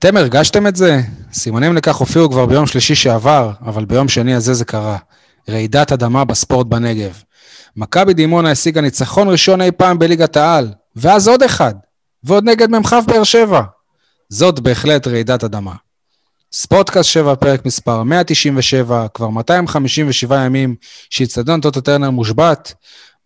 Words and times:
אתם 0.00 0.16
הרגשתם 0.16 0.66
את 0.66 0.76
זה? 0.76 1.00
סימנים 1.32 1.76
לכך 1.76 1.96
הופיעו 1.96 2.30
כבר 2.30 2.46
ביום 2.46 2.66
שלישי 2.66 2.94
שעבר, 2.94 3.50
אבל 3.66 3.84
ביום 3.84 4.08
שני 4.08 4.34
הזה 4.34 4.54
זה 4.54 4.64
קרה. 4.64 4.96
רעידת 5.48 5.92
אדמה 5.92 6.24
בספורט 6.24 6.66
בנגב. 6.66 7.22
מכבי 7.76 8.14
דימונה 8.14 8.50
השיגה 8.50 8.80
ניצחון 8.80 9.28
ראשון 9.28 9.60
אי 9.60 9.70
פעם 9.72 9.98
בליגת 9.98 10.36
העל, 10.36 10.68
ואז 10.96 11.28
עוד 11.28 11.42
אחד, 11.42 11.74
ועוד 12.24 12.44
נגד 12.44 12.70
מ"כ 12.70 12.94
באר 13.06 13.24
שבע. 13.24 13.62
זאת 14.28 14.60
בהחלט 14.60 15.06
רעידת 15.06 15.44
אדמה. 15.44 15.74
ספורטקאסט 16.52 17.08
7, 17.08 17.34
פרק 17.34 17.66
מספר 17.66 18.02
197, 18.02 19.06
כבר 19.14 19.28
257 19.28 20.44
ימים 20.44 20.74
שאיצטדיון 21.10 21.60
טוטו 21.60 21.80
טרנר 21.80 22.10
מושבת. 22.10 22.74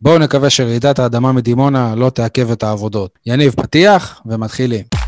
בואו 0.01 0.19
נקווה 0.19 0.51
שרעידת 0.51 0.99
האדמה 0.99 1.33
מדימונה 1.33 1.95
לא 1.95 2.11
תעכב 2.11 2.51
את 2.51 2.63
העבודות. 2.63 3.19
יניב, 3.27 3.55
פתיח 3.57 4.21
ומתחילים. 4.27 5.04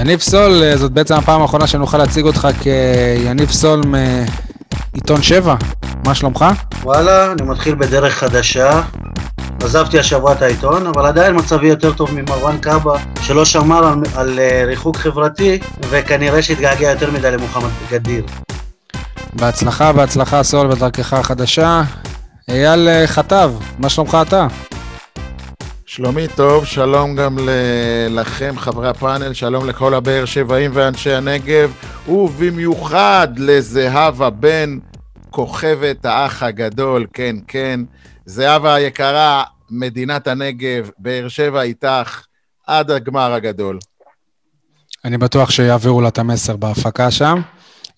יניב 0.00 0.20
סול, 0.20 0.62
אה, 0.62 0.76
זאת 0.76 0.92
בעצם 0.92 1.14
הפעם 1.14 1.42
האחרונה 1.42 1.66
שנוכל 1.66 1.98
להציג 1.98 2.24
אותך 2.24 2.48
כיניב 2.60 3.50
סול 3.50 3.80
מעיתון 3.86 5.22
7. 5.22 5.54
מה 6.06 6.14
שלומך? 6.14 6.44
וואלה, 6.82 7.32
אני 7.32 7.42
מתחיל 7.42 7.74
בדרך 7.74 8.14
חדשה. 8.14 8.82
עזבתי 9.62 9.98
השבוע 9.98 10.32
את 10.32 10.42
העיתון, 10.42 10.86
אבל 10.86 11.06
עדיין 11.06 11.38
מצבי 11.38 11.66
יותר 11.66 11.92
טוב 11.92 12.10
ממרואן 12.14 12.58
קאבה, 12.58 12.98
שלא 13.22 13.44
שמר 13.44 13.86
על, 13.86 13.98
על 14.16 14.38
uh, 14.38 14.66
ריחוק 14.66 14.96
חברתי, 14.96 15.58
וכנראה 15.90 16.42
שהתגעגע 16.42 16.90
יותר 16.90 17.10
מדי 17.10 17.30
למוחמד 17.30 17.70
גדיר. 17.90 18.24
בהצלחה, 19.32 19.92
בהצלחה 19.92 20.42
סול 20.42 20.66
בדרכך 20.66 21.12
החדשה. 21.12 21.82
אייל 22.48 22.88
אה, 22.88 23.06
חטב, 23.06 23.52
מה 23.78 23.88
שלומך 23.88 24.18
אתה? 24.22 24.46
שלומי 25.92 26.28
טוב, 26.36 26.64
שלום 26.64 27.16
גם 27.16 27.38
לכם, 28.10 28.54
חברי 28.58 28.88
הפאנל, 28.88 29.32
שלום 29.32 29.68
לכל 29.68 29.94
הבאר 29.94 30.24
שבעים 30.24 30.70
ואנשי 30.74 31.12
הנגב, 31.12 31.72
ובמיוחד 32.08 33.28
לזהבה 33.36 34.30
בן, 34.30 34.78
כוכבת 35.30 36.04
האח 36.04 36.42
הגדול, 36.42 37.06
כן, 37.12 37.36
כן. 37.48 37.80
זהבה 38.26 38.74
היקרה, 38.74 39.44
מדינת 39.70 40.26
הנגב, 40.26 40.90
באר 40.98 41.28
שבע 41.28 41.62
איתך, 41.62 42.24
עד 42.66 42.90
הגמר 42.90 43.32
הגדול. 43.32 43.78
אני 45.04 45.18
בטוח 45.18 45.50
שיעבירו 45.50 46.00
לה 46.00 46.08
את 46.08 46.18
המסר 46.18 46.56
בהפקה 46.56 47.10
שם. 47.10 47.40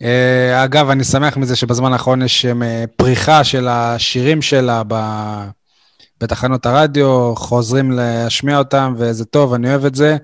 אה, 0.02 0.64
אגב, 0.64 0.90
אני 0.90 1.04
שמח 1.04 1.36
מזה 1.36 1.56
שבזמן 1.56 1.92
האחרון 1.92 2.22
יש 2.22 2.46
אה, 2.46 2.84
פריחה 2.96 3.44
של 3.44 3.68
השירים 3.68 4.42
שלה 4.42 4.82
ב... 4.88 4.94
בתחנות 6.22 6.66
הרדיו, 6.66 7.34
חוזרים 7.36 7.90
להשמיע 7.90 8.58
אותם, 8.58 8.94
וזה 8.98 9.24
טוב, 9.24 9.54
אני 9.54 9.70
אוהב 9.70 9.84
את 9.84 9.94
זה. 9.94 10.16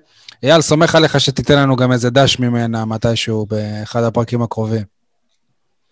אייל, 0.43 0.61
סומך 0.61 0.95
עליך 0.95 1.21
שתיתן 1.21 1.59
לנו 1.59 1.77
גם 1.77 1.93
איזה 1.93 2.11
דש 2.11 2.39
ממנה 2.39 2.85
מתישהו 2.85 3.47
באחד 3.47 4.03
הפרקים 4.03 4.43
הקרובים. 4.43 4.83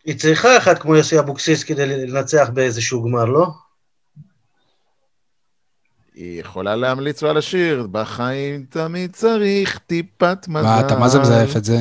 היא 0.04 0.18
צריכה 0.18 0.56
אחד 0.56 0.78
כמו 0.78 0.96
יוסי 0.96 1.18
אבוקסיס 1.18 1.64
כדי 1.64 1.86
לנצח 1.86 2.48
באיזשהו 2.54 3.02
גמר, 3.02 3.24
לא? 3.24 3.46
היא 6.14 6.40
יכולה 6.40 6.76
להמליץ 6.76 7.22
לו 7.22 7.30
על 7.30 7.36
השיר, 7.36 7.86
בחיים 7.90 8.64
תמיד 8.70 9.12
צריך 9.12 9.78
טיפת 9.86 10.48
מזל. 10.48 10.62
מה, 10.62 10.80
אתה 10.80 10.98
מה 10.98 11.08
זה 11.08 11.18
מזייף 11.18 11.56
את 11.56 11.64
זה? 11.64 11.78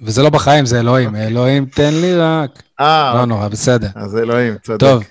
וזה 0.00 0.22
לא 0.22 0.30
בחיים, 0.30 0.66
זה 0.66 0.80
אלוהים. 0.80 1.08
אוקיי. 1.08 1.26
אלוהים, 1.26 1.66
תן 1.66 1.94
לי 1.94 2.16
רק. 2.16 2.62
אה. 2.80 3.14
לא 3.14 3.24
נורא, 3.24 3.48
בסדר. 3.48 3.88
אז 3.94 4.16
אלוהים, 4.16 4.54
צודק. 4.62 4.80
טוב. 4.80 5.02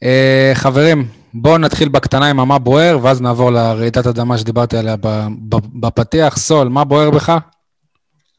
Uh, 0.00 0.06
חברים, 0.54 1.08
בואו 1.38 1.58
נתחיל 1.58 1.88
בקטנה 1.88 2.30
עם 2.30 2.36
מה 2.48 2.58
בוער, 2.58 2.98
ואז 3.02 3.20
נעבור 3.20 3.52
לרעידת 3.52 4.06
אדמה 4.06 4.38
שדיברתי 4.38 4.76
עליה 4.76 4.96
בפתיח. 5.80 6.36
סול, 6.36 6.68
מה 6.68 6.84
בוער 6.84 7.10
בך? 7.10 7.32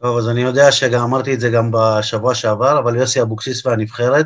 טוב, 0.01 0.17
אז 0.17 0.29
אני 0.29 0.41
יודע 0.41 0.71
שגם 0.71 1.03
אמרתי 1.03 1.33
את 1.33 1.39
זה 1.39 1.49
גם 1.49 1.71
בשבוע 1.73 2.35
שעבר, 2.35 2.79
אבל 2.79 2.95
יוסי 2.95 3.21
אבוקסיס 3.21 3.65
והנבחרת, 3.65 4.25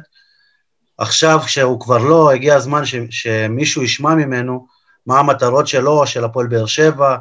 עכשיו 0.97 1.39
כשהוא 1.45 1.79
כבר 1.79 1.97
לא, 1.97 2.31
הגיע 2.31 2.55
הזמן 2.55 2.85
ש, 2.85 2.95
שמישהו 3.09 3.83
ישמע 3.83 4.15
ממנו 4.15 4.65
מה 5.07 5.19
המטרות 5.19 5.67
שלו, 5.67 6.07
של 6.07 6.23
הפועל 6.23 6.47
באר 6.47 6.65
שבע, 6.65 7.17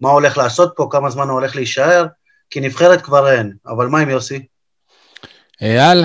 מה 0.00 0.08
הוא 0.08 0.14
הולך 0.14 0.38
לעשות 0.38 0.72
פה, 0.76 0.88
כמה 0.90 1.10
זמן 1.10 1.28
הוא 1.28 1.32
הולך 1.32 1.56
להישאר, 1.56 2.06
כי 2.50 2.60
נבחרת 2.60 3.02
כבר 3.02 3.32
אין. 3.32 3.52
אבל 3.66 3.86
מה 3.86 3.98
עם 3.98 4.08
יוסי? 4.08 4.46
אייל? 5.62 6.04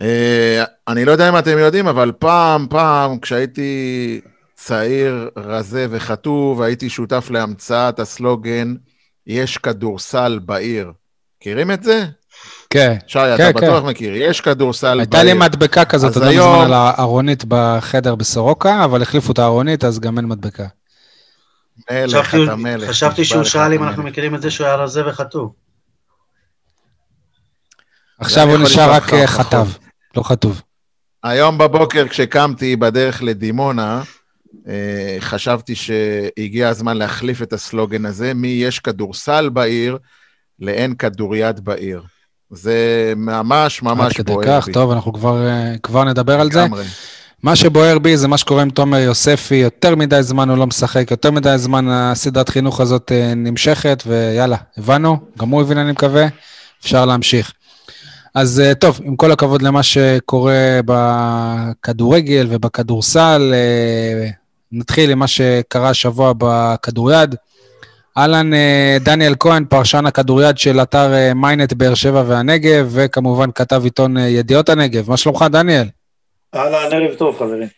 אה, 0.00 0.64
אני 0.88 1.04
לא 1.04 1.12
יודע 1.12 1.28
אם 1.28 1.38
אתם 1.38 1.58
יודעים, 1.58 1.88
אבל 1.88 2.12
פעם, 2.18 2.66
פעם, 2.70 3.18
כשהייתי 3.18 4.20
צעיר, 4.54 5.30
רזה 5.36 5.86
וחטוב, 5.90 6.62
הייתי 6.62 6.90
שותף 6.90 7.28
להמצאת 7.30 7.98
הסלוגן, 7.98 8.74
יש 9.26 9.58
כדורסל 9.58 10.40
בעיר. 10.44 10.92
מכירים 11.40 11.70
את 11.70 11.82
זה? 11.82 12.04
כן. 12.70 12.96
שי, 13.06 13.18
כן, 13.18 13.50
אתה 13.50 13.60
כן. 13.60 13.66
בטוח 13.66 13.84
מכיר, 13.84 14.14
יש 14.16 14.40
כדורסל 14.40 14.86
בעיר. 14.86 14.98
הייתה 15.00 15.22
לי 15.22 15.32
מדבקה 15.32 15.84
כזאת, 15.84 16.10
אתה 16.10 16.18
יודע 16.18 16.28
היום... 16.28 16.52
מזמן 16.52 16.64
על 16.64 16.72
הארונית 16.72 17.44
בחדר 17.48 18.14
בסורוקה, 18.14 18.84
אבל 18.84 19.02
החליפו 19.02 19.32
את 19.32 19.38
הארונית, 19.38 19.84
אז 19.84 20.00
גם 20.00 20.18
אין 20.18 20.26
מדבקה. 20.26 20.66
מלך, 21.90 22.34
אתה 22.44 22.56
מלך. 22.56 22.90
חשבתי 22.90 23.24
שהוא 23.24 23.44
שאל 23.44 23.72
אם 23.72 23.82
אנחנו 23.82 24.02
מכירים 24.02 24.34
את 24.34 24.42
זה 24.42 24.50
שהוא 24.50 24.66
היה 24.66 24.76
רזה 24.76 25.08
וחטוב. 25.08 25.52
עכשיו 28.18 28.48
הוא 28.48 28.58
נשאר 28.58 28.90
רק 28.92 29.14
חטב. 29.26 29.66
לא 30.16 30.22
כתוב. 30.22 30.62
היום 31.22 31.58
בבוקר 31.58 32.08
כשקמתי 32.08 32.76
בדרך 32.76 33.22
לדימונה, 33.22 34.02
אה, 34.68 35.16
חשבתי 35.20 35.74
שהגיע 35.74 36.68
הזמן 36.68 36.96
להחליף 36.96 37.42
את 37.42 37.52
הסלוגן 37.52 38.06
הזה, 38.06 38.34
מי 38.34 38.48
יש 38.48 38.78
כדורסל 38.78 39.48
בעיר 39.48 39.98
לאין 40.60 40.94
כדוריד 40.94 41.60
בעיר. 41.60 42.02
זה 42.50 43.12
ממש 43.16 43.82
ממש 43.82 44.20
בוער 44.20 44.40
בי. 44.40 44.50
עד 44.50 44.62
כדי 44.62 44.72
כך, 44.72 44.74
טוב, 44.74 44.90
אנחנו 44.90 45.12
כבר, 45.12 45.46
אה, 45.46 45.78
כבר 45.82 46.04
נדבר 46.04 46.40
על 46.40 46.52
זה. 46.52 46.66
מה 47.42 47.56
שבוער 47.56 47.98
בי 47.98 48.16
זה 48.16 48.28
מה 48.28 48.38
שקורה 48.38 48.62
עם 48.62 48.70
תומר 48.70 48.98
יוספי, 48.98 49.54
יותר 49.54 49.94
מדי 49.94 50.22
זמן 50.22 50.50
הוא 50.50 50.58
לא 50.58 50.66
משחק, 50.66 51.10
יותר 51.10 51.30
מדי 51.30 51.58
זמן 51.58 51.88
הסדרת 51.88 52.48
חינוך 52.48 52.80
הזאת 52.80 53.12
אה, 53.12 53.34
נמשכת, 53.34 54.02
ויאללה, 54.06 54.56
הבנו, 54.76 55.18
גם 55.38 55.48
הוא 55.48 55.62
הבין 55.62 55.78
אני 55.78 55.92
מקווה, 55.92 56.26
אפשר 56.80 57.04
להמשיך. 57.06 57.52
אז 58.36 58.60
אה, 58.60 58.74
טוב, 58.74 59.00
עם 59.04 59.16
כל 59.16 59.32
הכבוד 59.32 59.62
למה 59.62 59.82
שקורה 59.82 60.80
בכדורגל 60.84 62.46
ובכדורסל, 62.50 63.52
אה, 63.54 64.28
נתחיל 64.72 65.10
עם 65.10 65.18
מה 65.18 65.26
שקרה 65.26 65.90
השבוע 65.90 66.32
בכדוריד. 66.38 67.34
אהלן, 68.18 68.54
אה, 68.54 68.96
דניאל 69.00 69.34
כהן, 69.40 69.64
פרשן 69.64 70.06
הכדוריד 70.06 70.58
של 70.58 70.82
אתר 70.82 71.32
מיינט 71.34 71.72
באר 71.72 71.94
שבע 71.94 72.22
והנגב, 72.26 72.88
וכמובן 72.90 73.50
כתב 73.54 73.80
עיתון 73.84 74.16
ידיעות 74.16 74.68
הנגב. 74.68 75.10
מה 75.10 75.16
שלומך, 75.16 75.44
דניאל? 75.50 75.88
אהלן, 76.54 76.92
ערב 76.92 77.14
טוב, 77.14 77.38
חברים. 77.38 77.68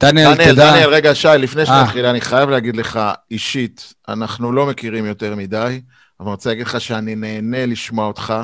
דניאל, 0.00 0.34
דניאל 0.34 0.48
תודה. 0.48 0.70
דניאל, 0.70 0.88
רגע, 0.88 1.14
שי, 1.14 1.28
לפני 1.38 1.66
שנתחיל, 1.66 2.06
אני 2.06 2.20
חייב 2.20 2.50
להגיד 2.50 2.76
לך 2.76 3.00
אישית, 3.30 3.94
אנחנו 4.08 4.52
לא 4.52 4.66
מכירים 4.66 5.06
יותר 5.06 5.34
מדי, 5.34 5.80
אבל 6.20 6.28
אני 6.28 6.30
רוצה 6.30 6.50
להגיד 6.50 6.66
לך 6.66 6.80
שאני 6.80 7.14
נהנה 7.14 7.66
לשמוע 7.66 8.06
אותך. 8.06 8.34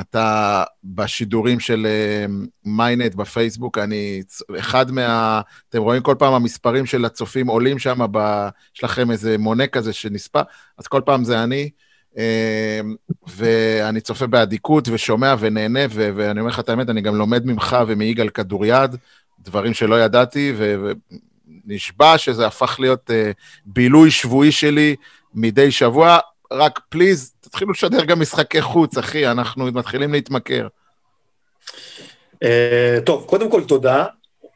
אתה 0.00 0.64
בשידורים 0.84 1.60
של 1.60 1.86
מיינט 2.64 3.12
uh, 3.12 3.16
בפייסבוק, 3.16 3.78
אני, 3.78 4.22
אחד 4.58 4.90
מה... 4.90 5.40
אתם 5.68 5.78
רואים 5.78 6.02
כל 6.02 6.14
פעם 6.18 6.34
המספרים 6.34 6.86
של 6.86 7.04
הצופים 7.04 7.46
עולים 7.46 7.78
שם, 7.78 7.98
ב, 8.10 8.48
יש 8.76 8.84
לכם 8.84 9.10
איזה 9.10 9.38
מונה 9.38 9.66
כזה 9.66 9.92
שנספר, 9.92 10.42
אז 10.78 10.86
כל 10.86 11.00
פעם 11.04 11.24
זה 11.24 11.42
אני, 11.42 11.70
uh, 12.14 12.16
ואני 13.36 14.00
צופה 14.00 14.26
באדיקות 14.26 14.88
ושומע 14.88 15.34
ונהנה, 15.38 15.80
ו, 15.90 16.10
ואני 16.16 16.40
אומר 16.40 16.50
לך 16.50 16.60
את 16.60 16.68
האמת, 16.68 16.88
אני 16.88 17.00
גם 17.00 17.16
לומד 17.16 17.46
ממך 17.46 17.76
ומיגאל 17.86 18.28
כדוריד, 18.28 18.96
דברים 19.40 19.74
שלא 19.74 20.00
ידעתי, 20.00 20.54
ונשבע 21.66 22.18
שזה 22.18 22.46
הפך 22.46 22.76
להיות 22.80 23.10
uh, 23.10 23.12
בילוי 23.66 24.10
שבועי 24.10 24.52
שלי 24.52 24.96
מדי 25.34 25.70
שבוע. 25.70 26.18
רק 26.52 26.80
פליז, 26.88 27.31
תתחילו 27.52 27.72
לשדר 27.72 28.04
גם 28.04 28.20
משחקי 28.20 28.62
חוץ, 28.62 28.98
אחי, 28.98 29.26
אנחנו 29.26 29.64
מתחילים 29.64 30.12
להתמכר. 30.12 30.66
Uh, 32.34 32.48
טוב, 33.04 33.24
קודם 33.26 33.50
כל 33.50 33.64
תודה, 33.64 34.04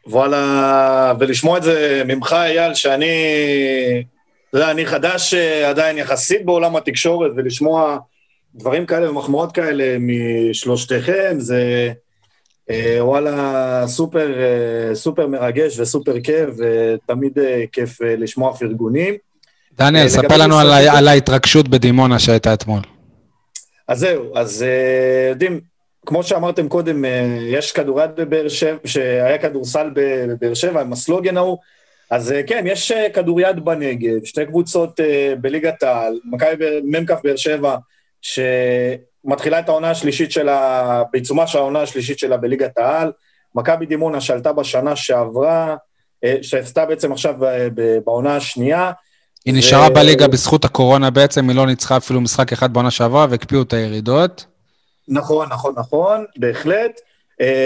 וואלה, 0.07 1.13
ולשמוע 1.21 1.59
את 1.59 1.63
זה 1.63 2.03
ממך, 2.07 2.33
אייל, 2.33 2.75
שאני, 2.75 3.07
אתה 4.49 4.59
יודע, 4.59 4.71
אני 4.71 4.87
חדש 4.87 5.35
uh, 5.35 5.67
עדיין 5.67 5.99
יחסית 5.99 6.45
בעולם 6.45 6.77
התקשורת, 6.77 7.31
ולשמוע 7.37 7.99
דברים 8.55 8.87
כאלה 8.87 9.11
ומחמאות 9.11 9.53
כאלה 9.53 9.97
משלושתכם, 10.01 11.37
זה 11.39 11.93
uh, 12.71 12.75
וואלה 13.01 13.85
סופר, 13.87 14.35
סופר 14.95 15.27
מרגש 15.27 15.79
וסופר 15.79 16.21
כיף, 16.21 16.51
ותמיד 16.59 17.39
כיף 17.73 18.01
לשמוע 18.01 18.55
פרגונים. 18.57 19.26
דניאל, 19.79 20.09
ספר 20.09 20.37
לנו 20.37 20.59
על, 20.59 20.73
על 20.73 21.09
ההתרגשות 21.09 21.69
בדימונה 21.69 22.19
שהייתה 22.19 22.55
אתמול. 22.55 22.81
אז 23.89 23.99
זהו, 23.99 24.37
אז 24.37 24.65
יודעים, 25.31 25.61
כמו 26.07 26.23
שאמרתם 26.23 26.69
קודם, 26.69 27.05
יש 27.51 27.73
כדוריד 27.73 28.11
בבאר 28.17 28.49
שבע, 28.49 28.79
שהיה 28.85 29.39
כדורסל 29.39 29.91
בבאר 29.95 30.55
שבע 30.55 30.81
עם 30.81 30.93
הסלוגן 30.93 31.37
ההוא, 31.37 31.59
אז 32.11 32.35
כן, 32.47 32.65
יש 32.67 32.93
כדוריד 33.15 33.65
בנגב, 33.65 34.25
שתי 34.25 34.47
קבוצות 34.47 35.01
בליגת 35.41 35.83
העל, 35.83 36.19
מכבי 36.25 36.81
מ"כ 36.85 37.11
באר 37.25 37.37
שבע, 37.37 37.77
שמתחילה 38.23 39.59
את 39.59 39.69
העונה 39.69 39.91
השלישית 39.91 40.33
שלה, 40.33 41.03
בעיצומה 41.13 41.47
של 41.47 41.59
העונה 41.59 41.83
השלישית 41.83 42.19
שלה 42.19 42.37
בליגת 42.37 42.79
העל, 42.79 43.13
מכבי 43.55 43.87
דימונה 43.87 44.21
שעלתה 44.21 44.53
בשנה 44.53 44.97
שעברה, 44.97 45.77
שעשתה 46.43 46.87
בעצם 46.87 47.13
עכשיו 47.13 47.35
בעונה 48.05 48.37
השנייה. 48.37 48.93
היא 49.47 49.55
ו... 49.55 49.59
נשארה 49.59 49.91
בליגה 49.91 50.29
בזכות 50.29 50.65
הקורונה 50.65 51.11
בעצם, 51.11 51.49
היא 51.49 51.57
לא 51.57 51.67
ניצחה 51.67 51.97
אפילו 51.97 52.21
משחק 52.21 52.53
אחד 52.53 52.73
בעונה 52.73 52.91
שעברה 52.91 53.27
והקפיאו 53.31 53.63
את 53.63 53.73
הירידות. 53.73 54.45
נכון, 55.09 55.49
נכון, 55.51 55.75
נכון, 55.77 56.25
בהחלט. 56.39 57.01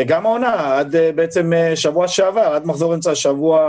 גם 0.06 0.26
העונה, 0.26 0.78
עד 0.78 0.96
בעצם 1.14 1.52
שבוע 1.74 2.08
שעבר, 2.08 2.40
עד 2.40 2.66
מחזור 2.66 2.94
אמצע 2.94 3.10
השבוע, 3.10 3.60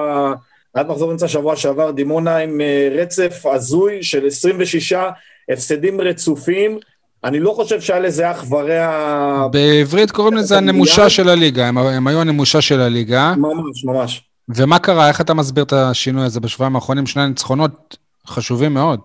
עד 0.74 0.88
מחזור 0.88 1.12
אמצע 1.12 1.26
השבוע 1.26 1.56
שעבר, 1.56 1.92
דימונה 1.92 2.38
עם 2.38 2.62
רצף 2.96 3.46
הזוי 3.46 4.04
של 4.04 4.28
26 4.28 4.94
הפסדים 5.52 6.02
רצופים. 6.02 6.80
אני 7.24 7.40
לא 7.40 7.54
חושב 7.56 7.82
שהיה 7.82 8.00
לזה 8.00 8.32
אח 8.32 8.46
ורע... 8.52 9.48
בעברית 9.52 10.12
קוראים 10.12 10.38
לזה 10.38 10.58
הנמושה 10.58 11.10
של 11.10 11.30
הליגה, 11.30 11.68
הם, 11.68 11.78
הם 11.78 12.08
היו 12.08 12.22
הנמושה 12.22 12.62
של 12.62 12.82
הליגה. 12.82 13.34
ממש, 13.38 13.86
ממש. 13.86 14.24
ומה 14.50 14.80
קרה? 14.80 15.08
איך 15.08 15.22
אתה 15.22 15.34
מסביר 15.34 15.64
את 15.64 15.74
השינוי 15.74 16.26
הזה 16.26 16.40
בשבועיים 16.40 16.76
האחרונים? 16.76 17.08
שני 17.08 17.28
ניצחונות 17.28 17.98
חשובים 18.28 18.74
מאוד. 18.74 19.00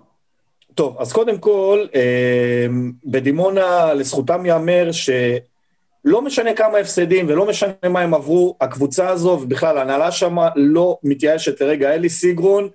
טוב, 0.75 0.97
אז 0.99 1.13
קודם 1.13 1.39
כל, 1.39 1.87
אה, 1.95 2.67
בדימונה 3.05 3.95
לזכותם 3.95 4.47
ייאמר 4.47 4.91
שלא 4.93 6.23
משנה 6.23 6.55
כמה 6.55 6.79
הפסדים 6.79 7.27
ולא 7.29 7.47
משנה 7.47 7.73
מה 7.89 8.01
הם 8.01 8.15
עברו, 8.15 8.57
הקבוצה 8.61 9.09
הזו 9.09 9.29
ובכלל 9.43 9.79
ההנהלה 9.79 10.13
שם 10.13 10.37
לא 10.57 10.99
מתייאשת 11.03 11.61
לרגע. 11.61 11.95
אלי 11.95 12.09
סיגרון, 12.09 12.69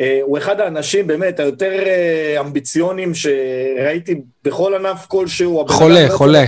אה, 0.00 0.20
הוא 0.22 0.38
אחד 0.38 0.60
האנשים 0.60 1.06
באמת 1.06 1.40
היותר 1.40 1.72
אה, 1.86 2.40
אמביציונים 2.40 3.12
שראיתי 3.14 4.20
בכל 4.44 4.74
ענף 4.74 5.06
כלשהו. 5.06 5.68
חולה, 5.68 6.06
חולה. 6.10 6.44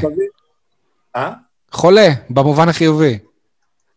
אה? 1.17 1.33
חולה, 1.73 2.09
במובן 2.31 2.69
החיובי. 2.69 3.19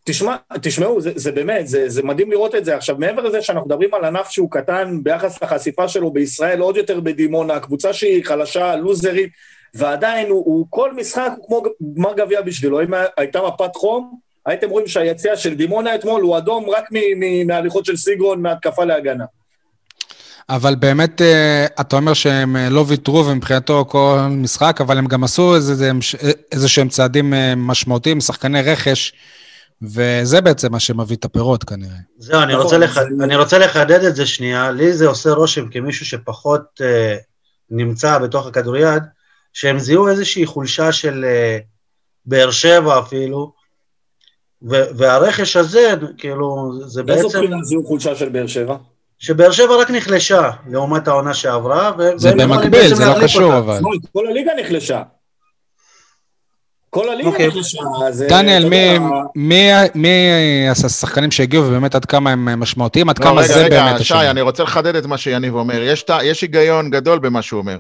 תשמע, 0.07 0.35
תשמעו, 0.61 1.01
זה, 1.01 1.11
זה 1.15 1.31
באמת, 1.31 1.67
זה, 1.67 1.89
זה 1.89 2.03
מדהים 2.03 2.31
לראות 2.31 2.55
את 2.55 2.65
זה. 2.65 2.75
עכשיו, 2.75 2.95
מעבר 2.99 3.21
לזה 3.21 3.41
שאנחנו 3.41 3.67
מדברים 3.69 3.93
על 3.93 4.05
ענף 4.05 4.29
שהוא 4.29 4.51
קטן 4.51 4.99
ביחס 5.03 5.43
לחשיפה 5.43 5.87
שלו 5.87 6.13
בישראל, 6.13 6.59
עוד 6.59 6.77
יותר 6.77 6.99
בדימונה, 6.99 7.59
קבוצה 7.59 7.93
שהיא 7.93 8.25
חלשה, 8.25 8.75
לוזרית, 8.75 9.29
ועדיין 9.73 10.29
הוא, 10.29 10.43
הוא 10.45 10.65
כל 10.69 10.93
משחק 10.93 11.31
הוא 11.37 11.47
כמו 11.47 11.71
גמר 11.95 12.13
גביע 12.13 12.41
בשבילו. 12.41 12.81
אם 12.81 12.93
הייתה 13.17 13.39
מפת 13.47 13.75
חום, 13.75 14.19
הייתם 14.45 14.69
רואים 14.69 14.87
שהיציאה 14.87 15.37
של 15.37 15.55
דימונה 15.55 15.95
אתמול 15.95 16.21
הוא 16.21 16.37
אדום 16.37 16.69
רק 16.69 16.85
מההליכות 17.47 17.85
של 17.85 17.97
סיגרון, 17.97 18.41
מהתקפה 18.41 18.85
להגנה. 18.85 19.25
אבל 20.49 20.75
באמת, 20.75 21.21
אה, 21.21 21.65
אתה 21.81 21.95
אומר 21.95 22.13
שהם 22.13 22.55
אה, 22.55 22.69
לא 22.69 22.85
ויתרו 22.87 23.25
ומבחינתו 23.25 23.85
כל 23.87 24.17
משחק, 24.29 24.81
אבל 24.81 24.97
הם 24.97 25.07
גם 25.07 25.23
עשו 25.23 25.55
איזה, 25.55 25.91
איזה 26.51 26.69
שהם 26.69 26.89
צעדים 26.89 27.33
אה, 27.33 27.53
משמעותיים, 27.55 28.21
שחקני 28.21 28.61
רכש, 28.61 29.13
וזה 29.81 30.41
בעצם 30.41 30.71
מה 30.71 30.79
שמביא 30.79 31.15
את 31.15 31.25
הפירות 31.25 31.63
כנראה. 31.63 31.97
זהו, 32.17 32.41
אני, 32.41 32.55
רוצה, 32.55 32.77
לח... 32.77 32.97
אני 32.97 33.35
רוצה 33.35 33.57
לחדד 33.57 34.03
את 34.03 34.15
זה 34.15 34.25
שנייה, 34.25 34.71
לי 34.71 34.93
זה 34.93 35.07
עושה 35.07 35.29
רושם 35.31 35.69
כמישהו 35.69 36.05
שפחות 36.05 36.81
אה, 36.81 37.15
נמצא 37.69 38.17
בתוך 38.17 38.47
הכדוריד, 38.47 39.03
שהם 39.53 39.79
זיהו 39.79 40.07
איזושהי 40.07 40.45
חולשה 40.45 40.91
של 40.91 41.25
אה, 41.25 41.57
באר 42.25 42.51
שבע 42.51 42.99
אפילו, 42.99 43.53
והרכש 44.61 45.55
הזה, 45.55 45.93
כאילו, 46.17 46.71
זה 46.85 47.03
בעצם... 47.03 47.25
איזו 47.25 47.39
בחינה 47.39 47.63
זיהו 47.63 47.85
חולשה 47.85 48.15
של 48.15 48.29
באר 48.29 48.47
שבע? 48.47 48.77
שבאר 49.19 49.51
שבע 49.51 49.75
רק 49.75 49.91
נחלשה 49.91 50.49
לעומת 50.69 51.07
העונה 51.07 51.33
שעברה, 51.33 51.91
זה 52.15 52.31
במקביל, 52.31 52.95
זה 52.95 53.05
לא 53.05 53.23
קשור 53.23 53.57
אבל. 53.57 53.79
כל 54.13 54.27
הליגה 54.27 54.51
נחלשה. 54.61 55.01
כל 56.95 57.09
הליגה 57.09 57.29
okay. 57.29 57.47
נחלשה, 57.47 57.79
אז... 58.07 58.25
דניאל, 58.29 58.69
מי, 58.69 58.99
מי, 59.35 59.71
מי 59.95 60.09
השחקנים 60.85 61.31
שהגיעו 61.31 61.65
ובאמת 61.65 61.95
עד 61.95 62.05
כמה 62.05 62.31
הם 62.31 62.59
משמעותיים, 62.59 63.09
עד 63.09 63.19
לא, 63.19 63.23
כמה 63.23 63.41
רגע, 63.41 63.53
זה 63.53 63.65
רגע, 63.65 63.85
באמת 63.85 64.05
שי, 64.05 64.13
אני 64.13 64.41
רוצה 64.41 64.63
לחדד 64.63 64.95
את 64.95 65.05
מה 65.05 65.17
שיניב 65.17 65.55
אומר. 65.55 65.81
יש, 65.81 66.05
יש 66.23 66.41
היגיון 66.41 66.89
גדול 66.89 67.19
במה 67.19 67.41
שהוא 67.41 67.57
אומר. 67.57 67.77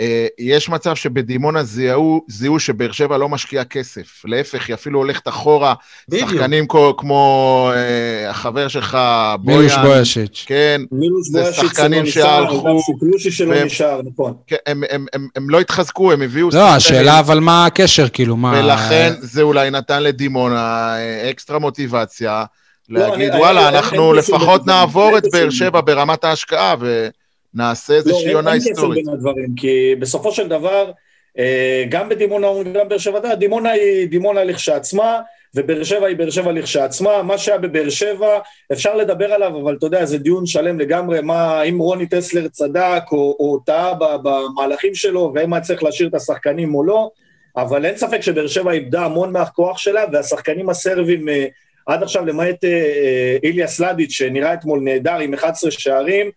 אה, 0.00 0.26
יש 0.38 0.68
מצב 0.68 0.94
שבדימונה 0.94 1.62
זיהו, 1.62 2.24
זיהו 2.28 2.58
שבאר 2.58 2.92
שבע 2.92 3.18
לא 3.18 3.28
משקיעה 3.28 3.64
כסף. 3.64 4.22
להפך, 4.24 4.68
היא 4.68 4.74
אפילו 4.74 4.98
הולכת 4.98 5.28
אחורה. 5.28 5.74
בדיוק. 6.08 6.30
שחקנים 6.30 6.66
כמו, 6.66 6.94
כמו 6.96 7.70
אה, 7.74 8.30
החבר 8.30 8.68
שלך, 8.68 8.98
בויאן. 9.40 9.58
מילוש 9.58 9.76
בויאשיץ'. 9.76 10.44
כן. 10.46 10.80
מילוש 10.92 11.30
בויאשיץ' 11.30 11.54
זה 11.54 11.68
שחקנים 11.68 12.06
שהלכו. 12.06 12.78
שקלושי 12.80 13.30
שלא 13.30 13.64
נשאר, 13.64 14.00
נכון. 14.12 14.34
כן, 14.46 14.56
הם, 14.66 14.82
הם, 14.90 15.06
הם, 15.12 15.28
הם 15.36 15.50
לא 15.50 15.60
התחזקו, 15.60 16.12
הם 16.12 16.22
הביאו... 16.22 16.48
לא, 16.52 16.68
השאלה 16.68 17.18
אבל 17.18 17.40
מה 17.40 17.66
הקשר, 17.66 18.08
כאילו, 18.08 18.36
מה... 18.36 18.52
ולכן 18.56 19.12
זה 19.20 19.42
אולי 19.42 19.70
נתן 19.70 20.02
לדימונה 20.02 20.94
אה, 20.96 21.30
אקסטרה 21.30 21.58
מוטיבציה. 21.58 22.44
לא, 22.88 23.00
להגיד, 23.00 23.30
אני, 23.30 23.40
וואלה, 23.40 23.68
אני, 23.68 23.78
אנחנו 23.78 24.12
לפחות 24.12 24.66
נעבור 24.66 25.18
את 25.18 25.22
באר 25.32 25.50
שבע 25.50 25.80
ברמת 25.80 26.24
ההשקעה, 26.24 26.74
ו... 26.80 27.08
נעשה 27.54 27.94
איזושהי 27.94 28.32
לא, 28.32 28.38
עונה 28.38 28.52
היסטורית. 28.52 28.98
אין 28.98 29.04
קשר 29.04 29.10
בין 29.10 29.14
הדברים, 29.14 29.54
כי 29.56 29.94
בסופו 29.98 30.32
של 30.32 30.48
דבר, 30.48 30.90
אה, 31.38 31.84
גם 31.88 32.08
בדימונה 32.08 32.50
וגם 32.50 32.88
באר 32.88 32.98
שבע, 32.98 33.34
דימונה 33.34 33.70
היא 33.70 34.08
דימונה 34.08 34.44
לכשעצמה, 34.44 35.20
ובאר 35.54 35.84
שבע 35.84 36.06
היא 36.06 36.16
באר 36.16 36.30
שבע 36.30 36.52
לכשעצמה, 36.52 37.22
מה 37.22 37.38
שהיה 37.38 37.58
בבאר 37.58 37.90
שבע, 37.90 38.38
אפשר 38.72 38.96
לדבר 38.96 39.32
עליו, 39.32 39.60
אבל 39.62 39.76
אתה 39.76 39.86
יודע, 39.86 40.04
זה 40.04 40.18
דיון 40.18 40.46
שלם 40.46 40.80
לגמרי, 40.80 41.20
מה, 41.20 41.62
אם 41.62 41.78
רוני 41.78 42.06
טסלר 42.06 42.48
צדק 42.48 43.02
או, 43.12 43.36
או 43.38 43.58
טעה 43.66 43.94
במהלכים 44.22 44.94
שלו, 44.94 45.32
והאם 45.34 45.52
היה 45.52 45.62
צריך 45.62 45.82
להשאיר 45.82 46.08
את 46.08 46.14
השחקנים 46.14 46.74
או 46.74 46.84
לא, 46.84 47.10
אבל 47.56 47.84
אין 47.84 47.96
ספק 47.96 48.20
שבאר 48.20 48.46
שבע 48.46 48.72
איבדה 48.72 49.04
המון 49.04 49.32
מהכוח 49.32 49.78
שלה, 49.78 50.04
והשחקנים 50.12 50.70
הסרבים, 50.70 51.28
אה, 51.28 51.46
עד 51.86 52.02
עכשיו, 52.02 52.26
למעט 52.26 52.64
אה, 52.64 53.36
איליה 53.42 53.66
סלדיץ', 53.66 54.12
שנראה 54.12 54.54
אתמול 54.54 54.80
נהדר 54.80 55.18
עם 55.18 55.34
11 55.34 55.70
שערים, 55.70 56.30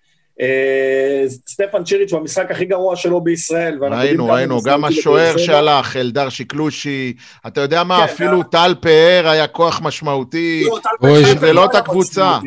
סטפן 1.47 1.83
צ'יריץ' 1.83 2.13
במשחק 2.13 2.51
הכי 2.51 2.65
גרוע 2.65 2.95
שלו 2.95 3.21
בישראל. 3.21 3.77
ראינו, 3.81 4.27
ראינו, 4.27 4.61
גם 4.61 4.85
השוער 4.85 5.37
שהלך, 5.37 5.95
אלדר 5.95 6.29
שקלושי, 6.29 7.13
אתה 7.47 7.61
יודע 7.61 7.83
מה, 7.83 7.97
כן, 7.97 8.03
אפילו 8.03 8.43
טל 8.43 8.75
פאר 8.81 9.27
היה 9.27 9.47
כוח 9.47 9.81
משמעותי, 9.83 10.67
זה 11.39 11.53
לא 11.53 11.65
את 11.65 11.75
הקבוצה, 11.75 12.37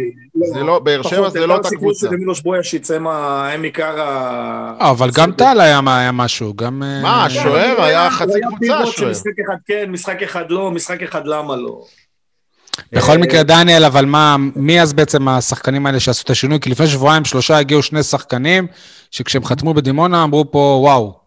זה 0.54 0.60
לא, 0.60 0.78
באר 0.78 1.02
שבע 1.02 1.30
זה 1.30 1.46
לא 1.46 1.56
את 1.56 1.66
הקבוצה. 1.66 2.10
מילוש 2.10 2.42
בויאשיץ 2.42 2.90
הם 2.90 3.62
עיקר 3.62 4.00
ה... 4.00 4.74
אה, 4.80 4.90
אבל 4.90 5.10
גם 5.14 5.32
טל 5.32 5.60
היה 5.60 5.80
משהו, 6.12 6.54
גם... 6.54 6.82
מה, 7.02 7.24
השוער 7.24 7.82
היה 7.82 8.10
חצי 8.10 8.40
קבוצה, 8.48 8.78
השוער. 8.78 9.10
משחק 9.10 9.30
אחד 9.46 9.56
כן, 9.66 9.90
משחק 9.90 10.22
אחד 10.22 10.50
לא, 10.50 10.70
משחק 10.70 11.02
אחד 11.02 11.26
למה 11.26 11.56
לא. 11.56 11.82
בכל 12.92 13.12
אה, 13.12 13.18
מקרה, 13.18 13.42
דניאל, 13.42 13.84
אבל 13.84 14.04
מה, 14.04 14.36
מי 14.56 14.82
אז 14.82 14.92
בעצם 14.92 15.28
השחקנים 15.28 15.86
האלה 15.86 16.00
שעשו 16.00 16.22
את 16.24 16.30
השינוי? 16.30 16.60
כי 16.60 16.70
לפני 16.70 16.86
שבועיים, 16.86 17.24
שלושה 17.24 17.58
הגיעו 17.58 17.82
שני 17.82 18.02
שחקנים, 18.02 18.66
שכשהם 19.10 19.44
חתמו 19.44 19.74
בדימונה 19.74 20.24
אמרו 20.24 20.50
פה, 20.50 20.78
וואו. 20.82 21.18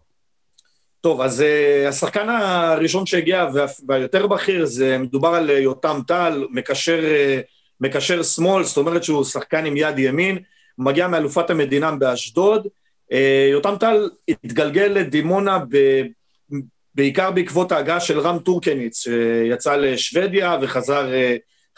טוב, 1.00 1.20
אז 1.20 1.40
uh, 1.40 1.88
השחקן 1.88 2.28
הראשון 2.28 3.06
שהגיע 3.06 3.46
והיותר 3.88 4.26
בכיר, 4.26 4.64
זה 4.66 4.98
מדובר 4.98 5.28
על 5.28 5.50
uh, 5.50 5.52
יותם 5.52 6.00
טל, 6.06 6.46
מקשר, 6.50 7.00
uh, 7.00 7.42
מקשר 7.80 8.22
שמאל, 8.22 8.64
זאת 8.64 8.76
אומרת 8.76 9.04
שהוא 9.04 9.24
שחקן 9.24 9.64
עם 9.64 9.76
יד 9.76 9.98
ימין, 9.98 10.38
מגיע 10.78 11.08
מאלופת 11.08 11.50
המדינה 11.50 11.90
באשדוד. 11.90 12.66
Uh, 13.12 13.16
יותם 13.52 13.74
טל 13.80 14.08
התגלגל 14.28 14.92
לדימונה 14.94 15.58
ב... 15.68 16.02
בעיקר 16.94 17.30
בעקבות 17.30 17.72
ההגעה 17.72 18.00
של 18.00 18.20
רם 18.20 18.38
טורקניץ, 18.38 19.02
שיצא 19.02 19.76
לשוודיה 19.76 20.56
וחזר 20.62 21.08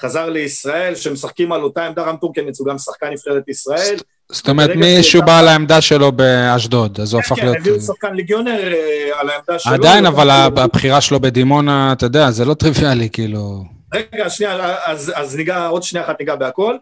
חזר 0.01 0.31
לישראל, 0.31 0.95
שמשחקים 0.95 1.53
על 1.53 1.63
אותה 1.63 1.87
עמדה, 1.87 2.03
רם 2.03 2.17
טורקניץ 2.17 2.61
הוא 2.61 2.69
גם 2.69 2.79
שחקן 2.79 3.11
נבחרת 3.11 3.49
ישראל. 3.49 3.97
זאת 4.33 4.49
אומרת, 4.49 4.71
מישהו 4.77 5.23
בא 5.23 5.39
על 5.39 5.49
העמדה 5.49 5.81
שלו 5.81 6.13
באשדוד, 6.13 7.01
אז 7.01 7.15
הוא 7.15 7.21
הפך 7.21 7.39
להיות... 7.39 7.57
כן, 7.57 7.63
כן, 7.63 7.71
הביאו 7.71 7.81
שחקן 7.81 8.15
ליגיונר 8.15 8.73
אה, 8.75 9.21
על 9.21 9.31
העמדה 9.31 9.59
שלו. 9.59 9.75
עדיין, 9.75 10.07
אבל 10.07 10.31
הבחירה 10.31 11.01
שלו 11.01 11.21
בדימונה, 11.21 11.93
אתה 11.93 12.07
יודע, 12.07 12.31
זה 12.31 12.45
לא 12.45 12.55
טריוויאלי, 12.55 13.09
כאילו... 13.13 13.65
רגע, 13.95 14.31
שנייה, 14.31 14.77
אז 15.15 15.37
ניגע, 15.37 15.67
עוד 15.67 15.83
שנייה 15.83 16.07
אחת 16.07 16.21
ניגע 16.21 16.35
בהכל. 16.35 16.77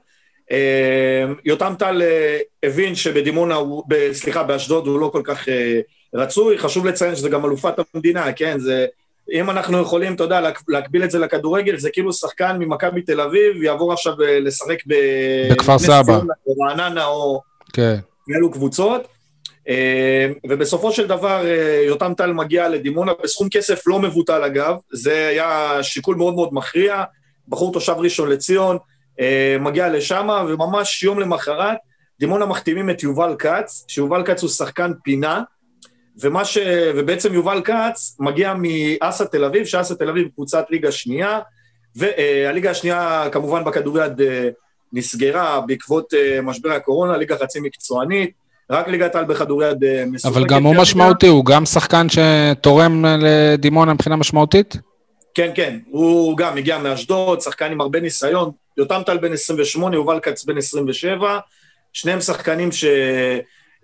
אה, 0.53 1.25
יותם 1.45 1.75
טל 1.79 2.03
אה, 2.03 2.39
הבין 2.63 2.95
שבדימונה, 2.95 3.57
סליחה, 4.13 4.43
באשדוד 4.43 4.87
הוא 4.87 5.01
לא 5.01 5.11
כל 5.13 5.23
כך 5.25 5.49
רצוי, 6.15 6.59
חשוב 6.59 6.87
לציין 6.87 7.17
שזה 7.17 7.29
גם 7.29 7.45
אלופת 7.45 7.75
המדינה, 7.95 8.33
כן? 8.33 8.59
זה... 8.59 8.87
אם 9.33 9.51
אנחנו 9.51 9.81
יכולים, 9.81 10.15
אתה 10.15 10.25
יודע, 10.25 10.41
להקביל 10.69 11.05
את 11.05 11.11
זה 11.11 11.19
לכדורגל, 11.19 11.77
זה 11.77 11.91
כאילו 11.91 12.13
שחקן 12.13 12.57
ממכבי 12.59 13.03
תל 13.03 13.21
אביב 13.21 13.63
יעבור 13.63 13.93
עכשיו 13.93 14.23
אה, 14.23 14.41
לשחק 14.41 14.79
ב... 14.87 14.95
בכפר 15.53 15.79
סבא. 15.79 16.21
או 16.47 16.55
רעננה 16.61 17.05
או... 17.05 17.41
כן. 17.73 17.97
כאלו 18.27 18.51
קבוצות. 18.51 19.09
ובסופו 20.49 20.93
של 20.93 21.07
דבר 21.07 21.45
יותם 21.87 22.13
טל 22.17 22.33
מגיע 22.33 22.69
לדימונה 22.69 23.13
בסכום 23.23 23.49
כסף 23.49 23.87
לא 23.87 23.99
מבוטל 23.99 24.45
אגב, 24.45 24.77
זה 24.93 25.29
היה 25.29 25.79
שיקול 25.83 26.17
מאוד 26.17 26.35
מאוד 26.35 26.49
מכריע, 26.53 27.03
בחור 27.49 27.73
תושב 27.73 27.95
ראשון 27.99 28.29
לציון, 28.29 28.79
מגיע 29.61 29.89
לשם 29.89 30.29
וממש 30.49 31.03
יום 31.03 31.21
למחרת 31.21 31.77
דימונה 32.21 32.47
מחתימים 32.47 32.91
את 32.91 33.03
יובל 33.03 33.35
כץ, 33.39 33.85
שיובל 33.89 34.23
כץ 34.25 34.43
הוא 34.43 34.51
שחקן 34.51 34.93
פינה, 35.05 35.43
ומה 36.21 36.45
ש... 36.45 36.59
ובעצם 36.97 37.35
יובל 37.35 37.63
כץ 37.65 38.17
מגיע 38.21 38.55
מאסה 38.59 39.25
תל 39.25 39.45
אביב, 39.45 39.65
שאסה 39.65 39.95
תל 39.95 40.09
אביב 40.09 40.29
קבוצת 40.35 40.65
ליגה 40.71 40.93
שנייה, 40.93 41.41
והליגה 41.97 42.71
השנייה 42.71 43.29
כמובן 43.33 43.65
בכדוריד 43.65 44.21
אה, 44.21 44.49
נסגרה 44.93 45.61
בעקבות 45.61 46.15
אה, 46.15 46.43
משבר 46.43 46.73
הקורונה, 46.73 47.17
ליגה 47.17 47.37
חצי 47.37 47.61
מקצוענית, 47.61 48.31
רק 48.71 48.89
ליגת 48.89 49.15
על 49.15 49.25
בכדוריד 49.25 49.85
אה, 49.85 50.05
מסופקת. 50.07 50.37
אבל 50.37 50.47
גם 50.47 50.65
הוא 50.65 50.75
משמעותי, 50.75 51.27
הוא 51.27 51.45
גם 51.45 51.67
שחקן 51.67 52.07
שתורם 52.09 53.05
לדימונה 53.05 53.95
מבחינה 53.95 54.17
משמעותית? 54.17 54.77
כן, 55.35 55.51
כן, 55.55 55.79
הוא 55.91 56.37
גם 56.37 56.57
הגיע 56.57 56.79
מאשדוד, 56.79 57.41
שחקן 57.41 57.73
עם 57.73 57.81
הרבה 57.81 58.01
ניסיון, 58.01 58.51
יותם 58.79 59.01
טל 59.07 59.19
בן 59.19 59.33
28, 59.33 59.97
יובל 59.97 60.21
כץ 60.21 60.45
בן 60.45 60.59
27, 60.59 61.39
שניהם 61.93 62.21
שחקנים 62.21 62.73
ש... 62.73 62.85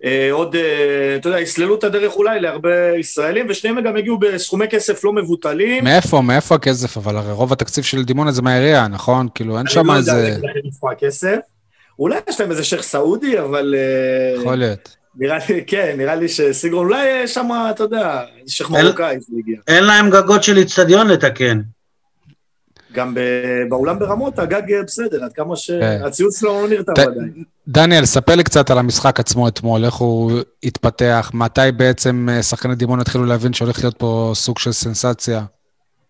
אה, 0.03 0.29
עוד, 0.31 0.55
אה, 0.55 1.15
אתה 1.15 1.29
יודע, 1.29 1.39
יסללו 1.39 1.75
את 1.75 1.83
הדרך 1.83 2.15
אולי 2.15 2.39
להרבה 2.39 2.97
ישראלים, 2.97 3.45
ושניהם 3.49 3.81
גם 3.81 3.97
הגיעו 3.97 4.17
בסכומי 4.17 4.67
כסף 4.67 5.03
לא 5.03 5.13
מבוטלים. 5.13 5.83
מאיפה? 5.83 6.21
מאיפה 6.21 6.55
הכסף? 6.55 6.97
אבל 6.97 7.17
הרי 7.17 7.31
רוב 7.31 7.53
התקציב 7.53 7.83
של 7.83 8.03
דימונה 8.03 8.31
זה 8.31 8.41
מהעירייה, 8.41 8.87
נכון? 8.87 9.27
כאילו, 9.35 9.57
אין 9.57 9.67
שם 9.67 9.91
איזה... 9.91 10.11
אני 10.11 10.21
לא 10.21 10.27
יודע 10.27 10.47
איפה 10.65 10.91
הכסף. 10.91 11.37
אולי 11.99 12.19
יש 12.29 12.39
להם 12.39 12.51
איזה 12.51 12.63
שייח' 12.63 12.81
סעודי, 12.81 13.39
אבל... 13.39 13.75
אה, 13.77 14.41
יכול 14.41 14.55
להיות. 14.55 14.95
נראה 15.15 15.37
לי, 15.49 15.63
כן, 15.67 15.95
נראה 15.97 16.15
לי 16.15 16.29
שסיגרון, 16.29 16.85
אולי 16.85 17.27
שם, 17.27 17.49
אתה 17.69 17.83
יודע, 17.83 18.21
שייח' 18.47 18.69
מרוקאי 18.69 19.19
זה 19.19 19.35
הגיע. 19.39 19.59
אין 19.67 19.83
להם 19.83 20.09
גגות 20.09 20.43
של 20.43 20.57
איצטדיון 20.57 21.07
לתקן. 21.07 21.61
גם 22.99 23.15
באולם 23.69 23.99
ברמות 23.99 24.39
הגג 24.39 24.81
בסדר, 24.85 25.23
עד 25.23 25.33
כמה 25.33 25.55
שהציוץ 25.55 26.39
כן. 26.39 26.47
לא 26.47 26.67
נרתם 26.69 26.91
עדיין. 26.91 27.43
דניאל, 27.67 28.05
ספר 28.05 28.35
לי 28.35 28.43
קצת 28.43 28.71
על 28.71 28.77
המשחק 28.77 29.19
עצמו 29.19 29.47
אתמול, 29.47 29.85
איך 29.85 29.93
הוא 29.93 30.31
התפתח, 30.63 31.31
מתי 31.33 31.61
בעצם 31.77 32.27
אה, 32.31 32.43
שחקני 32.43 32.75
דימון 32.75 32.99
התחילו 32.99 33.25
להבין 33.25 33.53
שהולך 33.53 33.79
להיות 33.83 33.97
פה 33.97 34.31
סוג 34.35 34.59
של 34.59 34.71
סנסציה? 34.71 35.41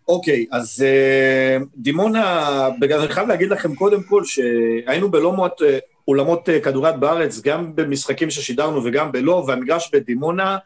אוקיי, 0.07 0.45
okay, 0.51 0.55
אז 0.55 0.85
uh, 0.85 1.65
דימונה, 1.77 2.69
בגלל 2.79 2.99
אני 2.99 3.09
חייב 3.09 3.27
להגיד 3.27 3.49
לכם 3.49 3.75
קודם 3.75 4.03
כל 4.03 4.23
שהיינו 4.25 5.11
בלא 5.11 5.33
מועט 5.33 5.61
uh, 5.61 5.63
אולמות 6.07 6.49
uh, 6.49 6.63
כדוריד 6.63 6.99
בארץ, 6.99 7.41
גם 7.41 7.75
במשחקים 7.75 8.29
ששידרנו 8.29 8.85
וגם 8.85 9.11
בלא, 9.11 9.43
והמגרש 9.47 9.89
בדימונה, 9.93 10.57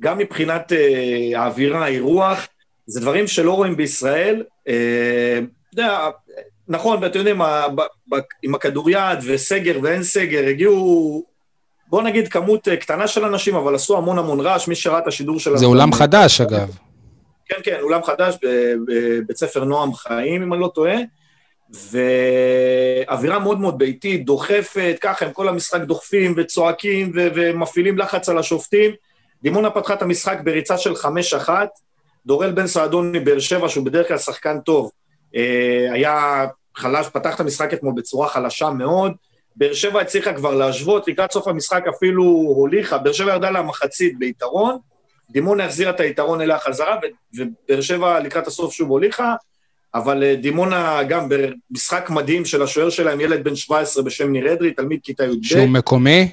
גם 0.00 0.18
מבחינת 0.18 0.72
uh, 0.72 1.38
האווירה, 1.38 1.84
האירוח, 1.84 2.46
זה 2.86 3.00
דברים 3.00 3.26
שלא 3.26 3.52
רואים 3.52 3.76
בישראל. 3.76 4.42
אתה 5.76 5.84
יודע, 5.84 6.10
נכון, 6.68 6.98
ואתם 7.02 7.18
יודעים, 7.18 7.40
עם 8.42 8.54
הכדוריד 8.54 9.18
וסגר 9.26 9.78
ואין 9.82 10.02
סגר, 10.02 10.46
הגיעו, 10.46 11.24
בוא 11.88 12.02
נגיד, 12.02 12.28
כמות 12.28 12.68
אה, 12.68 12.76
קטנה 12.76 13.06
של 13.06 13.24
אנשים, 13.24 13.54
אבל 13.54 13.74
עשו 13.74 13.96
המון 13.96 14.18
המון 14.18 14.40
רעש, 14.40 14.68
מי 14.68 14.74
שראה 14.74 14.98
את 14.98 15.06
השידור 15.06 15.40
של... 15.40 15.56
זה 15.56 15.66
אולם 15.66 15.92
חדש, 15.92 16.40
אגב. 16.40 16.76
כן, 17.48 17.56
כן, 17.62 17.78
אולם 17.80 18.02
חדש 18.02 18.36
בבית 18.42 19.36
ספר 19.36 19.64
נועם 19.64 19.94
חיים, 19.94 20.42
אם 20.42 20.52
אני 20.52 20.60
לא 20.60 20.70
טועה, 20.74 20.96
ואווירה 21.70 23.38
מאוד 23.38 23.60
מאוד 23.60 23.78
ביתית, 23.78 24.24
דוחפת, 24.24 24.96
ככה, 25.00 25.26
עם 25.26 25.32
כל 25.32 25.48
המשחק 25.48 25.80
דוחפים 25.80 26.34
וצועקים 26.36 27.12
ומפעילים 27.14 27.98
לחץ 27.98 28.28
על 28.28 28.38
השופטים. 28.38 28.90
דימונה 29.42 29.70
פתחה 29.70 29.94
את 29.94 30.02
המשחק 30.02 30.38
בריצה 30.44 30.78
של 30.78 30.96
חמש 30.96 31.34
אחת, 31.34 31.68
דורל 32.26 32.50
בן 32.50 32.66
סעדון 32.66 33.12
מבאר 33.12 33.38
שבע, 33.38 33.68
שהוא 33.68 33.86
בדרך 33.86 34.08
כלל 34.08 34.18
שחקן 34.18 34.60
טוב, 34.60 34.90
היה 35.92 36.46
חלש, 36.76 37.06
פתח 37.08 37.34
את 37.34 37.40
המשחק 37.40 37.74
אתמול 37.74 37.94
בצורה 37.96 38.28
חלשה 38.28 38.70
מאוד. 38.70 39.12
באר 39.56 39.72
שבע 39.74 40.00
הצליחה 40.00 40.32
כבר 40.32 40.54
להשוות, 40.54 41.08
לקראת 41.08 41.32
סוף 41.32 41.48
המשחק 41.48 41.84
אפילו 41.96 42.24
הוליכה, 42.56 42.98
באר 42.98 43.12
שבע 43.12 43.32
ירדה 43.32 43.50
למחצית 43.50 44.18
ביתרון, 44.18 44.78
דימונה 45.30 45.64
החזירה 45.64 45.90
את 45.90 46.00
היתרון 46.00 46.40
אליה 46.40 46.58
חזרה, 46.58 46.96
ובאר 47.34 47.80
שבע 47.80 48.20
לקראת 48.20 48.46
הסוף 48.46 48.72
שוב 48.72 48.90
הוליכה, 48.90 49.34
אבל 49.94 50.22
אה, 50.22 50.36
דימונה 50.36 51.02
גם 51.02 51.28
במשחק 51.28 52.10
מדהים 52.10 52.44
של 52.44 52.62
השוער 52.62 52.90
שלהם, 52.90 53.20
ילד 53.20 53.44
בן 53.44 53.56
17 53.56 54.02
בשם 54.02 54.32
ניר 54.32 54.52
אדרי, 54.52 54.70
תלמיד 54.72 55.00
כיתה 55.02 55.24
י"ב. 55.24 55.44
שהוא 55.44 55.68
מקומי? 55.68 56.30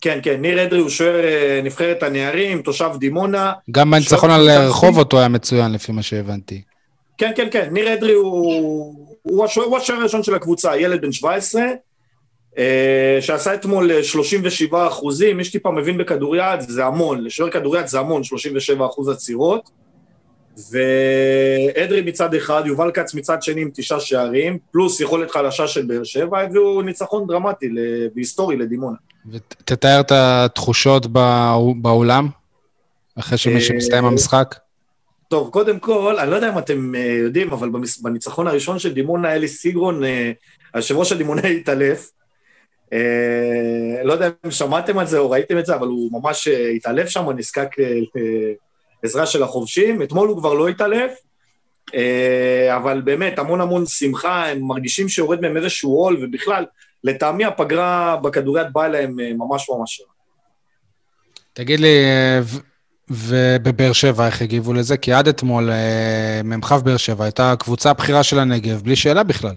כן, 0.00 0.18
כן, 0.22 0.40
ניר 0.40 0.64
אדרי 0.64 0.80
הוא 0.80 0.88
שוער 0.88 1.24
אה, 1.24 1.60
נבחרת 1.64 2.02
הנערים, 2.02 2.62
תושב 2.62 2.90
דימונה. 2.98 3.52
גם 3.70 3.90
בניצחון 3.90 4.30
על 4.30 4.50
רחובות 4.50 5.12
הוא 5.12 5.20
היה 5.20 5.28
מצוין, 5.28 5.72
לפי 5.72 5.92
מה 5.92 6.02
שהבנתי. 6.02 6.62
כן, 7.20 7.32
כן, 7.36 7.48
כן, 7.50 7.68
ניר 7.72 7.94
אדרי 7.94 8.12
הוא, 8.12 8.94
הוא 9.22 9.44
השוער 9.44 9.68
הראשון 9.88 10.22
של 10.22 10.34
הקבוצה, 10.34 10.76
ילד 10.76 11.00
בן 11.00 11.12
17, 11.12 11.62
אה, 12.58 13.18
שעשה 13.20 13.54
אתמול 13.54 14.02
37 14.02 14.86
אחוזים, 14.86 15.36
מי 15.36 15.44
שטיפה 15.44 15.70
מבין 15.70 15.98
בכדוריד 15.98 16.60
זה 16.60 16.84
המון, 16.84 17.24
לשוער 17.24 17.50
כדוריד 17.50 17.86
זה 17.86 18.00
המון, 18.00 18.24
37 18.24 18.86
אחוז 18.86 19.08
עצירות. 19.08 19.70
ואדרי 20.70 22.02
מצד 22.02 22.34
אחד, 22.34 22.62
יובל 22.66 22.90
כץ 22.90 23.14
מצד 23.14 23.42
שני 23.42 23.60
עם 23.60 23.70
תשעה 23.74 24.00
שערים, 24.00 24.58
פלוס 24.70 25.00
יכולת 25.00 25.30
חלשה 25.30 25.68
של 25.68 25.86
באר 25.86 26.04
שבע, 26.04 26.40
הביאו 26.40 26.82
ניצחון 26.82 27.26
דרמטי 27.26 27.68
והיסטורי 28.14 28.56
לדימונה. 28.56 28.96
ותתאר 29.30 30.00
את 30.00 30.12
התחושות 30.12 31.06
באולם, 31.76 32.28
אחרי 33.18 33.38
שמסתיים 33.38 34.04
אה, 34.04 34.10
המשחק. 34.10 34.54
טוב, 35.30 35.50
קודם 35.50 35.78
כל, 35.78 36.18
אני 36.18 36.30
לא 36.30 36.36
יודע 36.36 36.52
אם 36.52 36.58
אתם 36.58 36.92
uh, 36.94 36.98
יודעים, 36.98 37.52
אבל 37.52 37.68
בניצחון 38.02 38.46
הראשון 38.46 38.78
של 38.78 38.94
דימונה, 38.94 39.34
אלי 39.34 39.48
סיגרון, 39.48 40.02
uh, 40.02 40.06
היושב 40.74 40.96
ראש 40.96 41.12
הדימונה 41.12 41.42
התעלף. 41.42 42.10
Uh, 42.86 42.94
לא 44.04 44.12
יודע 44.12 44.28
אם 44.46 44.50
שמעתם 44.50 44.98
על 44.98 45.06
זה 45.06 45.18
או 45.18 45.30
ראיתם 45.30 45.58
את 45.58 45.66
זה, 45.66 45.74
אבל 45.74 45.86
הוא 45.86 46.10
ממש 46.12 46.48
התעלף 46.48 47.08
שם, 47.08 47.30
נזקק 47.30 47.68
לעזרה 49.02 49.26
של 49.26 49.42
החובשים. 49.42 50.02
אתמול 50.02 50.28
הוא 50.28 50.38
כבר 50.38 50.54
לא 50.54 50.68
התעלף, 50.68 51.12
אבל 52.76 53.00
באמת, 53.00 53.38
המון 53.38 53.60
המון 53.60 53.86
שמחה, 53.86 54.46
הם 54.46 54.60
מרגישים 54.62 55.08
שיורד 55.08 55.40
מהם 55.40 55.56
איזשהו 55.56 55.94
עול, 55.94 56.18
ובכלל, 56.22 56.64
לטעמי 57.04 57.44
הפגרה 57.44 58.16
בכדוריד 58.16 58.66
באה 58.72 58.88
להם 58.88 59.16
ממש 59.16 59.70
ממש 59.70 60.00
רע. 60.00 60.06
תגיד 61.52 61.80
לי, 61.80 61.96
ובבאר 63.10 63.92
שבע, 63.92 64.26
איך 64.26 64.42
הגיבו 64.42 64.72
לזה? 64.72 64.96
כי 64.96 65.12
עד 65.12 65.28
אתמול 65.28 65.70
אה, 65.70 66.40
מ"כ 66.44 66.72
באר 66.72 66.96
שבע 66.96 67.24
הייתה 67.24 67.52
הקבוצה 67.52 67.90
הבכירה 67.90 68.22
של 68.22 68.38
הנגב, 68.38 68.82
בלי 68.82 68.96
שאלה 68.96 69.22
בכלל. 69.22 69.54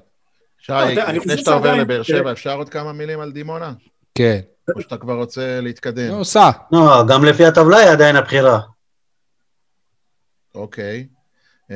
שי, 0.59 0.71
לא, 0.71 1.03
לפני 1.11 1.37
שאתה 1.37 1.53
עובר 1.53 1.75
לבאר 1.75 2.03
שבע, 2.03 2.31
אפשר 2.31 2.57
עוד 2.57 2.69
כמה 2.69 2.93
מילים 2.93 3.19
על 3.19 3.31
דימונה? 3.31 3.73
כן. 4.15 4.39
או 4.75 4.81
שאתה 4.81 4.97
כבר 4.97 5.13
רוצה 5.13 5.61
להתקדם? 5.61 6.07
נו, 6.07 6.25
סע. 6.25 6.49
לא, 6.71 7.03
גם 7.07 7.25
לפי 7.25 7.45
הטבלה 7.45 7.77
היא 7.77 7.89
עדיין 7.89 8.15
הבכירה. 8.15 8.59
אוקיי. 10.55 11.07
אמ, 11.71 11.75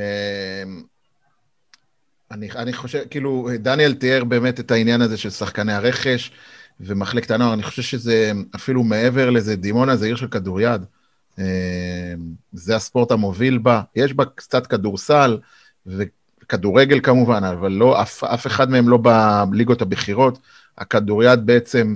אני, 2.32 2.52
אני 2.56 2.74
חושב, 2.74 3.04
כאילו, 3.10 3.50
דניאל 3.60 3.94
תיאר 3.94 4.24
באמת 4.24 4.60
את 4.60 4.72
העניין 4.72 5.02
הזה 5.02 5.18
של 5.18 5.30
שחקני 5.30 5.74
הרכש 5.74 6.32
ומחלקת 6.80 7.32
הנוער, 7.32 7.54
אני 7.54 7.64
חושב 7.64 7.82
שזה 7.82 8.32
אפילו 8.56 8.84
מעבר 8.84 9.30
לזה, 9.30 9.56
דימונה 9.56 9.96
זה 9.96 10.06
עיר 10.06 10.16
של 10.16 10.28
כדוריד. 10.28 10.82
אמ, 11.40 11.44
זה 12.54 12.76
הספורט 12.76 13.12
המוביל 13.12 13.58
בה. 13.58 13.82
יש 13.96 14.14
בה 14.14 14.26
קצת 14.36 14.68
כדורסל 14.68 15.38
וכדורגל 15.86 17.00
כמובן, 17.04 17.44
אבל 17.44 17.72
לא, 17.72 18.02
אף, 18.02 18.24
אף 18.24 18.48
אחד 18.48 18.70
מהם 18.70 18.90
לא 18.90 19.00
בליגות 19.04 19.82
הבכירות. 19.82 20.40
הכדוריד 20.78 21.46
בעצם, 21.46 21.96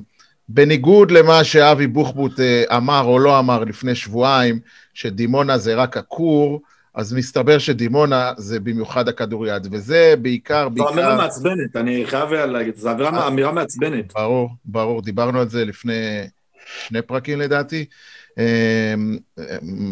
בניגוד 0.49 1.11
למה 1.11 1.43
שאבי 1.43 1.87
בוחבוט 1.87 2.39
אה, 2.39 2.77
אמר 2.77 3.01
או 3.03 3.19
לא 3.19 3.39
אמר 3.39 3.63
לפני 3.63 3.95
שבועיים, 3.95 4.59
שדימונה 4.93 5.57
זה 5.57 5.75
רק 5.75 5.97
הכור, 5.97 6.61
אז 6.95 7.13
מסתבר 7.13 7.57
שדימונה 7.57 8.31
זה 8.37 8.59
במיוחד 8.59 9.07
הכדוריד, 9.07 9.67
וזה 9.71 10.13
בעיקר, 10.21 10.69
בעיקר... 10.69 10.89
זו 10.89 10.93
אמירה 10.93 11.15
מעצבנת, 11.15 11.75
אני 11.75 12.05
חייב 12.05 12.33
להגיד, 12.33 12.75
זו 12.75 12.91
אמירה 13.27 13.51
מעצבנת. 13.51 14.13
ברור, 14.13 14.49
ברור, 14.65 15.01
דיברנו 15.01 15.39
על 15.39 15.49
זה 15.49 15.65
לפני 15.65 16.27
שני 16.65 17.01
פרקים 17.01 17.39
לדעתי. 17.39 17.85
אמ, 18.37 19.17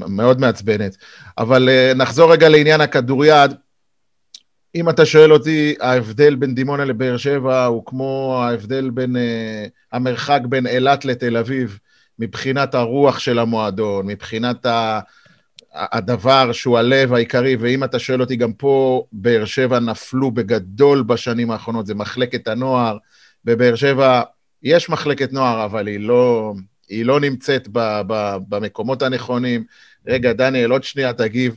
מאוד 0.08 0.40
מעצבנת. 0.40 0.98
אבל 1.38 1.70
אה, 1.70 1.94
נחזור 1.96 2.32
רגע 2.32 2.50
לעניין 2.50 2.82
הכדוריד. 2.82 3.52
אם 4.76 4.90
אתה 4.90 5.06
שואל 5.06 5.34
אותי, 5.34 5.76
ההבדל 5.80 6.36
בין 6.36 6.56
דימונה 6.56 6.86
לבאר 6.86 7.18
שבע 7.18 7.66
הוא 7.66 7.86
כמו 7.86 8.40
ההבדל 8.44 8.90
בין, 8.90 9.16
uh, 9.16 9.20
המרחק 9.92 10.40
בין 10.50 10.68
אילת 10.68 11.06
לתל 11.06 11.38
אביב, 11.38 11.80
מבחינת 12.20 12.76
הרוח 12.76 13.20
של 13.20 13.40
המועדון, 13.40 14.08
מבחינת 14.08 14.66
ה, 14.66 15.00
הדבר 15.74 16.52
שהוא 16.52 16.78
הלב 16.78 17.14
העיקרי, 17.14 17.56
ואם 17.56 17.84
אתה 17.84 18.00
שואל 18.00 18.22
אותי, 18.22 18.36
גם 18.36 18.54
פה 18.54 19.04
באר 19.12 19.46
שבע 19.46 19.80
נפלו 19.80 20.32
בגדול 20.32 21.04
בשנים 21.04 21.52
האחרונות, 21.52 21.86
זה 21.86 21.96
מחלקת 21.96 22.48
הנוער. 22.48 22.98
בבאר 23.46 23.76
שבע 23.76 24.22
יש 24.64 24.90
מחלקת 24.90 25.34
נוער, 25.34 25.66
אבל 25.66 25.88
היא 25.88 26.00
לא, 26.00 26.54
היא 26.90 27.06
לא 27.06 27.20
נמצאת 27.20 27.68
ב, 27.72 28.02
ב, 28.08 28.36
במקומות 28.50 29.02
הנכונים. 29.02 29.64
רגע, 30.08 30.34
דניאל, 30.34 30.72
עוד 30.72 30.84
שנייה 30.84 31.14
תגיב. 31.14 31.56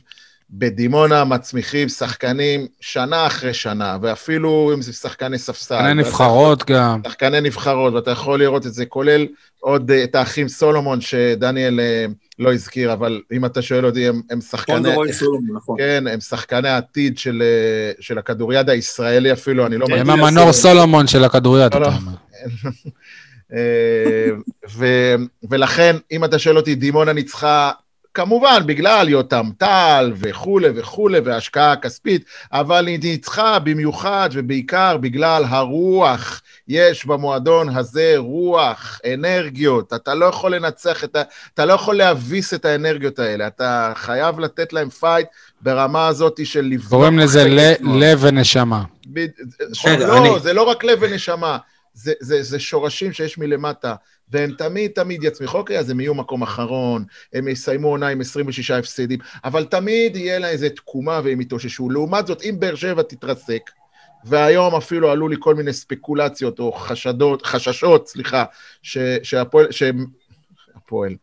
בדימונה 0.55 1.23
מצמיחים 1.23 1.89
שחקנים 1.89 2.67
שנה 2.81 3.27
אחרי 3.27 3.53
שנה, 3.53 3.97
ואפילו 4.01 4.71
אם 4.73 4.81
זה 4.81 4.93
שחקני 4.93 5.37
ספסל. 5.37 5.75
שחקני 5.75 5.93
נבחרות 5.93 6.63
גם. 6.65 7.01
שחקני 7.07 7.41
נבחרות, 7.41 7.93
ואתה 7.93 8.11
יכול 8.11 8.39
לראות 8.39 8.65
את 8.65 8.73
זה, 8.73 8.85
כולל 8.85 9.27
עוד 9.59 9.91
אה, 9.91 10.03
את 10.03 10.15
האחים 10.15 10.47
סולומון, 10.47 11.01
שדניאל 11.01 11.79
אה, 11.79 12.05
לא 12.39 12.53
הזכיר, 12.53 12.93
אבל 12.93 13.21
אם 13.31 13.45
אתה 13.45 13.61
שואל 13.61 13.85
אותי, 13.85 14.07
הם, 14.07 14.21
הם 14.29 14.41
שחקני... 14.41 15.13
סולומון, 15.13 15.55
נכון. 15.55 15.77
כן, 15.79 16.07
הם 16.07 16.19
שחקני 16.19 16.69
העתיד 16.69 17.17
של, 17.17 17.43
אה, 17.45 17.91
של 17.99 18.17
הכדוריד 18.17 18.69
הישראלי 18.69 19.33
אפילו, 19.33 19.65
אני 19.65 19.77
לא 19.77 19.85
מגיע... 19.85 20.01
הם 20.01 20.09
המנור 20.09 20.51
סולומון 20.51 21.07
של 21.07 21.23
הכדוריד, 21.23 21.71
אתה 23.53 23.59
אומר. 24.75 25.25
ולכן, 25.49 25.95
אם 26.11 26.25
אתה 26.25 26.39
שואל 26.39 26.57
אותי, 26.57 26.75
דימונה 26.75 27.13
ניצחה 27.13 27.71
כמובן, 28.13 28.63
בגלל 28.65 29.09
יותם 29.09 29.49
טל 29.57 30.13
וכולי 30.15 30.69
וכולי, 30.75 31.19
והשקעה 31.19 31.71
הכספית, 31.71 32.25
אבל 32.51 32.87
היא 32.87 32.99
ניצחה 33.03 33.59
במיוחד 33.59 34.29
ובעיקר 34.33 34.97
בגלל 34.97 35.43
הרוח. 35.47 36.41
יש 36.67 37.05
במועדון 37.05 37.69
הזה 37.69 38.13
רוח, 38.17 38.99
אנרגיות, 39.13 39.93
אתה 39.93 40.13
לא 40.13 40.25
יכול 40.25 40.55
לנצח 40.55 41.03
את 41.03 41.15
ה... 41.15 41.21
אתה 41.53 41.65
לא 41.65 41.73
יכול 41.73 41.95
להביס 41.95 42.53
את 42.53 42.65
האנרגיות 42.65 43.19
האלה, 43.19 43.47
אתה 43.47 43.91
חייב 43.95 44.39
לתת 44.39 44.73
להם 44.73 44.89
פייט 44.89 45.27
ברמה 45.61 46.07
הזאת 46.07 46.45
של 46.45 46.61
לבדוק... 46.61 46.89
קוראים 46.89 47.19
לזה 47.19 47.43
לב 47.81 48.19
ונשמה. 48.21 48.83
ב... 49.13 49.25
לא, 49.99 50.17
אני... 50.17 50.39
זה 50.39 50.53
לא 50.53 50.63
רק 50.63 50.83
לב 50.83 50.99
ונשמה. 51.01 51.57
זה, 51.93 52.13
זה, 52.19 52.43
זה 52.43 52.59
שורשים 52.59 53.13
שיש 53.13 53.37
מלמטה, 53.37 53.95
והם 54.29 54.51
תמיד 54.57 54.91
תמיד 54.91 55.23
יצמיחו, 55.23 55.57
אוקיי, 55.57 55.79
אז 55.79 55.89
הם 55.89 55.99
יהיו 55.99 56.13
מקום 56.13 56.41
אחרון, 56.41 57.05
הם 57.33 57.47
יסיימו 57.47 57.87
עונה 57.87 58.07
עם 58.07 58.21
26 58.21 58.71
הפסדים, 58.71 59.19
אבל 59.43 59.65
תמיד 59.65 60.15
יהיה 60.15 60.39
להם 60.39 60.51
איזה 60.51 60.69
תקומה 60.69 61.21
והם 61.23 61.41
יתאוששו. 61.41 61.89
לעומת 61.89 62.27
זאת, 62.27 62.41
אם 62.43 62.55
באר 62.59 62.75
שבע 62.75 63.01
תתרסק, 63.01 63.71
והיום 64.25 64.75
אפילו 64.75 65.11
עלו 65.11 65.27
לי 65.27 65.35
כל 65.39 65.55
מיני 65.55 65.73
ספקולציות 65.73 66.59
או 66.59 66.71
חשדות, 66.71 67.45
חששות, 67.45 68.07
סליחה, 68.07 68.45
ש, 68.81 68.97
שהפועל, 69.23 69.71
שהם, 69.71 70.05
הפועל, 70.75 71.15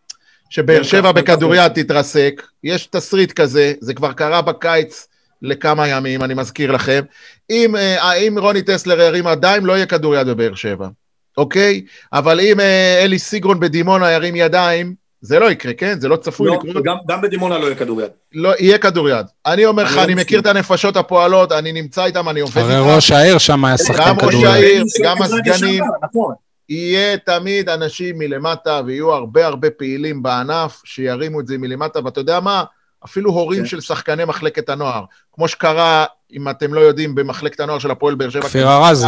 שבאר 0.50 0.82
שבע 0.82 1.12
בכדוריד 1.12 1.68
תתרסק, 1.68 2.42
יש 2.64 2.86
תסריט 2.86 3.32
כזה, 3.32 3.72
זה 3.80 3.94
כבר 3.94 4.12
קרה 4.12 4.42
בקיץ 4.42 5.08
לכמה 5.42 5.88
ימים, 5.88 6.22
אני 6.22 6.34
מזכיר 6.34 6.72
לכם. 6.72 7.02
אם, 7.50 7.76
אה, 7.76 8.12
אם 8.12 8.38
רוני 8.38 8.62
טסלר 8.62 9.00
ירים 9.00 9.24
ידיים, 9.26 9.66
לא 9.66 9.72
יהיה 9.72 9.86
כדוריד 9.86 10.26
בבאר 10.26 10.54
שבע, 10.54 10.88
אוקיי? 11.36 11.84
אבל 12.12 12.40
אם 12.40 12.60
אה, 12.60 13.00
אלי 13.04 13.18
סיגרון 13.18 13.60
בדימונה 13.60 14.10
ירים 14.12 14.36
ידיים, 14.36 14.94
זה 15.20 15.38
לא 15.38 15.50
יקרה, 15.50 15.72
כן? 15.72 16.00
זה 16.00 16.08
לא 16.08 16.16
צפוי 16.16 16.46
לא, 16.48 16.54
לקרות. 16.54 16.84
גם, 16.84 16.96
גם 17.08 17.20
בדימונה 17.20 17.58
לא 17.58 17.66
יהיה 17.66 17.74
כדוריד. 17.74 18.10
לא, 18.34 18.52
יהיה 18.58 18.78
כדוריד. 18.78 19.26
אני 19.46 19.66
אומר 19.66 19.82
לך, 19.82 19.92
אני, 19.92 20.02
אני 20.02 20.14
לא 20.14 20.20
מכיר 20.20 20.40
את 20.40 20.46
הנפשות 20.46 20.96
הפועלות, 20.96 21.52
אני 21.52 21.72
נמצא 21.72 22.04
איתם, 22.04 22.28
אני 22.28 22.40
עובד 22.40 22.56
איתם. 22.56 22.70
הרי 22.70 22.94
ראש 22.94 23.10
העיר 23.10 23.38
שם 23.38 23.64
היה 23.64 23.78
שחקן 23.78 24.16
כדוריד. 24.16 24.20
גם 24.20 24.26
ראש 24.26 24.44
העיר, 24.44 24.84
גם 25.04 25.22
הסגנים. 25.22 25.84
נכון. 26.02 26.34
יהיה 26.68 27.16
תמיד 27.16 27.68
אנשים 27.68 28.18
מלמטה, 28.18 28.80
ויהיו 28.86 29.12
הרבה 29.12 29.46
הרבה 29.46 29.70
פעילים 29.70 30.22
בענף 30.22 30.82
שירימו 30.84 31.40
את 31.40 31.46
זה 31.46 31.58
מלמטה, 31.58 32.04
ואתה 32.04 32.20
יודע 32.20 32.40
מה? 32.40 32.64
אפילו 33.04 33.30
הורים 33.30 33.62
כן. 33.62 33.66
של 33.66 33.80
שחקני 33.80 34.24
מחלקת 34.24 34.68
הנוער. 34.68 35.04
כמו 35.32 35.48
שקרה, 35.48 36.04
אם 36.32 36.48
אתם 36.48 36.74
לא 36.74 36.80
יודעים, 36.80 37.14
במחלקת 37.14 37.60
הנוער 37.60 37.78
של 37.78 37.90
הפועל 37.90 38.14
באר 38.14 38.30
שבע. 38.30 38.42
כפיר 38.42 38.68
ארזי. 38.68 39.06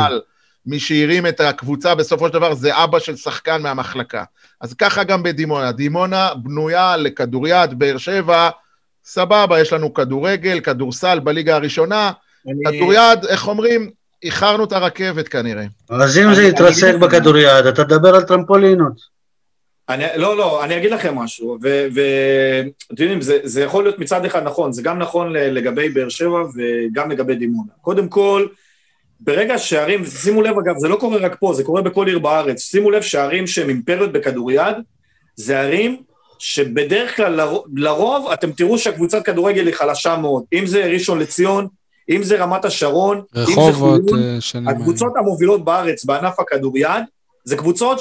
מי 0.67 0.81
שהרים 0.81 1.27
את 1.27 1.41
הקבוצה 1.41 1.95
בסופו 1.95 2.27
של 2.29 2.33
דבר 2.33 2.55
זה 2.55 2.85
אבא 2.85 2.99
של 2.99 3.17
שחקן 3.17 3.63
מהמחלקה. 3.63 4.25
אז 4.61 4.75
ככה 4.75 5.05
גם 5.05 5.23
בדימונה. 5.23 5.73
דימונה 5.73 6.29
בנויה 6.35 6.97
לכדוריד, 6.97 7.79
באר 7.79 7.99
שבע, 7.99 8.51
סבבה, 9.05 9.61
יש 9.61 9.73
לנו 9.73 9.95
כדורגל, 9.95 10.61
כדורסל 10.61 11.19
בליגה 11.19 11.55
הראשונה. 11.55 12.11
אני... 12.47 12.79
כדוריד, 12.79 13.25
איך 13.29 13.49
אומרים? 13.49 13.91
איחרנו 14.23 14.65
את 14.65 14.73
הרכבת 14.73 15.29
כנראה. 15.29 15.65
אז 15.91 16.19
אם 16.19 16.35
זה 16.35 16.43
יתרסק 16.43 16.95
בכדוריד, 16.95 17.47
אתה 17.47 17.85
תדבר 17.85 18.15
על 18.15 18.23
טרמפולינות. 18.23 19.12
אני, 19.95 20.05
לא, 20.17 20.37
לא, 20.37 20.65
אני 20.65 20.77
אגיד 20.77 20.91
לכם 20.91 21.15
משהו, 21.15 21.59
ואתם 21.61 23.03
יודעים, 23.03 23.21
זה, 23.21 23.39
זה 23.43 23.63
יכול 23.63 23.85
להיות 23.85 23.99
מצד 23.99 24.25
אחד 24.25 24.43
נכון, 24.45 24.73
זה 24.73 24.83
גם 24.83 24.99
נכון 24.99 25.33
לגבי 25.33 25.89
באר 25.89 26.09
שבע 26.09 26.43
וגם 26.55 27.11
לגבי 27.11 27.35
דימונה. 27.35 27.73
קודם 27.81 28.09
כל, 28.09 28.47
ברגע 29.21 29.59
שערים, 29.59 30.05
שימו 30.05 30.43
לב 30.43 30.59
אגב, 30.59 30.75
זה 30.79 30.89
לא 30.89 30.97
קורה 30.97 31.19
רק 31.19 31.37
פה, 31.41 31.55
זה 31.55 31.65
קורה 31.65 31.83
בכל 31.83 32.07
עיר 32.07 32.19
בארץ, 32.19 32.61
שימו 32.61 32.91
לב 32.91 33.03
שערים 33.03 33.47
שהם 33.47 33.69
אימפריות 33.69 34.13
בכדוריד, 34.13 34.77
זה 35.37 35.61
ערים 35.61 36.03
שבדרך 36.39 37.17
כלל, 37.17 37.33
לרוב, 37.33 37.65
לרוב 37.77 38.31
אתם 38.33 38.53
תראו 38.53 38.79
שהקבוצת 38.79 39.25
כדורגל 39.25 39.67
היא 39.67 39.75
חלשה 39.75 40.17
מאוד, 40.17 40.45
אם 40.53 40.67
זה 40.67 40.87
ראשון 40.87 41.19
לציון, 41.19 41.67
אם 42.11 42.23
זה 42.23 42.37
רמת 42.37 42.65
השרון, 42.65 43.23
רחובות, 43.35 43.59
אם 43.59 43.73
זה 43.73 43.79
חולון, 44.53 44.69
אה, 44.69 44.73
הקבוצות 44.73 45.13
המובילות 45.17 45.65
בארץ 45.65 46.05
בענף 46.05 46.41
הכדוריד, 46.41 47.03
זה 47.45 47.57
קבוצות 47.57 48.01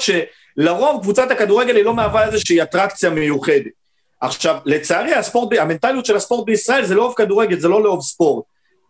שלרוב 0.56 1.02
קבוצת 1.02 1.30
הכדורגל 1.30 1.76
היא 1.76 1.84
לא 1.84 1.94
מהווה 1.94 2.26
איזושהי 2.26 2.62
אטרקציה 2.62 3.10
מיוחדת. 3.10 3.72
עכשיו, 4.20 4.56
לצערי 4.64 5.14
הספורט, 5.14 5.58
המנטליות 5.58 6.06
של 6.06 6.16
הספורט 6.16 6.46
בישראל 6.46 6.84
זה 6.84 6.94
לא 6.94 7.02
אוהב 7.02 7.14
כדורגל, 7.14 7.58
זה 7.58 7.68
לא 7.68 7.82
לאהוב 7.82 8.02
ספורט. 8.02 8.44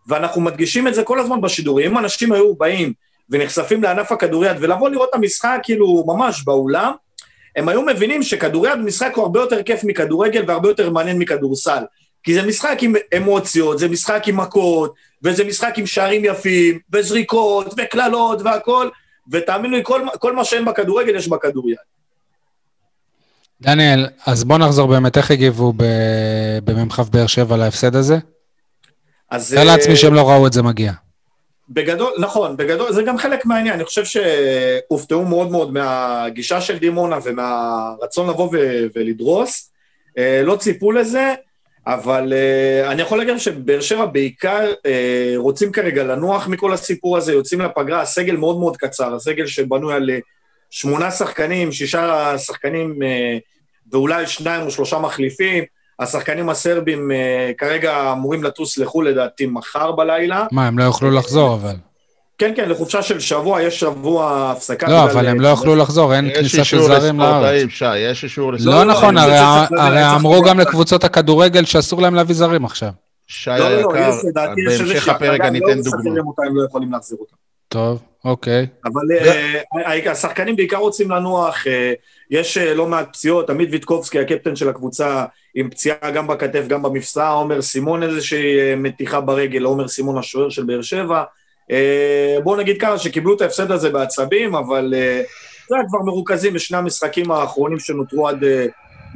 ואנחנו 0.08 0.40
מדגישים 0.40 0.88
את 0.88 0.94
זה 0.94 1.02
כל 1.02 1.20
הזמן 1.20 1.40
בשידורים. 1.40 1.90
אם 1.90 1.98
אנשים 1.98 2.32
היו 2.32 2.54
באים 2.54 2.92
ונחשפים 3.30 3.82
לענף 3.82 4.12
הכדוריד 4.12 4.56
ולבוא 4.60 4.88
לראות 4.88 5.08
את 5.10 5.14
המשחק 5.14 5.60
כאילו 5.62 6.04
ממש 6.06 6.44
באולם, 6.44 6.92
הם 7.56 7.68
היו 7.68 7.82
מבינים 7.82 8.22
שכדוריד 8.22 8.78
משחק 8.78 9.12
הוא 9.14 9.22
הרבה 9.22 9.40
יותר 9.40 9.62
כיף 9.62 9.84
מכדורגל 9.84 10.44
והרבה 10.46 10.68
יותר 10.68 10.90
מעניין 10.90 11.18
מכדורסל. 11.18 11.84
כי 12.22 12.34
זה 12.34 12.42
משחק 12.42 12.78
עם 12.82 12.94
אמוציות, 13.16 13.78
זה 13.78 13.88
משחק 13.88 14.22
עם 14.28 14.36
מכות, 14.36 14.94
וזה 15.22 15.44
משחק 15.44 15.78
עם 15.78 15.86
שערים 15.86 16.24
יפים, 16.24 16.78
וזריקות, 16.92 17.74
וקללות 17.78 18.42
והכול, 18.42 18.90
ותאמינו 19.30 19.76
לי, 19.76 19.82
כל, 19.84 20.02
כל 20.18 20.36
מה 20.36 20.44
שאין 20.44 20.64
בכדורגל 20.64 21.16
יש 21.16 21.28
בכדוריד. 21.28 21.76
דניאל, 23.60 24.06
אז 24.26 24.44
בוא 24.44 24.58
נחזור 24.58 24.88
באמת, 24.88 25.16
איך 25.16 25.30
הגיבו 25.30 25.72
במ"כ 26.64 26.98
באר 26.98 27.26
שבע 27.26 27.56
להפסד 27.56 27.96
הזה? 27.96 28.18
אז... 29.30 29.54
תאר 29.54 29.64
לעצמי 29.64 29.96
שהם 29.96 30.14
לא 30.14 30.30
ראו 30.30 30.46
את 30.46 30.52
זה 30.52 30.62
מגיע. 30.62 30.92
בגדול, 31.68 32.12
נכון, 32.18 32.56
בגדול, 32.56 32.92
זה 32.92 33.02
גם 33.02 33.18
חלק 33.18 33.46
מהעניין, 33.46 33.74
אני 33.74 33.84
חושב 33.84 34.04
שהופתעו 34.04 35.24
מאוד 35.24 35.50
מאוד 35.50 35.72
מהגישה 35.72 36.60
של 36.60 36.78
דימונה 36.78 37.18
ומהרצון 37.24 38.30
לבוא 38.30 38.48
ו- 38.52 38.86
ולדרוס, 38.94 39.70
אה, 40.18 40.42
לא 40.44 40.56
ציפו 40.56 40.92
לזה, 40.92 41.34
אבל 41.86 42.32
uh, 42.32 42.90
אני 42.90 43.02
יכול 43.02 43.18
להגיד 43.18 43.38
שבאר 43.38 43.80
שבע 43.80 44.06
בעיקר 44.06 44.72
uh, 44.72 44.86
רוצים 45.36 45.72
כרגע 45.72 46.04
לנוח 46.04 46.48
מכל 46.48 46.72
הסיפור 46.72 47.16
הזה, 47.16 47.32
יוצאים 47.32 47.60
לפגרה, 47.60 48.00
הסגל 48.00 48.36
מאוד 48.36 48.58
מאוד 48.58 48.76
קצר, 48.76 49.14
הסגל 49.14 49.46
שבנוי 49.46 49.94
על 49.94 50.10
שמונה 50.70 51.10
שחקנים, 51.10 51.72
שישה 51.72 52.34
שחקנים 52.38 52.98
uh, 53.02 53.40
ואולי 53.92 54.26
שניים 54.26 54.66
או 54.66 54.70
שלושה 54.70 54.98
מחליפים, 54.98 55.64
השחקנים 55.98 56.48
הסרבים 56.48 57.10
uh, 57.10 57.54
כרגע 57.58 58.12
אמורים 58.12 58.44
לטוס 58.44 58.78
לחו"ל 58.78 59.08
לדעתי 59.08 59.46
מחר 59.46 59.92
בלילה. 59.92 60.46
מה, 60.52 60.66
הם 60.66 60.78
לא 60.78 60.84
יוכלו 60.84 61.10
לחזור 61.10 61.54
אבל. 61.54 61.74
כן, 62.42 62.52
כן, 62.56 62.68
לחופשה 62.68 63.02
של 63.02 63.20
שבוע, 63.20 63.62
יש 63.62 63.80
שבוע 63.80 64.52
הפסקה. 64.56 64.88
לא, 64.88 65.04
אבל 65.04 65.26
הם 65.26 65.40
לא 65.40 65.48
יוכלו 65.48 65.76
לחזור, 65.76 66.14
אין 66.14 66.34
כניסה 66.34 66.64
של 66.64 66.82
זרים 66.82 67.20
לארץ. 67.20 67.68
יש 67.96 68.24
אישור 68.24 68.52
לספורטאים. 68.52 68.88
לא 68.88 68.94
נכון, 68.94 69.18
הרי 69.78 70.14
אמרו 70.16 70.42
גם 70.42 70.60
לקבוצות 70.60 71.04
הכדורגל 71.04 71.64
שאסור 71.64 72.02
להם 72.02 72.14
להביא 72.14 72.34
זרים 72.34 72.64
עכשיו. 72.64 72.90
שי 73.26 73.50
לא, 73.50 73.82
לא, 73.82 73.94
היקר, 73.94 74.10
בהמשך 74.34 75.08
הפרק 75.08 75.40
אני 75.40 75.58
אתן 75.58 75.82
דוגמא. 75.82 76.10
לא. 76.14 77.16
טוב, 77.68 78.02
אוקיי. 78.24 78.66
אבל 78.84 79.02
אה, 79.86 80.10
השחקנים 80.10 80.56
בעיקר 80.56 80.76
רוצים 80.76 81.10
לנוח, 81.10 81.66
אה, 81.66 81.92
יש 82.30 82.58
אה, 82.58 82.74
לא 82.74 82.86
מעט 82.86 83.08
פציעות, 83.08 83.50
עמית 83.50 83.68
ויטקובסקי, 83.72 84.18
הקפטן 84.18 84.56
של 84.56 84.68
הקבוצה, 84.68 85.24
עם 85.54 85.70
פציעה 85.70 86.10
גם 86.14 86.26
בכתף, 86.26 86.64
גם 86.68 86.82
במפסע, 86.82 87.28
עומר 87.28 87.62
סימון 87.62 88.02
איזושהי 88.02 88.74
מתיחה 88.76 89.20
ברגל, 89.20 89.62
עומר 89.62 89.88
סימון 89.88 90.18
השוער 90.18 90.50
של 90.50 90.64
באר 90.64 90.82
שבע. 90.82 91.22
בואו 92.42 92.56
נגיד 92.56 92.80
ככה, 92.80 92.98
שקיבלו 92.98 93.36
את 93.36 93.40
ההפסד 93.40 93.70
הזה 93.70 93.90
בעצבים, 93.90 94.54
אבל 94.54 94.94
זה 95.68 95.76
כבר 95.88 96.02
מרוכזים 96.02 96.54
בשני 96.54 96.78
המשחקים 96.78 97.30
האחרונים 97.30 97.78
שנותרו 97.78 98.28
עד 98.28 98.44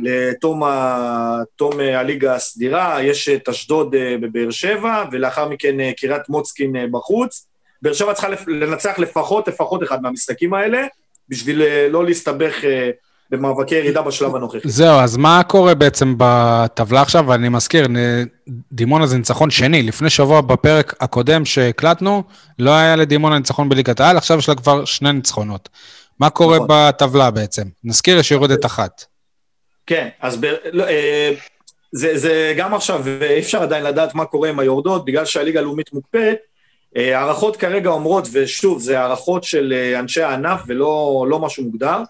לתום 0.02 0.62
ה... 0.62 1.42
הליגה 1.94 2.34
הסדירה, 2.34 3.02
יש 3.02 3.28
את 3.28 3.48
אשדוד 3.48 3.94
בבאר 4.20 4.50
שבע, 4.50 5.04
ולאחר 5.12 5.48
מכן 5.48 5.92
קריית 5.92 6.28
מוצקין 6.28 6.92
בחוץ. 6.92 7.46
באר 7.82 7.92
שבע 7.92 8.12
צריכה 8.12 8.28
לנצח 8.46 8.98
לפחות, 8.98 9.48
לפחות 9.48 9.82
אחד 9.82 10.02
מהמשחקים 10.02 10.54
האלה, 10.54 10.86
בשביל 11.28 11.62
אה, 11.62 11.88
לא 11.90 12.04
להסתבך 12.04 12.64
אה, 12.64 12.90
במאבקי 13.30 13.74
ירידה 13.74 14.02
בשלב 14.02 14.36
הנוכחי. 14.36 14.58
זהו, 14.64 14.98
אז 14.98 15.16
מה 15.16 15.42
קורה 15.46 15.74
בעצם 15.74 16.14
בטבלה 16.18 17.02
עכשיו? 17.02 17.24
ואני 17.28 17.48
מזכיר, 17.48 17.86
דימונה 18.72 19.06
זה 19.06 19.16
ניצחון 19.16 19.50
שני. 19.50 19.82
לפני 19.82 20.10
שבוע 20.10 20.40
בפרק 20.40 20.94
הקודם 21.00 21.44
שהקלטנו, 21.44 22.22
לא 22.58 22.70
היה 22.70 22.96
לדימונה 22.96 23.38
ניצחון 23.38 23.68
בליגת 23.68 24.00
העל, 24.00 24.16
עכשיו 24.16 24.38
יש 24.38 24.48
לה 24.48 24.54
כבר 24.54 24.84
שני 24.84 25.12
ניצחונות. 25.12 25.68
מה 26.20 26.30
קורה 26.30 26.56
נכון. 26.56 26.68
בטבלה 26.70 27.30
בעצם? 27.30 27.62
נזכיר, 27.84 28.18
יש 28.18 28.30
יורדת 28.30 28.64
אחת. 28.64 29.04
כן, 29.86 30.08
אז 30.20 30.36
ב, 30.40 30.46
לא, 30.72 30.84
אה, 30.84 31.32
זה, 31.92 32.18
זה 32.18 32.54
גם 32.56 32.74
עכשיו, 32.74 33.00
ואי 33.04 33.38
אפשר 33.38 33.62
עדיין 33.62 33.84
לדעת 33.84 34.14
מה 34.14 34.24
קורה 34.24 34.48
עם 34.48 34.58
היורדות, 34.58 35.04
בגלל 35.04 35.24
שהליגה 35.24 35.60
הלאומית 35.60 35.92
מוקפאת. 35.92 36.36
אה, 36.96 37.18
הערכות 37.18 37.56
כרגע 37.56 37.90
אומרות, 37.90 38.28
ושוב, 38.32 38.80
זה 38.80 39.00
הערכות 39.00 39.44
של 39.44 39.72
אה, 39.76 40.00
אנשי 40.00 40.22
הענף 40.22 40.60
ולא 40.66 41.26
לא 41.28 41.38
משהו 41.38 41.64
מוגדר, 41.64 42.02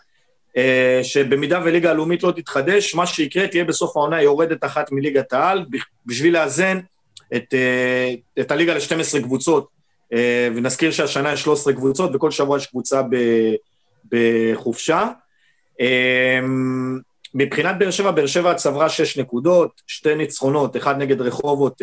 שבמידה 1.02 1.60
וליגה 1.64 1.90
הלאומית 1.90 2.22
לא 2.22 2.32
תתחדש, 2.32 2.94
מה 2.94 3.06
שיקרה 3.06 3.46
תהיה 3.46 3.64
בסוף 3.64 3.96
העונה 3.96 4.22
יורדת 4.22 4.64
אחת 4.64 4.92
מליגת 4.92 5.32
העל, 5.32 5.64
בשביל 6.06 6.32
לאזן 6.32 6.78
את, 7.36 7.54
אה, 7.54 8.14
את 8.40 8.50
הליגה 8.50 8.74
ל-12 8.74 9.22
קבוצות, 9.22 9.68
אה, 10.12 10.48
ונזכיר 10.56 10.90
שהשנה 10.90 11.32
יש 11.32 11.42
13 11.42 11.72
קבוצות, 11.72 12.10
וכל 12.14 12.30
שבוע 12.30 12.56
יש 12.56 12.66
קבוצה 12.66 13.02
בחופשה. 14.12 15.08
מבחינת 17.34 17.78
באר 17.78 17.90
שבע, 17.90 18.10
באר 18.10 18.26
שבע 18.26 18.54
צברה 18.54 18.88
6 18.88 19.18
נקודות, 19.18 19.82
שתי 19.86 20.14
ניצחונות, 20.14 20.76
אחד 20.76 20.98
נגד 20.98 21.20
רחובות 21.20 21.82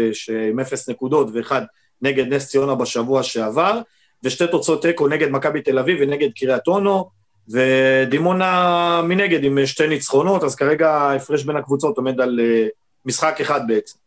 עם 0.52 0.60
0 0.60 0.90
נקודות 0.90 1.28
ואחד 1.34 1.62
נגד 2.02 2.34
נס 2.34 2.48
ציונה 2.48 2.76
בשבוע 2.76 3.24
שעבר, 3.24 3.82
ושתי 4.24 4.48
תוצאות 4.48 4.82
תיקו 4.82 5.08
נגד 5.08 5.30
מכבי 5.32 5.62
תל 5.62 5.80
אביב 5.80 5.98
ונגד 6.02 6.30
קריית 6.36 6.68
אונו. 6.68 7.10
ודימונה 7.49 9.01
מנגד 9.08 9.43
עם 9.43 9.65
שתי 9.65 9.88
ניצחונות, 9.88 10.43
אז 10.43 10.56
כרגע 10.56 10.91
ההפרש 10.91 11.43
בין 11.43 11.56
הקבוצות 11.56 11.97
עומד 11.97 12.21
על 12.21 12.39
אה, 12.39 12.67
משחק 13.06 13.41
אחד 13.41 13.62
בעצם. 13.67 13.97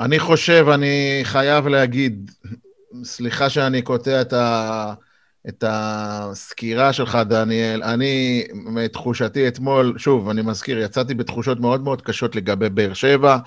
אני 0.00 0.18
חושב, 0.18 0.66
אני 0.74 1.20
חייב 1.24 1.68
להגיד, 1.68 2.30
סליחה 3.04 3.50
שאני 3.50 3.82
קוטע 3.82 4.20
את, 4.20 4.32
ה, 4.32 4.94
את 5.48 5.64
הסקירה 5.66 6.92
שלך, 6.92 7.18
דניאל, 7.28 7.82
אני, 7.82 8.44
מתחושתי 8.54 9.48
אתמול, 9.48 9.98
שוב, 9.98 10.28
אני 10.28 10.42
מזכיר, 10.42 10.78
יצאתי 10.78 11.14
בתחושות 11.14 11.60
מאוד 11.60 11.84
מאוד 11.84 12.02
קשות 12.02 12.36
לגבי 12.36 12.68
באר 12.68 12.94
שבע. 12.94 13.38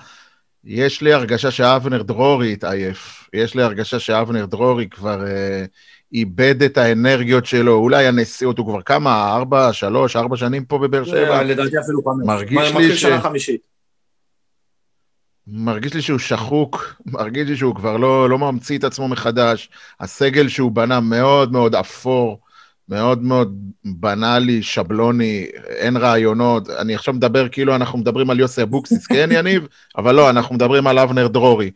יש 0.64 1.02
לי 1.02 1.12
הרגשה 1.12 1.50
שאבנר 1.50 2.02
דרורי 2.02 2.52
התעייף. 2.52 3.28
יש 3.32 3.54
לי 3.54 3.62
הרגשה 3.62 3.98
שאבנר 3.98 4.46
דרורי 4.46 4.88
כבר... 4.88 5.26
אה, 5.26 5.64
איבד 6.12 6.62
את 6.62 6.78
האנרגיות 6.78 7.46
שלו, 7.46 7.74
אולי 7.74 8.06
הנשיאות, 8.06 8.58
הוא 8.58 8.66
כבר 8.66 8.82
כמה, 8.82 9.34
ארבע, 9.34 9.72
שלוש, 9.72 10.16
ארבע 10.16 10.36
שנים 10.36 10.64
פה 10.64 10.78
בבאר 10.78 11.04
שבע? 11.04 11.42
לדעתי 11.42 11.78
אפילו 11.78 12.02
חמש. 12.04 12.26
מרגיש 12.26 12.74
לי 12.74 13.38
ש... 13.40 13.50
מרגיש 15.46 15.94
לי 15.94 16.02
שהוא 16.02 16.18
שחוק, 16.18 16.94
מרגיש 17.06 17.48
לי 17.48 17.56
שהוא 17.56 17.74
כבר 17.74 17.96
לא, 17.96 18.30
לא 18.30 18.38
ממציא 18.38 18.78
את 18.78 18.84
עצמו 18.84 19.08
מחדש. 19.08 19.70
הסגל 20.00 20.48
שהוא 20.48 20.72
בנה 20.72 21.00
מאוד 21.00 21.52
מאוד 21.52 21.74
אפור, 21.74 22.40
מאוד 22.88 23.22
מאוד 23.22 23.58
בנאלי, 23.84 24.62
שבלוני, 24.62 25.46
אין 25.68 25.96
רעיונות. 25.96 26.70
אני 26.70 26.94
עכשיו 26.94 27.14
מדבר 27.14 27.48
כאילו 27.48 27.74
אנחנו 27.74 27.98
מדברים 27.98 28.30
על 28.30 28.40
יוסי 28.40 28.62
אבוקסיס, 28.62 29.06
כן, 29.14 29.28
יניב? 29.32 29.66
אבל 29.96 30.14
לא, 30.14 30.30
אנחנו 30.30 30.54
מדברים 30.54 30.86
על 30.86 30.98
אבנר 30.98 31.28
דרורי. 31.28 31.70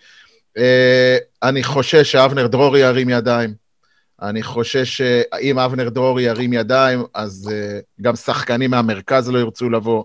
Uh, 0.59 0.63
אני 1.43 1.65
חושש 1.65 2.13
שאבנר 2.13 2.47
דרורי 2.47 2.81
ירים 2.81 3.09
ידיים. 3.09 3.62
אני 4.23 4.43
חושש 4.43 4.97
שאם 4.97 5.59
אבנר 5.59 5.89
דרורי 5.89 6.23
ירים 6.23 6.53
ידיים, 6.53 7.03
אז 7.15 7.51
uh, 7.51 8.03
גם 8.03 8.17
שחקנים 8.17 8.71
מהמרכז 8.71 9.31
לא 9.31 9.39
ירצו 9.39 9.71
לבוא. 9.71 10.05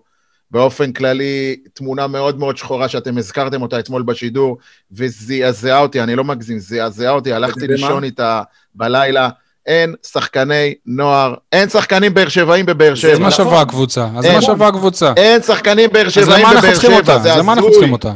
באופן 0.52 0.92
כללי, 0.92 1.56
תמונה 1.74 2.08
מאוד 2.08 2.40
מאוד 2.40 2.58
שחורה 2.58 2.88
שאתם 2.88 3.18
הזכרתם 3.18 3.62
אותה 3.62 3.80
אתמול 3.80 4.04
בשידור, 4.04 4.58
וזעזעה 4.92 5.80
אותי, 5.80 6.02
אני 6.02 6.16
לא 6.16 6.24
מגזים, 6.24 6.60
זעזעה 6.60 7.12
אותי, 7.12 7.34
הלכתי 7.34 7.68
לישון 7.68 8.04
איתה 8.04 8.42
בלילה. 8.76 9.30
אין 9.66 9.96
שחקני 10.12 10.74
נוער, 10.86 11.34
אין 11.52 11.70
שחקנים 11.70 12.14
באר 12.14 12.28
שבעים 12.28 12.66
בבאר 12.66 12.96
שבע. 12.96 13.14
אז 13.14 13.20
מה 13.20 13.32
שווה 13.32 13.62
הקבוצה? 13.62 14.08
אז 14.18 14.26
מה 14.26 14.42
שווה 14.42 14.68
הקבוצה? 14.68 15.14
אין 15.18 15.42
שחקנים 15.42 15.90
באר 15.94 16.10
שבעים 16.10 16.46
בבאר 16.58 16.76
שבע, 16.76 17.04
זה 17.04 17.14
הזוי. 17.14 17.32
אז 17.32 17.40
למה 17.40 17.54
אנחנו 17.54 17.72
צריכים 17.72 17.92
אותה? 17.92 18.14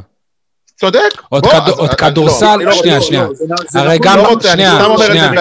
צודק. 0.81 1.21
עוד 1.29 1.93
כדורסל, 1.97 2.59
שנייה, 2.71 3.01
שנייה. 3.01 3.27
הרי 3.75 3.97
גם, 4.01 4.19
שנייה, 4.41 4.79
שנייה. 4.97 5.31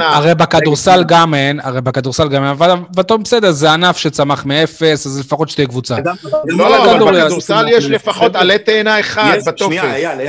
הרי 0.00 0.34
בכדורסל 0.34 1.04
גם 1.06 1.34
אין, 1.34 1.60
הרי 1.62 1.80
בכדורסל 1.80 2.28
גם 2.28 2.42
אין, 2.42 2.50
אבל 2.50 3.02
טוב, 3.02 3.22
בסדר, 3.22 3.50
זה 3.50 3.70
ענף 3.72 3.96
שצמח 3.96 4.44
מאפס, 4.44 5.06
אז 5.06 5.20
לפחות 5.20 5.48
שתהיה 5.48 5.66
קבוצה. 5.66 5.96
לא, 6.44 6.92
אבל 6.98 7.22
בכדורסל 7.22 7.66
יש 7.68 7.84
לפחות 7.84 8.36
עלה 8.36 8.58
תאנה 8.58 9.00
אחד 9.00 9.36
בטופס. 9.46 9.76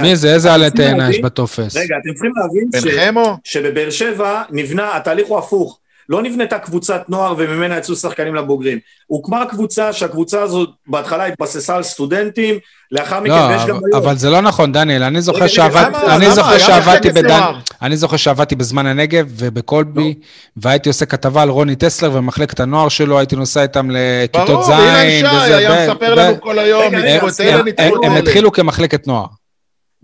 מי 0.02 0.16
זה? 0.16 0.34
איזה 0.34 0.54
עלה 0.54 0.70
תאנה 0.70 1.10
יש 1.10 1.20
בטופס? 1.20 1.76
רגע, 1.76 1.96
אתם 2.04 2.14
צריכים 2.14 2.32
להבין 2.36 2.70
שבבאר 3.44 3.90
שבע 3.90 4.42
נבנה, 4.50 4.96
התהליך 4.96 5.28
הוא 5.28 5.38
הפוך. 5.38 5.80
לא 6.10 6.22
נבנתה 6.22 6.60
קבוצת 6.60 7.04
נוער 7.10 7.34
וממנה 7.38 7.78
יצאו 7.78 7.96
שחקנים 7.96 8.36
לבוגרים. 8.36 8.80
הוקמה 9.08 9.46
קבוצה 9.46 9.94
שהקבוצה 9.94 10.42
הזאת 10.42 10.70
בהתחלה 10.88 11.26
התבססה 11.26 11.76
על 11.76 11.84
סטודנטים, 11.84 12.56
לאחר 12.92 13.20
מכן, 13.20 13.30
לא, 13.30 13.36
ויש 13.36 13.62
גם 13.62 13.76
היום. 13.76 14.04
אבל 14.04 14.18
זה 14.18 14.30
לא 14.30 14.42
נכון, 14.42 14.72
דניאל, 14.72 15.04
אני 15.04 15.22
זוכר 15.22 15.48
שעבדתי 16.58 17.10
בדן... 17.10 17.42
אני 17.82 17.98
זוכר 17.98 18.18
שעבדתי 18.18 18.56
בזמן 18.56 18.86
הנגב 18.86 19.26
ובקולבי, 19.30 20.14
לא. 20.18 20.26
והייתי 20.58 20.90
עושה 20.90 21.06
כתבה 21.06 21.42
על 21.42 21.50
רוני 21.50 21.76
טסלר 21.76 22.12
ומחלקת 22.14 22.60
הנוער 22.60 22.90
שלו, 22.90 23.20
הייתי 23.20 23.36
נוסע 23.36 23.62
איתם 23.62 23.90
לכיתות 23.92 24.66
ז'. 24.66 24.68
ברור, 24.68 24.82
אילן 24.82 25.30
שי 25.46 25.54
היה 25.54 25.90
מספר 25.90 26.16
לנו 26.16 26.42
כל 26.42 26.60
היום, 26.60 26.94
הם 28.04 28.16
התחילו 28.18 28.52
כמחלקת 28.52 29.08
נוער. 29.08 29.26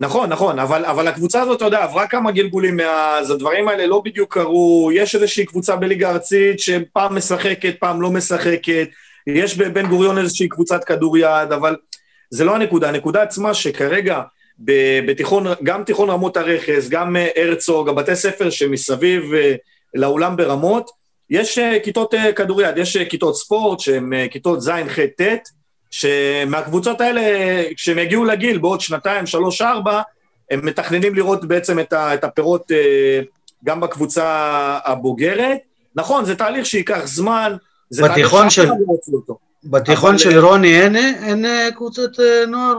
נכון, 0.01 0.29
נכון, 0.29 0.59
אבל, 0.59 0.85
אבל 0.85 1.07
הקבוצה 1.07 1.41
הזאת, 1.41 1.57
אתה 1.57 1.65
יודע, 1.65 1.83
עברה 1.83 2.07
כמה 2.07 2.31
גלגולים 2.31 2.75
מאז, 2.75 3.31
הדברים 3.31 3.67
האלה 3.67 3.87
לא 3.87 4.01
בדיוק 4.05 4.33
קרו, 4.33 4.89
יש 4.93 5.15
איזושהי 5.15 5.45
קבוצה 5.45 5.75
בליגה 5.75 6.09
הארצית 6.09 6.59
שפעם 6.59 7.15
משחקת, 7.15 7.75
פעם 7.79 8.01
לא 8.01 8.11
משחקת, 8.11 8.87
יש 9.27 9.57
בבן 9.57 9.87
גוריון 9.87 10.17
איזושהי 10.17 10.49
קבוצת 10.49 10.83
כדוריד, 10.83 11.51
אבל 11.51 11.75
זה 12.29 12.45
לא 12.45 12.55
הנקודה, 12.55 12.89
הנקודה 12.89 13.21
עצמה 13.21 13.53
שכרגע 13.53 14.21
בתיכון, 15.05 15.45
גם 15.63 15.83
תיכון 15.83 16.09
רמות 16.09 16.37
הרכס, 16.37 16.89
גם 16.89 17.15
אה, 17.15 17.27
הרצוג, 17.35 17.89
הבתי 17.89 18.15
ספר 18.15 18.49
שמסביב 18.49 19.33
אה, 19.33 19.55
לאולם 19.93 20.35
ברמות, 20.35 20.91
יש 21.29 21.57
אה, 21.57 21.77
כיתות 21.83 22.13
כדוריד, 22.35 22.77
יש 22.77 22.97
כיתות 22.97 23.35
ספורט 23.35 23.79
שהן 23.79 24.27
כיתות 24.31 24.61
ז', 24.61 24.69
ח', 24.87 24.99
ט', 24.99 25.21
שמהקבוצות 25.91 27.01
האלה, 27.01 27.21
כשהם 27.75 27.99
יגיעו 27.99 28.25
לגיל 28.25 28.57
בעוד 28.57 28.81
שנתיים, 28.81 29.25
שלוש, 29.25 29.61
ארבע, 29.61 30.01
הם 30.51 30.65
מתכננים 30.65 31.15
לראות 31.15 31.45
בעצם 31.45 31.79
את 31.93 32.23
הפירות 32.23 32.71
גם 33.65 33.79
בקבוצה 33.79 34.25
הבוגרת. 34.85 35.57
נכון, 35.95 36.25
זה 36.25 36.35
תהליך 36.35 36.65
שייקח 36.65 37.01
זמן, 37.05 37.55
זה 37.89 38.07
תהליך 38.07 38.31
שאף 38.49 38.65
אחד 38.65 38.75
לא. 39.27 39.35
בתיכון 39.63 40.17
של 40.17 40.35
אה, 40.35 40.39
רוני 40.39 40.81
אין, 40.81 40.95
אין 40.95 41.45
אה, 41.45 41.69
קבוצת 41.75 42.19
אה, 42.19 42.45
נוער? 42.47 42.77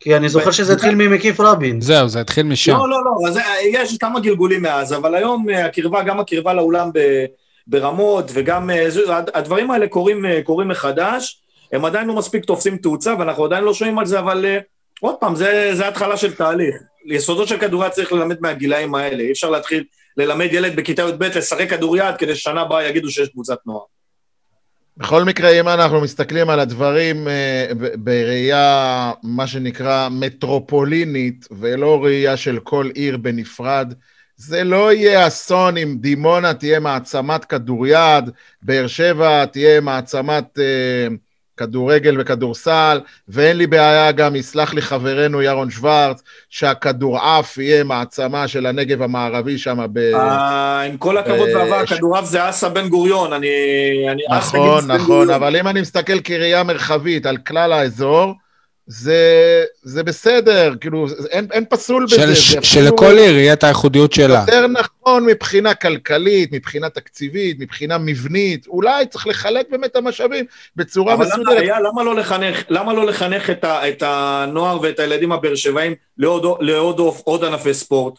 כי 0.00 0.16
אני 0.16 0.28
זוכר 0.28 0.50
שזה 0.50 0.72
התחיל 0.72 0.94
ממקיף 0.94 1.40
רבין. 1.40 1.80
זהו, 1.80 2.08
זה 2.08 2.20
התחיל 2.20 2.46
משם. 2.46 2.72
לא, 2.72 2.88
לא, 2.90 3.04
לא, 3.04 3.28
אז 3.28 3.38
יש 3.72 3.98
כמה 3.98 4.20
גלגולים 4.20 4.62
מאז, 4.62 4.94
אבל 4.94 5.14
היום 5.14 5.46
הקרבה, 5.48 6.02
גם 6.02 6.20
הקרבה 6.20 6.54
לאולם 6.54 6.90
ברמות, 7.66 8.30
וגם 8.34 8.70
הדברים 9.34 9.70
האלה 9.70 9.88
קורים, 9.88 10.24
קורים 10.44 10.68
מחדש, 10.68 11.42
הם 11.72 11.84
עדיין 11.84 12.08
לא 12.08 12.14
מספיק 12.14 12.44
תופסים 12.44 12.76
תאוצה, 12.76 13.14
ואנחנו 13.18 13.44
עדיין 13.44 13.64
לא 13.64 13.74
שומעים 13.74 13.98
על 13.98 14.06
זה, 14.06 14.18
אבל 14.18 14.46
עוד 15.00 15.14
פעם, 15.20 15.34
זה, 15.34 15.70
זה 15.74 15.88
התחלה 15.88 16.16
של 16.16 16.34
תהליך. 16.34 16.74
יסודות 17.06 17.48
של 17.48 17.58
כדוריד 17.58 17.92
צריך 17.92 18.12
ללמד 18.12 18.36
מהגילאים 18.40 18.94
האלה, 18.94 19.22
אי 19.22 19.32
אפשר 19.32 19.50
להתחיל 19.50 19.84
ללמד 20.16 20.48
ילד 20.52 20.76
בכיתה 20.76 21.02
י"ב 21.02 21.22
לשחק 21.22 21.70
כדוריד 21.70 22.16
כדי 22.18 22.34
ששנה 22.34 22.60
הבאה 22.60 22.88
יגידו 22.88 23.10
שיש 23.10 23.28
קבוצת 23.28 23.58
נוער. 23.66 23.82
בכל 24.96 25.24
מקרה, 25.24 25.60
אם 25.60 25.68
אנחנו 25.68 26.00
מסתכלים 26.00 26.50
על 26.50 26.60
הדברים 26.60 27.28
אה, 27.28 27.66
בראייה, 27.94 29.12
מה 29.22 29.46
שנקרא, 29.46 30.08
מטרופולינית, 30.08 31.48
ולא 31.50 32.04
ראייה 32.04 32.36
של 32.36 32.58
כל 32.58 32.90
עיר 32.94 33.16
בנפרד, 33.16 33.94
זה 34.36 34.64
לא 34.64 34.92
יהיה 34.92 35.26
אסון 35.26 35.76
אם 35.76 35.96
דימונה 36.00 36.54
תהיה 36.54 36.80
מעצמת 36.80 37.44
כדוריד, 37.44 38.30
באר 38.62 38.86
שבע 38.86 39.44
תהיה 39.44 39.80
מעצמת 39.80 40.58
אה, 40.58 41.06
כדורגל 41.56 42.20
וכדורסל, 42.20 43.00
ואין 43.28 43.56
לי 43.56 43.66
בעיה 43.66 44.12
גם, 44.12 44.36
יסלח 44.36 44.74
לי 44.74 44.82
חברנו 44.82 45.42
ירון 45.42 45.70
שוורץ, 45.70 46.22
שהכדורעף 46.50 47.58
יהיה 47.58 47.84
מעצמה 47.84 48.48
של 48.48 48.66
הנגב 48.66 49.02
המערבי 49.02 49.58
שם 49.58 49.86
ב... 49.92 49.98
אה, 49.98 50.80
עם 50.80 50.96
כל 50.96 51.18
הכבוד 51.18 51.48
והעבר, 51.54 51.74
הכדורעף 51.74 52.24
זה 52.24 52.48
אסא 52.48 52.68
בן 52.68 52.88
גוריון, 52.88 53.32
אני... 53.32 53.48
נכון, 54.30 54.90
נכון, 54.90 55.30
אבל 55.30 55.56
אם 55.56 55.68
אני 55.68 55.80
מסתכל 55.80 56.20
כראייה 56.20 56.62
מרחבית 56.62 57.26
על 57.26 57.36
כלל 57.36 57.72
האזור, 57.72 58.34
זה, 58.86 59.64
זה 59.82 60.02
בסדר, 60.02 60.74
כאילו, 60.80 61.06
אין, 61.30 61.48
אין 61.52 61.64
פסול 61.70 62.08
של, 62.08 62.22
בזה. 62.22 62.36
של, 62.36 62.62
שלכל 62.62 63.18
עיר 63.18 63.36
יהיה 63.36 63.52
את 63.52 63.64
הייחודיות 63.64 64.12
שלה. 64.12 64.44
יותר 64.48 64.66
נכון 64.66 65.26
מבחינה 65.26 65.74
כלכלית, 65.74 66.52
מבחינה 66.52 66.88
תקציבית, 66.88 67.56
מבחינה 67.60 67.98
מבנית, 67.98 68.66
אולי 68.66 69.06
צריך 69.06 69.26
לחלק 69.26 69.66
באמת 69.70 69.90
את 69.90 69.96
המשאבים 69.96 70.44
בצורה 70.76 71.16
מסודרת. 71.16 71.46
אבל 71.46 71.62
למה, 71.62 71.80
למה, 71.80 72.04
לא 72.04 72.16
לחנך, 72.16 72.62
למה 72.68 72.92
לא 72.92 73.06
לחנך 73.06 73.50
את, 73.50 73.64
ה, 73.64 73.88
את 73.88 74.02
הנוער 74.06 74.80
ואת 74.82 74.98
הילדים 74.98 75.32
הבאר 75.32 75.54
שבעים 75.54 75.94
לעוד, 76.18 76.46
לעוד 76.60 76.98
עוד 77.24 77.44
ענפי 77.44 77.74
ספורט? 77.74 78.18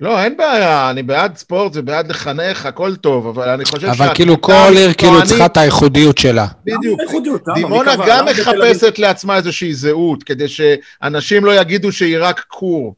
לא, 0.00 0.22
אין 0.22 0.36
בעיה, 0.36 0.90
אני 0.90 1.02
בעד 1.02 1.36
ספורט 1.36 1.72
ובעד 1.74 2.08
לחנך, 2.10 2.66
הכל 2.66 2.96
טוב, 2.96 3.26
אבל 3.26 3.48
אני 3.48 3.64
חושב 3.64 3.86
אבל 3.86 4.14
כאילו 4.14 4.40
כל 4.40 4.72
עיר 4.76 4.92
כאילו 4.92 5.24
צריכה 5.24 5.46
את 5.46 5.56
הייחודיות 5.56 6.18
שלה. 6.18 6.46
בדיוק. 6.64 7.00
דימונה 7.54 7.92
גם 8.06 8.26
מחפשת 8.26 8.98
לעצמה 8.98 9.36
איזושהי 9.36 9.74
זהות, 9.74 10.22
כדי 10.22 10.48
שאנשים 10.48 11.44
לא 11.44 11.60
יגידו 11.60 11.92
שהיא 11.92 12.16
רק 12.20 12.44
כור. 12.48 12.94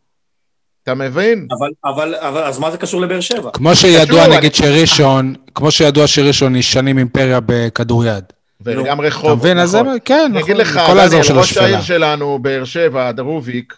אתה 0.83 0.95
מבין? 0.95 1.47
אבל, 1.59 1.71
אבל, 1.85 2.15
אבל, 2.15 2.43
אז 2.43 2.59
מה 2.59 2.71
זה 2.71 2.79
קשור 2.79 3.01
לבאר 3.01 3.21
שבע? 3.21 3.51
כמו 3.53 3.75
שידוע, 3.75 4.27
נגיד 4.37 4.55
שראשון, 4.55 5.35
כמו 5.55 5.71
שידוע 5.71 6.07
שראשון 6.07 6.55
היא 6.55 6.63
שנים 6.63 6.99
אימפריה 6.99 7.41
בכדוריד. 7.47 8.25
וגם 8.61 9.01
רחוב. 9.01 9.31
אתה 9.31 9.35
מבין? 9.35 9.59
אז 9.59 9.75
נכון. 9.75 9.97
כן, 10.05 10.31
אני 10.31 10.43
אגיד 10.43 10.57
לך, 10.57 10.77
דניאל, 10.77 11.39
ראש 11.39 11.57
העיר 11.57 11.81
שלנו, 11.81 12.39
באר 12.39 12.65
שבע, 12.65 13.13
דרוביק, 13.13 13.75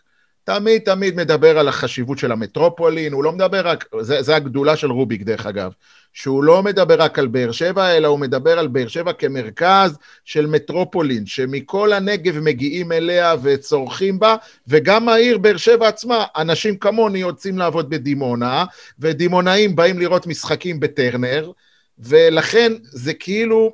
תמיד 0.54 0.82
תמיד 0.82 1.16
מדבר 1.16 1.58
על 1.58 1.68
החשיבות 1.68 2.18
של 2.18 2.32
המטרופולין, 2.32 3.12
הוא 3.12 3.24
לא 3.24 3.32
מדבר 3.32 3.66
רק, 3.68 3.84
זה, 4.00 4.22
זה 4.22 4.36
הגדולה 4.36 4.76
של 4.76 4.90
רוביק 4.90 5.22
דרך 5.22 5.46
אגב, 5.46 5.72
שהוא 6.12 6.44
לא 6.44 6.62
מדבר 6.62 7.02
רק 7.02 7.18
על 7.18 7.26
באר 7.26 7.52
שבע, 7.52 7.96
אלא 7.96 8.08
הוא 8.08 8.18
מדבר 8.18 8.58
על 8.58 8.68
באר 8.68 8.88
שבע 8.88 9.12
כמרכז 9.12 9.98
של 10.24 10.46
מטרופולין, 10.46 11.26
שמכל 11.26 11.92
הנגב 11.92 12.38
מגיעים 12.38 12.92
אליה 12.92 13.34
וצורכים 13.42 14.18
בה, 14.18 14.36
וגם 14.68 15.08
העיר 15.08 15.38
באר 15.38 15.56
שבע 15.56 15.88
עצמה, 15.88 16.24
אנשים 16.36 16.76
כמוני 16.76 17.18
יוצאים 17.18 17.58
לעבוד 17.58 17.90
בדימונה, 17.90 18.64
ודימונאים 18.98 19.76
באים 19.76 19.98
לראות 19.98 20.26
משחקים 20.26 20.80
בטרנר, 20.80 21.50
ולכן 21.98 22.72
זה 22.82 23.14
כאילו 23.14 23.72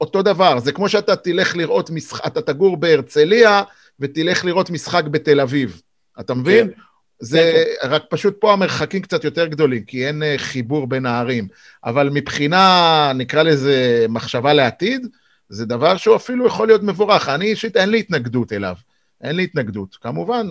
אותו 0.00 0.22
דבר, 0.22 0.58
זה 0.58 0.72
כמו 0.72 0.88
שאתה 0.88 1.16
תלך 1.16 1.56
לראות 1.56 1.90
משחק, 1.90 2.26
אתה 2.26 2.40
תגור 2.40 2.76
בהרצליה, 2.76 3.62
ותלך 4.00 4.44
לראות 4.44 4.70
משחק 4.70 5.04
בתל 5.04 5.40
אביב. 5.40 5.82
אתה 6.20 6.34
מבין? 6.34 6.66
כן. 6.66 6.80
זה 7.20 7.52
כן, 7.54 7.88
כן. 7.88 7.94
רק 7.94 8.02
פשוט 8.10 8.36
פה 8.40 8.52
המרחקים 8.52 9.02
קצת 9.02 9.24
יותר 9.24 9.46
גדולים, 9.46 9.84
כי 9.84 10.06
אין 10.06 10.22
אה, 10.22 10.34
חיבור 10.38 10.86
בין 10.86 11.06
הערים. 11.06 11.48
אבל 11.84 12.10
מבחינה, 12.10 13.12
נקרא 13.14 13.42
לזה 13.42 14.06
מחשבה 14.08 14.52
לעתיד, 14.52 15.06
זה 15.48 15.66
דבר 15.66 15.96
שהוא 15.96 16.16
אפילו 16.16 16.46
יכול 16.46 16.66
להיות 16.66 16.82
מבורך. 16.82 17.28
אני 17.28 17.44
אישית, 17.44 17.76
אין 17.76 17.88
לי 17.88 17.98
התנגדות 17.98 18.52
אליו. 18.52 18.74
אין 19.22 19.36
לי 19.36 19.42
התנגדות. 19.42 19.96
כמובן, 20.00 20.46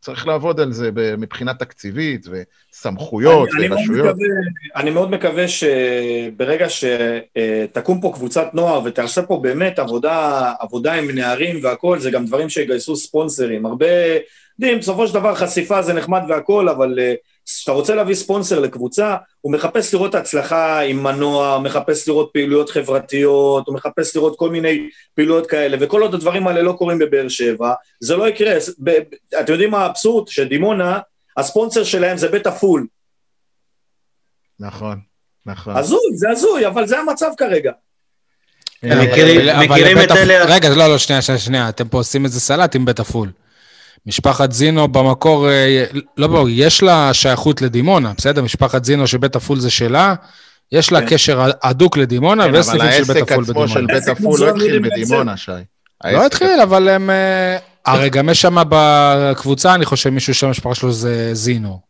צריך 0.00 0.26
לעבוד 0.26 0.60
על 0.60 0.72
זה 0.72 0.90
מבחינה 1.18 1.54
תקציבית 1.54 2.26
וסמכויות 2.30 3.48
אני, 3.58 3.68
ורשויות. 3.70 3.90
אני 3.90 4.02
מאוד, 4.02 4.16
מקווה, 4.16 4.80
אני 4.82 4.90
מאוד 4.90 5.10
מקווה 5.10 5.44
שברגע 5.48 6.66
שתקום 6.68 8.00
פה 8.00 8.12
קבוצת 8.14 8.54
נוער 8.54 8.82
ותעשה 8.84 9.22
פה 9.22 9.40
באמת 9.42 9.78
עבודה, 9.78 10.52
עבודה 10.60 10.92
עם 10.92 11.10
נערים 11.10 11.58
והכול, 11.62 11.98
זה 11.98 12.10
גם 12.10 12.26
דברים 12.26 12.48
שיגייסו 12.48 12.96
ספונסרים. 12.96 13.66
הרבה 13.66 13.86
יודעים, 14.58 14.78
בסופו 14.78 15.08
של 15.08 15.14
דבר 15.14 15.34
חשיפה 15.34 15.82
זה 15.82 15.92
נחמד 15.92 16.22
והכול, 16.28 16.68
אבל 16.68 16.98
אה, 17.00 17.14
כשאתה 17.46 17.72
רוצה 17.72 17.94
להביא 17.94 18.14
ספונסר 18.14 18.60
לקבוצה, 18.60 19.16
הוא 19.40 19.52
מחפש 19.52 19.94
לראות 19.94 20.14
הצלחה 20.14 20.80
עם 20.80 21.02
מנוע, 21.02 21.58
מחפש 21.58 22.08
לראות 22.08 22.30
פעילויות 22.32 22.70
חברתיות, 22.70 23.66
הוא 23.66 23.74
מחפש 23.74 24.16
לראות 24.16 24.38
כל 24.38 24.50
מיני 24.50 24.88
פעילויות 25.14 25.46
כאלה, 25.46 25.76
וכל 25.80 26.02
עוד 26.02 26.14
הדברים 26.14 26.46
האלה 26.48 26.62
לא 26.62 26.72
קורים 26.72 26.98
בבאר 26.98 27.28
שבע, 27.28 27.72
זה 28.00 28.16
לא 28.16 28.28
יקרה. 28.28 28.52
אתם 29.40 29.52
יודעים 29.52 29.70
מה 29.70 29.78
האבסורד? 29.78 30.28
שדימונה, 30.28 30.98
הספונסר 31.36 31.84
שלהם 31.84 32.16
זה 32.16 32.28
בית 32.28 32.46
עפול. 32.46 32.86
נכון, 34.60 35.00
נכון. 35.46 35.76
הזוי, 35.76 36.16
זה 36.16 36.30
הזוי, 36.30 36.66
אבל 36.66 36.86
זה 36.86 36.98
המצב 36.98 37.30
כרגע. 37.36 37.72
מכירים 38.82 39.98
את 40.04 40.10
אלה... 40.10 40.44
רגע, 40.44 40.68
לא, 40.68 40.86
לא, 40.86 40.98
שנייה, 40.98 41.22
שנייה, 41.22 41.68
אתם 41.68 41.88
פה 41.88 41.98
עושים 41.98 42.24
איזה 42.24 42.40
סלט 42.40 42.76
עם 42.76 42.84
בית 42.84 43.00
עפול. 43.00 43.28
משפחת 44.06 44.52
זינו 44.52 44.88
במקור, 44.88 45.48
אה, 45.48 45.84
לא 46.16 46.26
ברור, 46.26 46.48
יש 46.50 46.82
לה 46.82 47.14
שייכות 47.14 47.62
לדימונה, 47.62 48.12
בסדר? 48.16 48.42
משפחת 48.42 48.84
זינו 48.84 49.06
שבית 49.06 49.36
עפול 49.36 49.60
זה 49.60 49.70
שלה, 49.70 50.14
יש 50.72 50.92
לה 50.92 51.00
כן. 51.00 51.06
קשר 51.06 51.50
הדוק 51.62 51.96
לדימונה, 51.96 52.44
כן, 52.44 52.54
ויש 52.54 52.66
סניפים 52.66 53.04
של 53.04 53.12
בית 53.12 53.22
עפול 53.22 53.44
בדימונה. 53.44 53.74
אבל 53.74 53.94
העסק 53.94 54.08
עצמו 54.08 54.08
של 54.08 54.08
בית 54.08 54.08
עפול 54.08 54.40
לא 54.40 54.48
התחיל 54.48 54.78
בדימונה, 54.78 55.36
שי. 55.36 55.52
לא 56.04 56.26
התחיל, 56.26 56.60
אבל 56.62 56.88
הם... 56.88 57.10
אה, 57.10 57.56
הרי 57.86 58.10
גם 58.10 58.28
יש 58.28 58.40
שם 58.40 58.56
בקבוצה, 58.68 59.74
אני 59.74 59.84
חושב, 59.84 60.10
מישהו 60.10 60.34
שהמשפחה 60.34 60.74
שלו 60.74 60.92
זה 60.92 61.34
זינו. 61.34 61.80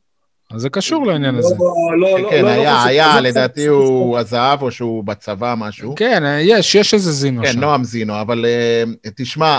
אז 0.55 0.61
זה 0.61 0.69
קשור 0.69 1.07
לעניין 1.07 1.35
הזה. 1.35 1.55
לא, 1.59 1.99
לא, 1.99 2.21
לא, 2.21 2.31
כן, 2.31 2.47
היה, 2.47 2.85
היה, 2.85 3.21
לדעתי 3.21 3.67
הוא 3.67 4.19
עזב, 4.19 4.59
או 4.63 4.71
שהוא 4.71 5.05
בצבא, 5.05 5.55
משהו. 5.59 5.95
כן, 5.97 6.23
יש, 6.41 6.75
יש 6.75 6.95
איזה 6.95 7.13
זינו 7.13 7.47
שם. 7.47 7.53
כן, 7.53 7.61
נועם 7.61 7.85
זינו, 7.85 8.21
אבל 8.21 8.45
אה, 8.45 9.11
תשמע, 9.17 9.59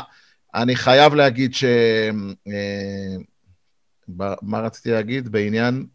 אני 0.56 0.76
חייב 0.76 1.14
להגיד 1.14 1.54
ש... 1.54 1.64
אה, 2.48 3.18
מה 4.42 4.60
רציתי 4.60 4.92
להגיד? 4.92 5.30
בעניין... 5.30 5.86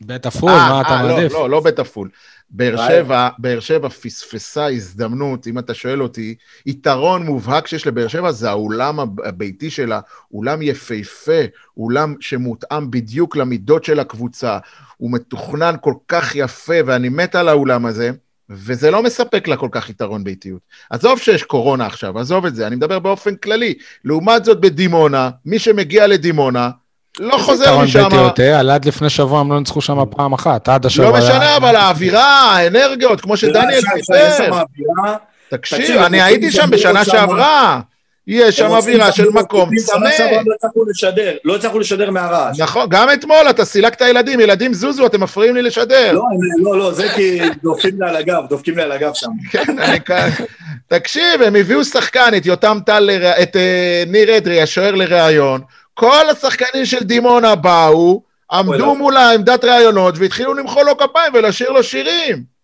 בית 0.00 0.26
עפול, 0.26 0.50
מה 0.50 0.70
אה, 0.70 0.80
אתה 0.80 0.90
אה, 0.90 1.02
לא, 1.02 1.14
מעדיף? 1.14 1.32
לא, 1.32 1.40
לא, 1.40 1.50
לא 1.50 1.60
בית 1.60 1.78
עפול. 1.78 2.10
באר 2.50 2.88
שבע, 2.88 3.28
באר 3.38 3.60
שבע 3.60 3.88
פספסה 3.88 4.66
הזדמנות, 4.66 5.46
אם 5.46 5.58
אתה 5.58 5.74
שואל 5.74 6.02
אותי, 6.02 6.34
יתרון 6.66 7.26
מובהק 7.26 7.66
שיש 7.66 7.86
לבאר 7.86 8.08
שבע 8.08 8.32
זה 8.32 8.50
האולם 8.50 9.00
הביתי 9.00 9.70
שלה, 9.70 10.00
אולם 10.32 10.62
יפהפה, 10.62 11.40
אולם 11.76 12.14
שמותאם 12.20 12.90
בדיוק 12.90 13.36
למידות 13.36 13.84
של 13.84 14.00
הקבוצה, 14.00 14.58
הוא 14.96 15.12
מתוכנן 15.12 15.74
כל 15.80 15.94
כך 16.08 16.34
יפה, 16.34 16.74
ואני 16.86 17.08
מת 17.08 17.34
על 17.34 17.48
האולם 17.48 17.86
הזה. 17.86 18.10
וזה 18.50 18.90
לא 18.90 19.02
מספק 19.02 19.48
לה 19.48 19.56
כל 19.56 19.68
כך 19.70 19.90
יתרון 19.90 20.24
ביתיות. 20.24 20.60
עזוב 20.90 21.18
שיש 21.18 21.42
קורונה 21.42 21.86
עכשיו, 21.86 22.18
עזוב 22.18 22.46
את 22.46 22.54
זה, 22.54 22.66
אני 22.66 22.76
מדבר 22.76 22.98
באופן 22.98 23.36
כללי. 23.36 23.74
לעומת 24.04 24.44
זאת 24.44 24.60
בדימונה, 24.60 25.30
מי 25.46 25.58
שמגיע 25.58 26.06
לדימונה, 26.06 26.70
לא 27.18 27.38
חוזר 27.38 27.78
משם. 27.78 27.98
יתרון 27.98 28.28
ביתיות, 28.28 28.58
על 28.58 28.70
עד 28.70 28.84
לפני 28.84 29.10
שבוע 29.10 29.40
הם 29.40 29.52
לא 29.52 29.58
ניצחו 29.58 29.80
שם 29.80 29.98
פעם 30.10 30.32
אחת, 30.32 30.68
עד 30.68 30.86
השבוע. 30.86 31.10
לא 31.10 31.18
משנה, 31.18 31.56
אבל 31.56 31.76
האווירה, 31.76 32.52
האנרגיות, 32.52 33.20
כמו 33.20 33.36
שדניאל 33.36 33.80
סיפר. 34.02 34.62
תקשיב, 35.50 36.00
אני 36.00 36.22
הייתי 36.22 36.50
שם 36.50 36.70
בשנה 36.70 37.04
שעברה. 37.04 37.80
יש 38.28 38.56
שם 38.56 38.70
אווירה 38.70 39.12
של 39.12 39.30
מקום 39.30 39.70
צמא. 39.76 40.08
לא 40.46 40.54
הצלחנו 40.54 40.84
לשדר, 40.90 41.36
לא 41.44 41.58
לשדר 41.80 42.10
מהרעש. 42.10 42.60
נכון, 42.60 42.86
גם 42.88 43.08
אתמול 43.12 43.50
אתה 43.50 43.64
סילקת 43.64 44.00
ילדים, 44.00 44.40
ילדים 44.40 44.74
זוזו, 44.74 45.06
אתם 45.06 45.22
מפריעים 45.22 45.54
לי 45.54 45.62
לשדר. 45.62 46.12
לא, 46.12 46.22
לא, 46.62 46.78
לא, 46.78 46.92
זה 46.92 47.08
כי 47.14 47.40
דופקים 47.62 48.02
לי 48.02 48.08
על 48.08 48.16
הגב, 48.16 48.42
דופקים 48.48 48.76
לי 48.76 48.82
על 48.82 48.92
הגב 48.92 49.10
שם. 49.14 49.30
כן, 49.50 49.78
אני 49.78 50.00
כאן. 50.00 50.28
תקשיב, 50.86 51.42
הם 51.42 51.56
הביאו 51.56 51.84
שחקן, 51.84 52.30
את 52.36 52.46
יותם 52.46 52.78
טל, 52.86 53.10
את 53.42 53.56
אה, 53.56 54.04
ניר 54.06 54.36
אדרי, 54.36 54.62
השוער 54.62 54.94
לראיון. 54.94 55.60
כל 55.94 56.30
השחקנים 56.30 56.84
של 56.84 57.02
דימונה 57.02 57.54
באו, 57.54 58.22
עמדו 58.52 58.94
מול 58.94 59.16
העמדת 59.16 59.64
ראיונות 59.64 60.14
והתחילו 60.18 60.54
למחוא 60.54 60.82
לו 60.82 60.96
כפיים 60.96 61.34
ולשיר 61.34 61.70
לו 61.70 61.82
שירים. 61.82 62.57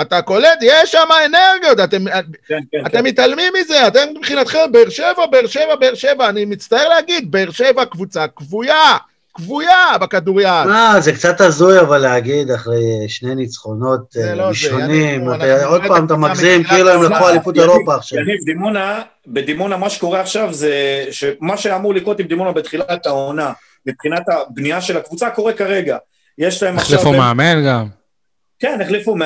אתה 0.00 0.22
קולט, 0.22 0.58
יש 0.62 0.92
שם 0.92 1.08
אנרגיות, 1.26 1.80
אתם, 1.84 2.04
כן, 2.48 2.58
כן, 2.72 2.80
אתם 2.86 2.98
כן. 2.98 3.04
מתעלמים 3.04 3.52
מזה, 3.60 3.86
אתם 3.86 4.00
מבחינתכם, 4.18 4.72
באר 4.72 4.88
שבע, 4.88 5.26
באר 5.30 5.46
שבע, 5.46 5.76
באר 5.80 5.94
שבע, 5.94 6.28
אני 6.28 6.44
מצטער 6.44 6.88
להגיד, 6.88 7.30
באר 7.30 7.50
שבע 7.50 7.84
קבוצה 7.84 8.24
כבויה, 8.36 8.96
כבויה 9.34 9.98
בכדוריד. 10.00 10.46
מה, 10.46 10.96
זה 11.00 11.12
קצת 11.12 11.40
הזוי 11.40 11.80
אבל 11.80 11.98
להגיד 11.98 12.50
אחרי 12.50 12.82
שני 13.08 13.34
ניצחונות 13.34 14.16
לא 14.36 14.42
ראשונים, 14.42 15.28
עוד 15.64 15.82
פעם 15.88 16.06
אתה 16.06 16.16
מגזים, 16.16 16.64
כאילו 16.64 16.90
הם 16.90 17.02
לקחו 17.02 17.28
אליפות 17.28 17.58
אירופה 17.58 17.94
עכשיו. 17.94 18.18
יניב, 18.18 18.44
דימונה, 18.44 19.02
בדימונה 19.26 19.76
מה 19.76 19.90
שקורה 19.90 20.20
עכשיו 20.20 20.52
זה, 20.52 21.04
שמה 21.10 21.56
שאמור 21.56 21.94
לקרות 21.94 22.20
עם 22.20 22.26
דימונה 22.26 22.52
בתחילת 22.52 23.06
העונה, 23.06 23.52
מבחינת 23.86 24.22
הבנייה 24.28 24.80
של 24.80 24.96
הקבוצה, 24.96 25.30
קורה 25.30 25.52
כרגע. 25.52 25.96
יש 26.38 26.62
להם 26.62 26.76
עכשיו... 26.76 26.98
החליפו 26.98 27.18
מאמן 27.18 27.66
גם. 27.66 27.97
כן, 28.58 28.80
החליפו 28.80 29.16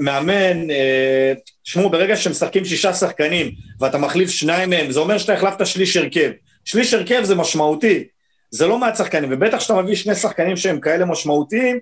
מאמן, 0.00 0.70
אה, 0.70 1.32
תשמעו, 1.64 1.90
ברגע 1.90 2.16
שמשחקים 2.16 2.64
שישה 2.64 2.94
שחקנים 2.94 3.50
ואתה 3.80 3.98
מחליף 3.98 4.30
שניים 4.30 4.70
מהם, 4.70 4.90
זה 4.90 5.00
אומר 5.00 5.18
שאתה 5.18 5.34
החלפת 5.34 5.66
שליש 5.66 5.96
הרכב. 5.96 6.30
שליש 6.64 6.94
הרכב 6.94 7.20
זה 7.24 7.34
משמעותי, 7.34 8.04
זה 8.50 8.66
לא 8.66 8.78
מעט 8.78 8.96
שחקנים, 8.96 9.28
ובטח 9.32 9.58
כשאתה 9.58 9.82
מביא 9.82 9.94
שני 9.94 10.14
שחקנים 10.14 10.56
שהם 10.56 10.80
כאלה 10.80 11.04
משמעותיים, 11.04 11.78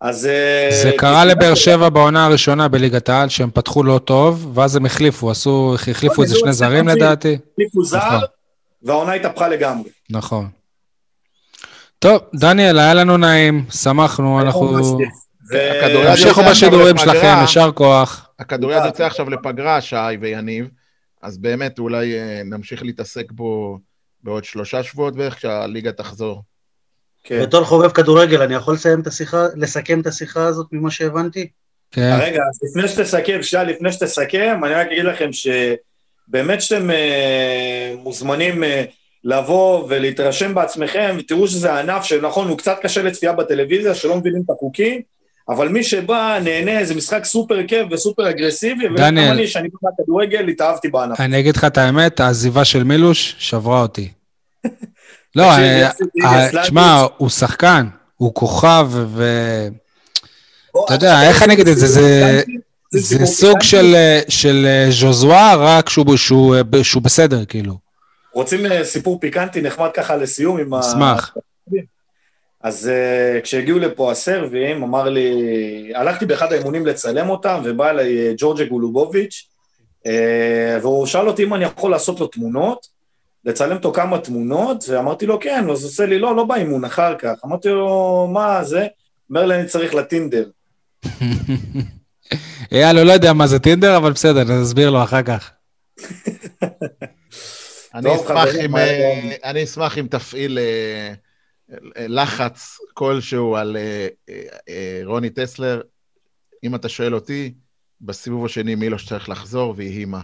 אז... 0.00 0.26
אה, 0.26 0.68
זה 0.82 0.90
קרה 0.96 1.24
לבאר 1.24 1.54
שבע 1.54 1.88
בעונה 1.88 2.26
הראשונה 2.26 2.68
בליגת 2.68 3.08
העל, 3.08 3.28
שהם 3.28 3.50
פתחו 3.50 3.82
לא 3.82 4.00
טוב, 4.04 4.50
ואז 4.54 4.76
הם 4.76 4.86
החליפו, 4.86 5.30
עשו, 5.30 5.74
החליפו 5.74 6.22
איזה 6.22 6.34
שני 6.34 6.52
זרים 6.52 6.88
לדעתי. 6.88 7.38
החליפו 7.52 7.84
זר, 7.84 7.98
נכון. 7.98 8.20
והעונה 8.82 9.12
התהפכה 9.12 9.48
לגמרי. 9.48 9.90
נכון. 10.10 10.48
טוב, 11.98 12.20
דניאל, 12.34 12.78
היה 12.78 12.94
לנו 12.94 13.16
נעים, 13.16 13.64
שמחנו, 13.70 14.40
אנחנו... 14.40 14.98
תמשיכו 16.10 16.40
בשידורים 16.50 16.98
שלכם, 16.98 17.36
יישר 17.40 17.70
כוח. 17.72 18.30
הכדוריד 18.38 18.78
יוצא 18.84 19.06
עכשיו 19.06 19.30
לפגרה, 19.30 19.80
שי 19.80 19.96
ויניב, 20.20 20.68
אז 21.22 21.38
באמת 21.38 21.78
אולי 21.78 22.18
אה, 22.18 22.42
נמשיך 22.44 22.82
להתעסק 22.82 23.32
בו 23.32 23.78
בעוד 24.22 24.44
שלושה 24.44 24.82
שבועות 24.82 25.16
בערך, 25.16 25.34
כשהליגה 25.34 25.92
תחזור. 25.92 26.42
כן. 27.24 27.42
בתור 27.42 27.64
חובב 27.64 27.90
כדורגל, 27.90 28.42
אני 28.42 28.54
יכול 28.54 28.74
לסיים 28.74 29.00
את 29.00 29.06
השיחה, 29.06 29.46
לסכם 29.56 30.00
את 30.00 30.06
השיחה 30.06 30.46
הזאת 30.46 30.66
ממה 30.72 30.90
שהבנתי? 30.90 31.48
כן. 31.90 32.16
רגע, 32.20 32.42
אז 32.50 32.60
לפני 32.62 32.88
שתסכם, 32.88 33.42
שי, 33.42 33.56
לפני 33.66 33.92
שתסכם, 33.92 34.60
אני 34.64 34.74
רק 34.74 34.86
אגיד 34.86 35.04
לכם 35.04 35.30
שבאמת 35.32 36.62
שאתם 36.62 36.90
uh, 36.90 37.96
מוזמנים 37.96 38.62
uh, 38.62 38.66
לבוא 39.24 39.86
ולהתרשם 39.88 40.54
בעצמכם, 40.54 41.16
ותראו 41.18 41.48
שזה 41.48 41.74
ענף 41.74 42.04
שנכון, 42.04 42.48
הוא 42.48 42.58
קצת 42.58 42.78
קשה 42.82 43.02
לצפייה 43.02 43.32
בטלוויזיה, 43.32 43.94
שלא 43.94 44.16
מבינים 44.16 44.42
את 44.44 44.50
החוקים, 44.50 45.00
אבל 45.48 45.68
מי 45.68 45.84
שבא, 45.84 46.38
נהנה, 46.44 46.84
זה 46.84 46.94
משחק 46.94 47.24
סופר 47.24 47.66
כיף 47.66 47.86
וסופר 47.90 48.30
אגרסיבי, 48.30 48.88
וגם 48.88 49.18
אני, 49.18 49.46
שאני 49.46 49.68
בא 49.82 49.90
כדורגל, 49.98 50.48
התאהבתי 50.48 50.88
בענף. 50.88 51.20
אני 51.20 51.40
אגיד 51.40 51.56
לך 51.56 51.64
את 51.64 51.78
האמת, 51.78 52.20
העזיבה 52.20 52.64
של 52.64 52.84
מילוש 52.84 53.36
שברה 53.38 53.82
אותי. 53.82 54.08
לא, 55.36 55.44
תשמע, 56.62 57.04
הוא 57.16 57.28
שחקן, 57.28 57.86
הוא 58.16 58.34
כוכב, 58.34 58.88
ו... 58.92 59.24
אתה 60.84 60.94
יודע, 60.94 61.28
איך 61.28 61.42
אני 61.42 61.52
אגיד 61.54 61.68
את 61.68 61.76
זה? 61.78 61.86
זה 62.90 63.26
סוג 63.26 63.62
של 64.28 64.66
ז'וזואה, 64.90 65.54
רק 65.54 65.88
שהוא 66.82 67.02
בסדר, 67.02 67.44
כאילו. 67.44 67.78
רוצים 68.32 68.84
סיפור 68.84 69.20
פיקנטי 69.20 69.60
נחמד 69.60 69.88
ככה 69.94 70.16
לסיום 70.16 70.58
עם 70.58 70.74
ה... 70.74 70.80
אשמח. 70.80 71.34
אז 72.68 72.90
uh, 72.90 73.40
כשהגיעו 73.40 73.78
לפה 73.78 74.10
הסרבים, 74.10 74.82
אמר 74.82 75.08
לי, 75.08 75.32
הלכתי 75.94 76.26
באחד 76.26 76.52
האימונים 76.52 76.86
לצלם 76.86 77.30
אותם, 77.30 77.60
ובא 77.64 77.90
אליי 77.90 78.34
ג'ורג'ה 78.38 78.64
גולובוביץ', 78.64 79.48
uh, 80.04 80.08
והוא 80.82 81.06
שאל 81.06 81.28
אותי 81.28 81.44
אם 81.44 81.54
אני 81.54 81.64
יכול 81.64 81.90
לעשות 81.90 82.20
לו 82.20 82.26
תמונות, 82.26 82.86
לצלם 83.44 83.76
אותו 83.76 83.92
כמה 83.92 84.18
תמונות, 84.18 84.84
ואמרתי 84.88 85.26
לו, 85.26 85.40
כן, 85.40 85.70
אז 85.70 85.84
עושה 85.84 86.06
לי, 86.06 86.18
לא, 86.18 86.36
לא 86.36 86.44
באימון, 86.44 86.84
אחר 86.84 87.14
כך. 87.18 87.34
אמרתי 87.46 87.68
לו, 87.68 88.28
מה 88.32 88.64
זה? 88.64 88.86
אומר 89.30 89.46
לי, 89.46 89.54
אני 89.54 89.66
צריך 89.66 89.94
לטינדר. 89.94 90.44
אייל, 92.72 92.98
הוא 92.98 93.06
לא 93.06 93.12
יודע 93.12 93.32
מה 93.32 93.46
זה 93.46 93.58
טינדר, 93.58 93.96
אבל 93.96 94.12
בסדר, 94.12 94.44
נסביר 94.44 94.90
לו 94.90 95.02
אחר 95.02 95.22
כך. 95.22 95.50
אני 99.44 99.64
אשמח 99.64 99.98
אם 99.98 100.06
תפעיל 100.10 100.58
אה, 100.58 101.14
לחץ 101.96 102.78
כלשהו 102.94 103.56
על 103.56 103.76
אה, 103.76 104.08
אה, 104.68 105.00
רוני 105.04 105.30
טסלר. 105.30 105.80
אם 106.64 106.74
אתה 106.74 106.88
שואל 106.88 107.14
אותי, 107.14 107.52
בסיבוב 108.00 108.44
השני 108.44 108.74
מילוש 108.74 109.06
צריך 109.06 109.28
לחזור, 109.28 109.74
ויהי 109.76 110.04
מה. 110.04 110.20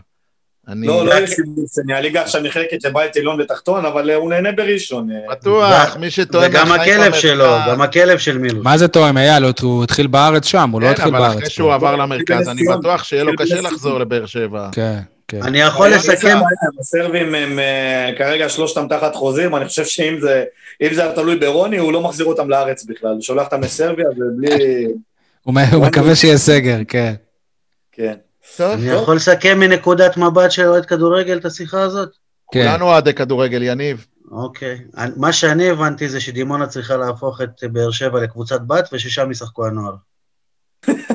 אני... 0.69 0.87
לא, 0.87 1.07
לא 1.07 1.13
יהיה 1.13 1.27
סיבוב 1.27 1.65
שני, 1.75 1.95
הליגה 1.95 2.23
עכשיו 2.23 2.43
נחלקת 2.43 2.85
לבית 2.85 3.17
עליון 3.17 3.41
ותחתון, 3.41 3.85
אבל 3.85 4.11
הוא 4.11 4.31
נהנה 4.31 4.53
בראשון. 4.53 5.09
בטוח, 5.31 5.97
מי 5.97 6.11
שטועם... 6.11 6.51
וגם 6.51 6.73
הכלב 6.73 7.13
שלו, 7.13 7.57
גם 7.69 7.83
הכלב 7.83 8.19
של 8.19 8.39
מילוש. 8.39 8.65
מה 8.65 8.79
זה 8.79 8.89
טועם, 8.89 9.19
אייל? 9.19 9.45
הוא 9.63 9.85
התחיל 9.85 10.07
בארץ 10.07 10.47
שם, 10.47 10.71
הוא 10.71 10.81
לא 10.81 10.87
התחיל 10.87 11.11
בארץ. 11.11 11.23
כן, 11.23 11.29
אבל 11.29 11.39
אחרי 11.39 11.51
שהוא 11.51 11.75
עבר 11.75 11.97
למרכז, 11.97 12.49
אני 12.49 12.63
בטוח 12.79 13.05
שיהיה 13.05 13.25
לו 13.25 13.33
קשה 13.37 13.61
לחזור 13.61 13.99
לבאר 13.99 14.27
שבע. 14.27 14.69
כן. 14.73 15.01
כן. 15.29 15.43
אני 15.43 15.61
יכול 15.61 15.89
לסכם... 15.89 16.39
הסרבים 16.81 17.35
הם 17.35 17.59
אה, 17.59 18.11
כרגע 18.19 18.49
שלושתם 18.49 18.87
תחת 18.89 19.15
חוזים, 19.15 19.57
אני 19.57 19.65
חושב 19.65 19.85
שאם 19.85 20.17
זה 20.93 21.05
היה 21.05 21.13
תלוי 21.13 21.37
ברוני, 21.37 21.79
הוא 21.79 21.93
לא 21.93 22.01
מחזיר 22.01 22.27
אותם 22.27 22.51
לארץ 22.51 22.85
בכלל, 22.85 23.11
הוא 23.11 23.23
שולח 23.23 23.45
אותם 23.45 23.61
לסרביה 23.61 24.07
ובלי... 24.11 24.87
הוא 25.45 25.55
מקווה 25.87 26.15
שיהיה 26.15 26.39
סגר, 26.39 26.79
כן. 26.89 27.15
כן. 27.93 28.15
אני 28.61 28.89
יכול 28.89 29.17
לסכם 29.17 29.59
מנקודת 29.59 30.17
מבט 30.17 30.51
של 30.51 30.67
אוהד 30.67 30.87
כדורגל 30.87 31.39
את 31.39 31.45
השיחה 31.45 31.83
הזאת? 31.83 32.09
כן. 32.53 32.63
כולנו 32.63 32.85
אוהדי 32.85 33.15
כדורגל, 33.15 33.63
יניב. 33.63 34.07
אוקיי. 34.31 34.79
מה 35.17 35.33
שאני 35.33 35.71
הבנתי 35.71 36.09
זה 36.09 36.21
שדימונה 36.21 36.67
צריכה 36.67 36.97
להפוך 36.97 37.41
את 37.41 37.65
באר 37.73 37.91
שבע 37.91 38.21
לקבוצת 38.21 38.61
בת, 38.67 38.89
וששם 38.93 39.31
ישחקו 39.31 39.67
הנוער. 39.67 39.95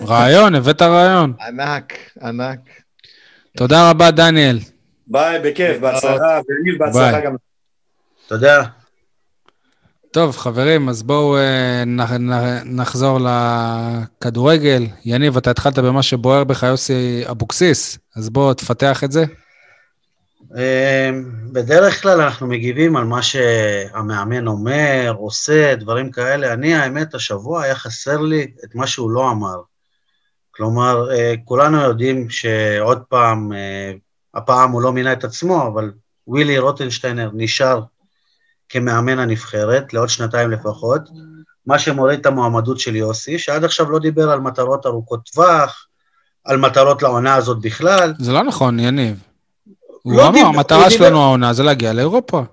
רעיון, 0.05 0.55
הבאת 0.55 0.81
רעיון. 0.81 1.33
ענק, 1.47 1.93
ענק. 2.21 2.59
תודה 3.59 3.89
רבה, 3.89 4.11
דניאל. 4.11 4.59
ביי, 5.07 5.39
בכיף, 5.39 5.79
בהצלחה, 5.81 6.39
וניל 6.49 6.77
בהצלחה 6.77 7.19
גם. 7.19 7.35
תודה. 8.27 8.63
טוב, 10.11 10.37
חברים, 10.37 10.89
אז 10.89 11.03
בואו 11.03 11.37
אה, 11.37 11.83
נחזור 12.65 13.19
לכדורגל. 13.19 14.83
יניב, 15.05 15.37
אתה 15.37 15.51
התחלת 15.51 15.79
במה 15.79 16.03
שבוער 16.03 16.43
בך 16.43 16.63
יוסי 16.63 17.23
אבוקסיס, 17.31 17.97
אז 18.15 18.29
בואו 18.29 18.53
תפתח 18.53 19.03
את 19.03 19.11
זה. 19.11 19.25
אה, 20.57 21.09
בדרך 21.51 22.01
כלל 22.01 22.21
אנחנו 22.21 22.47
מגיבים 22.47 22.95
על 22.95 23.03
מה 23.03 23.21
שהמאמן 23.21 24.47
אומר, 24.47 25.13
עושה, 25.17 25.75
דברים 25.75 26.11
כאלה. 26.11 26.53
אני, 26.53 26.75
האמת, 26.75 27.15
השבוע 27.15 27.63
היה 27.63 27.75
חסר 27.75 28.17
לי 28.17 28.51
את 28.63 28.75
מה 28.75 28.87
שהוא 28.87 29.11
לא 29.11 29.31
אמר. 29.31 29.61
כלומר, 30.59 31.11
אה, 31.11 31.33
כולנו 31.45 31.81
יודעים 31.81 32.29
שעוד 32.29 33.01
פעם, 33.09 33.53
אה, 33.53 33.91
הפעם 34.33 34.71
הוא 34.71 34.81
לא 34.81 34.93
מינה 34.93 35.13
את 35.13 35.23
עצמו, 35.23 35.67
אבל 35.67 35.91
ווילי 36.27 36.57
רוטנשטיינר 36.57 37.29
נשאר 37.33 37.81
כמאמן 38.69 39.19
הנבחרת 39.19 39.93
לעוד 39.93 40.09
שנתיים 40.09 40.51
לפחות, 40.51 41.01
מה 41.65 41.79
שמוריד 41.79 42.19
את 42.19 42.25
המועמדות 42.25 42.79
של 42.79 42.95
יוסי, 42.95 43.39
שעד 43.39 43.63
עכשיו 43.63 43.91
לא 43.91 43.99
דיבר 43.99 44.29
על 44.29 44.39
מטרות 44.39 44.85
ארוכות 44.85 45.29
טווח, 45.33 45.87
על 46.45 46.57
מטרות 46.57 47.01
לעונה 47.01 47.35
הזאת 47.35 47.61
בכלל. 47.61 48.13
זה 48.19 48.31
לא 48.31 48.43
נכון, 48.43 48.79
יניב. 48.79 49.23
הוא 50.01 50.17
לא 50.17 50.27
אמר, 50.27 50.39
המטרה 50.39 50.89
שלנו 50.89 51.21
העונה 51.21 51.53
זה 51.53 51.63
להגיע 51.63 51.93
לאירופה. 51.93 52.43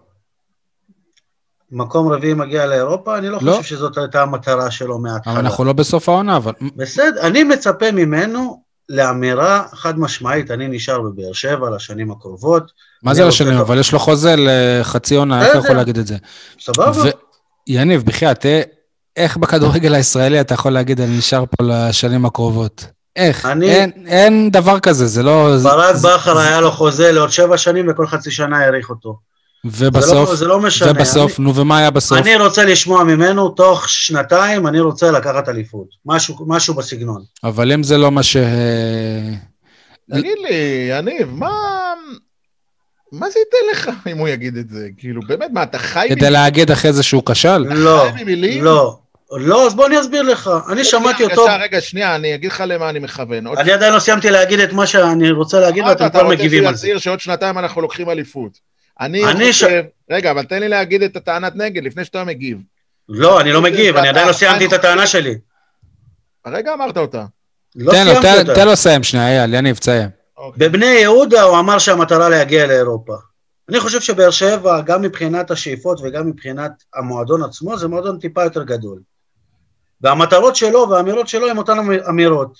מקום 1.70 2.08
רביעי 2.12 2.34
מגיע 2.34 2.66
לאירופה, 2.66 3.18
אני 3.18 3.28
לא, 3.28 3.38
לא 3.42 3.52
חושב 3.52 3.62
שזאת 3.62 3.98
הייתה 3.98 4.22
המטרה 4.22 4.70
שלו 4.70 4.98
מההתחלה. 4.98 5.32
אבל 5.32 5.40
אנחנו 5.40 5.64
לא 5.64 5.72
בסוף 5.72 6.08
העונה, 6.08 6.36
אבל... 6.36 6.52
בסדר, 6.76 7.20
אני 7.20 7.44
מצפה 7.44 7.92
ממנו 7.92 8.62
לאמירה 8.88 9.62
חד 9.74 9.98
משמעית, 9.98 10.50
אני 10.50 10.68
נשאר 10.68 11.00
בבאר 11.00 11.32
שבע 11.32 11.70
לשנים 11.70 12.10
הקרובות. 12.10 12.72
מה 13.02 13.14
זה 13.14 13.24
לשנים? 13.24 13.58
אבל 13.58 13.78
יש 13.78 13.92
לו 13.92 13.98
חוזה 13.98 14.34
לחצי 14.38 15.14
עונה, 15.16 15.46
איך 15.46 15.54
הוא 15.54 15.64
יכול 15.64 15.76
להגיד 15.76 15.98
את 15.98 16.06
זה? 16.06 16.16
סבבה. 16.60 17.10
יניב, 17.66 18.02
בחייאת, 18.02 18.46
איך 19.16 19.36
בכדורגל 19.36 19.94
הישראלי 19.94 20.40
אתה 20.40 20.54
יכול 20.54 20.72
להגיד, 20.72 21.00
אני 21.00 21.18
נשאר 21.18 21.44
פה 21.46 21.64
לשנים 21.64 22.26
הקרובות? 22.26 22.86
איך? 23.16 23.46
אני... 23.46 23.70
אין, 23.70 23.90
אין 24.06 24.50
דבר 24.50 24.80
כזה, 24.80 25.06
זה 25.06 25.22
לא... 25.22 25.56
ברק 25.62 25.96
בכר 25.96 26.38
היה 26.38 26.60
לו 26.60 26.72
חוזה 26.72 27.12
לעוד 27.12 27.30
שבע 27.30 27.58
שנים 27.58 27.86
וכל 27.90 28.06
חצי 28.06 28.30
שנה 28.30 28.58
האריך 28.58 28.90
אותו. 28.90 29.18
ובסוף, 29.64 30.10
זה 30.10 30.14
לא, 30.14 30.34
זה 30.34 30.46
לא 30.46 30.60
משנה. 30.60 30.90
ובסוף, 30.90 31.38
אני, 31.38 31.44
נו, 31.44 31.54
ומה 31.54 31.78
היה 31.78 31.90
בסוף? 31.90 32.18
אני 32.18 32.36
רוצה 32.36 32.64
לשמוע 32.64 33.04
ממנו, 33.04 33.48
תוך 33.48 33.88
שנתיים 33.88 34.66
אני 34.66 34.80
רוצה 34.80 35.10
לקחת 35.10 35.48
אליפות. 35.48 35.86
משהו, 36.06 36.36
משהו 36.46 36.74
בסגנון. 36.74 37.22
אבל 37.44 37.72
אם 37.72 37.82
זה 37.82 37.98
לא 37.98 38.10
מה 38.10 38.22
ש... 38.22 38.36
תגיד 40.10 40.38
לי, 40.48 40.88
יניב, 40.90 41.28
מה... 41.30 41.50
מה 43.12 43.30
זה 43.30 43.38
ייתן 43.38 43.72
לך 43.72 43.96
אם 44.12 44.18
הוא 44.18 44.28
יגיד 44.28 44.56
את 44.56 44.68
זה? 44.68 44.88
כאילו, 44.98 45.20
באמת, 45.26 45.50
מה, 45.52 45.62
אתה 45.62 45.78
חי... 45.78 46.06
כדי 46.08 46.30
להגיד 46.30 46.70
אחרי 46.70 46.92
זה 46.92 47.02
שהוא 47.02 47.22
כשל? 47.26 47.58
לא, 47.58 48.06
לא. 48.60 48.98
לא, 49.30 49.66
אז 49.66 49.74
בוא 49.74 49.86
אני 49.86 50.00
אסביר 50.00 50.22
לך. 50.22 50.50
אני 50.72 50.84
שמעתי 50.84 51.24
אותו... 51.24 51.44
רגע, 51.60 51.80
שנייה, 51.80 52.14
אני 52.14 52.34
אגיד 52.34 52.50
לך 52.50 52.64
למה 52.66 52.90
אני 52.90 52.98
מכוון. 52.98 53.46
אני 53.46 53.72
עדיין 53.72 53.92
לא 53.92 53.98
סיימתי 53.98 54.30
להגיד 54.30 54.60
את 54.60 54.72
מה 54.72 54.86
שאני 54.86 55.30
רוצה 55.30 55.60
להגיד, 55.60 55.84
ואתם 55.84 56.08
כבר 56.08 56.28
מגיבים 56.28 56.42
על 56.42 56.48
זה. 56.48 56.58
אתה 56.58 56.68
רוצה 56.68 56.78
שיצהיר 56.78 56.98
שעוד 56.98 57.20
שנתיים 57.20 57.58
אנחנו 57.58 57.80
לוקחים 57.80 58.10
אליפות. 58.10 58.58
אני, 59.00 59.24
אני 59.24 59.52
חושב... 59.52 59.82
ש... 59.82 60.10
רגע, 60.10 60.30
אבל 60.30 60.44
תן 60.44 60.60
לי 60.60 60.68
להגיד 60.68 61.02
את 61.02 61.16
הטענת 61.16 61.56
נגד 61.56 61.84
לפני 61.84 62.04
שאתה 62.04 62.24
מגיב. 62.24 62.58
לא, 63.08 63.40
אני 63.40 63.52
לא 63.52 63.62
מגיב, 63.62 63.96
אני 63.96 64.08
עדיין 64.08 64.28
לא 64.28 64.32
סיימתי 64.32 64.66
את 64.66 64.72
הטענה 64.72 65.06
שלי. 65.06 65.34
הרגע 66.44 66.74
אמרת 66.74 66.96
אותה. 66.96 67.24
לא 67.76 67.92
תן 67.92 68.06
לו, 68.06 68.22
תן, 68.22 68.54
תן 68.54 68.66
לו 68.66 68.72
לסיים 68.72 69.02
שנייה, 69.02 69.28
אייל, 69.28 69.54
יניב, 69.54 69.76
תסיים. 69.76 70.08
אוקיי. 70.36 70.68
בבני 70.68 70.86
יהודה 70.86 71.42
הוא 71.42 71.58
אמר 71.58 71.78
שהמטרה 71.78 72.28
להגיע 72.28 72.66
לאירופה. 72.66 73.14
אני 73.68 73.80
חושב 73.80 74.00
שבאר 74.00 74.30
שבע, 74.30 74.80
גם 74.80 75.02
מבחינת 75.02 75.50
השאיפות 75.50 76.00
וגם 76.02 76.26
מבחינת 76.26 76.70
המועדון 76.94 77.42
עצמו, 77.42 77.78
זה 77.78 77.88
מועדון 77.88 78.18
טיפה 78.18 78.42
יותר 78.42 78.62
גדול. 78.62 78.98
והמטרות 80.00 80.56
שלו 80.56 80.88
והאמירות 80.90 81.28
שלו 81.28 81.48
הן 81.50 81.58
אותן 81.58 81.76
אמירות. 82.08 82.58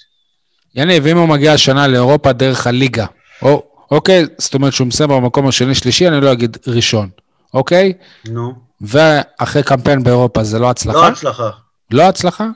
יניב, 0.75 1.07
אם 1.07 1.19
הוא 1.19 1.29
מגיע 1.29 1.53
השנה 1.53 1.89
לאירופה 1.89 2.33
דרך 2.33 2.67
הליגה, 2.67 3.07
או 3.43 3.76
אוקיי? 3.91 4.27
זאת 4.39 4.55
אומרת 4.55 4.73
שהוא 4.73 4.87
מסיים 4.87 5.11
במקום 5.11 5.49
השני-שלישי, 5.49 6.09
אני 6.09 6.21
לא 6.21 6.33
אגיד 6.33 6.57
ראשון, 6.67 7.09
אוקיי? 7.55 7.93
נו. 8.29 8.55
ואחרי 8.81 9.63
קמפיין 9.63 10.03
באירופה 10.03 10.45
זה 10.45 10.59
לא 10.59 10.71
הצלחה? 10.71 10.99
לא 10.99 11.07
הצלחה. 11.07 11.51
לא 11.91 12.03
הצלחה? 12.03 12.47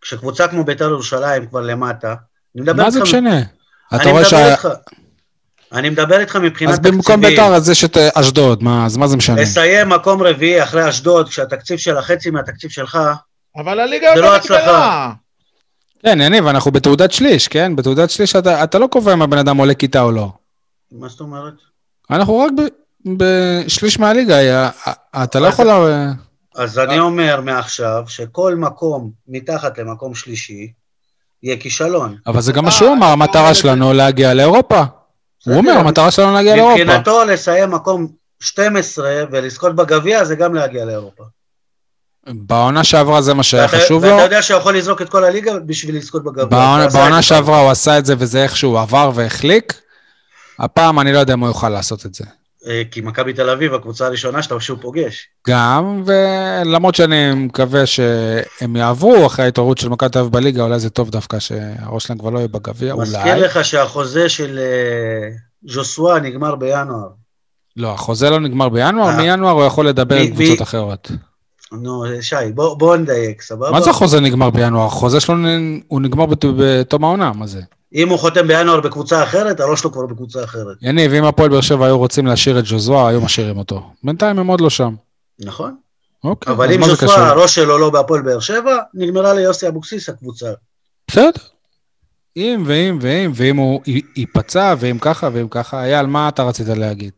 כשקבוצה 0.00 0.48
כמו 0.48 0.64
בית"ר 0.64 0.84
ירושלים 0.84 1.46
כבר 1.46 1.60
למטה, 1.60 2.14
אני 2.54 2.62
מדבר 2.62 2.72
איתך... 2.72 2.84
מה 2.84 2.90
זה 2.90 3.02
משנה? 3.02 3.40
אתה 3.94 4.10
רואה 4.10 4.24
שה... 4.24 4.54
אני 5.72 5.90
מדבר 5.90 6.20
איתך 6.20 6.36
מבחינת 6.36 6.74
תקציבים. 6.74 7.00
אז 7.00 7.06
במקום 7.06 7.20
בית"ר 7.20 7.54
אז 7.54 7.70
יש 7.70 7.84
את 7.84 7.96
אה, 7.96 8.08
אשדוד, 8.14 8.62
מה, 8.62 8.86
אז 8.86 8.96
מה 8.96 9.06
זה 9.06 9.16
משנה? 9.16 9.42
לסיים 9.42 9.88
מקום 9.88 10.22
רביעי 10.22 10.62
אחרי 10.62 10.88
אשדוד, 10.88 11.28
כשהתקציב 11.28 11.78
של 11.78 11.96
החצי 11.96 12.30
מהתקציב 12.30 12.70
שלך, 12.70 12.98
אבל 13.56 13.80
הליגה 13.80 14.08
זה 14.14 14.20
לא 14.20 14.36
הצלחה. 14.36 15.12
כן, 16.02 16.20
יניב, 16.20 16.46
אנחנו 16.46 16.70
בתעודת 16.70 17.12
שליש, 17.12 17.48
כן? 17.48 17.76
בתעודת 17.76 18.10
שליש 18.10 18.36
אתה, 18.36 18.64
אתה 18.64 18.78
לא 18.78 18.86
קובע 18.86 19.12
אם 19.12 19.22
הבן 19.22 19.38
אדם 19.38 19.56
עולה 19.56 19.74
כיתה 19.74 20.02
או 20.02 20.12
לא. 20.12 20.32
מה 20.98 21.08
זאת 21.08 21.20
אומרת? 21.20 21.54
אנחנו 22.10 22.38
רק 22.38 22.52
בשליש 23.16 23.98
מהליגה, 23.98 24.70
אתה 25.22 25.40
לא 25.40 25.46
יכול... 25.46 25.66
אז 26.56 26.78
אני 26.78 26.98
אומר 26.98 27.40
מעכשיו, 27.40 28.04
שכל 28.06 28.54
מקום 28.54 29.10
מתחת 29.28 29.78
למקום 29.78 30.14
שלישי, 30.14 30.72
יהיה 31.42 31.56
כישלון. 31.56 32.16
אבל 32.26 32.40
זה 32.40 32.52
גם 32.52 32.64
מה 32.64 32.70
שהוא 32.70 32.92
אמר, 32.92 33.06
המטרה 33.06 33.54
שלנו 33.54 33.92
להגיע 33.92 34.34
לאירופה. 34.34 34.82
הוא 35.46 35.54
אומר, 35.54 35.72
המטרה 35.72 36.10
שלנו 36.10 36.32
להגיע 36.32 36.56
לאירופה. 36.56 36.84
מבחינתו 36.84 37.24
לסיים 37.24 37.70
מקום 37.70 38.06
12 38.40 39.24
ולזכות 39.30 39.76
בגביע 39.76 40.24
זה 40.24 40.34
גם 40.34 40.54
להגיע 40.54 40.84
לאירופה. 40.84 41.24
בעונה 42.26 42.84
שעברה 42.84 43.22
זה 43.22 43.34
מה 43.34 43.42
שהיה 43.42 43.68
חשוב 43.68 44.04
לו. 44.04 44.10
ואתה 44.10 44.22
יודע 44.22 44.42
שהוא 44.42 44.58
יכול 44.58 44.76
לזרוק 44.76 45.02
את 45.02 45.08
כל 45.08 45.24
הליגה 45.24 45.58
בשביל 45.58 45.96
לזכות 45.96 46.24
בגביע. 46.24 46.44
בעונה, 46.44 46.88
בעונה 46.88 47.22
שעברה 47.22 47.60
הוא 47.60 47.70
עשה 47.70 47.98
את 47.98 48.06
זה 48.06 48.14
וזה 48.18 48.42
איכשהו 48.42 48.78
עבר 48.78 49.10
והחליק. 49.14 49.80
הפעם 50.58 51.00
אני 51.00 51.12
לא 51.12 51.18
יודע 51.18 51.34
אם 51.34 51.40
הוא 51.40 51.48
יוכל 51.48 51.68
לעשות 51.68 52.06
את 52.06 52.14
זה. 52.14 52.24
אה, 52.66 52.82
כי 52.90 53.00
מכבי 53.00 53.32
תל 53.32 53.50
אביב, 53.50 53.74
הקבוצה 53.74 54.06
הראשונה 54.06 54.42
שאתה 54.42 54.60
שהוא 54.60 54.78
פוגש. 54.80 55.28
גם, 55.48 56.02
ולמרות 56.06 56.94
שאני 56.94 57.34
מקווה 57.34 57.86
שהם 57.86 58.76
יעברו 58.76 59.26
אחרי 59.26 59.44
ההתעוררות 59.44 59.78
של 59.78 59.88
מכבי 59.88 60.10
תל 60.10 60.18
אביב 60.18 60.32
בליגה, 60.32 60.62
אולי 60.62 60.78
זה 60.78 60.90
טוב 60.90 61.10
דווקא 61.10 61.38
שהראש 61.38 62.04
שלהם 62.04 62.18
כבר 62.18 62.30
לא 62.30 62.38
יהיה 62.38 62.48
בגביע, 62.48 62.92
אולי. 62.92 63.08
מזכיר 63.08 63.36
לך 63.36 63.64
שהחוזה 63.64 64.28
של 64.28 64.58
אה, 64.58 65.28
ז'וסווה 65.72 66.20
נגמר 66.20 66.54
בינואר. 66.54 67.08
לא, 67.76 67.92
החוזה 67.92 68.30
לא 68.30 68.40
נגמר 68.40 68.68
בינואר, 68.68 69.08
אה. 69.08 69.16
מינואר 69.16 69.52
הוא 69.52 69.64
יכול 69.64 69.88
לדבר 69.88 70.16
עם 70.16 70.34
קבוצות 70.34 70.62
אחרות. 70.62 71.10
נו, 71.72 72.04
שי, 72.20 72.36
בוא 72.54 72.96
נדייק, 72.96 73.42
סבבה? 73.42 73.70
מה 73.70 73.80
זה 73.80 73.90
החוזה 73.90 74.20
נגמר 74.20 74.50
בינואר? 74.50 74.86
החוזה 74.86 75.20
שלו 75.20 75.34
הוא 75.88 76.00
נגמר 76.00 76.26
בתום 76.26 77.04
העונה, 77.04 77.32
מה 77.32 77.46
זה? 77.46 77.60
אם 77.94 78.08
הוא 78.08 78.18
חותם 78.18 78.48
בינואר 78.48 78.80
בקבוצה 78.80 79.22
אחרת, 79.22 79.60
הראש 79.60 79.80
שלו 79.80 79.92
כבר 79.92 80.06
בקבוצה 80.06 80.44
אחרת. 80.44 80.76
יניב, 80.82 81.12
אם 81.12 81.24
הפועל 81.24 81.48
באר 81.48 81.60
שבע 81.60 81.86
היו 81.86 81.98
רוצים 81.98 82.26
להשאיר 82.26 82.58
את 82.58 82.66
ז'וזואה, 82.66 83.08
היו 83.08 83.20
משאירים 83.20 83.58
אותו. 83.58 83.90
בינתיים 84.04 84.38
הם 84.38 84.46
עוד 84.46 84.60
לא 84.60 84.70
שם. 84.70 84.94
נכון. 85.38 85.76
אוקיי, 86.24 86.52
אבל 86.52 86.72
אם 86.72 86.84
ז'וזואה, 86.84 87.28
הראש 87.28 87.54
שלו 87.54 87.78
לא 87.78 87.90
בהפועל 87.90 88.22
באר 88.22 88.40
שבע, 88.40 88.76
נגמרה 88.94 89.34
ליוסי 89.34 89.68
אבוקסיס 89.68 90.08
הקבוצה. 90.08 90.52
בסדר. 91.08 91.30
אם 92.36 92.62
ואם 92.66 92.98
ואם, 93.00 93.32
ואם 93.34 93.56
הוא 93.56 93.80
ייפצע, 94.16 94.74
ואם 94.78 94.98
ככה 95.00 95.28
ואם 95.32 95.48
ככה, 95.48 95.84
אייל, 95.84 96.06
מה 96.06 96.28
אתה 96.28 96.42
רצית 96.42 96.68
להגיד? 96.68 97.12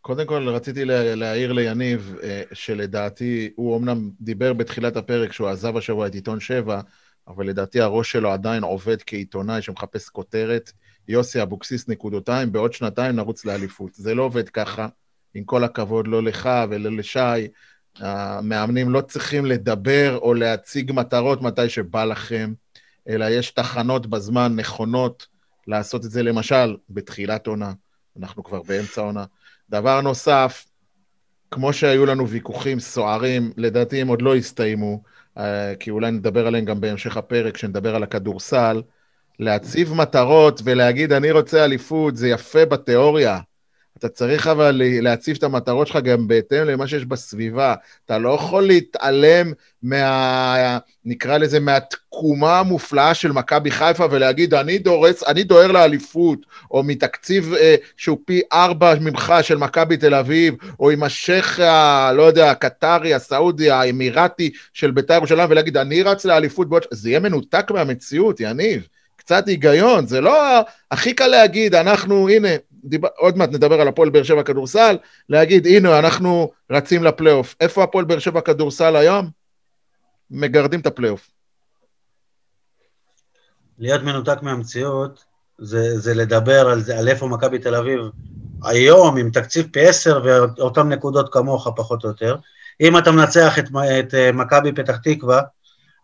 קודם 0.00 0.26
כל, 0.26 0.48
רציתי 0.48 0.84
להעיר 0.84 1.52
ליניב, 1.52 2.16
אה, 2.22 2.42
שלדעתי, 2.52 3.50
הוא 3.56 3.76
אמנם 3.76 4.10
דיבר 4.20 4.52
בתחילת 4.52 4.96
הפרק 4.96 5.32
שהוא 5.32 5.48
עזב 5.48 5.76
השבוע 5.76 6.06
את 6.06 6.14
עיתון 6.14 6.40
7, 6.40 6.80
אבל 7.28 7.46
לדעתי 7.46 7.80
הראש 7.80 8.12
שלו 8.12 8.32
עדיין 8.32 8.62
עובד 8.62 9.02
כעיתונאי 9.06 9.62
שמחפש 9.62 10.08
כותרת. 10.08 10.72
יוסי 11.08 11.42
אבוקסיס 11.42 11.88
נקודותיים, 11.88 12.52
בעוד 12.52 12.72
שנתיים 12.72 13.16
נרוץ 13.16 13.44
לאליפות. 13.44 13.94
זה 13.94 14.14
לא 14.14 14.22
עובד 14.22 14.48
ככה, 14.48 14.88
עם 15.34 15.44
כל 15.44 15.64
הכבוד, 15.64 16.06
לא 16.06 16.22
לך 16.22 16.50
ולא 16.70 16.90
לשי. 16.96 17.48
המאמנים 17.98 18.90
לא 18.90 19.00
צריכים 19.00 19.46
לדבר 19.46 20.18
או 20.18 20.34
להציג 20.34 20.92
מטרות 20.92 21.42
מתי 21.42 21.68
שבא 21.68 22.04
לכם, 22.04 22.52
אלא 23.08 23.24
יש 23.24 23.50
תחנות 23.50 24.06
בזמן 24.06 24.56
נכונות 24.56 25.26
לעשות 25.66 26.04
את 26.04 26.10
זה, 26.10 26.22
למשל, 26.22 26.76
בתחילת 26.90 27.46
עונה. 27.46 27.72
אנחנו 28.18 28.44
כבר 28.44 28.62
באמצע 28.62 29.00
עונה. 29.00 29.24
דבר 29.70 30.00
נוסף, 30.00 30.66
כמו 31.50 31.72
שהיו 31.72 32.06
לנו 32.06 32.28
ויכוחים 32.28 32.80
סוערים, 32.80 33.52
לדעתי 33.56 34.00
הם 34.00 34.08
עוד 34.08 34.22
לא 34.22 34.36
הסתיימו, 34.36 35.02
כי 35.80 35.90
אולי 35.90 36.10
נדבר 36.10 36.46
עליהם 36.46 36.64
גם 36.64 36.80
בהמשך 36.80 37.16
הפרק, 37.16 37.54
כשנדבר 37.54 37.94
על 37.96 38.02
הכדורסל, 38.02 38.82
להציב 39.38 39.94
מטרות 39.94 40.60
ולהגיד, 40.64 41.12
אני 41.12 41.30
רוצה 41.30 41.64
אליפות, 41.64 42.16
זה 42.16 42.28
יפה 42.28 42.64
בתיאוריה. 42.64 43.40
אתה 44.04 44.12
צריך 44.12 44.46
אבל 44.46 44.82
להציב 44.84 45.36
את 45.36 45.42
המטרות 45.42 45.86
שלך 45.86 45.96
גם 45.96 46.28
בהתאם 46.28 46.64
למה 46.64 46.86
שיש 46.86 47.04
בסביבה. 47.04 47.74
אתה 48.04 48.18
לא 48.18 48.30
יכול 48.30 48.62
להתעלם 48.66 49.52
מה... 49.82 50.78
נקרא 51.04 51.38
לזה, 51.38 51.60
מהתקומה 51.60 52.58
המופלאה 52.58 53.14
של 53.14 53.32
מכבי 53.32 53.70
חיפה 53.70 54.06
ולהגיד, 54.10 54.54
אני 54.54 54.78
דורס, 54.78 55.22
אני 55.28 55.42
דוהר 55.42 55.72
לאליפות, 55.72 56.38
או 56.70 56.82
מתקציב 56.82 57.54
אה, 57.54 57.74
שהוא 57.96 58.18
פי 58.24 58.40
ארבע 58.52 58.94
ממך 59.00 59.34
של 59.42 59.56
מכבי 59.56 59.96
תל 59.96 60.14
אביב, 60.14 60.54
או 60.80 60.90
עם 60.90 61.02
השייח, 61.02 61.60
לא 62.14 62.22
יודע, 62.22 62.50
הקטרי, 62.50 63.14
הסעודי, 63.14 63.70
האמירתי 63.70 64.50
של 64.72 64.90
בית"ר 64.90 65.14
ירושלים, 65.14 65.50
ולהגיד, 65.50 65.76
אני 65.76 66.02
רץ 66.02 66.24
לאליפות 66.24 66.68
בעוד... 66.68 66.82
זה 66.90 67.08
יהיה 67.08 67.20
מנותק 67.20 67.70
מהמציאות, 67.70 68.40
יניב. 68.40 68.88
קצת 69.16 69.48
היגיון, 69.48 70.06
זה 70.06 70.20
לא 70.20 70.60
הכי 70.90 71.12
קל 71.12 71.26
להגיד, 71.26 71.74
אנחנו, 71.74 72.28
הנה, 72.28 72.48
דיבר, 72.84 73.08
עוד 73.16 73.36
מעט 73.36 73.48
נדבר 73.48 73.80
על 73.80 73.88
הפועל 73.88 74.10
באר 74.10 74.22
שבע 74.22 74.42
כדורסל, 74.42 74.96
להגיד, 75.28 75.66
הנה, 75.66 75.98
אנחנו 75.98 76.50
רצים 76.70 77.04
לפלייאוף. 77.04 77.54
איפה 77.60 77.82
הפועל 77.84 78.04
באר 78.04 78.18
שבע 78.18 78.40
כדורסל 78.40 78.96
היום? 78.96 79.30
מגרדים 80.30 80.80
את 80.80 80.86
הפלייאוף. 80.86 81.30
להיות 83.78 84.02
מנותק 84.02 84.42
מהמציאות, 84.42 85.24
זה, 85.58 85.98
זה 85.98 86.14
לדבר 86.14 86.68
על, 86.68 86.80
זה, 86.80 86.98
על 86.98 87.08
איפה 87.08 87.26
מכבי 87.26 87.58
תל 87.58 87.74
אביב 87.74 88.00
היום, 88.64 89.16
עם 89.16 89.30
תקציב 89.30 89.68
פי 89.72 89.86
עשר 89.86 90.20
ואותן 90.24 90.88
נקודות 90.88 91.32
כמוך, 91.32 91.68
פחות 91.76 92.04
או 92.04 92.08
יותר. 92.08 92.36
אם 92.80 92.98
אתה 92.98 93.10
מנצח 93.10 93.58
את, 93.58 93.64
את 94.00 94.14
אה, 94.14 94.32
מכבי 94.32 94.72
פתח 94.72 94.96
תקווה, 94.96 95.40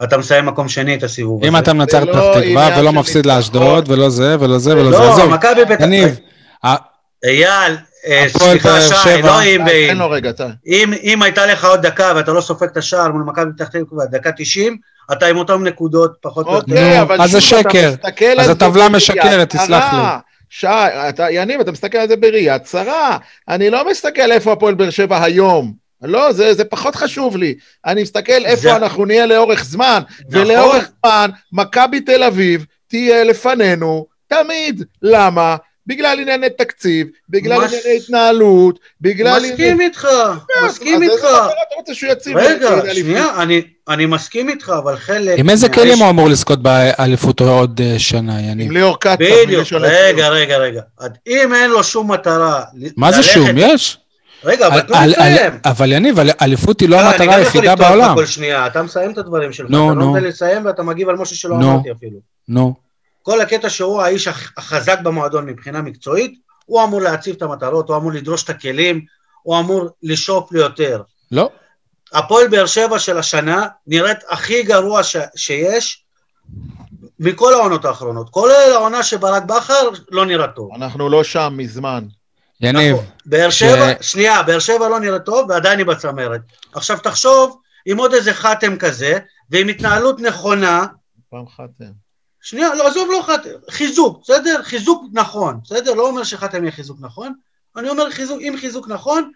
אתה 0.03 0.19
מסיים 0.19 0.47
מקום 0.47 0.69
שני 0.69 0.95
את 0.95 1.03
הסיבוב 1.03 1.43
הזה. 1.43 1.49
אם 1.49 1.57
אתה 1.57 1.73
מנצח 1.73 2.03
את 2.03 2.09
פתח 2.09 2.19
לא 2.19 2.41
תקווה 2.41 2.79
ולא 2.79 2.93
מפסיד 2.93 3.27
לאשדוד 3.27 3.89
ולא 3.91 4.11
זה 4.11 4.37
ולא 4.41 4.59
זה 4.59 4.73
ולא 4.73 4.91
זה, 4.91 4.99
לא, 4.99 5.13
עזוב. 5.13 5.37
תקווה. 5.77 6.31
אייל, 7.25 7.77
אה, 8.07 8.25
סליחה, 8.29 8.81
שי, 8.81 9.23
לא 9.23 9.43
אם 9.43 9.61
ואם. 9.67 10.93
אם 11.03 11.23
הייתה 11.23 11.47
לך 11.47 11.65
עוד 11.65 11.87
דקה 11.87 12.13
ואתה 12.17 12.33
לא 12.33 12.41
סופג 12.41 12.67
את 12.67 12.77
השער 12.77 13.13
מול 13.13 13.23
מכבי 13.23 13.51
פתח 13.57 13.69
תקווה, 13.69 14.07
דקה 14.07 14.31
90, 14.33 14.77
אתה 15.13 15.27
עם 15.27 15.37
אותן 15.37 15.63
נקודות 15.63 16.17
פחות 16.21 16.47
או 16.47 16.55
יותר. 16.55 17.03
אוקיי, 17.03 17.25
אז 17.25 17.31
זה 17.31 17.41
שקר. 17.41 17.95
אז 18.39 18.49
הטבלה 18.49 18.89
משקרת, 18.89 19.51
תסלח 19.51 19.93
לי. 19.93 20.01
שי, 20.51 20.67
אתה, 21.09 21.31
יניב, 21.31 21.61
אתה 21.61 21.73
מסתכל 21.73 21.99
על 21.99 22.09
זה 22.09 22.17
בראייה 22.17 22.59
צרה. 22.59 23.19
אני 23.49 23.71
לא 23.71 23.91
מסתכל 23.91 24.33
איפה 24.33 24.53
הפועל 24.53 24.75
באר 24.75 24.91
שבע 24.91 25.23
היום. 25.23 25.73
לא, 26.03 26.33
זה, 26.33 26.55
זה 26.55 26.65
פחות 26.65 26.97
חשוב 26.97 27.37
לי. 27.37 27.55
אני 27.87 28.03
מסתכל 28.03 28.45
איפה 28.45 28.63
זה... 28.63 28.77
אנחנו 28.77 29.05
נהיה 29.05 29.27
לאורך 29.27 29.65
זמן, 29.65 30.03
נכון. 30.29 30.43
ולאורך 30.43 30.91
זמן, 31.05 31.31
מכבי 31.53 32.01
תל 32.01 32.23
אביב 32.23 32.67
תהיה 32.89 33.25
לפנינו 33.25 34.07
תמיד. 34.29 34.85
למה? 35.03 35.57
בגלל 35.91 36.21
ענייני 36.21 36.51
תקציב, 36.51 37.07
בגלל 37.29 37.65
מס... 37.65 37.73
ענייני 37.73 37.97
התנהלות, 37.97 38.79
בגלל... 39.01 39.41
מסכים 39.41 39.81
איתך, 39.81 40.09
כן, 40.49 40.67
מסכים 40.67 41.03
איתך. 41.03 41.25
אז 41.25 41.47
אתה 41.47 41.75
רוצה 41.77 41.95
שהוא 41.95 42.13
יציב? 42.13 42.37
רגע, 42.37 42.95
שנייה, 42.95 43.43
אני, 43.43 43.63
אני 43.89 44.07
מסכים 44.07 44.49
איתך, 44.49 44.73
אבל 44.79 44.97
חלק... 44.97 45.39
עם 45.39 45.51
איזה 45.51 45.69
כלים 45.69 45.99
הוא 45.99 46.11
אמור 46.11 46.29
לזכות 46.29 46.63
באליפות 46.63 47.41
עוד 47.41 47.81
אה, 47.85 47.99
שנה, 47.99 48.41
יניב? 48.41 48.67
עם 48.67 48.73
ליאור 48.73 49.01
קטר. 49.01 49.25
בדיוק, 49.45 49.73
רגע, 49.73 50.29
רגע, 50.29 50.57
רגע. 50.57 50.81
אם 51.27 51.55
אין 51.55 51.71
לו 51.71 51.85
שום 51.85 52.13
מטרה... 52.13 52.63
מה 52.97 53.13
זה 53.13 53.23
שום? 53.23 53.49
יש. 53.57 53.99
רגע, 54.45 54.67
אבל 54.67 54.81
תנו 54.81 54.97
לסיים. 55.07 55.53
אבל 55.65 55.93
יניב, 55.93 56.17
אליפות 56.43 56.81
היא 56.81 56.89
לא, 56.89 56.97
לא 56.97 57.03
המטרה 57.03 57.35
היחידה 57.35 57.77
בעולם. 57.77 57.93
אני 57.93 58.01
גם 58.01 58.11
יכול 58.11 58.15
לפתוח 58.15 58.27
כל 58.27 58.27
שנייה, 58.27 58.67
אתה 58.67 58.83
מסיים 58.83 59.13
את 59.13 59.19
הדברים 59.19 59.53
שלך, 59.53 59.67
אתה 59.67 59.77
לא 59.77 59.95
נותן 59.95 60.25
לסיים 60.25 60.65
ואתה 60.65 60.83
מגיב 60.83 61.09
על 61.09 61.17
משהו 61.17 61.37
שלא 61.37 61.55
אמרתי 61.55 61.93
אפילו. 61.93 62.19
נו. 62.49 62.90
כל 63.31 63.41
הקטע 63.41 63.71
שהוא 63.71 64.03
האיש 64.03 64.29
החזק 64.57 65.01
במועדון 65.01 65.47
מבחינה 65.47 65.83
מקצועית, 65.83 66.35
הוא 66.67 66.85
אמור 66.85 67.01
להציב 67.03 67.37
את 67.37 67.43
המטרות, 67.43 67.89
הוא 67.89 67.97
אמור 67.97 68.13
לדרוש 68.13 68.45
את 68.45 68.51
הכלים, 68.51 69.05
הוא 69.43 69.59
אמור 69.59 69.89
לשאוף 70.03 70.53
ליותר. 70.53 71.03
לא. 71.33 71.51
הפועל 72.13 72.49
באר 72.49 72.67
שבע 72.67 72.99
של 72.99 73.19
השנה 73.19 73.67
נראית 73.87 74.19
הכי 74.29 74.63
גרוע 74.63 75.03
ש- 75.03 75.17
שיש 75.37 76.05
מכל 77.21 77.53
העונות 77.53 77.85
האחרונות. 77.85 78.31
כולל 78.31 78.73
העונה 78.75 79.03
שברק 79.03 79.43
בכר 79.43 79.89
לא 80.11 80.27
נראה 80.27 80.49
טוב. 80.49 80.71
אנחנו 80.77 81.09
לא 81.09 81.25
שם 81.25 81.55
מזמן. 81.57 82.05
יניב. 82.61 82.95
נכון. 82.97 83.07
באר 83.27 83.51
שבע, 83.51 83.93
ש... 84.01 84.13
שנייה, 84.13 84.43
באר 84.43 84.59
שבע 84.59 84.89
לא 84.89 85.01
נראה 85.01 85.19
טוב 85.19 85.51
ועדיין 85.51 85.79
היא 85.79 85.87
בצמרת. 85.87 86.41
עכשיו 86.75 86.99
תחשוב, 86.99 87.61
עם 87.87 87.99
עוד 87.99 88.15
איזה 88.15 88.35
חתם 88.35 88.77
כזה, 88.77 89.19
ועם 89.51 89.69
התנהלות 89.69 90.21
נכונה... 90.21 90.87
פעם 91.31 91.45
חתם. 91.57 92.00
שנייה, 92.43 92.75
לא, 92.75 92.87
עזוב 92.87 93.09
לא 93.11 93.23
חתם, 93.27 93.51
חיזוק, 93.71 94.21
בסדר? 94.23 94.63
חיזוק 94.63 95.05
נכון, 95.13 95.59
בסדר? 95.65 95.95
לא 95.95 96.09
אומר 96.09 96.25
שחתם 96.25 96.63
יהיה 96.63 96.73
חיזוק 96.73 96.97
נכון, 97.01 97.33
אני 97.77 97.89
אומר 97.89 98.11
חיזוק, 98.11 98.39
עם 98.41 98.57
חיזוק 98.57 98.89
נכון, 98.89 99.31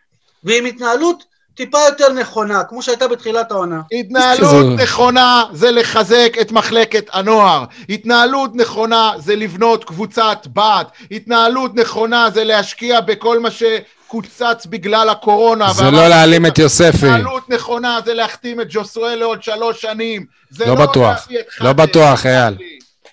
ועם 0.45 0.65
התנהלות 0.65 1.25
טיפה 1.55 1.79
יותר 1.89 2.13
נכונה, 2.13 2.65
כמו 2.65 2.83
שהייתה 2.83 3.09
בתחילת 3.09 3.51
העונה. 3.51 3.81
התנהלות 3.93 4.67
נכונה 4.83 5.45
זה 5.53 5.71
לחזק 5.71 6.37
את 6.41 6.53
מחלקת 6.53 7.07
הנוער. 7.13 7.65
התנהלות 7.89 8.51
נכונה 8.55 9.13
זה 9.19 9.37
לבנות 9.37 9.85
קבוצת 9.85 10.47
בת. 10.53 10.87
התנהלות 11.11 11.75
נכונה 11.75 12.29
זה 12.35 12.45
להשקיע 12.45 13.01
בכל 13.01 13.41
מה 13.41 13.49
שקוצץ 13.51 14.67
בגלל 14.67 15.09
הקורונה. 15.09 15.73
זה 15.73 15.91
לא 15.91 16.09
להעלים 16.09 16.47
את 16.47 16.59
יוספי. 16.59 17.07
התנהלות 17.07 17.49
נכונה 17.51 17.99
זה 18.05 18.15
להחתים 18.15 18.61
את 18.61 18.67
ג'וסואל 18.71 19.19
לעוד 19.19 19.43
שלוש 19.43 19.83
שנים. 19.83 20.27
לא, 20.59 20.67
לא 20.67 20.75
בטוח, 20.75 21.29
לא 21.61 21.73
בטוח, 21.73 22.27
אייל. 22.27 22.57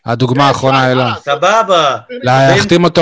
הדוגמה 0.06 0.48
האחרונה 0.48 0.92
אלה. 0.92 1.14
סבבה. 1.24 1.98
להחתים 2.10 2.84
אותו 2.84 3.02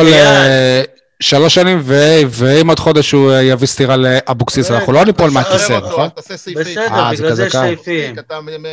לשלוש 1.21 1.55
שנים, 1.55 1.81
ואם 2.29 2.69
עוד 2.69 2.79
חודש 2.79 3.11
הוא 3.11 3.33
יביא 3.33 3.67
סטירה 3.67 3.95
לאבוקסיס, 3.95 4.71
אנחנו 4.71 4.93
לא 4.93 5.05
ניפול 5.05 5.29
מהכיסא, 5.29 5.79
נכון? 5.87 6.09
בסדר, 6.17 6.81
אה, 6.91 7.11
בגלל 7.11 7.33
זה 7.33 7.49
סעיפים. 7.49 8.15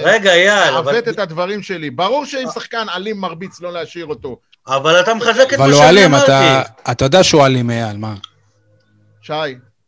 רגע, 0.02 0.32
אייל. 0.32 0.74
עוות 0.74 1.08
את 1.08 1.18
הדברים 1.18 1.62
שלי. 1.62 1.90
ברור 1.90 2.24
שאם 2.24 2.46
שחקן 2.54 2.86
אלים 2.96 3.20
מרביץ 3.20 3.60
לא 3.60 3.72
להשאיר 3.72 4.06
אותו. 4.06 4.36
אבל 4.68 5.00
אתה 5.00 5.14
מחזק 5.14 5.54
את 5.54 5.58
מה 5.58 5.66
שאני 5.74 6.06
אמרתי. 6.06 6.32
אבל 6.32 6.32
הוא 6.32 6.52
אלים, 6.54 6.64
אתה 6.90 7.04
יודע 7.04 7.22
שהוא 7.24 7.46
אלים, 7.46 7.70
אייל, 7.70 7.96
מה? 7.96 8.14
שי, 9.22 9.32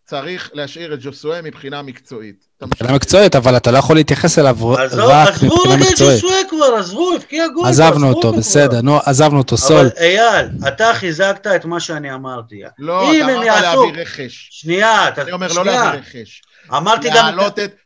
צריך 0.08 0.50
להשאיר 0.54 0.94
את 0.94 0.98
ג'וסואה 1.02 1.42
מבחינה 1.42 1.82
מקצועית. 1.82 2.46
מבחינה 2.62 2.92
מקצועית, 2.92 3.36
אבל 3.36 3.56
אתה 3.56 3.70
לא 3.70 3.78
יכול 3.78 3.96
להתייחס 3.96 4.38
אליו 4.38 4.56
רק 4.62 5.32
מבחינה 5.42 5.46
מקצועית. 5.48 5.52
עזבו 5.54 5.68
רגע 5.68 5.88
את 5.88 5.98
ג'וסואה 5.98 6.44
כבר, 6.48 6.74
עזבו, 6.78 7.12
הבקיע 7.14 7.48
גול. 7.48 7.68
עזבנו 7.68 8.08
אותו, 8.08 8.32
בסדר, 8.32 8.80
נו, 8.80 8.98
עזבנו 9.04 9.38
אותו, 9.38 9.56
סול. 9.56 9.78
אבל 9.78 9.88
אייל, 10.00 10.48
אתה 10.68 10.90
חיזקת 10.94 11.46
את 11.46 11.64
מה 11.64 11.80
שאני 11.80 12.14
אמרתי. 12.14 12.62
לא, 12.78 13.10
אתה 13.10 13.24
אמרת 13.24 13.62
להביא 13.62 14.02
רכש. 14.02 14.48
שנייה, 14.50 15.08
אתה... 15.08 15.22
אני 15.22 15.32
אומר 15.32 15.48
לא 15.52 15.64
להביא 15.64 16.00
רכש. 16.00 16.42
אמרתי 16.76 17.08
גם... 17.14 17.38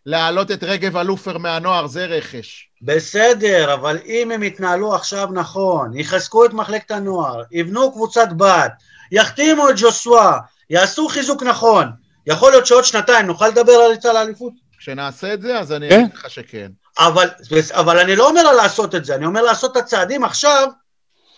להעלות 0.06 0.50
את 0.50 0.64
רגב 0.64 0.96
אלופר 0.96 1.38
מהנוער, 1.38 1.86
זה 1.86 2.04
רכש. 2.04 2.68
בסדר, 2.82 3.74
אבל 3.74 3.98
אם 4.06 4.30
הם 4.30 4.42
יתנהלו 4.42 4.94
עכשיו 4.94 5.28
נכון, 5.32 5.98
יחזקו 5.98 6.44
את 6.44 6.52
מחלקת 6.52 6.90
הנוער, 6.90 7.42
יבנו 7.52 7.92
קבוצת 7.92 8.28
בת, 8.36 8.72
יחתימו 9.12 9.70
את 9.70 9.74
ג'וסווה, 9.76 10.38
יעשו 10.70 11.08
חיזוק 11.08 11.42
נכון, 11.42 12.01
יכול 12.26 12.50
להיות 12.50 12.66
שעוד 12.66 12.84
שנתיים 12.84 13.26
נוכל 13.26 13.48
לדבר 13.48 13.72
על 13.72 13.90
ריצה 13.90 14.12
לאליפות? 14.12 14.52
כשנעשה 14.78 15.34
את 15.34 15.42
זה, 15.42 15.58
אז 15.58 15.72
אני 15.72 15.88
כן. 15.88 16.00
אגיד 16.00 16.14
לך 16.14 16.30
שכן. 16.30 16.70
אבל, 16.98 17.28
אבל 17.70 17.98
אני 17.98 18.16
לא 18.16 18.28
אומר 18.28 18.52
לעשות 18.52 18.94
את 18.94 19.04
זה, 19.04 19.14
אני 19.14 19.26
אומר 19.26 19.42
לעשות 19.42 19.72
את 19.72 19.76
הצעדים 19.76 20.24
עכשיו, 20.24 20.68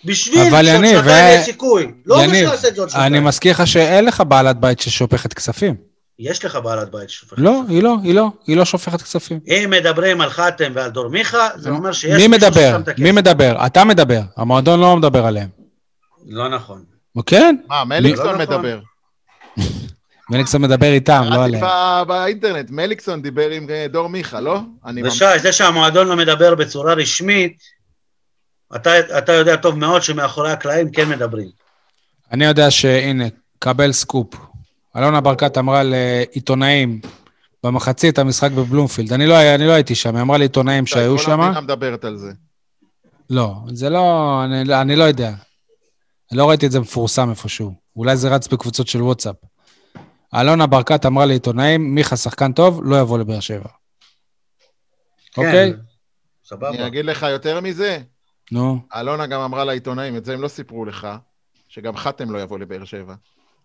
בשביל 0.04 0.50
שעוד 0.50 0.64
שנתיים 0.64 1.06
יהיה 1.06 1.42
סיכוי. 1.42 1.92
לא 2.06 2.24
אומר 2.24 2.34
שנעשה 2.34 2.68
את 2.68 2.74
זה 2.74 2.80
עוד 2.80 2.90
שנתיים. 2.90 3.14
אני 3.14 3.20
מזכיר 3.20 3.52
לך 3.52 3.66
שאין 3.66 4.04
לך 4.04 4.22
בעלת 4.28 4.56
בית 4.56 4.80
ששופכת 4.80 5.32
כספים. 5.32 5.74
יש 6.18 6.44
לך 6.44 6.56
בעלת 6.56 6.90
בית 6.90 7.10
ששופכת 7.10 7.38
לא, 7.38 7.50
כספים. 7.50 7.64
לא, 7.64 7.74
היא 7.74 7.82
לא, 7.82 7.96
היא 8.02 8.14
לא, 8.14 8.30
היא 8.46 8.56
לא 8.56 8.64
שופכת 8.64 9.02
כספים. 9.02 9.40
אם 9.46 9.70
מדברים 9.70 10.20
על 10.20 10.30
חתם 10.30 10.72
ועל 10.74 10.90
דור 10.90 11.08
מיכה, 11.08 11.48
זה 11.56 11.70
אומר 11.70 11.92
שיש 11.92 12.22
מי 12.22 12.28
מדבר? 12.28 12.76
מי 12.98 13.12
מדבר? 13.12 13.66
אתה 13.66 13.84
מדבר, 13.84 14.20
המועדון 14.36 14.80
לא 14.80 14.96
מדבר 14.96 15.26
עליהם. 15.26 15.48
לא 16.26 16.48
נכון. 16.48 16.84
כן? 17.26 17.56
מה, 17.68 17.84
מליקסון 17.84 18.26
לא 18.26 18.38
מדבר. 18.38 18.78
מליקסון 20.30 20.62
מדבר 20.62 20.92
איתם, 20.92 21.24
לא 21.30 21.44
עליהם. 21.44 21.64
באינטרנט, 22.08 22.70
מליקסון 22.70 23.22
דיבר 23.22 23.50
עם 23.50 23.70
אה, 23.70 23.86
דור 23.88 24.08
מיכה, 24.08 24.40
לא? 24.40 24.60
ושי, 25.04 25.24
זה 25.42 25.52
שהמועדון 25.52 26.08
לא 26.08 26.16
מדבר 26.16 26.54
בצורה 26.54 26.94
רשמית, 26.94 27.62
אתה 28.76 29.32
יודע 29.32 29.56
טוב 29.56 29.78
מאוד 29.78 30.02
שמאחורי 30.02 30.52
הקלעים 30.52 30.90
כן 30.90 31.08
מדברים. 31.08 31.48
אני 32.32 32.44
יודע 32.44 32.70
שהנה, 32.70 33.24
קבל 33.58 33.92
סקופ. 33.92 34.34
אלונה 34.96 35.20
ברקת 35.20 35.58
אמרה 35.58 35.82
לעיתונאים 35.82 37.00
במחצית 37.64 38.18
המשחק 38.18 38.50
בבלומפילד, 38.50 39.12
אני 39.12 39.26
לא, 39.26 39.54
אני 39.54 39.66
לא 39.66 39.72
הייתי 39.72 39.94
שם, 39.94 40.16
היא 40.16 40.22
אמרה 40.22 40.38
לעיתונאים 40.38 40.86
שהיו 40.86 41.18
שם. 41.18 41.24
כל 41.24 41.32
המדינה 41.32 41.60
מדברת 41.60 42.04
על 42.04 42.16
זה. 42.16 42.30
לא, 43.30 43.54
זה 43.72 43.90
לא, 43.90 44.40
אני, 44.44 44.74
אני 44.74 44.96
לא 44.96 45.04
יודע. 45.04 45.32
לא 46.32 46.48
ראיתי 46.48 46.66
את 46.66 46.72
זה 46.72 46.80
מפורסם 46.80 47.30
איפשהו. 47.30 47.74
אולי 47.96 48.16
זה 48.16 48.28
רץ 48.28 48.48
בקבוצות 48.48 48.88
של 48.88 49.02
וואטסאפ. 49.02 49.36
אלונה 50.40 50.66
ברקת 50.66 51.06
אמרה 51.06 51.26
לעיתונאים, 51.26 51.94
מיכה 51.94 52.16
שחקן 52.16 52.52
טוב, 52.52 52.80
לא 52.84 53.00
יבוא 53.00 53.18
לבאר 53.18 53.40
שבע. 53.40 53.68
כן, 55.32 55.46
אוקיי? 55.46 55.72
סבבה. 56.44 56.68
אני 56.68 56.86
אגיד 56.86 57.04
לך 57.04 57.26
יותר 57.30 57.60
מזה. 57.60 57.98
נו. 58.52 58.78
אלונה 58.96 59.26
גם 59.26 59.40
אמרה 59.40 59.64
לעיתונאים, 59.64 60.16
את 60.16 60.24
זה 60.24 60.34
הם 60.34 60.42
לא 60.42 60.48
סיפרו 60.48 60.84
לך, 60.84 61.08
שגם 61.68 61.96
חתם 61.96 62.30
לא 62.30 62.38
יבוא 62.38 62.58
לבאר 62.58 62.84
שבע. 62.84 63.14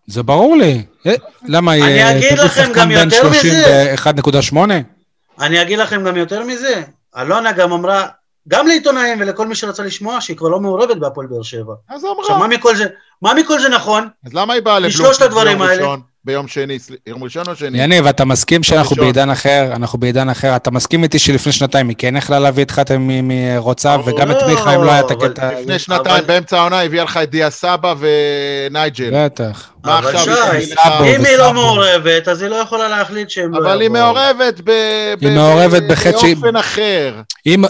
זה 0.06 0.22
ברור 0.22 0.56
לי. 0.56 0.84
אה, 1.06 1.14
למה, 1.42 1.74
אני 1.74 2.10
אגיד 2.18 2.38
לכם 2.38 2.72
גם 2.74 2.90
יותר 2.90 3.30
מזה. 3.30 3.94
1.8? 3.94 4.56
אני 5.40 5.62
אגיד 5.62 5.78
לכם 5.78 6.04
גם 6.04 6.16
יותר 6.16 6.44
מזה. 6.44 6.82
אלונה 7.16 7.52
גם 7.52 7.72
אמרה, 7.72 8.06
גם 8.48 8.66
לעיתונאים 8.66 9.20
ולכל 9.20 9.46
מי 9.46 9.54
שרצה 9.54 9.82
לשמוע, 9.82 10.20
שהיא 10.20 10.36
כבר 10.36 10.48
לא 10.48 10.60
מעורבת 10.60 10.96
בהפועל 10.96 11.26
באר 11.26 11.42
שבע. 11.42 11.74
אז 11.88 12.04
אמרה. 12.04 12.14
עכשיו, 12.20 12.38
מה 12.38 12.48
מכל 12.48 12.76
זה, 12.76 12.86
מה 13.22 13.34
מכל 13.34 13.60
זה 13.60 13.68
נכון? 13.68 14.08
אז 14.26 14.34
למה 14.34 14.54
היא 14.54 14.62
באה 14.62 14.78
לבלום 14.78 15.12
ביום 15.44 15.62
ראשון? 15.62 16.00
ביום 16.30 16.48
שני, 16.48 16.78
יום 17.06 17.24
ראשון 17.24 17.42
או 17.48 17.56
שני? 17.56 17.82
יניב, 17.82 18.06
אתה 18.06 18.24
מסכים 18.24 18.62
שאנחנו 18.62 18.96
בעידן 18.96 19.30
אחר, 19.30 19.72
אנחנו 19.72 19.98
בעידן 19.98 20.28
אחר, 20.28 20.56
אתה 20.56 20.70
מסכים 20.70 21.02
איתי 21.02 21.18
שלפני 21.18 21.52
שנתיים 21.52 21.88
היא 21.88 21.96
כן 21.98 22.16
יכלה 22.16 22.38
להביא 22.38 22.64
את 22.64 22.70
חתם 22.70 23.08
מרוצה, 23.22 23.96
וגם 24.04 24.30
את 24.30 24.36
מיכה 24.46 24.74
אם 24.74 24.84
לא 24.84 24.90
היה 24.90 25.00
את 25.00 25.10
הקטע... 25.10 25.60
לפני 25.60 25.78
שנתיים, 25.78 26.24
באמצע 26.26 26.58
העונה, 26.58 26.82
הביאה 26.82 27.04
לך 27.04 27.16
את 27.22 27.30
דיה 27.30 27.50
סבא 27.50 27.94
ונייג'ל. 27.98 29.10
בטח. 29.12 29.70
אבל 29.84 30.18
שי, 30.18 30.30
אם 31.16 31.24
היא 31.24 31.36
לא 31.36 31.52
מעורבת, 31.52 32.28
אז 32.28 32.42
היא 32.42 32.50
לא 32.50 32.56
יכולה 32.56 32.88
להחליט 32.88 33.30
שהם 33.30 33.52
לא 33.52 33.58
יבואו. 33.58 33.72
אבל 33.72 33.80
היא 33.80 33.90
מעורבת 33.90 34.60
באופן 36.12 36.56
אחר. 36.56 37.14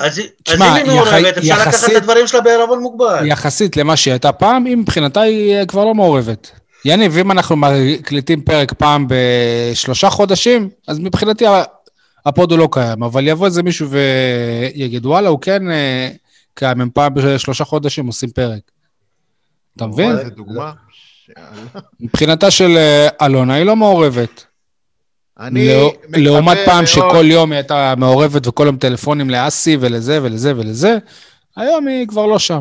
אז 0.00 0.20
אם 0.54 0.62
היא 0.62 0.84
מעורבת, 0.84 1.38
אפשר 1.38 1.54
לקחת 1.60 1.90
את 1.90 1.96
הדברים 1.96 2.26
שלה 2.26 2.40
בערבון 2.40 2.80
מוגבל. 2.80 3.26
יחסית 3.26 3.76
למה 3.76 3.96
שהיא 3.96 4.12
הייתה 4.12 4.32
פעם, 4.32 4.64
היא 4.64 4.76
מבחינתה 4.76 5.20
היא 5.20 5.64
כבר 5.68 5.84
לא 5.84 5.94
מעורבת. 5.94 6.59
יניב, 6.84 7.16
אם 7.16 7.30
אנחנו 7.30 7.56
מקליטים 7.56 8.42
פרק 8.42 8.72
פעם 8.72 9.06
בשלושה 9.08 10.10
חודשים, 10.10 10.68
אז 10.88 10.98
מבחינתי 10.98 11.44
הפוד 12.26 12.50
הוא 12.50 12.58
לא 12.58 12.68
קיים, 12.72 13.02
אבל 13.02 13.28
יבוא 13.28 13.46
איזה 13.46 13.62
מישהו 13.62 13.88
ויגיד, 13.90 15.06
וואלה, 15.06 15.28
הוא 15.28 15.40
כן 15.40 15.70
אה, 15.70 16.10
קיים, 16.54 16.80
הם 16.80 16.90
פעם 16.94 17.14
בשלושה 17.14 17.64
חודשים 17.64 18.06
עושים 18.06 18.30
פרק. 18.30 18.60
אתה 19.76 19.86
מבין? 19.86 20.18
איזה 20.18 20.30
דוגמה. 20.30 20.72
מבחינתה 22.00 22.50
של 22.50 22.76
אה, 22.76 23.26
אלונה, 23.26 23.54
היא 23.54 23.64
לא 23.64 23.76
מעורבת. 23.76 24.44
אני 25.40 25.68
לא, 25.68 25.92
מקווה 26.08 26.18
לעומת 26.22 26.58
פעם. 26.64 26.86
שכל 26.86 27.24
יום 27.24 27.52
היא 27.52 27.56
הייתה 27.56 27.94
מעורבת 27.96 28.46
וכל 28.46 28.66
יום 28.66 28.76
טלפונים 28.76 29.30
לאסי 29.30 29.76
ולזה 29.80 30.22
ולזה 30.22 30.52
ולזה, 30.56 30.98
היום 31.56 31.86
היא 31.86 32.08
כבר 32.08 32.26
לא 32.26 32.38
שם. 32.38 32.60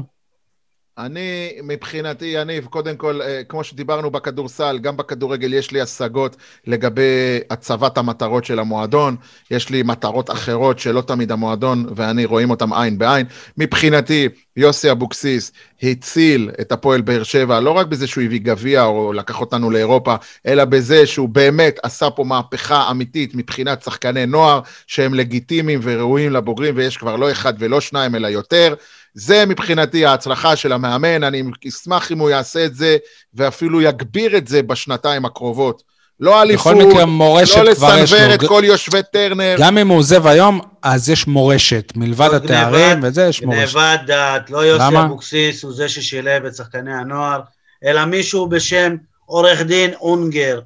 אני, 1.00 1.52
מבחינתי, 1.64 2.26
יניב, 2.26 2.66
קודם 2.66 2.96
כל, 2.96 3.22
אה, 3.22 3.42
כמו 3.50 3.64
שדיברנו 3.64 4.12
בכדורסל, 4.12 4.80
גם 4.82 4.98
בכדורגל 4.98 5.54
יש 5.54 5.72
לי 5.72 5.82
השגות 5.82 6.36
לגבי 6.68 7.40
הצבת 7.50 7.98
המטרות 7.98 8.46
של 8.46 8.60
המועדון. 8.60 9.16
יש 9.52 9.70
לי 9.70 9.84
מטרות 9.84 10.32
אחרות 10.32 10.80
שלא 10.80 11.02
תמיד 11.02 11.32
המועדון 11.32 11.86
ואני 11.96 12.26
רואים 12.26 12.50
אותם 12.50 12.74
עין 12.74 12.98
בעין. 12.98 13.26
מבחינתי, 13.58 14.30
יוסי 14.58 14.92
אבוקסיס 14.92 15.52
הציל 15.84 16.52
את 16.62 16.72
הפועל 16.72 17.02
באר 17.02 17.24
שבע, 17.24 17.60
לא 17.60 17.72
רק 17.72 17.88
בזה 17.88 18.08
שהוא 18.08 18.24
הביא 18.24 18.40
גביע 18.40 18.84
או 18.84 19.14
לקח 19.14 19.42
אותנו 19.42 19.72
לאירופה, 19.72 20.16
אלא 20.46 20.66
בזה 20.66 21.06
שהוא 21.08 21.30
באמת 21.30 21.80
עשה 21.84 22.10
פה 22.10 22.24
מהפכה 22.24 22.92
אמיתית 22.92 23.36
מבחינת 23.36 23.84
שחקני 23.84 24.26
נוער, 24.26 24.62
שהם 24.88 25.14
לגיטימיים 25.14 25.80
וראויים 25.84 26.32
לבוגרים, 26.32 26.78
ויש 26.78 26.98
כבר 26.98 27.16
לא 27.16 27.32
אחד 27.32 27.54
ולא 27.60 27.82
שניים, 27.82 28.16
אלא 28.16 28.28
יותר. 28.28 28.76
זה 29.14 29.46
מבחינתי 29.46 30.06
ההצלחה 30.06 30.56
של 30.56 30.72
המאמן, 30.72 31.24
אני 31.24 31.44
אשמח 31.68 32.12
אם 32.12 32.20
הוא 32.20 32.30
יעשה 32.30 32.66
את 32.66 32.76
זה, 32.76 32.98
ואפילו 33.34 33.82
יגביר 33.82 34.38
את 34.38 34.48
זה 34.48 34.64
בשנתיים 34.64 35.26
הקרובות. 35.26 35.84
לא 36.20 36.42
אליפות, 36.42 36.76
לא 36.76 37.42
לסנוור 37.64 38.34
את 38.34 38.48
כל 38.48 38.62
יושבי 38.66 39.00
טרנר. 39.14 39.56
גם 39.60 39.78
אם 39.78 39.88
הוא 39.88 39.98
עוזב 39.98 40.28
היום, 40.28 40.62
אז 40.84 41.10
יש 41.10 41.28
מורשת. 41.28 41.94
מלבד 41.96 42.34
התארים 42.34 43.00
וזה, 43.04 43.26
יש 43.26 43.44
מורשת. 43.44 43.76
גנבת 43.76 44.00
דעת, 44.06 44.50
לא 44.50 44.66
יוסי 44.66 44.98
אבוקסיס 45.06 45.64
הוא 45.64 45.74
זה 45.74 45.90
ששילב 45.90 46.46
את 46.46 46.56
שחקני 46.56 46.94
הנוער, 46.94 47.42
אלא 47.84 48.06
מישהו 48.06 48.48
בשם 48.48 48.96
עורך 49.26 49.62
דין 49.62 49.94
אונגר. 49.94 50.60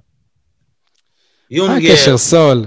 יונגר. 1.52 1.74
מה 1.74 1.94
הקשר 1.94 2.18
סול? 2.18 2.66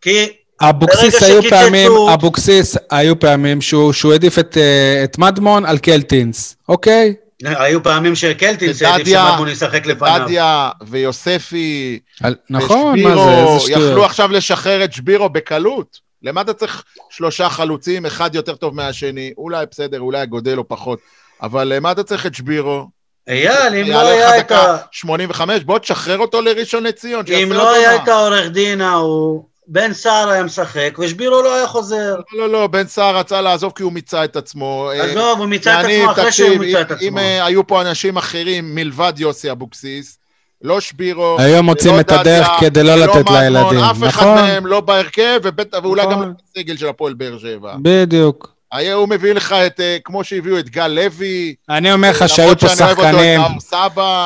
כי 0.00 0.32
אבוקסיס 0.60 1.22
היו 1.22 1.42
פעמים, 1.50 1.92
אבוקסיס 2.14 2.76
היו 2.90 3.20
פעמים 3.20 3.60
שהוא, 3.60 3.92
שהוא 3.92 4.12
העדיף 4.12 4.38
את, 4.38 4.56
אה, 4.56 5.04
את 5.04 5.18
מדמון 5.18 5.64
על 5.64 5.78
קלטינס, 5.78 6.56
אוקיי? 6.68 7.14
היו 7.42 7.82
פעמים 7.82 8.14
שקלטינס 8.14 8.82
העדיף 8.82 9.08
שמדמון 9.08 9.48
ישחק 9.48 9.86
לפניו. 9.86 10.20
דדיה 10.24 10.70
ויוספי 10.86 11.98
על, 12.22 12.34
נכון, 12.50 12.94
ושבירו, 12.94 13.54
מה 13.54 13.58
זה, 13.58 13.66
זה 13.66 13.72
יכלו 13.72 14.04
עכשיו 14.04 14.32
לשחרר 14.32 14.84
את 14.84 14.92
שבירו 14.92 15.28
בקלות. 15.28 15.98
למה 16.22 16.40
אתה 16.40 16.52
צריך 16.52 16.84
שלושה 17.10 17.48
חלוצים, 17.48 18.06
אחד 18.06 18.34
יותר 18.34 18.54
טוב 18.54 18.74
מהשני? 18.74 19.32
אולי 19.38 19.66
בסדר, 19.70 20.00
אולי 20.00 20.26
גודל 20.26 20.58
או 20.58 20.68
פחות. 20.68 20.98
אבל 21.42 21.72
למה 21.74 21.92
אתה 21.92 22.02
צריך 22.02 22.26
את 22.26 22.34
שבירו? 22.34 22.86
אייל, 23.28 23.74
אם 23.74 23.90
לא 23.90 24.08
היה 24.08 24.38
את 24.38 24.52
ה... 24.52 24.76
85, 24.92 25.64
בוא 25.64 25.78
תשחרר 25.78 26.18
אותו 26.18 26.42
לראשון 26.42 26.82
לציון, 26.82 27.24
אם 27.42 27.52
לא 27.52 27.74
היה 27.74 27.96
את 27.96 28.08
העורך 28.08 28.48
דין 28.48 28.80
ההוא... 28.80 29.44
בן 29.68 29.92
סער 29.92 30.30
היה 30.30 30.42
משחק, 30.42 30.98
ושבירו 30.98 31.42
לא 31.42 31.56
היה 31.56 31.66
חוזר. 31.66 32.16
לא, 32.32 32.38
לא, 32.38 32.50
לא, 32.50 32.66
בן 32.66 32.86
סער 32.86 33.16
רצה 33.16 33.40
לעזוב 33.40 33.72
כי 33.76 33.82
הוא 33.82 33.92
מיצה 33.92 34.24
את 34.24 34.36
עצמו. 34.36 34.90
עזוב, 34.94 35.38
הוא 35.38 35.46
מיצה 35.46 35.80
את 35.80 35.84
עצמו 35.84 36.10
אחרי 36.10 36.32
שהוא 36.32 36.56
מיצה 36.58 36.80
את 36.80 36.90
עצמו. 36.90 37.08
אם 37.08 37.18
אה, 37.18 37.46
היו 37.46 37.66
פה 37.66 37.80
אנשים 37.80 38.16
אחרים 38.16 38.74
מלבד 38.74 39.12
יוסי 39.16 39.50
אבוקסיס, 39.50 40.18
לא 40.62 40.80
שבירו, 40.80 41.36
היום 41.38 41.66
מוצאים 41.66 42.00
את 42.00 42.12
הדרך 42.12 42.48
כדי 42.60 42.82
לא, 42.82 42.96
לא 42.96 43.04
לתת 43.04 43.30
לילדים, 43.30 43.78
נכון? 43.78 44.08
אף 44.08 44.14
אחד 44.14 44.26
מהם 44.34 44.66
לא 44.66 44.80
בהרכב, 44.80 45.40
ואולי 45.82 46.02
גם 46.02 46.22
לא 46.22 46.28
בסגל 46.56 46.76
של 46.76 46.88
הפועל 46.88 47.14
באר 47.14 47.38
שבע. 47.38 47.74
בדיוק. 47.82 48.54
היה 48.72 48.94
הוא 48.94 49.08
מביא 49.08 49.32
לך 49.32 49.52
את, 49.52 49.80
אה, 49.80 49.96
כמו 50.04 50.24
שהביאו 50.24 50.58
את 50.58 50.68
גל 50.68 50.88
לוי. 50.88 51.54
אני 51.68 51.92
אומר 51.92 52.10
לך 52.10 52.28
שהיו 52.28 52.58
פה 52.58 52.68
שחקנים, 52.68 53.40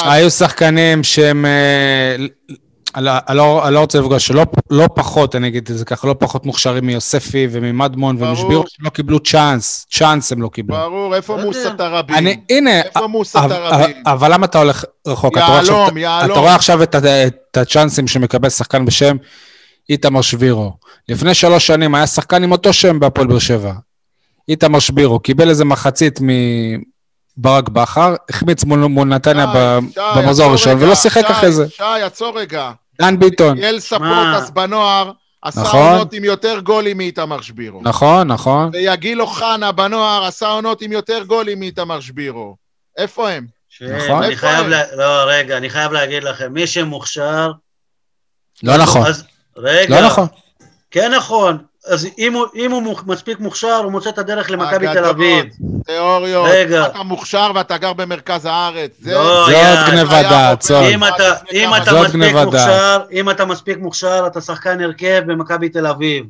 היו 0.04 0.30
שחקנים 0.30 1.04
שהם 1.04 1.46
אני 2.94 3.04
לא, 3.36 3.70
לא 3.70 3.80
רוצה 3.80 4.00
לפגוש, 4.00 4.26
שלא 4.26 4.44
לא 4.70 4.88
פחות, 4.94 5.36
אני 5.36 5.48
אגיד 5.48 5.68
את 5.70 5.78
זה 5.78 5.84
ככה, 5.84 6.08
לא 6.08 6.14
פחות 6.18 6.46
מוכשרים 6.46 6.86
מיוספי 6.86 7.48
וממדמון 7.50 8.16
ומשבירו, 8.22 8.64
שלא 8.68 8.90
קיבלו 8.90 9.20
צ'אנס, 9.20 9.86
צ'אנס 9.90 10.32
הם 10.32 10.42
לא 10.42 10.48
קיבלו. 10.48 10.76
ברור, 10.76 11.14
איפה 11.14 11.36
מוסא 11.36 11.68
תראבין? 11.78 12.16
אני, 12.16 12.40
הנה, 12.50 12.80
איפה 12.80 13.06
מוסא 13.06 13.46
תראבין? 13.48 14.02
אבל 14.06 14.32
למה 14.32 14.46
אתה 14.46 14.58
הולך 14.58 14.84
רחוק? 15.06 15.36
יהלום, 15.36 15.96
יהלום. 15.96 16.32
אתה 16.32 16.40
רואה 16.40 16.54
עכשיו 16.54 16.82
את, 16.82 16.94
את 16.94 17.56
הצ'אנסים 17.56 18.06
שמקבל 18.06 18.48
שחקן 18.48 18.84
בשם 18.84 19.16
איתמר 19.90 20.20
שבירו. 20.20 20.72
לפני 21.08 21.34
שלוש 21.34 21.66
שנים 21.66 21.94
היה 21.94 22.06
שחקן 22.06 22.42
עם 22.42 22.52
אותו 22.52 22.72
שם 22.72 23.00
בהפועל 23.00 23.26
באר 23.26 23.38
שבע. 23.38 23.72
איתמר 24.48 24.78
שבירו, 24.78 25.20
קיבל 25.20 25.48
איזה 25.48 25.64
מחצית 25.64 26.20
ברק 27.40 27.68
בכר, 27.68 28.14
החמיץ 28.30 28.64
מול, 28.64 28.78
מול 28.78 29.08
נתניה 29.08 29.46
במחזור 30.16 30.46
הראשון, 30.46 30.82
ולא 30.82 30.94
שיחק 30.94 31.24
אחרי 31.24 31.52
זה. 31.52 31.70
שי, 31.70 31.82
עצור 31.82 32.38
רגע. 32.38 32.70
דן 33.00 33.18
ביטון. 33.18 33.58
אל 33.58 33.80
ספורטס 33.80 34.50
בנוער, 34.50 35.12
עשה 35.42 35.60
נכון. 35.60 35.92
עונות 35.92 36.12
עם 36.12 36.24
יותר 36.24 36.60
גולים 36.60 36.96
מאיתמר 36.96 37.40
שבירו. 37.40 37.80
נכון, 37.82 38.28
נכון. 38.28 38.70
ויגיל 38.72 39.22
אוחנה 39.22 39.72
בנוער 39.72 40.24
עשה 40.24 40.48
עונות 40.48 40.82
עם 40.82 40.92
יותר 40.92 41.24
גולים 41.26 41.60
מאיתמר 41.60 42.00
שבירו. 42.00 42.56
איפה 42.96 43.30
הם? 43.30 43.46
נכון. 43.80 44.22
אני 44.22 44.36
חייב, 44.36 44.66
לה... 44.66 44.82
לא, 44.96 45.24
רגע, 45.26 45.56
אני 45.56 45.70
חייב 45.70 45.92
להגיד 45.92 46.24
לכם, 46.24 46.52
מי 46.52 46.66
שמוכשר... 46.66 47.52
לא 48.62 48.76
נכון. 48.76 49.06
אז, 49.06 49.24
רגע. 49.56 50.00
לא 50.00 50.06
נכון. 50.06 50.26
כן 50.90 51.12
נכון. 51.16 51.58
אז 51.88 52.08
אם 52.18 52.32
הוא, 52.32 52.46
אם 52.54 52.70
הוא 52.70 52.96
מספיק 53.06 53.40
מוכשר, 53.40 53.80
הוא 53.84 53.92
מוצא 53.92 54.10
את 54.10 54.18
הדרך 54.18 54.50
למכבי 54.50 54.86
תל 54.92 55.04
אביב. 55.04 55.44
תיאוריות, 55.86 56.46
רגע. 56.50 56.86
אתה 56.86 57.02
מוכשר 57.02 57.50
ואתה 57.54 57.78
גר 57.78 57.92
במרכז 57.92 58.44
הארץ. 58.44 58.90
זה, 59.00 59.14
לא, 59.14 59.46
זה 59.46 59.70
עוד 59.70 59.90
גניבה 59.90 60.22
דעת, 60.22 60.62
זאת. 60.62 60.84
אם 60.94 61.04
אתה, 61.04 61.34
אם 61.52 61.70
אתה 61.82 62.02
מספיק 62.02 62.34
מוכשר, 62.44 63.00
אם 63.12 63.30
אתה 63.30 63.44
מספיק 63.44 63.78
מוכשר, 63.78 64.24
אתה 64.26 64.40
שחקן 64.40 64.80
הרכב 64.80 65.22
במכבי 65.26 65.68
תל 65.68 65.86
אביב. 65.86 66.24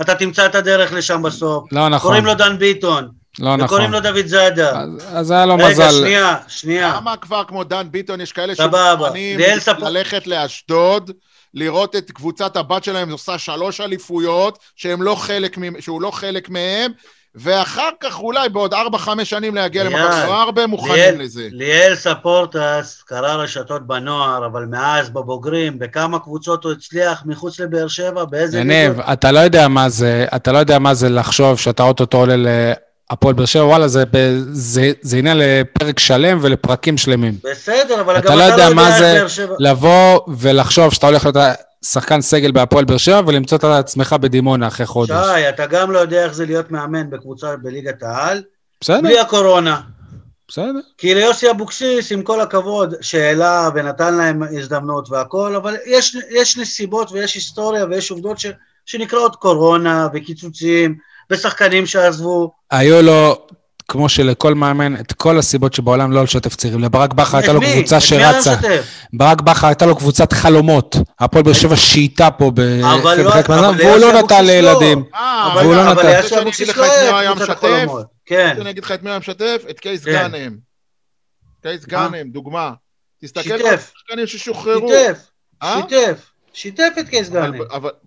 אתה 0.00 0.14
תמצא 0.14 0.46
את 0.46 0.54
הדרך 0.54 0.92
לשם 0.92 1.22
בסוף. 1.22 1.72
לא 1.72 1.88
נכון. 1.88 2.08
קוראים 2.10 2.24
לו 2.24 2.34
דן 2.34 2.58
ביטון. 2.58 3.08
לא 3.38 3.56
נכון. 3.56 3.64
וקוראים 3.64 3.92
לו 3.92 4.00
דוד 4.00 4.26
זאדה. 4.26 4.80
אז, 4.80 4.88
אז 5.12 5.30
היה 5.30 5.46
לו 5.46 5.54
רגע, 5.54 5.68
מזל. 5.68 5.82
רגע, 5.82 5.90
שנייה, 5.92 6.36
שנייה. 6.48 6.94
למה 6.96 7.16
כבר 7.16 7.44
כמו 7.44 7.64
דן 7.64 7.86
ביטון 7.90 8.20
יש 8.20 8.32
כאלה 8.32 8.54
שמוכנים 8.54 9.40
ללכת 9.78 10.26
לאשדוד? 10.26 11.10
לראות 11.54 11.96
את 11.96 12.10
קבוצת 12.10 12.56
הבת 12.56 12.84
שלהם 12.84 13.10
עושה 13.10 13.38
שלוש 13.38 13.80
אליפויות, 13.80 14.58
שהם 14.76 15.02
לא 15.02 15.14
חלק, 15.14 15.56
שהוא 15.80 16.02
לא 16.02 16.10
חלק 16.10 16.48
מהם, 16.48 16.92
ואחר 17.34 17.88
כך 18.00 18.18
אולי 18.20 18.48
בעוד 18.48 18.74
ארבע, 18.74 18.98
חמש 18.98 19.30
שנים 19.30 19.54
להגיע 19.54 19.84
למקום, 19.84 20.10
לא 20.26 20.42
הרבה 20.42 20.66
מוכנים 20.66 20.94
ליאל, 20.94 21.22
לזה. 21.22 21.48
ליאל 21.52 21.94
ספורטס 21.94 23.02
קרא 23.06 23.34
רשתות 23.34 23.86
בנוער, 23.86 24.46
אבל 24.46 24.64
מאז 24.64 25.10
בבוגרים, 25.10 25.78
בכמה 25.78 26.18
קבוצות 26.18 26.64
הוא 26.64 26.72
הצליח 26.72 27.22
מחוץ 27.26 27.60
לבאר 27.60 27.88
שבע, 27.88 28.24
באיזה... 28.24 28.60
יניב, 28.60 29.00
אתה 29.00 29.32
לא 29.32 29.38
יודע 29.38 29.68
מה 29.68 29.88
זה, 29.88 30.26
אתה 30.36 30.52
לא 30.52 30.58
יודע 30.58 30.78
מה 30.78 30.94
זה 30.94 31.08
לחשוב 31.08 31.58
שאתה 31.58 31.82
אוטוטו 31.82 32.18
עולה 32.18 32.72
הפועל 33.10 33.34
באר 33.34 33.44
שבע, 33.44 33.64
וואלה, 33.64 33.88
זה, 33.88 34.04
זה, 34.52 34.92
זה 35.02 35.16
עניין 35.16 35.36
לפרק 35.40 35.98
שלם 35.98 36.38
ולפרקים 36.42 36.98
שלמים. 36.98 37.34
בסדר, 37.44 38.00
אבל 38.00 38.14
גם 38.14 38.20
אתה 38.20 38.34
לא 38.34 38.42
יודע 38.42 38.70
מה 38.74 38.98
זה 38.98 39.24
לבוא 39.58 40.20
ולחשוב 40.38 40.94
שאתה 40.94 41.06
הולך 41.06 41.24
להיות 41.24 41.36
שחקן 41.84 42.20
סגל 42.20 42.52
בהפועל 42.52 42.84
באר 42.84 42.96
שבע 42.96 43.22
ולמצוא 43.26 43.58
את 43.58 43.64
עצמך 43.64 44.12
בדימונה 44.12 44.66
אחרי 44.66 44.86
חודש. 44.86 45.10
שי, 45.10 45.48
אתה 45.48 45.66
גם 45.66 45.90
לא 45.90 45.98
יודע 45.98 46.24
איך 46.24 46.34
זה 46.34 46.46
להיות 46.46 46.70
מאמן 46.70 47.10
בקבוצה 47.10 47.56
בליגת 47.56 48.02
העל. 48.02 48.42
בסדר. 48.80 49.00
בלי 49.00 49.18
הקורונה. 49.18 49.80
בסדר. 50.48 50.80
כי 50.98 51.14
ליוסי 51.14 51.50
אבוקסיס, 51.50 52.12
עם 52.12 52.22
כל 52.22 52.40
הכבוד, 52.40 52.94
שאלה 53.00 53.68
ונתן 53.74 54.14
להם 54.14 54.42
הזדמנות 54.42 55.10
והכל, 55.10 55.56
אבל 55.56 55.76
יש, 55.86 56.16
יש 56.30 56.58
נסיבות 56.58 57.12
ויש 57.12 57.34
היסטוריה 57.34 57.84
ויש 57.90 58.10
עובדות 58.10 58.38
ש, 58.38 58.46
שנקראות 58.86 59.36
קורונה 59.36 60.08
וקיצוצים. 60.14 60.96
ושחקנים 61.30 61.86
שעזבו. 61.86 62.52
היו 62.70 63.02
לו, 63.02 63.46
כמו 63.88 64.08
שלכל 64.08 64.54
מאמן, 64.54 64.96
את 64.96 65.12
כל 65.12 65.38
הסיבות 65.38 65.74
שבעולם 65.74 66.12
לא 66.12 66.22
לשתף 66.22 66.56
צעירים. 66.56 66.80
לברק 66.80 67.12
בכר 67.12 67.36
הייתה 67.36 67.52
לו 67.52 67.60
קבוצה 67.60 68.00
שרצה. 68.00 68.54
ברק 69.12 69.40
בכר 69.40 69.66
הייתה 69.66 69.86
לו 69.86 69.96
קבוצת 69.96 70.32
חלומות. 70.32 70.96
הפועל 71.20 71.44
באר 71.44 71.52
שבע 71.52 71.76
שייטה 71.76 72.30
פה 72.30 72.52
בחלק 72.54 73.48
מהזמן, 73.48 73.74
והוא 73.78 73.96
לא 73.96 74.12
נתן 74.12 74.44
לילדים. 74.44 75.04
והוא 75.56 75.74
לא 75.74 75.84
נתן. 75.92 76.00
אבל 76.00 76.20
יש 76.24 76.32
אבוקסיס 76.32 76.76
לא 76.76 77.18
היה 77.18 77.34
קבוצת 77.34 77.50
החלומות. 77.50 78.06
כן. 78.26 78.56
אני 78.60 78.70
אגיד 78.70 78.84
לך 78.84 78.92
את 78.92 79.02
מי 79.02 79.10
היה 79.10 79.18
משתף? 79.18 79.62
את 79.70 79.80
קייס 79.80 80.04
כן. 80.04 80.12
גאנם. 80.12 80.56
קייס 81.62 81.84
גאנם, 81.84 82.30
דוגמה. 82.30 82.72
תסתכל 83.22 83.52
על 83.52 83.74
השחקנים 83.74 84.26
ששוחררו. 84.26 84.88
שיתף, 84.88 85.18
אה? 85.62 85.80
שיתף. 85.80 86.30
שיתף 86.52 86.92
את 87.00 87.08
קייס 87.08 87.28
גאנם. 87.28 87.58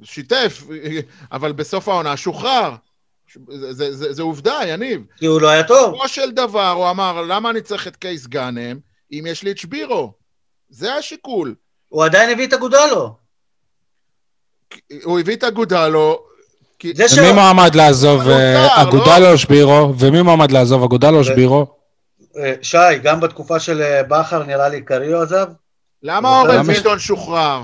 שיתף, 0.03 0.63
אבל 1.31 1.51
בסוף 1.51 1.87
העונה 1.87 2.17
שוחרר. 2.17 2.75
זה, 3.49 3.73
זה, 3.73 3.95
זה, 3.95 4.13
זה 4.13 4.23
עובדה, 4.23 4.59
יניב. 4.67 5.01
כי 5.17 5.25
הוא 5.25 5.41
לא 5.41 5.49
היה 5.49 5.63
טוב. 5.63 5.93
כמו 5.93 6.07
של 6.07 6.31
דבר, 6.31 6.71
הוא 6.71 6.89
אמר, 6.89 7.21
למה 7.21 7.49
אני 7.49 7.61
צריך 7.61 7.87
את 7.87 7.95
קייס 7.95 8.27
גאנם 8.27 8.79
אם 9.11 9.23
יש 9.27 9.43
לי 9.43 9.51
את 9.51 9.57
שבירו? 9.57 10.13
זה 10.69 10.93
השיקול. 10.93 11.55
הוא 11.89 12.05
עדיין 12.05 12.29
הביא 12.29 12.47
את 12.47 12.53
אגודלו. 12.53 13.15
הוא 15.03 15.19
הביא 15.19 15.35
את 15.35 15.43
אגודלו. 15.43 16.19
כי... 16.79 16.93
ומי 17.17 17.31
מועמד 17.31 17.75
לעזוב, 17.75 18.27
אה, 18.29 18.81
אגודלו 18.81 19.19
לא? 19.19 19.31
או 19.31 19.37
שבירו? 19.37 19.93
ומי 19.99 20.21
מועמד 20.21 20.51
לעזוב, 20.51 20.83
אגודלו 20.83 21.17
או 21.17 21.23
שבירו? 21.23 21.67
אה, 22.37 22.53
שי, 22.61 22.97
גם 23.03 23.19
בתקופה 23.19 23.59
של 23.59 23.81
אה, 23.81 24.03
בכר 24.03 24.43
נראה 24.43 24.69
לי 24.69 24.81
קריו 24.81 25.21
עזב. 25.21 25.47
למה 26.03 26.39
אורן 26.39 26.67
ביטון 26.67 26.99
שוחרר? 26.99 27.63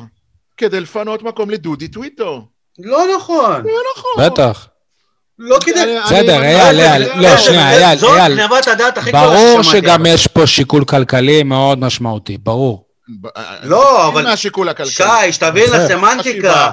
כדי 0.58 0.80
לפנות 0.80 1.24
מקום 1.24 1.50
לדודי 1.50 1.88
טוויטו. 1.88 2.48
לא 2.80 3.04
נכון. 3.16 3.64
לא 3.66 3.80
נכון. 3.98 4.26
בטח. 4.26 4.68
לא 5.46 5.58
כדי... 5.62 6.00
בסדר, 6.06 6.42
אייל, 6.42 6.80
אייל, 6.80 7.22
לא, 7.22 7.38
שנייה, 7.38 7.72
אייל, 7.72 7.98
זאת 8.00 8.20
גנבת 8.28 8.68
הדעת 8.68 8.98
הכי 8.98 9.12
גדולה 9.12 9.28
ברור 9.28 9.62
שגם 9.62 10.06
יש 10.06 10.28
פה 10.28 10.48
שיקול 10.48 10.86
כלכלי 10.86 11.44
מאוד 11.44 11.80
משמעותי, 11.80 12.38
ברור. 12.38 12.86
לא, 13.64 14.08
אבל... 14.08 14.24
מהשיקול 14.24 14.70
הכלכלי. 14.70 14.94
שי, 14.94 15.32
שתבין 15.32 15.72
לסמנטיקה. 15.72 16.72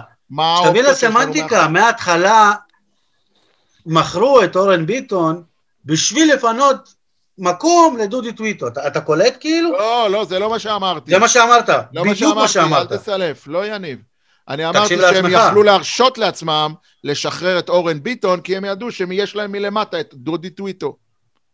שתבין 0.64 0.84
לסמנטיקה, 0.84 1.68
מההתחלה 1.68 2.52
מכרו 3.86 4.42
את 4.42 4.56
אורן 4.56 4.86
ביטון 4.86 5.42
בשביל 5.84 6.34
לפנות 6.34 6.94
מקום 7.38 7.96
לדודי 7.96 8.32
טוויטו. 8.32 8.66
אתה 8.86 9.00
קולט 9.00 9.36
כאילו? 9.40 9.72
לא, 9.72 10.10
לא, 10.10 10.24
זה 10.24 10.38
לא 10.38 10.50
מה 10.50 10.58
שאמרתי. 10.58 11.10
זה 11.10 11.18
מה 11.18 11.28
שאמרת, 11.28 11.68
לא 11.92 12.04
בדיוק 12.04 12.36
מה 12.36 12.48
שאמרת. 12.48 12.92
אל 12.92 12.98
תסלף, 12.98 13.46
לא 13.46 13.66
יניב. 13.66 13.98
אני 14.50 14.68
אמרתי 14.68 14.96
שהם 14.98 15.24
יכלו 15.30 15.62
להרשות 15.62 16.18
לעצמם 16.18 16.74
לשחרר 17.04 17.58
את 17.58 17.68
אורן 17.68 18.02
ביטון, 18.02 18.40
כי 18.40 18.56
הם 18.56 18.64
ידעו 18.64 18.92
שיש 18.92 19.36
להם 19.36 19.52
מלמטה 19.52 20.00
את 20.00 20.14
דודי 20.14 20.50
טוויטו. 20.50 20.96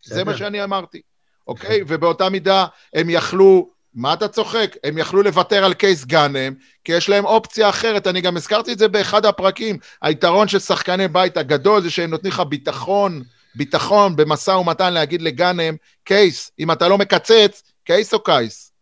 זה 0.04 0.24
מה 0.24 0.36
שאני 0.36 0.64
אמרתי, 0.64 1.00
אוקיי? 1.48 1.80
ובאותה 1.86 2.28
מידה 2.28 2.66
הם 2.94 3.10
יכלו, 3.10 3.70
מה 3.94 4.12
אתה 4.12 4.28
צוחק? 4.28 4.76
הם 4.84 4.98
יכלו 4.98 5.22
לוותר 5.22 5.64
על 5.64 5.74
קייס 5.74 6.04
גאנם, 6.04 6.54
כי 6.84 6.92
יש 6.92 7.08
להם 7.08 7.24
אופציה 7.24 7.68
אחרת. 7.68 8.06
אני 8.06 8.20
גם 8.20 8.36
הזכרתי 8.36 8.72
את 8.72 8.78
זה 8.78 8.88
באחד 8.88 9.26
הפרקים. 9.26 9.78
היתרון 10.02 10.48
של 10.48 10.58
שחקני 10.58 11.08
בית 11.08 11.36
הגדול 11.36 11.82
זה 11.82 11.90
שהם 11.90 12.10
נותנים 12.10 12.32
לך 12.32 12.40
ביטחון, 12.40 13.22
ביטחון 13.54 14.16
במשא 14.16 14.50
ומתן 14.50 14.92
להגיד 14.92 15.22
לגאנם, 15.22 15.76
קייס, 16.04 16.50
אם 16.58 16.72
אתה 16.72 16.88
לא 16.88 16.98
מקצץ, 16.98 17.62
קייס 17.84 18.14
או 18.14 18.22
קייס? 18.22 18.72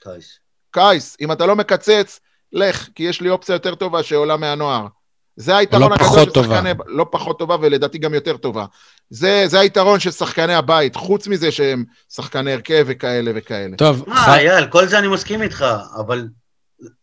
קייס. 0.00 0.38
קייס, 0.70 1.16
אם 1.20 1.32
אתה 1.32 1.46
לא 1.46 1.56
מקצץ, 1.56 2.20
לך, 2.56 2.88
כי 2.94 3.02
יש 3.02 3.20
לי 3.20 3.30
אופציה 3.30 3.52
יותר 3.52 3.74
טובה 3.74 4.02
שעולה 4.02 4.36
מהנוער. 4.36 4.86
זה 5.36 5.56
היתרון 5.56 5.90
לא 5.90 5.94
הגדול 5.94 6.24
של 6.24 6.42
שחקני... 6.42 6.70
לא 6.86 7.06
פחות 7.10 7.38
טובה, 7.38 7.56
ולדעתי 7.60 7.98
גם 7.98 8.14
יותר 8.14 8.36
טובה. 8.36 8.64
זה, 9.10 9.44
זה 9.46 9.60
היתרון 9.60 10.00
של 10.00 10.10
שחקני 10.10 10.54
הבית, 10.54 10.96
חוץ 10.96 11.26
מזה 11.26 11.52
שהם 11.52 11.84
שחקני 12.12 12.52
הרכב 12.52 12.84
וכאלה 12.86 13.30
וכאלה. 13.34 13.76
טוב. 13.76 14.04
מה, 14.06 14.16
ח... 14.16 14.28
אייל, 14.28 14.66
כל 14.66 14.86
זה 14.86 14.98
אני 14.98 15.08
מסכים 15.08 15.42
איתך, 15.42 15.64
אבל 15.96 16.28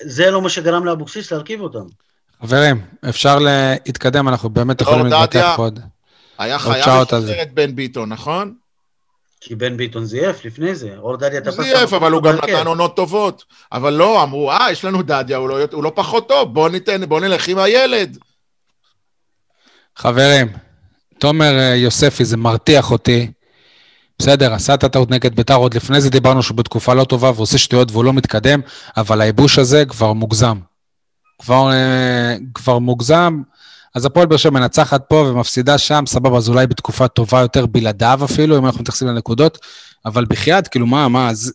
זה 0.04 0.32
לא 0.32 0.42
מה 0.42 0.50
שגרם 0.50 0.86
לאבוקסיס 0.86 1.32
להרכיב 1.32 1.62
אותם. 1.62 1.86
חברים, 2.42 2.82
אפשר 3.10 3.38
להתקדם, 3.40 4.28
אנחנו 4.28 4.50
באמת 4.50 4.82
יכולים 4.82 5.06
להתווכח 5.06 5.56
עוד. 5.58 5.80
היה 6.38 6.60
חייב 6.60 7.02
לשחרר 7.02 7.42
את 7.42 7.54
בן 7.54 7.76
ביטון, 7.76 8.10
נכון? 8.10 8.54
כי 9.46 9.56
בן 9.56 9.78
ביטון 9.78 10.06
זייף 10.06 10.46
לפני 10.46 10.76
זה, 10.76 10.98
אור 10.98 11.18
דדיה 11.18 11.42
תפס... 11.42 11.56
זייף, 11.56 11.94
אבל 11.94 12.12
הוא 12.12 12.24
גם 12.24 12.36
נתן 12.36 12.68
עונות 12.68 12.96
טובות. 12.96 13.44
אבל 13.72 13.94
לא, 13.94 14.24
אמרו, 14.24 14.52
אה, 14.52 14.72
יש 14.72 14.86
לנו 14.86 15.02
דדיה, 15.02 15.38
הוא 15.38 15.50
לא, 15.50 15.58
הוא 15.72 15.84
לא 15.84 15.92
פחות 15.96 16.28
טוב, 16.28 16.54
בוא 16.54 16.70
ניתן, 16.70 17.06
בוא 17.06 17.22
נלך 17.22 17.48
עם 17.48 17.58
הילד. 17.58 18.18
חברים, 19.96 20.48
תומר 21.18 21.60
אה, 21.60 21.76
יוספי, 21.76 22.26
זה 22.26 22.38
מרתיח 22.38 22.92
אותי. 22.92 23.32
בסדר, 24.20 24.54
עשה 24.54 24.74
את 24.74 24.84
הטעות 24.84 25.12
נגד 25.12 25.36
ביתר, 25.36 25.56
עוד 25.56 25.74
לפני 25.74 26.02
זה 26.02 26.10
דיברנו 26.10 26.44
שהוא 26.44 26.58
בתקופה 26.58 26.94
לא 26.94 27.04
טובה 27.04 27.32
ועושה 27.36 27.58
שטויות 27.58 27.92
והוא 27.92 28.04
לא 28.04 28.14
מתקדם, 28.14 28.62
אבל 28.98 29.22
הייבוש 29.22 29.60
הזה 29.60 29.86
כבר 29.86 30.14
מוגזם. 30.14 30.58
כבר, 31.40 31.72
אה, 31.72 32.36
כבר 32.54 32.80
מוגזם. 32.80 33.42
אז 33.96 34.06
הפועל 34.06 34.26
באר 34.26 34.38
שבע 34.38 34.52
מנצחת 34.52 35.04
פה 35.08 35.16
ומפסידה 35.16 35.78
שם, 35.78 36.04
סבבה, 36.08 36.38
אז 36.38 36.50
אולי 36.50 36.68
בתקופה 36.68 37.08
טובה 37.08 37.40
יותר 37.42 37.66
בלעדיו 37.66 38.20
אפילו, 38.24 38.58
אם 38.58 38.66
אנחנו 38.66 38.82
מתייחסים 38.82 39.08
לנקודות, 39.08 39.60
אבל 40.06 40.26
בחייאת, 40.30 40.68
כאילו, 40.68 40.86
מה, 40.86 41.08
מה, 41.08 41.34
זה, 41.34 41.52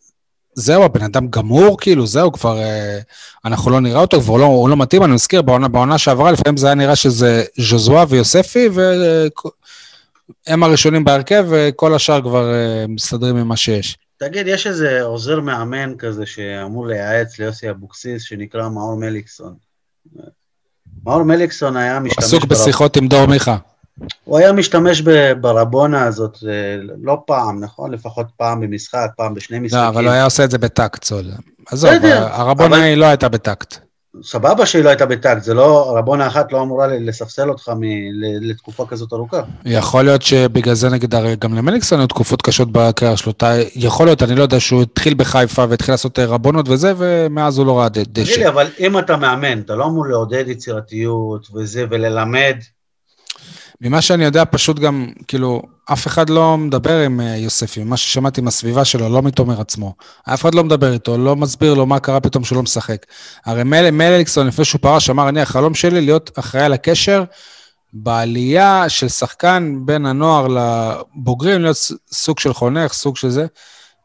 זהו, 0.55 0.85
הבן 0.85 1.03
אדם 1.03 1.29
גמור, 1.29 1.81
כאילו, 1.81 2.07
זהו, 2.07 2.33
כבר, 2.33 2.59
אה, 2.59 2.99
אנחנו 3.45 3.71
לא 3.71 3.81
נראה 3.81 4.01
אותו, 4.01 4.21
כבר 4.21 4.37
לא, 4.37 4.45
הוא 4.45 4.69
לא 4.69 4.77
מתאים, 4.77 5.05
אני 5.05 5.13
מזכיר, 5.13 5.43
בעונה, 5.43 5.69
בעונה 5.69 5.99
שעברה, 5.99 6.33
לפעמים 6.33 6.57
זה 6.57 6.67
היה 6.67 6.75
נראה 6.75 6.97
שזה 6.97 7.45
ז'וזואה 7.59 8.05
ויוספי, 8.09 8.69
והם 10.47 10.63
הראשונים 10.63 11.05
בהרכב, 11.05 11.47
וכל 11.51 11.95
השאר 11.95 12.21
כבר 12.21 12.55
אה, 12.55 12.85
מסתדרים 12.89 13.37
עם 13.37 13.49
מה 13.49 13.57
שיש. 13.57 13.99
תגיד, 14.17 14.47
יש 14.47 14.67
איזה 14.67 15.03
עוזר 15.03 15.41
מאמן 15.41 15.97
כזה 15.99 16.27
שאמור 16.27 16.87
לייעץ 16.87 17.39
ליוסי 17.39 17.71
אבוקסיס, 17.71 18.23
שנקרא 18.23 18.69
מאור 18.69 18.97
מליקסון. 18.97 19.55
מאור 21.09 21.23
מליקסון 21.23 21.77
היה 21.77 22.01
משתמש... 22.01 22.25
עסוק 22.25 22.45
בשיחות 22.45 22.97
עם 22.97 23.09
דור 23.09 23.27
מיכה. 23.27 23.57
הוא 24.25 24.39
היה 24.39 24.53
משתמש 24.53 25.03
ברבונה 25.41 26.05
הזאת 26.05 26.39
אה, 26.49 26.77
לא 27.03 27.23
פעם, 27.27 27.61
נכון? 27.61 27.91
לפחות 27.91 28.27
פעם 28.37 28.61
במשחק, 28.61 29.11
פעם 29.17 29.35
בשני 29.35 29.59
משחקים. 29.59 29.85
לא, 29.85 29.89
אבל 29.89 30.05
הוא 30.05 30.13
היה 30.13 30.25
עושה 30.25 30.45
את 30.45 30.51
זה 30.51 30.59
בטקט, 30.59 31.05
סול. 31.05 31.25
עזוב, 31.67 31.91
הרבונה. 32.15 32.83
היא 32.83 32.97
לא 32.97 33.07
הייתה 33.07 33.29
בטקט. 33.29 33.88
סבבה 34.23 34.67
שהיא 34.67 34.85
לא 34.85 34.89
הייתה 34.89 35.07
בטקט, 35.07 35.43
זה 35.43 35.55
לא, 35.55 35.97
רבונה 35.99 36.27
אחת 36.27 36.53
לא 36.53 36.63
אמורה 36.63 36.87
לספסל 36.87 37.49
אותך 37.49 37.69
מ, 37.69 37.81
לתקופה 38.41 38.87
כזאת 38.87 39.13
ארוכה. 39.13 39.41
יכול 39.65 40.05
להיות 40.05 40.23
שבגלל 40.23 40.75
זה 40.75 40.89
נגיד, 40.89 41.15
הרי 41.15 41.37
גם 41.37 41.55
למליקסון 41.55 41.99
היו 41.99 42.07
תקופות 42.07 42.43
קשות 42.43 42.73
בקריירה 42.73 43.17
שלו. 43.17 43.33
יכול 43.77 44.07
להיות, 44.07 44.23
אני 44.23 44.35
לא 44.35 44.43
יודע, 44.43 44.61
שהוא 44.61 44.83
התחיל 44.83 45.15
בחיפה 45.15 45.65
והתחיל 45.69 45.93
לעשות 45.93 46.19
רבונות 46.19 46.69
וזה, 46.69 46.93
ומאז 46.97 47.59
הוא 47.59 47.67
לא 47.67 47.79
ראה 47.79 47.89
דשא. 47.89 48.03
תגיד 48.05 48.39
לי, 48.39 48.49
אבל 48.49 48.67
אם 48.81 48.99
אתה 48.99 49.17
מאמן, 49.17 49.61
אתה 49.61 49.75
לא 49.75 49.87
אמור 49.87 50.07
לעודד 50.07 50.45
יצירתיות 50.49 51.49
וזה, 51.55 51.85
וללמד 51.91 52.57
ממה 53.81 54.03
שאני 54.03 54.25
יודע, 54.25 54.45
פשוט 54.51 54.79
גם, 54.79 55.07
כאילו, 55.29 55.63
אף 55.93 56.07
אחד 56.07 56.31
לא 56.31 56.59
מדבר 56.59 56.99
עם 57.05 57.21
אה, 57.21 57.37
יוספי, 57.37 57.85
ממה 57.85 57.97
ששמעתי 57.97 58.41
מהסביבה 58.41 58.85
שלו, 58.85 59.09
לא 59.09 59.23
מתומר 59.23 59.61
עצמו. 59.61 59.95
אף 60.25 60.41
אחד 60.41 60.55
לא 60.55 60.65
מדבר 60.65 60.93
איתו, 60.93 61.19
לא 61.19 61.37
מסביר 61.37 61.75
לו 61.75 61.87
מה 61.87 62.01
קרה 62.01 62.21
פתאום 62.21 62.45
שהוא 62.45 62.57
לא 62.57 62.63
משחק. 62.63 63.07
הרי 63.47 63.65
מל, 63.65 63.91
מליקסון, 63.91 64.47
לפני 64.47 64.65
שהוא 64.65 64.81
פרש, 64.81 65.11
אמר, 65.11 65.29
אני, 65.29 65.41
החלום 65.41 65.75
שלי 65.75 66.01
להיות 66.01 66.39
אחראי 66.39 66.65
על 66.65 66.73
הקשר 66.73 67.25
בעלייה 67.93 68.89
של 68.89 69.09
שחקן 69.09 69.79
בין 69.85 70.07
הנוער 70.07 70.47
לבוגרים, 70.49 71.63
להיות 71.63 71.77
סוג 72.13 72.39
של 72.39 72.53
חונך, 72.53 72.93
סוג 72.93 73.17
של 73.17 73.29
זה. 73.29 73.47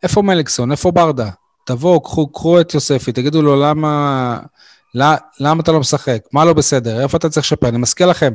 איפה 0.04 0.22
מליקסון? 0.22 0.72
איפה 0.72 0.92
ברדה? 0.92 1.30
תבואו, 1.66 2.02
קחו, 2.02 2.28
קחו 2.28 2.62
את 2.62 2.74
יוספי, 2.74 3.12
תגידו 3.12 3.42
לו 3.42 3.62
למה... 3.62 4.40
למה 4.96 5.62
אתה 5.62 5.72
לא 5.72 5.80
משחק? 5.80 6.20
מה 6.32 6.46
לא 6.46 6.54
בסדר? 6.54 7.02
איפה 7.02 7.18
אתה 7.18 7.30
צריך 7.30 7.46
לשפר? 7.46 7.70
אני 7.70 7.78
מזכיר 7.78 8.08
לכם, 8.08 8.34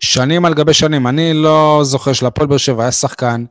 שנים 0.00 0.44
על 0.44 0.54
גבי 0.54 0.74
שנים, 0.74 1.06
אני 1.06 1.34
לא 1.34 1.80
זוכר 1.84 2.12
שלפועל 2.12 2.46
באר 2.46 2.58
שבע 2.58 2.82
היה 2.82 2.92
שחקן 2.92 3.44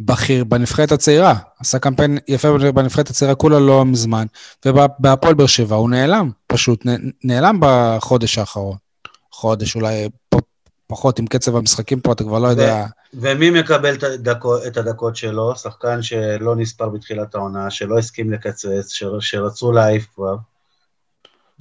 בכיר 0.00 0.44
בנבחרת 0.44 0.92
הצעירה. 0.92 1.34
עשה 1.60 1.78
קמפיין 1.78 2.18
יפה 2.28 2.58
בנבחרת 2.74 3.10
הצעירה 3.10 3.34
כולה 3.34 3.60
לא 3.60 3.84
מזמן, 3.84 4.26
ובהפועל 4.66 5.34
באר 5.34 5.46
שבע 5.46 5.76
הוא 5.76 5.90
נעלם, 5.90 6.30
פשוט 6.46 6.86
נעלם 7.24 7.58
בחודש 7.60 8.38
האחרון. 8.38 8.76
חודש, 9.32 9.76
אולי 9.76 10.08
פחות 10.86 11.18
עם 11.18 11.26
קצב 11.26 11.56
המשחקים 11.56 12.00
פה, 12.00 12.12
אתה 12.12 12.24
כבר 12.24 12.38
לא 12.38 12.48
יודע... 12.48 12.86
ומי 13.14 13.50
מקבל 13.50 13.94
את, 13.94 14.02
הדקו, 14.02 14.66
את 14.66 14.76
הדקות 14.76 15.16
שלו? 15.16 15.56
שחקן 15.56 16.02
שלא 16.02 16.56
נספר 16.56 16.88
בתחילת 16.88 17.34
העונה, 17.34 17.70
שלא 17.70 17.98
הסכים 17.98 18.32
לקצץ, 18.32 18.92
שרצו 19.20 19.72
להעיף 19.72 20.06
כבר. 20.14 20.36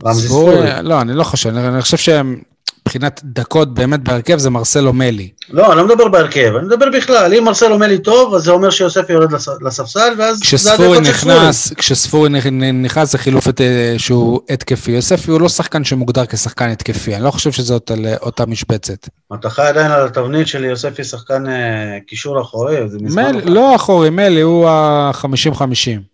רמזי 0.05 0.27
ספורי. 0.27 0.83
לא, 0.83 1.01
אני 1.01 1.13
לא 1.13 1.23
חושב, 1.23 1.49
אני 1.49 1.81
חושב 1.81 1.97
שהם... 1.97 2.41
מבחינת 2.87 3.21
דקות 3.23 3.73
באמת 3.73 4.03
בהרכב 4.03 4.37
זה 4.37 4.49
מרסלו 4.49 4.93
מלי. 4.93 5.29
לא, 5.49 5.71
אני 5.71 5.77
לא 5.77 5.85
מדבר 5.85 6.07
בהרכב, 6.07 6.55
אני 6.55 6.65
מדבר 6.65 6.85
בכלל. 6.93 7.33
אם 7.33 7.43
מרסלו 7.43 7.79
מלי 7.79 7.97
טוב, 7.99 8.33
אז 8.33 8.43
זה 8.43 8.51
אומר 8.51 8.69
שיוסף 8.69 9.09
יורד 9.09 9.31
לספסל, 9.61 10.13
ואז 10.17 10.39
זה 10.59 10.73
הדקות 10.73 11.05
של 11.05 11.13
ספורי. 11.15 11.75
כשספורי 11.75 12.29
נכנס 12.29 13.11
זה 13.11 13.17
חילוף 13.17 13.49
את, 13.49 13.61
אה, 13.61 13.95
שהוא 13.97 14.39
התקפי. 14.49 14.91
יוספי 14.91 15.31
הוא 15.31 15.41
לא 15.41 15.49
שחקן 15.49 15.83
שמוגדר 15.83 16.25
כשחקן 16.25 16.69
התקפי, 16.69 17.15
אני 17.15 17.23
לא 17.23 17.31
חושב 17.31 17.51
שזה 17.51 17.73
אותה, 17.73 17.93
אותה 18.21 18.45
משבצת. 18.45 19.07
אתה 19.33 19.49
חי 19.49 19.61
עדיין 19.61 19.91
על 19.91 20.05
התבנית 20.05 20.47
של 20.47 20.63
יוספי 20.63 21.03
שחקן 21.03 21.47
אה, 21.47 21.97
קישור 22.07 22.41
אחורי, 22.41 22.89
זה 22.89 22.97
מזמן... 23.01 23.35
מל, 23.35 23.41
לא 23.45 23.75
אחורי, 23.75 24.09
מלי 24.09 24.41
הוא 24.41 24.67
ה-50-50. 24.69 26.12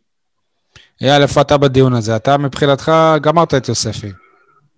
אייל, 1.01 1.21
איפה 1.21 1.41
אתה 1.41 1.57
בדיון 1.57 1.93
הזה? 1.93 2.15
אתה 2.15 2.37
מבחינתך 2.37 2.91
גמרת 3.21 3.53
את 3.53 3.67
יוספי. 3.69 4.11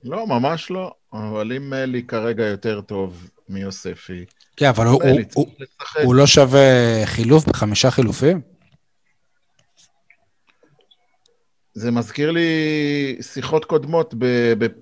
לא, 0.04 0.28
ממש 0.28 0.72
לא, 0.72 0.94
אבל 1.14 1.54
אם 1.58 1.70
מלי 1.70 2.04
כרגע 2.04 2.46
יותר 2.46 2.82
טוב 2.82 3.30
מיוספי... 3.50 4.26
כן, 4.58 4.68
אבל 4.68 4.86
הוא, 4.86 5.04
הוא, 5.04 5.20
הוא, 5.34 5.48
הוא 6.04 6.16
לא 6.16 6.28
שווה 6.28 7.02
חילוף 7.06 7.46
בחמישה 7.46 7.92
חילופים? 7.92 8.42
זה 11.74 11.92
מזכיר 11.92 12.32
לי 12.32 12.50
שיחות 13.22 13.66
קודמות 13.66 14.14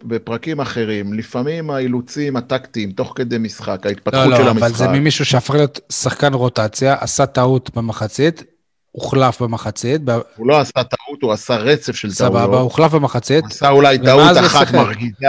בפרקים 0.03 0.61
אחרים. 0.61 1.13
לפעמים 1.13 1.69
האילוצים 1.69 2.35
הטקטיים, 2.35 2.91
תוך 2.91 3.13
כדי 3.15 3.37
משחק, 3.37 3.85
ההתפתחות 3.85 4.25
לא, 4.25 4.29
לא, 4.29 4.37
של 4.37 4.47
המשחק... 4.47 4.61
לא, 4.61 4.67
לא, 4.67 4.75
אבל 4.75 4.75
זה 4.75 4.87
ממישהו 4.87 5.25
שהפך 5.25 5.53
להיות 5.53 5.79
שחקן 5.91 6.33
רוטציה, 6.33 6.95
עשה 6.99 7.25
טעות 7.25 7.75
במחצית, 7.75 8.43
הוחלף 8.99 9.41
במחצית. 9.41 10.01
הוא 10.35 10.47
לא 10.47 10.59
עשה 10.59 10.83
טעות, 10.83 11.21
הוא 11.21 11.33
עשה 11.33 11.55
רצף 11.55 11.95
של 11.95 12.15
טעויות. 12.15 12.33
סבבה, 12.33 12.59
הוחלף 12.59 12.91
במחצית. 12.91 13.43
הוא 13.43 13.51
עשה 13.51 13.69
אולי 13.69 13.97
טעות 13.99 14.37
אחת 14.37 14.73
מרגיזה. 14.73 15.27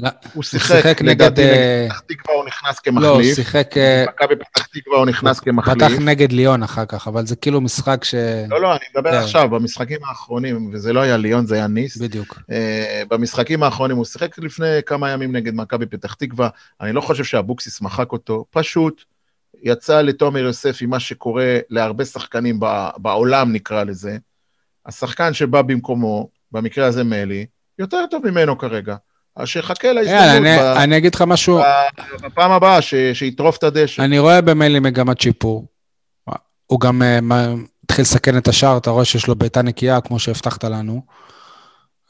לא, 0.00 0.08
הוא 0.34 0.42
שיחק, 0.42 1.02
נגד 1.02 1.40
אה, 1.40 1.86
פתח 1.88 2.00
תקווה 2.00 2.36
הוא 2.36 2.44
נכנס 2.44 2.78
כמחליף. 2.78 3.02
לא, 3.02 3.14
הוא 3.14 3.22
שיחק... 3.22 3.76
אה, 3.76 4.04
מכבי 4.08 4.36
פתח 4.36 4.66
תקווה 4.66 4.98
הוא 4.98 5.06
נכנס 5.06 5.40
כמחליף. 5.40 5.76
פתח 5.76 5.92
נגד 6.00 6.32
ליון 6.32 6.62
אחר 6.62 6.84
כך, 6.84 7.08
אבל 7.08 7.26
זה 7.26 7.36
כאילו 7.36 7.60
משחק 7.60 8.04
ש... 8.04 8.14
לא, 8.48 8.60
לא, 8.60 8.70
אני 8.72 8.80
מדבר 8.94 9.10
כן. 9.10 9.18
עכשיו, 9.18 9.48
במשחקים 9.48 9.98
האחרונים, 10.08 10.70
וזה 10.72 10.92
לא 10.92 11.00
היה 11.00 11.16
ליון, 11.16 11.46
זה 11.46 11.54
היה 11.54 11.66
ניס. 11.66 11.96
בדיוק. 11.96 12.38
אה, 12.50 13.02
במשחקים 13.08 13.62
האחרונים 13.62 13.96
הוא 13.96 14.04
שיחק 14.04 14.38
לפני 14.38 14.78
כמה 14.86 15.10
ימים 15.10 15.36
נגד 15.36 15.54
מכבי 15.54 15.86
פתח 15.86 16.14
תקווה. 16.14 16.48
אני 16.80 16.92
לא 16.92 17.00
חושב 17.00 17.24
שאבוקסיס 17.24 17.80
מחק 17.80 18.12
אותו, 18.12 18.44
פשוט 18.50 19.04
יצא 19.62 20.00
לתומר 20.00 20.40
יוספי 20.40 20.86
מה 20.86 21.00
שקורה 21.00 21.58
להרבה 21.70 22.04
שחקנים 22.04 22.60
בעולם, 22.96 23.52
נקרא 23.52 23.84
לזה. 23.84 24.16
השחקן 24.86 25.32
שבא 25.32 25.62
במקומו, 25.62 26.28
במקרה 26.52 26.86
הזה 26.86 27.04
מלי, 27.04 27.46
יותר 27.78 28.04
טוב 28.10 28.30
ממנו 28.30 28.58
כרגע. 28.58 28.96
אז 29.36 29.48
שיחכה 29.48 29.92
להזדמנות. 29.92 30.76
Yeah, 30.76 30.82
אני 30.82 30.96
אגיד 30.96 31.14
לך 31.14 31.22
משהו. 31.22 31.60
בפעם 32.22 32.50
הבאה, 32.50 32.78
שיטרוף 33.12 33.56
את 33.56 33.64
הדשא. 33.64 34.02
אני 34.02 34.18
רואה 34.18 34.40
במלי 34.40 34.80
מגמת 34.80 35.20
שיפור. 35.20 35.66
הוא 36.66 36.80
גם 36.80 37.02
אה, 37.02 37.18
התחיל 37.84 38.02
לסכן 38.02 38.36
את 38.38 38.48
השער, 38.48 38.76
אתה 38.76 38.90
רואה 38.90 39.04
שיש 39.04 39.26
לו 39.26 39.34
בעיטה 39.34 39.62
נקייה, 39.62 40.00
כמו 40.00 40.18
שהבטחת 40.18 40.64
לנו. 40.64 41.02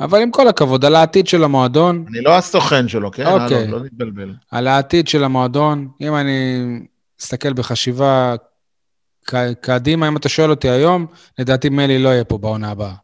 אבל 0.01 0.23
עם 0.23 0.31
כל 0.31 0.49
הכבוד, 0.49 0.85
על 0.85 0.97
העתיד 0.97 1.27
של 1.27 1.45
המועדון... 1.45 2.05
אני 2.09 2.21
לא 2.21 2.37
הסוכן 2.37 2.89
שלו, 2.89 3.11
כן? 3.11 3.27
אוקיי. 3.27 3.67
לא, 3.67 3.79
לא 3.79 3.85
נתבלבל. 3.85 4.35
על 4.51 4.67
העתיד 4.67 5.09
של 5.09 5.25
המועדון, 5.25 5.89
אם 6.01 6.17
אני 6.17 6.61
מסתכל 7.21 7.53
בחשיבה 7.53 8.35
קדימה, 9.61 10.09
אם 10.09 10.17
אתה 10.17 10.29
שואל 10.29 10.51
אותי 10.51 10.69
היום, 10.69 11.07
לדעתי 11.39 11.69
מלי 11.69 11.99
לא 11.99 12.09
יהיה 12.09 12.25
פה 12.25 12.39
בעונה 12.39 12.71
הבאה. 12.71 12.95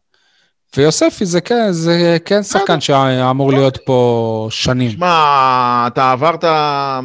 ויוספי 0.77 1.25
זה 1.25 1.41
כן, 1.41 1.71
זה 1.71 2.17
כן 2.25 2.43
שחקן 2.43 2.81
שאמור 2.81 3.51
להיות 3.51 3.77
פה 3.85 4.47
שנים. 4.51 4.91
שמע, 4.91 5.87
אתה 5.87 6.11
עברת 6.11 6.43
אה, 6.43 6.99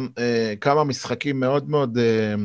כמה 0.61 0.83
משחקים 0.83 1.39
מאוד 1.39 1.69
מאוד... 1.69 1.97
אה, 1.97 2.35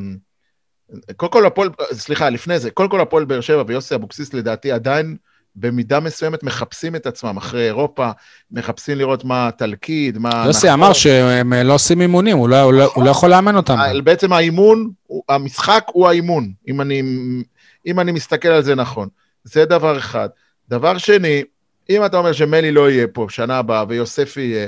קודם 1.16 1.32
כל 1.32 1.46
הפועל, 1.46 1.68
סליחה, 1.92 2.30
לפני 2.30 2.58
זה, 2.58 2.70
קודם 2.70 2.88
כל 2.88 3.00
הפועל 3.00 3.24
באר 3.24 3.40
שבע 3.40 3.64
ויוסי 3.66 3.94
אבוקסיס 3.94 4.34
לדעתי 4.34 4.72
עדיין 4.72 5.16
במידה 5.61 6.00
מסוימת 6.00 6.42
מחפשים 6.42 6.96
את 6.96 7.06
עצמם 7.06 7.36
אחרי 7.36 7.66
אירופה, 7.66 8.11
מחפשים 8.50 8.98
לראות 8.98 9.24
מה 9.24 9.48
התלכיד, 9.48 10.18
מה... 10.18 10.44
יוסי 10.46 10.72
אמר 10.72 10.92
שהם 10.92 11.52
לא 11.52 11.74
עושים 11.74 12.00
אימונים, 12.00 12.36
הוא 12.36 12.48
לא, 12.48 12.61
הוא, 12.61 12.72
לא, 12.72 12.92
הוא 12.94 13.04
לא 13.04 13.11
יכול 13.11 13.30
לאמן 13.30 13.56
אותם. 13.56 13.76
בעצם 14.04 14.32
האימון, 14.32 14.90
המשחק 15.28 15.84
הוא 15.92 16.09
האימון, 16.09 16.52
אם 16.68 16.80
אני, 16.80 17.02
אם 17.86 18.00
אני 18.00 18.12
מסתכל 18.12 18.48
על 18.48 18.62
זה 18.62 18.74
נכון. 18.74 19.09
זה 19.44 19.64
דבר 19.64 19.98
אחד. 19.98 20.28
דבר 20.68 20.98
שני, 20.98 21.42
אם 21.90 22.04
אתה 22.04 22.16
אומר 22.16 22.32
שמלי 22.32 22.72
לא 22.72 22.90
יהיה 22.90 23.06
פה 23.06 23.26
שנה 23.30 23.59
הבאה 23.59 23.84
ויוסף 23.88 24.36
יהיה, 24.36 24.66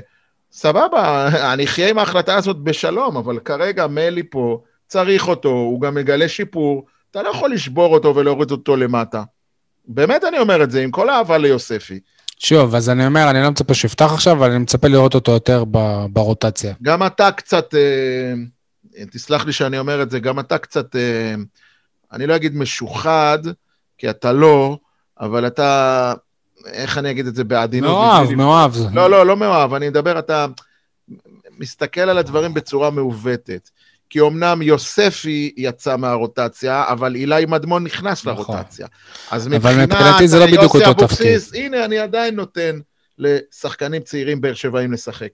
סבבה, 0.53 1.29
אני 1.53 1.65
אחיה 1.65 1.89
עם 1.89 1.99
ההחלטה 1.99 2.35
הזאת 2.35 2.57
בשלום, 2.57 3.17
אבל 3.17 3.39
כרגע 3.39 3.87
מלי 3.87 4.23
פה, 4.23 4.61
צריך 4.87 5.29
אותו, 5.29 5.49
הוא 5.49 5.81
גם 5.81 5.95
מגלה 5.95 6.29
שיפור, 6.29 6.87
אתה 7.11 7.23
לא 7.23 7.29
יכול 7.29 7.53
לשבור 7.53 7.95
אותו 7.95 8.17
ולהוריד 8.17 8.51
אותו 8.51 8.77
למטה. 8.77 9.23
באמת 9.91 10.25
אני 10.25 10.39
אומר 10.39 10.63
את 10.63 10.71
זה, 10.71 10.83
עם 10.83 10.91
כל 10.91 11.09
האהבה 11.09 11.39
ליוספי. 11.39 12.01
שוב, 12.39 12.75
אז 12.75 12.91
אני 12.91 13.07
אומר, 13.07 13.31
אני 13.31 13.43
לא 13.43 13.51
מצפה 13.51 13.75
שיפתח 13.75 14.13
עכשיו, 14.13 14.33
אבל 14.33 14.51
אני 14.51 14.59
מצפה 14.59 14.89
לראות 14.89 15.15
אותו 15.15 15.33
יותר 15.33 15.65
ברוטציה. 16.11 16.75
גם 16.83 17.07
אתה 17.07 17.33
קצת, 17.33 17.75
אה, 17.75 18.33
תסלח 19.11 19.45
לי 19.45 19.53
שאני 19.53 19.79
אומר 19.79 20.03
את 20.03 20.11
זה, 20.11 20.21
גם 20.21 20.41
אתה 20.41 20.59
קצת, 20.59 20.97
אה, 20.97 21.35
אני 22.13 22.27
לא 22.27 22.37
אגיד 22.37 22.57
משוחד, 22.57 23.39
כי 23.99 24.11
אתה 24.11 24.33
לא, 24.33 24.79
אבל 25.21 25.47
אתה, 25.47 26.15
איך 26.67 26.99
אני 26.99 27.11
אגיד 27.11 27.27
את 27.27 27.35
זה 27.35 27.45
בעדינות? 27.45 27.91
מאוהב, 27.91 28.35
מאוהב. 28.35 28.73
לא, 28.93 29.11
לא, 29.11 29.27
לא 29.27 29.37
מאוהב, 29.37 29.75
אני 29.75 29.89
מדבר, 29.89 30.19
אתה 30.19 30.47
מסתכל 31.59 32.01
על 32.01 32.19
הדברים 32.19 32.55
בצורה 32.55 32.91
מעוותת. 32.91 33.71
כי 34.11 34.21
אמנם 34.21 34.63
יוספי 34.63 35.53
יצא 35.57 35.97
מהרוטציה, 35.97 36.85
אבל 36.89 37.15
אילי 37.15 37.45
מדמון 37.49 37.85
נכנס 37.85 38.27
נכון. 38.27 38.55
לרוטציה. 38.55 38.87
אז 39.31 39.49
מבחינת 39.49 39.89
זה 40.25 40.39
לא 40.39 40.47
בדיוק 40.47 40.75
אותו 40.75 40.95
תפקיד. 41.07 41.41
הנה, 41.55 41.85
אני 41.85 41.99
עדיין 41.99 42.35
נותן 42.35 42.79
לשחקנים 43.19 44.03
צעירים 44.03 44.41
באר 44.41 44.55
שבעים 44.55 44.93
לשחק. 44.93 45.29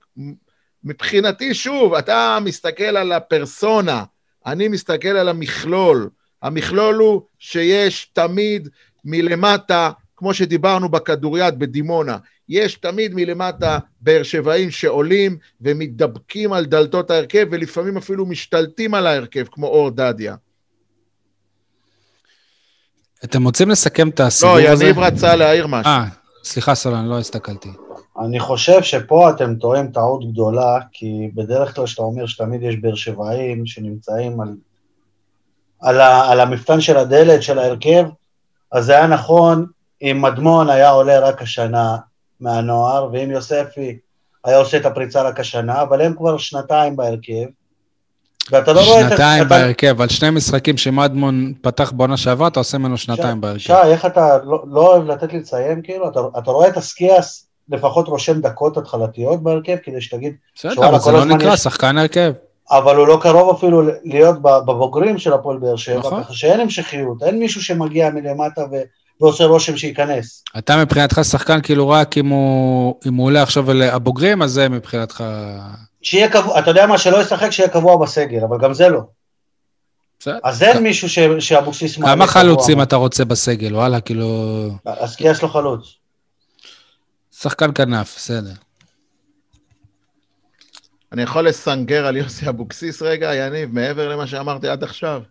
מבחינתי, 0.84 1.54
שוב, 1.54 1.94
אתה 1.94 2.38
מסתכל 2.44 2.96
על 2.96 3.12
הפרסונה, 3.12 4.04
אני 4.46 4.68
מסתכל 4.68 5.08
על 5.08 5.28
המכלול. 5.28 6.08
המכלול 6.42 6.94
הוא 6.94 7.22
שיש 7.38 8.10
תמיד 8.12 8.68
מלמטה, 9.04 9.90
כמו 10.16 10.34
שדיברנו 10.34 10.88
בכדוריד 10.88 11.58
בדימונה, 11.58 12.16
יש 12.48 12.74
תמיד 12.74 13.14
מלמטה 13.14 13.78
באר 14.00 14.22
שבעים 14.22 14.70
שעולים 14.70 15.36
ומתדבקים 15.60 16.52
על 16.52 16.66
דלתות 16.66 17.10
ההרכב 17.10 17.46
ולפעמים 17.50 17.96
אפילו 17.96 18.26
משתלטים 18.26 18.94
על 18.94 19.06
ההרכב, 19.06 19.44
כמו 19.50 19.66
אור 19.66 19.90
דדיה. 19.90 20.34
אתם 23.24 23.44
רוצים 23.44 23.70
לסכם 23.70 24.08
את 24.08 24.20
הסיבוב 24.20 24.56
לא, 24.56 24.68
הזה? 24.68 24.84
לא, 24.84 24.88
יניב 24.88 24.98
רצה 24.98 25.36
להעיר 25.36 25.66
משהו. 25.66 25.92
אה, 25.92 26.04
סליחה 26.44 26.74
סולן, 26.74 27.06
לא 27.06 27.18
הסתכלתי. 27.18 27.68
אני 28.18 28.40
חושב 28.40 28.82
שפה 28.82 29.30
אתם 29.30 29.56
טועים 29.56 29.92
טעות 29.92 30.32
גדולה, 30.32 30.78
כי 30.92 31.30
בדרך 31.34 31.74
כלל 31.74 31.84
כשאתה 31.84 32.02
אומר 32.02 32.26
שתמיד 32.26 32.62
יש 32.62 32.76
באר 32.76 32.94
שבעים 32.94 33.66
שנמצאים 33.66 34.40
על, 34.40 34.56
על, 35.80 36.00
ה, 36.00 36.30
על 36.30 36.40
המפתן 36.40 36.80
של 36.80 36.96
הדלת 36.96 37.42
של 37.42 37.58
ההרכב, 37.58 38.04
אז 38.72 38.84
זה 38.84 38.92
היה 38.92 39.06
נכון 39.06 39.66
אם 40.03 40.18
מדמון 40.22 40.70
היה 40.70 40.90
עולה 40.90 41.20
רק 41.20 41.42
השנה 41.42 41.97
מהנוער, 42.40 43.09
ואם 43.12 43.30
יוספי 43.30 43.99
היה 44.44 44.59
עושה 44.59 44.76
את 44.76 44.86
הפריצה 44.86 45.22
רק 45.22 45.40
השנה, 45.40 45.82
אבל 45.82 46.01
הם 46.01 46.14
כבר 46.16 46.38
שנתיים 46.38 46.97
בהרכב. 46.97 47.44
ואתה 48.51 48.72
לא 48.72 48.80
רואה 48.80 49.01
את... 49.01 49.11
שנתיים 49.11 49.49
בהרכב, 49.49 50.01
על 50.01 50.09
שני 50.09 50.30
משחקים 50.30 50.76
שמדמון 50.76 51.53
פתח 51.62 51.92
בעונה 51.92 52.16
שעברה, 52.16 52.49
אתה 52.49 52.61
עושה 52.61 52.78
ממנו 52.78 52.97
שנתיים 52.97 53.40
בהרכב. 53.40 53.59
שי, 53.59 53.72
איך 53.72 54.07
אתה 54.07 54.38
לא, 54.44 54.64
לא 54.70 54.86
אוהב 54.86 55.11
לתת 55.11 55.32
לי 55.32 55.38
לציין, 55.38 55.80
כאילו? 55.84 56.09
אתה, 56.09 56.20
אתה 56.38 56.51
רואה 56.51 56.68
את 56.68 56.76
הסקיאס 56.76 57.47
לפחות 57.68 58.09
רושם 58.09 58.40
דקות 58.40 58.76
התחלתיות 58.76 59.42
בהרכב, 59.42 59.76
כדי 59.82 60.01
שתגיד... 60.01 60.34
בסדר, 60.55 60.88
אבל 60.88 60.99
זה 60.99 61.12
לא 61.12 61.24
נקרא 61.24 61.53
יש... 61.53 61.61
שחקן 61.61 61.99
הרכב. 61.99 62.32
אבל 62.70 62.97
הוא 62.97 63.07
לא 63.07 63.18
קרוב 63.22 63.57
אפילו 63.57 63.82
להיות 64.05 64.42
בבוגרים 64.42 65.18
של 65.18 65.32
הפועל 65.32 65.59
באר 65.59 65.76
שבע, 65.76 65.99
נכון. 65.99 66.22
ככה 66.22 66.32
שאין 66.32 66.61
המשכיות, 66.61 67.22
אין 67.22 67.38
מישהו 67.38 67.62
שמגיע 67.62 68.11
מלמטה 68.11 68.62
ו... 68.72 68.76
ועושה 69.20 69.44
רושם 69.44 69.76
שייכנס. 69.76 70.44
אתה 70.58 70.76
מבחינתך 70.76 71.20
שחקן 71.30 71.62
כאילו 71.62 71.88
רק 71.88 72.18
אם 72.18 72.28
הוא, 72.28 72.94
אם 73.06 73.14
הוא 73.14 73.26
עולה 73.26 73.42
עכשיו 73.42 73.72
לבוגרים, 73.72 74.42
אז 74.42 74.50
זה 74.50 74.68
מבחינתך... 74.68 75.24
שיהיה 76.02 76.30
קבוע, 76.30 76.58
אתה 76.58 76.70
יודע 76.70 76.86
מה, 76.86 76.98
שלא 76.98 77.22
ישחק, 77.22 77.50
שיהיה 77.50 77.68
קבוע 77.68 77.96
בסגל, 77.96 78.44
אבל 78.44 78.58
גם 78.62 78.74
זה 78.74 78.88
לא. 78.88 79.00
בסדר. 80.20 80.38
אז 80.44 80.62
אין 80.62 80.82
מישהו 80.82 81.08
שאבוקסיס... 81.40 81.98
כמה 81.98 82.26
חלוצים 82.26 82.82
אתה 82.82 82.96
רוצה 82.96 83.24
בסגל, 83.24 83.74
וואלה, 83.74 84.00
כאילו... 84.00 84.68
אז 84.84 85.16
כי 85.16 85.28
יש 85.28 85.42
לו 85.42 85.48
חלוץ. 85.48 85.94
שחקן 87.40 87.70
כנף, 87.74 88.14
בסדר. 88.16 88.52
אני 91.12 91.22
יכול 91.22 91.48
לסנגר 91.48 92.06
על 92.06 92.16
יוסי 92.16 92.48
אבוקסיס 92.48 93.02
רגע, 93.02 93.34
יניב, 93.34 93.72
מעבר 93.72 94.08
למה 94.08 94.26
שאמרתי 94.26 94.68
עד 94.68 94.84
עכשיו? 94.84 95.22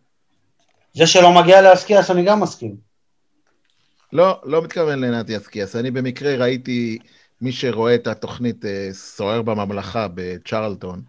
זה 0.94 1.08
שלא 1.08 1.32
מגיע 1.32 1.62
לאסקיאס, 1.62 2.12
אני 2.12 2.26
גם 2.26 2.40
מסכים. 2.40 2.76
לא, 4.14 4.42
לא 4.44 4.62
מתכוון 4.62 5.00
לנתי 5.00 5.38
אסקיאס. 5.38 5.76
אני 5.76 5.92
במקרה 5.92 6.36
ראיתי, 6.36 6.98
מי 7.42 7.52
שרואה 7.52 7.96
את 7.96 8.08
התוכנית 8.08 8.66
אה, 8.66 8.90
סוער 8.92 9.42
בממלכה 9.42 10.08
בצ'רלטון. 10.14 11.02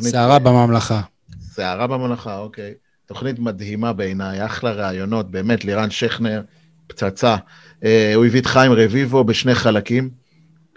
סערה 0.00 0.38
בממלכה. 0.38 1.00
סערה 1.40 1.86
בממלכה, 1.86 2.38
אוקיי. 2.38 2.74
תוכנית 3.06 3.38
מדהימה 3.38 3.92
בעיניי, 3.92 4.44
אחלה 4.44 4.70
ראיונות, 4.70 5.30
באמת, 5.30 5.64
לירן 5.64 5.90
שכנר, 5.90 6.42
פצצה. 6.86 7.36
אה, 7.84 8.12
הוא 8.14 8.24
הביא 8.24 8.40
את 8.40 8.46
חיים 8.46 8.72
רביבו 8.72 9.24
בשני 9.24 9.54
חלקים. 9.54 10.10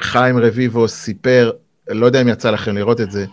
חיים 0.02 0.38
רביבו 0.38 0.88
סיפר, 0.88 1.52
לא 1.90 2.06
יודע 2.06 2.22
אם 2.22 2.28
יצא 2.28 2.52
לכם 2.52 2.76
לראות 2.76 3.02
את 3.02 3.12
זה. 3.12 3.26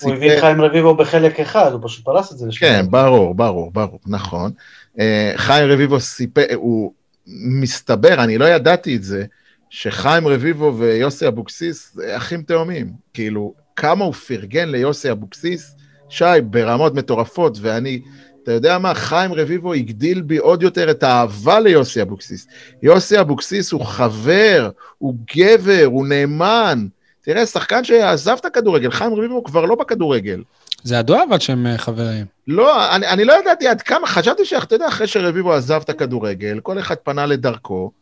הוא 0.00 0.14
הביא 0.14 0.32
את 0.32 0.40
חיים 0.40 0.60
רביבו 0.60 0.94
בחלק 0.94 1.40
אחד, 1.40 1.72
הוא 1.72 1.80
פשוט 1.84 2.04
פרס 2.04 2.32
את 2.32 2.38
זה. 2.38 2.46
כן, 2.58 2.86
ברור, 2.90 3.34
ברור, 3.34 3.70
ברור, 3.72 3.98
נכון. 4.06 4.52
אה, 4.98 5.32
חיים 5.36 5.70
רביבו 5.70 6.00
סיפר, 6.00 6.44
הוא 6.54 6.92
מסתבר, 7.26 8.24
אני 8.24 8.38
לא 8.38 8.44
ידעתי 8.44 8.96
את 8.96 9.02
זה, 9.02 9.24
שחיים 9.70 10.28
רביבו 10.28 10.74
ויוסי 10.78 11.28
אבוקסיס 11.28 11.96
אחים 12.16 12.42
תאומים. 12.42 12.92
כאילו, 13.14 13.54
כמה 13.76 14.04
הוא 14.04 14.14
פרגן 14.14 14.68
ליוסי 14.68 15.10
אבוקסיס, 15.10 15.76
שי, 16.08 16.24
ברמות 16.50 16.94
מטורפות, 16.94 17.58
ואני 17.60 18.00
אתה 18.42 18.52
יודע 18.52 18.78
מה? 18.78 18.94
חיים 18.94 19.32
רביבו 19.32 19.72
הגדיל 19.72 20.20
בי 20.20 20.36
עוד 20.36 20.62
יותר 20.62 20.90
את 20.90 21.02
האהבה 21.02 21.60
ליוסי 21.60 22.02
אבוקסיס. 22.02 22.46
יוסי 22.82 23.20
אבוקסיס 23.20 23.72
הוא 23.72 23.84
חבר, 23.84 24.70
הוא 24.98 25.14
גבר, 25.36 25.84
הוא 25.84 26.06
נאמן. 26.06 26.86
תראה, 27.20 27.46
שחקן 27.46 27.84
שעזב 27.84 28.36
את 28.40 28.44
הכדורגל, 28.44 28.90
חיים 28.90 29.14
רביבו 29.14 29.44
כבר 29.44 29.64
לא 29.64 29.74
בכדורגל. 29.74 30.42
זה 30.82 30.96
ידוע 30.96 31.22
אבל 31.28 31.38
שהם 31.38 31.66
אה, 31.66 31.78
חברים. 31.78 32.26
לא, 32.46 32.96
אני, 32.96 33.08
אני 33.08 33.24
לא 33.24 33.40
ידעתי 33.40 33.68
עד 33.68 33.82
כמה, 33.82 34.06
חשבתי 34.06 34.44
שאתה 34.44 34.74
יודע, 34.74 34.88
אחרי 34.88 35.06
שרביבו 35.06 35.52
עזב 35.52 35.80
את 35.84 35.90
הכדורגל, 35.90 36.60
כל 36.60 36.78
אחד 36.78 36.94
פנה 36.94 37.26
לדרכו, 37.26 37.92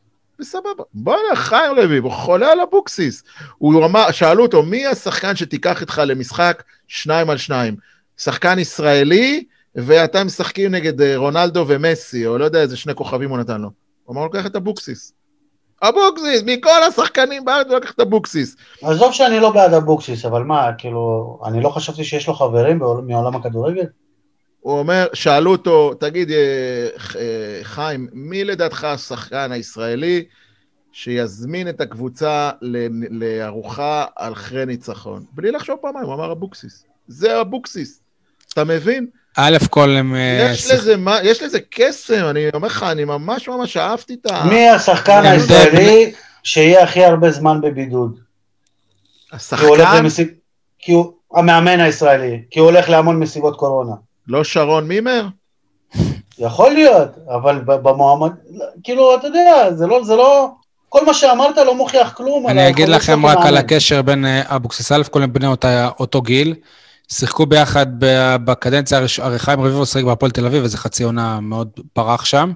וסבבה. 0.41 0.85
בוא'נה, 0.95 1.37
חיים 1.37 1.73
רביבו, 1.77 2.11
חולה 2.11 2.53
על 2.53 2.61
אבוקסיס. 2.61 3.23
שאלו 4.11 4.43
אותו, 4.43 4.63
מי 4.63 4.87
השחקן 4.87 5.37
שתיקח 5.37 5.81
איתך 5.81 6.03
למשחק 6.07 6.63
שניים 6.89 7.31
על 7.31 7.37
שניים? 7.37 7.77
שחקן 8.19 8.59
ישראלי, 8.59 9.45
ואתם 9.75 10.27
משחקים 10.27 10.71
נגד 10.71 11.01
אה, 11.01 11.17
רונלדו 11.17 11.65
ומסי, 11.69 12.27
או 12.27 12.39
לא 12.39 12.45
יודע 12.45 12.61
איזה 12.61 12.77
שני 12.77 12.95
כוכבים 12.95 13.31
הוא 13.31 13.39
נתן 13.39 13.61
לו. 13.61 13.71
הוא 14.05 14.15
אמר, 14.15 14.25
לוקח 14.25 14.47
את 14.47 14.57
אבוקסיס. 14.57 15.13
אבוקסיס, 15.83 16.43
מכל 16.47 16.83
השחקנים 16.89 17.45
בארץ 17.45 17.67
הוא 17.67 17.77
לקח 17.77 17.91
את 17.91 18.01
אבוקסיס. 18.01 18.57
עזוב 18.83 19.13
שאני 19.13 19.41
לא 19.41 19.51
בעד 19.51 19.75
אבוקסיס, 19.75 20.25
אבל 20.25 20.43
מה, 20.43 20.71
כאילו, 20.79 21.39
אני 21.45 21.63
לא 21.63 21.69
חשבתי 21.69 22.05
שיש 22.05 22.29
לו 22.29 22.35
חברים 22.35 22.79
מעולם 22.79 23.37
הכדורגל? 23.37 23.85
הוא 24.61 24.79
אומר, 24.79 25.07
שאלו 25.15 25.53
אותו, 25.53 25.95
תגיד, 25.95 26.31
אה, 26.31 26.89
אה, 27.17 27.61
חיים, 27.63 28.09
מי 28.13 28.45
לדעתך 28.45 28.85
השחקן 28.85 29.53
הישראלי 29.53 30.25
שיזמין 30.93 31.69
את 31.69 31.81
הקבוצה 31.81 32.51
לארוחה 33.11 34.05
אחרי 34.15 34.67
ניצחון? 34.67 35.25
בלי 35.33 35.51
לחשוב 35.51 35.77
פעמיים, 35.83 36.07
הוא 36.07 36.15
אמר 36.15 36.33
אבוקסיס. 36.33 36.85
זה 37.09 37.41
אבוקסיס. 37.41 38.01
אתה 38.53 38.65
מבין? 38.65 39.07
א' 39.41 39.57
כל 39.71 39.91
הם... 39.91 40.15
אה, 40.15 40.49
יש 40.53 40.71
לזה, 40.71 40.95
יש 41.23 41.43
לזה 41.43 41.59
קסם, 41.71 42.25
אני 42.31 42.49
אומר 42.55 42.69
לך, 42.69 42.83
אני 42.83 43.05
ממש 43.05 43.49
ממש 43.49 43.77
אהבתי 43.77 44.17
את 44.21 44.31
ה... 44.31 44.45
מי 44.45 44.69
השחקן 44.69 45.25
הישראלי 45.25 46.13
שיהיה 46.43 46.83
הכי 46.83 47.05
הרבה 47.05 47.31
זמן 47.31 47.61
בבידוד? 47.61 48.19
השחקן? 49.33 50.07
כי 50.79 50.93
הוא 50.93 51.13
המאמן 51.35 51.81
הישראלי, 51.81 52.43
כי 52.51 52.61
הוא 52.61 52.71
הולך 52.71 52.89
להמון 52.89 53.19
מסיבות 53.19 53.57
קורונה. 53.57 53.93
לא 54.29 54.45
שרון 54.45 54.89
מימר? 54.89 55.27
יכול 56.39 56.71
להיות, 56.71 57.09
אבל 57.35 57.61
במועמד, 57.65 58.31
כאילו, 58.85 59.15
אתה 59.15 59.27
יודע, 59.27 59.75
זה 59.75 59.87
לא, 59.87 60.05
זה 60.05 60.17
לא, 60.17 60.51
כל 60.89 61.07
מה 61.07 61.15
שאמרת 61.15 61.57
לא 61.57 61.75
מוכיח 61.75 62.13
כלום. 62.13 62.49
אני 62.49 62.69
אגיד 62.69 62.89
לכם 62.89 63.27
רק 63.27 63.39
על 63.39 63.57
הקשר 63.57 64.03
בין 64.03 64.25
אה, 64.25 64.43
אבוקסיס, 64.57 64.93
א' 64.93 65.03
כל 65.11 65.23
הם 65.23 65.33
בני 65.33 65.47
אותו 66.01 66.23
גיל. 66.23 66.55
שיחקו 67.09 67.47
ביחד 67.47 67.87
בקדנציה 68.45 68.99
הראשונה, 68.99 69.39
חיים 69.39 69.61
רביבו 69.61 69.87
שיחק 69.87 70.05
בהפועל 70.05 70.31
תל 70.31 70.47
אביב, 70.47 70.63
איזה 70.63 70.79
חצי 70.79 71.03
עונה 71.03 71.41
מאוד 71.41 71.69
פרח 71.93 72.25
שם. 72.25 72.53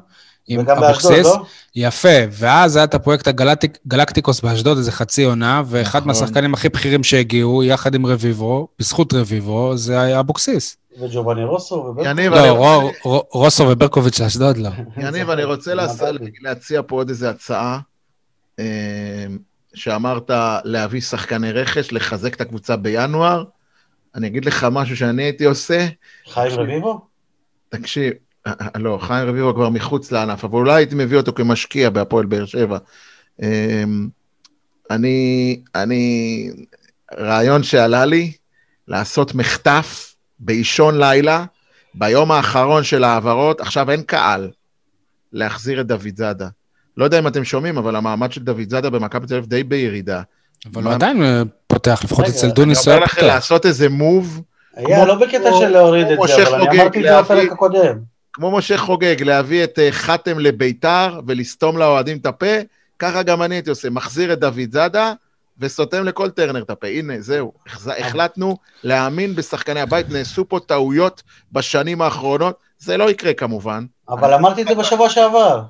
עם 0.49 0.69
אבוקסיס. 0.71 1.27
לא? 1.27 1.45
יפה, 1.77 2.09
ואז 2.31 2.77
היה 2.77 2.85
את 2.85 2.95
הפרויקט 2.95 3.29
הגלקטיקוס 3.29 4.41
באשדוד, 4.41 4.77
איזה 4.77 4.93
חצי 4.93 5.25
עונה, 5.25 5.63
ואחד 5.67 5.99
נכון. 5.99 6.09
מהשחקנים 6.09 6.55
הכי 6.55 6.69
בכירים 6.69 7.05
שהגיעו, 7.05 7.65
יחד 7.65 7.95
עם 7.95 8.07
רביבו, 8.07 8.69
בזכות 8.79 9.15
רביבו, 9.15 9.77
זה 9.77 10.01
היה 10.01 10.21
אבוקסיס. 10.21 10.77
וג'ובאני 11.01 11.45
רוסו 11.45 11.75
וברקוביץ'. 11.75 12.33
לא, 12.33 12.93
רוסו 13.31 13.69
וברקוביץ' 13.69 14.21
לאשדוד, 14.21 14.57
לא. 14.57 14.71
יניב, 14.97 15.31
אני 15.31 15.45
רוצה 15.45 15.73
להציע 16.41 16.81
פה 16.87 16.97
עוד 16.97 17.09
איזה 17.09 17.31
הצעה, 17.31 17.79
אה, 18.59 18.65
שאמרת 19.75 20.31
להביא 20.65 21.01
שחקני 21.01 21.53
רכש, 21.53 21.93
לחזק 21.93 22.35
את 22.35 22.41
הקבוצה 22.41 22.77
בינואר. 22.77 23.45
אני 24.15 24.27
אגיד 24.27 24.45
לך 24.45 24.67
משהו 24.73 24.97
שאני 24.97 25.23
הייתי 25.23 25.45
עושה. 25.45 25.87
חיים 26.29 26.53
רביבו? 26.53 27.01
תקשיב, 27.69 28.13
אה, 28.47 28.53
אה, 28.61 28.79
לא, 28.79 28.99
חיים 29.03 29.29
רביבו 29.29 29.55
כבר 29.55 29.69
מחוץ 29.69 30.13
לענף, 30.13 30.45
אבל 30.45 30.59
אולי 30.59 30.75
הייתי 30.75 30.95
מביא 30.95 31.17
אותו 31.17 31.33
כמשקיע 31.33 31.91
בהפועל 31.91 32.27
באר 32.27 32.47
שבע. 32.47 32.79
אמ, 33.43 34.09
אני, 34.91 35.61
אני, 35.75 36.51
רעיון 37.19 37.63
שעלה 37.63 38.05
לי, 38.05 38.33
לעשות 38.89 39.35
מחטף 39.35 40.15
באישון 40.39 40.99
לילה, 40.99 41.45
ביום 41.95 42.33
האחרון 42.33 42.85
של 42.85 43.05
ההעברות, 43.05 43.61
עכשיו 43.61 43.91
אין 43.91 44.03
קהל, 44.03 44.51
להחזיר 45.33 45.81
את 45.81 45.87
דוד 45.87 46.17
זאדה. 46.17 46.49
לא 46.97 47.05
יודע 47.05 47.19
אם 47.19 47.27
אתם 47.27 47.45
שומעים, 47.45 47.79
אבל 47.79 47.97
המעמד 47.97 48.33
של 48.33 48.43
דוד 48.43 48.69
זאדה 48.69 48.91
במכבי 48.91 49.27
תל 49.27 49.35
אביב 49.35 49.47
די 49.47 49.63
בירידה. 49.63 50.23
אבל 50.67 50.85
הוא 50.85 50.93
עדיין 50.93 51.23
אה, 51.23 51.43
פותח, 51.67 52.01
לפחות 52.05 52.25
אצל 52.25 52.51
דוניס 52.51 52.87
הוא 52.87 52.93
היה 52.93 53.01
פותח. 53.01 53.15
אני 53.15 53.23
אומר 53.23 53.29
לכם 53.29 53.37
לעשות 53.37 53.67
איזה 53.67 53.89
מוב 53.89 54.43
היה, 54.75 55.05
לא 55.05 55.15
בקטע 55.15 55.53
של 55.53 55.69
להוריד 55.69 56.07
את 56.07 56.19
זה, 56.27 56.49
אבל 56.49 56.55
אני 56.55 56.81
אמרתי 56.81 56.99
את 56.99 57.05
זה 57.05 57.23
בפרק 57.23 57.53
הקודם. 57.53 57.99
כמו 58.33 58.51
משה 58.51 58.79
חוגג, 58.79 59.23
להביא 59.23 59.65
את 59.65 59.79
אה, 59.79 59.93
חתם 59.93 60.39
לביתר 60.39 61.21
ולסתום 61.27 61.79
לאוהדים 61.79 62.19
את 62.19 62.27
הפה, 62.27 62.57
ככה 62.99 63.23
גם 63.23 63.43
אני 63.43 63.55
הייתי 63.55 63.71
עושה, 63.71 63.91
מחזיר 63.91 64.33
את 64.33 64.39
דוד 64.39 64.73
זאדה 64.73 65.13
וסותם 65.59 66.05
לכל 66.05 66.31
טרנר 66.31 66.63
את 66.63 66.71
הפה. 66.71 66.87
הנה, 66.87 67.21
זהו, 67.21 67.53
החלטנו 67.99 68.57
להאמין 68.85 69.35
בשחקני 69.35 69.81
הבית, 69.81 70.11
נעשו 70.11 70.49
פה 70.49 70.61
טעויות 70.67 71.23
בשנים 71.53 72.03
האחרונות, 72.03 72.59
זה 72.79 72.97
לא 72.97 73.11
יקרה 73.11 73.35
כמובן. 73.35 73.85
אבל 74.09 74.35
אמרתי 74.35 74.63
את 74.63 74.69
זה 74.69 74.75
בשבוע 74.75 75.11
שעבר. 75.11 75.63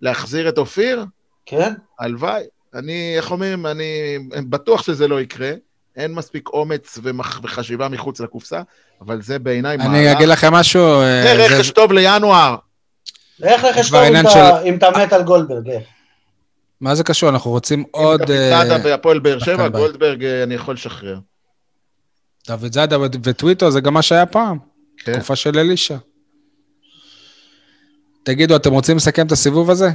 להחזיר 0.00 0.48
את 0.48 0.58
אופיר? 0.58 1.04
כן. 1.46 1.74
הלוואי. 1.98 2.42
אני, 2.74 3.14
איך 3.16 3.30
אומרים, 3.30 3.66
אני 3.66 4.18
בטוח 4.48 4.82
שזה 4.82 5.08
לא 5.08 5.20
יקרה. 5.20 5.52
אין 5.96 6.12
מספיק 6.12 6.48
אומץ 6.48 6.98
ומח... 7.02 7.40
וחשיבה 7.42 7.88
מחוץ 7.88 8.20
לקופסה, 8.20 8.62
אבל 9.00 9.22
זה 9.22 9.38
בעיניי 9.38 9.76
מהלך. 9.76 9.90
אני 9.90 10.12
אגיד 10.12 10.28
לכם 10.28 10.52
משהו... 10.52 11.00
אה, 11.00 11.22
זה 11.22 11.32
רכש 11.32 11.70
טוב 11.70 11.92
לינואר. 11.92 12.56
איך 13.42 13.64
רכש 13.64 13.90
טוב 13.90 14.00
אם 14.64 14.76
אתה 14.76 14.90
מת 14.90 15.12
על 15.12 15.22
גולדברג? 15.22 15.70
מה 16.80 16.94
זה 16.94 17.04
קשור? 17.04 17.28
אנחנו 17.28 17.50
רוצים 17.50 17.84
עוד... 17.90 18.20
דוד 18.20 18.36
זאדה 18.50 18.78
בהפועל 18.78 19.18
באר 19.18 19.38
שבע, 19.38 19.68
גולדברג 19.68 20.24
אה, 20.24 20.42
אני 20.42 20.54
יכול 20.54 20.74
לשחרר. 20.74 21.18
דוד 22.46 22.72
זאדה 22.72 23.00
וטוויטו 23.00 23.70
זה 23.70 23.80
גם 23.80 23.94
מה 23.94 24.02
שהיה 24.02 24.26
פעם. 24.26 24.58
כן. 24.96 25.12
תקופה 25.12 25.36
של 25.36 25.58
אלישע. 25.58 25.96
תגידו, 28.22 28.56
אתם 28.56 28.72
רוצים 28.72 28.96
לסכם 28.96 29.26
את 29.26 29.32
הסיבוב 29.32 29.70
הזה? 29.70 29.90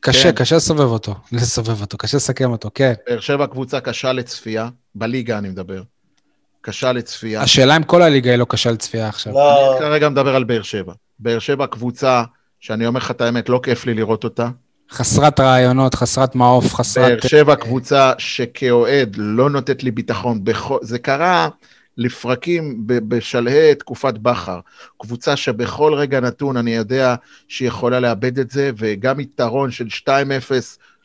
קשה, 0.00 0.22
כן. 0.22 0.32
קשה 0.32 0.56
לסובב 0.56 0.80
אותו, 0.80 1.14
לסובב 1.32 1.80
אותו, 1.80 1.98
קשה 1.98 2.16
לסכם 2.16 2.50
אותו, 2.50 2.70
כן. 2.74 2.92
באר 3.06 3.20
שבע 3.20 3.46
קבוצה 3.46 3.80
קשה 3.80 4.12
לצפייה, 4.12 4.68
בליגה 4.94 5.38
אני 5.38 5.48
מדבר. 5.48 5.82
קשה 6.60 6.92
לצפייה. 6.92 7.42
השאלה 7.42 7.76
אם 7.76 7.82
כל 7.82 8.02
הליגה 8.02 8.30
היא 8.30 8.38
לא 8.38 8.46
קשה 8.48 8.70
לצפייה 8.70 9.08
עכשיו. 9.08 9.32
לא. 9.32 9.72
אני 9.72 9.80
כרגע 9.80 10.08
מדבר 10.08 10.34
על 10.34 10.44
באר 10.44 10.62
שבע. 10.62 10.92
באר 11.18 11.38
שבע 11.38 11.66
קבוצה 11.66 12.22
שאני 12.60 12.86
אומר 12.86 12.98
לך 13.00 13.10
את 13.10 13.20
האמת, 13.20 13.48
לא 13.48 13.60
כיף 13.62 13.86
לי 13.86 13.94
לראות 13.94 14.24
אותה. 14.24 14.48
חסרת 14.90 15.40
רעיונות, 15.40 15.94
חסרת 15.94 16.34
מעוף, 16.34 16.74
חסרת... 16.74 17.04
באר 17.04 17.28
שבע 17.28 17.56
קבוצה 17.56 18.12
שכאוהד 18.18 19.16
לא 19.18 19.50
נותנת 19.50 19.82
לי 19.82 19.90
ביטחון. 19.90 20.44
בכ... 20.44 20.70
זה 20.82 20.98
קרה 20.98 21.48
לפרקים 21.98 22.82
בשלהי 22.86 23.74
תקופת 23.74 24.14
בכר. 24.18 24.60
קבוצה 25.00 25.36
שבכל 25.36 25.94
רגע 25.94 26.20
נתון 26.20 26.56
אני 26.56 26.74
יודע 26.74 27.14
שהיא 27.48 27.68
יכולה 27.68 28.00
לאבד 28.00 28.38
את 28.38 28.50
זה, 28.50 28.70
וגם 28.76 29.20
יתרון 29.20 29.70
של 29.70 29.86
2-0, 29.86 30.08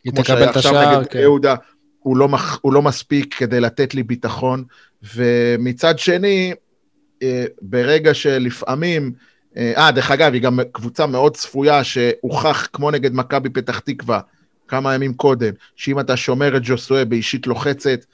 כמו 0.09 0.25
שהיה 0.25 0.49
עכשיו 0.49 0.73
נגד 0.73 1.07
כן. 1.07 1.19
יהודה, 1.19 1.55
הוא 1.99 2.17
לא, 2.17 2.29
מח... 2.29 2.59
הוא 2.61 2.73
לא 2.73 2.81
מספיק 2.81 3.33
כדי 3.33 3.59
לתת 3.59 3.93
לי 3.93 4.03
ביטחון. 4.03 4.63
ומצד 5.15 5.99
שני, 5.99 6.53
אה, 7.23 7.45
ברגע 7.61 8.13
שלפעמים, 8.13 9.11
אה, 9.57 9.73
אה, 9.77 9.91
דרך 9.91 10.11
אגב, 10.11 10.33
היא 10.33 10.41
גם 10.41 10.59
קבוצה 10.71 11.05
מאוד 11.05 11.37
צפויה, 11.37 11.83
שהוכח, 11.83 12.67
כמו 12.73 12.91
נגד 12.91 13.13
מכבי 13.13 13.49
פתח 13.49 13.79
תקווה, 13.79 14.19
כמה 14.67 14.95
ימים 14.95 15.13
קודם, 15.13 15.53
שאם 15.75 15.99
אתה 15.99 16.17
שומר 16.17 16.57
את 16.57 16.61
ג'וסואה 16.65 17.05
באישית 17.05 17.47
לוחצת, 17.47 18.05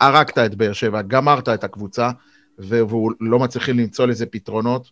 הרגת 0.00 0.38
את 0.38 0.54
באר 0.54 0.72
שבע, 0.72 1.02
גמרת 1.02 1.48
את 1.48 1.64
הקבוצה, 1.64 2.10
והוא 2.58 3.12
לא 3.20 3.38
מצליחים 3.38 3.78
למצוא 3.78 4.06
לזה 4.06 4.26
פתרונות. 4.26 4.90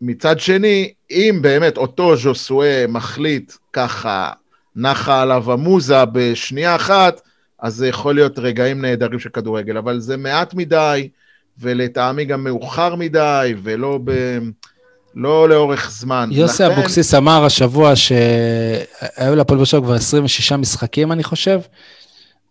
מצד 0.00 0.40
שני, 0.40 0.92
אם 1.10 1.38
באמת 1.42 1.76
אותו 1.76 2.16
ז'וסואה 2.16 2.84
מחליט 2.88 3.52
ככה, 3.72 4.30
נחה 4.76 5.22
עליו 5.22 5.52
המוזה 5.52 6.04
בשנייה 6.04 6.76
אחת, 6.76 7.20
אז 7.60 7.74
זה 7.74 7.88
יכול 7.88 8.14
להיות 8.14 8.38
רגעים 8.38 8.82
נהדרים 8.82 9.18
של 9.18 9.28
כדורגל, 9.28 9.76
אבל 9.76 10.00
זה 10.00 10.16
מעט 10.16 10.54
מדי, 10.54 11.08
ולטעמי 11.58 12.24
גם 12.24 12.44
מאוחר 12.44 12.94
מדי, 12.94 13.54
ולא 13.62 14.00
ב... 14.04 14.38
לא 15.14 15.48
לאורך 15.48 15.90
זמן. 15.90 16.28
יוסי 16.32 16.62
לכן... 16.62 16.72
אבוקסיס 16.72 17.14
אמר 17.14 17.44
השבוע 17.44 17.96
שהיו 17.96 19.34
להפועל 19.36 19.58
באר 19.58 19.64
שבע 19.64 19.80
כבר 19.80 19.94
26 19.94 20.52
משחקים, 20.52 21.12
אני 21.12 21.24
חושב, 21.24 21.60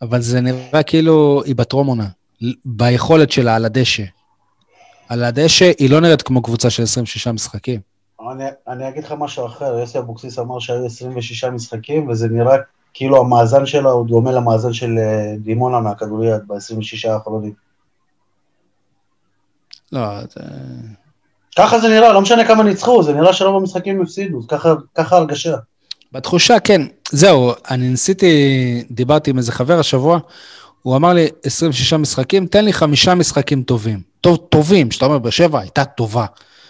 אבל 0.02 0.22
זה 0.22 0.42
נראה 0.42 0.84
כאילו 0.84 1.42
היא 1.46 1.56
בטרום 1.56 1.88
עונה, 1.88 2.08
ביכולת 2.66 3.32
שלה 3.32 3.56
על 3.56 3.66
הדשא. 3.66 4.04
על 5.10 5.24
הדשא 5.24 5.72
היא 5.80 5.90
לא 5.90 6.02
נראית 6.02 6.22
כמו 6.22 6.42
קבוצה 6.42 6.70
של 6.70 6.84
26 6.84 7.28
משחקים. 7.28 7.80
אני, 8.32 8.44
אני 8.68 8.90
אגיד 8.90 9.04
לך 9.04 9.12
משהו 9.20 9.46
אחר, 9.46 9.80
יוסי 9.80 10.00
אבוקסיס 10.00 10.40
אמר 10.40 10.60
שהיו 10.60 10.86
26 10.86 11.44
משחקים, 11.44 12.10
וזה 12.10 12.28
נראה 12.28 12.56
כאילו 12.94 13.20
המאזן 13.20 13.66
שלה 13.66 13.90
הוא 13.90 14.08
דומה 14.08 14.32
למאזן 14.32 14.74
של 14.74 14.98
אה, 14.98 15.36
דימונה 15.40 15.80
מהכדוריד 15.80 16.48
ב-26 16.48 17.10
האחרונים. 17.10 17.54
לא, 19.92 20.02
זה... 20.22 20.42
ככה 21.58 21.80
זה 21.80 21.88
נראה, 21.88 22.14
לא 22.14 22.22
משנה 22.22 22.48
כמה 22.48 22.64
ניצחו, 22.64 23.04
זה 23.04 23.14
נראה 23.14 23.34
שרוב 23.34 23.56
המשחקים 23.56 24.02
הפסידו, 24.02 24.48
ככה, 24.48 24.74
ככה 24.96 25.16
הרגשה. 25.16 25.56
בתחושה, 26.12 26.60
כן. 26.60 26.82
זהו, 27.12 27.52
אני 27.72 27.90
ניסיתי, 27.90 28.84
דיברתי 28.92 29.30
עם 29.30 29.38
איזה 29.38 29.52
חבר 29.52 29.80
השבוע, 29.80 30.20
הוא 30.82 30.96
אמר 30.96 31.14
לי, 31.14 31.28
26 31.44 31.94
משחקים, 31.94 32.46
תן 32.46 32.66
לי 32.66 32.74
חמישה 32.74 33.16
משחקים 33.16 33.64
טובים. 33.64 34.02
טוב, 34.22 34.38
טובים, 34.50 34.92
שאתה 34.92 35.06
אומר, 35.06 35.18
בשבע 35.18 35.60
הייתה 35.60 35.86
טובה. 35.86 36.26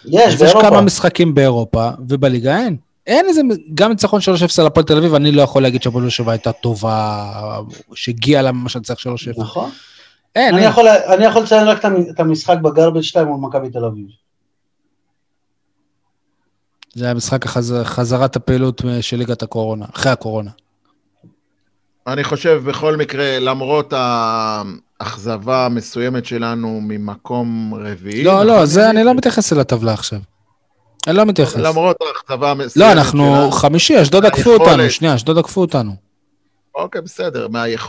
יש, 0.05 0.35
באירופה. 0.35 0.45
יש 0.45 0.53
כמה 0.53 0.81
משחקים 0.81 1.35
באירופה, 1.35 1.89
ובליגה 2.09 2.57
אין. 2.57 2.75
אין 3.07 3.25
איזה, 3.29 3.41
גם 3.73 3.89
ניצחון 3.89 4.19
3-0 4.21 4.23
על 4.59 4.67
הפועל 4.67 4.85
תל 4.85 4.97
אביב, 4.97 5.13
אני 5.13 5.31
לא 5.31 5.41
יכול 5.41 5.61
להגיד 5.61 5.81
שהפועל 5.83 6.09
תל 6.09 6.21
אביב 6.21 6.29
הייתה 6.29 6.51
טובה, 6.51 7.59
שהגיעה 7.93 8.41
לה 8.41 8.51
ממש 8.51 8.75
לנצח 8.75 8.93
3-0. 8.93 9.07
נכון. 9.37 9.69
אין, 10.35 10.53
אני, 10.53 10.63
אין. 10.63 10.71
יכול, 10.71 10.87
אני 10.87 11.25
יכול 11.25 11.43
לציין 11.43 11.67
רק 11.67 11.85
את 12.09 12.19
המשחק 12.19 12.57
בגרבג' 12.57 13.01
2 13.01 13.27
מול 13.27 13.49
מכבי 13.49 13.69
תל 13.69 13.85
אביב. 13.85 14.05
זה 16.97 17.05
היה 17.05 17.13
משחק 17.13 17.45
החז... 17.45 17.75
חזרת 17.83 18.35
הפעילות 18.35 18.81
של 19.01 19.17
ליגת 19.17 19.43
הקורונה, 19.43 19.85
אחרי 19.95 20.11
הקורונה. 20.11 20.51
אני 22.07 22.23
חושב 22.23 22.61
בכל 22.65 22.95
מקרה, 22.95 23.39
למרות 23.39 23.93
האכזבה 24.99 25.65
המסוימת 25.65 26.25
שלנו 26.25 26.79
ממקום 26.81 27.73
רביעי... 27.73 28.23
לא, 28.23 28.43
לא, 28.43 28.65
זה 28.65 28.89
אני 28.89 29.03
לא 29.03 29.13
מתייחס 29.13 29.53
אל 29.53 29.59
הטבלה 29.59 29.93
עכשיו. 29.93 30.19
אני 31.07 31.17
לא 31.17 31.25
מתייחס. 31.25 31.55
למרות 31.55 31.97
האכזבה 32.01 32.51
המסוימת 32.51 32.71
שלנו... 32.73 32.85
לא, 32.85 32.91
אנחנו 32.91 33.51
חמישי, 33.51 34.01
אשדוד 34.01 34.25
עקפו 34.25 34.49
אותנו, 34.49 34.89
שנייה, 34.89 35.15
אשדוד 35.15 35.37
עקפו 35.37 35.61
אותנו. 35.61 35.95
אוקיי, 36.75 37.01
בסדר, 37.01 37.47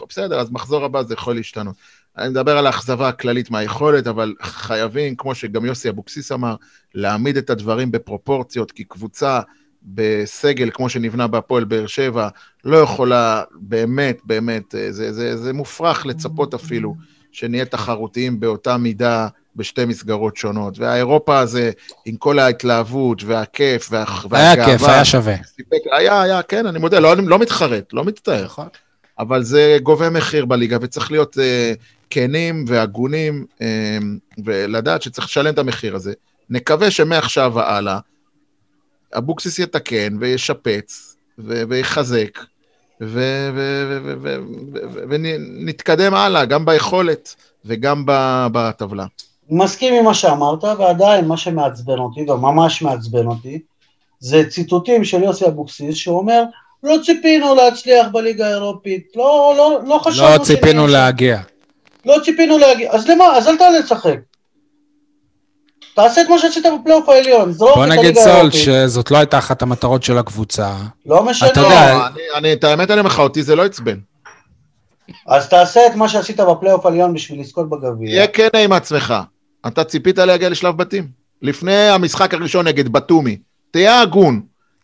בסדר, 0.08 0.40
אז 0.40 0.50
מחזור 0.50 0.84
הבא 0.84 1.02
זה 1.02 1.14
יכול 1.14 1.34
להשתנות. 1.34 1.74
אני 2.18 2.28
מדבר 2.28 2.58
על 2.58 2.66
האכזבה 2.66 3.08
הכללית 3.08 3.50
מהיכולת, 3.50 4.06
אבל 4.06 4.34
חייבים, 4.42 5.16
כמו 5.16 5.34
שגם 5.34 5.64
יוסי 5.64 5.88
אבוקסיס 5.88 6.32
אמר, 6.32 6.54
להעמיד 6.94 7.36
את 7.36 7.50
הדברים 7.50 7.90
בפרופורציות, 7.90 8.72
כי 8.72 8.84
קבוצה 8.84 9.40
בסגל, 9.82 10.70
כמו 10.72 10.88
שנבנה 10.88 11.26
בהפועל 11.26 11.64
באר 11.64 11.86
שבע, 11.86 12.28
לא 12.64 12.76
יכולה 12.76 13.42
באמת, 13.54 14.18
באמת, 14.24 14.62
זה, 14.70 14.92
זה, 14.92 15.12
זה 15.12 15.36
זה 15.36 15.52
מופרך 15.52 16.06
לצפות 16.06 16.54
אפילו 16.54 16.94
שנהיה 17.32 17.64
תחרותיים 17.64 18.40
באותה 18.40 18.76
מידה 18.76 19.28
בשתי 19.56 19.84
מסגרות 19.84 20.36
שונות. 20.36 20.78
והאירופה 20.78 21.38
הזה, 21.38 21.70
עם 22.04 22.16
כל 22.16 22.38
ההתלהבות 22.38 23.22
והכיף 23.24 23.88
וה, 23.90 24.04
והגאווה... 24.30 24.40
היה 24.40 24.66
כיף, 24.66 24.88
היה 24.88 25.04
שווה. 25.04 25.34
סיפק, 25.44 25.78
היה, 25.92 26.22
היה, 26.22 26.42
כן, 26.42 26.66
אני 26.66 26.78
מודה, 26.78 26.98
לא, 26.98 27.16
לא 27.16 27.38
מתחרט, 27.38 27.92
לא 27.92 28.04
מצטער. 28.04 28.44
נכון. 28.44 28.68
אבל 29.18 29.42
זה 29.42 29.78
גובה 29.82 30.10
מחיר 30.10 30.44
בליגה, 30.44 30.76
וצריך 30.80 31.10
להיות 31.10 31.36
uh, 31.36 31.97
כנים 32.10 32.64
והגונים, 32.68 33.46
uh, 33.58 33.62
ולדעת 34.44 35.02
שצריך 35.02 35.26
לשלם 35.26 35.54
את 35.54 35.58
המחיר 35.58 35.96
הזה. 35.96 36.12
נקווה 36.50 36.90
שמעכשיו 36.90 37.52
והלאה, 37.54 37.98
אבוקסיס 39.18 39.58
יתקן 39.58 40.16
וישפץ 40.20 41.16
ויחזק, 41.38 42.38
ונתקדם 45.08 46.14
הלאה, 46.14 46.44
גם 46.44 46.64
ביכולת 46.64 47.34
וגם 47.64 48.02
בטבלה. 48.52 49.06
מסכים 49.50 49.94
עם 49.94 50.04
מה 50.04 50.14
שאמרת, 50.14 50.64
ועדיין 50.64 51.24
מה 51.24 51.36
שמעצבן 51.36 51.98
אותי, 51.98 52.30
וממש 52.30 52.82
מעצבן 52.82 53.26
אותי, 53.26 53.60
זה 54.20 54.50
ציטוטים 54.50 55.04
של 55.04 55.22
יוסי 55.22 55.46
אבוקסיס, 55.46 55.96
שאומר, 55.96 56.42
לא 56.82 56.96
ציפינו 57.04 57.54
להצליח 57.54 58.06
בליגה 58.12 58.46
האירופית, 58.46 59.12
לא, 59.16 59.54
לא, 59.56 59.80
לא 59.86 60.00
חשבנו... 60.04 60.28
לא 60.38 60.44
ציפינו 60.44 60.86
להגיע. 60.86 61.40
לא 62.06 62.16
ציפינו 62.24 62.58
להגיע, 62.58 62.92
אז 62.92 63.08
למה? 63.08 63.24
אז 63.36 63.48
אל 63.48 63.56
תעלה 63.56 63.78
לשחק. 63.78 64.16
תעשה 65.94 66.22
את 66.22 66.28
מה 66.28 66.38
שעשית 66.38 66.66
בפלייאוף 66.80 67.08
העליון, 67.08 67.52
זרוק 67.52 67.72
את 67.72 67.76
הליגה 67.76 68.00
האירופית. 68.00 68.24
בוא 68.24 68.32
נגיד 68.32 68.52
סול 68.52 68.60
שזאת 68.64 69.10
לא 69.10 69.18
הייתה 69.18 69.38
אחת 69.38 69.62
המטרות 69.62 70.02
של 70.02 70.18
הקבוצה. 70.18 70.74
לא 71.06 71.24
משנה. 71.24 71.48
אתה 71.48 71.60
יודע, 71.60 71.94
לא, 71.94 72.06
אני, 72.06 72.20
אני, 72.34 72.52
את 72.52 72.64
האמת 72.64 72.90
אני 72.90 73.00
אומר 73.00 73.10
לך, 73.10 73.18
אותי 73.18 73.42
זה 73.42 73.56
לא 73.56 73.64
עצבן. 73.64 73.98
אז 75.26 75.48
תעשה 75.48 75.86
את 75.86 75.94
מה 75.94 76.08
שעשית 76.08 76.40
בפלייאוף 76.40 76.86
העליון 76.86 77.14
בשביל 77.14 77.40
לזכות 77.40 77.70
בגביע. 77.70 78.10
תהיה 78.10 78.26
כן 78.26 78.58
עם 78.58 78.72
עצמך. 78.72 79.14
אתה 79.66 79.84
ציפית 79.84 80.18
להגיע 80.18 80.48
לשלב 80.48 80.76
בתים. 80.76 81.08
לפני 81.42 81.88
המשחק 81.88 82.34
הראשון 82.34 82.68
נגד 82.68 82.88
בתומי. 82.88 83.36
תהיה 83.70 84.00
הגון. 84.00 84.40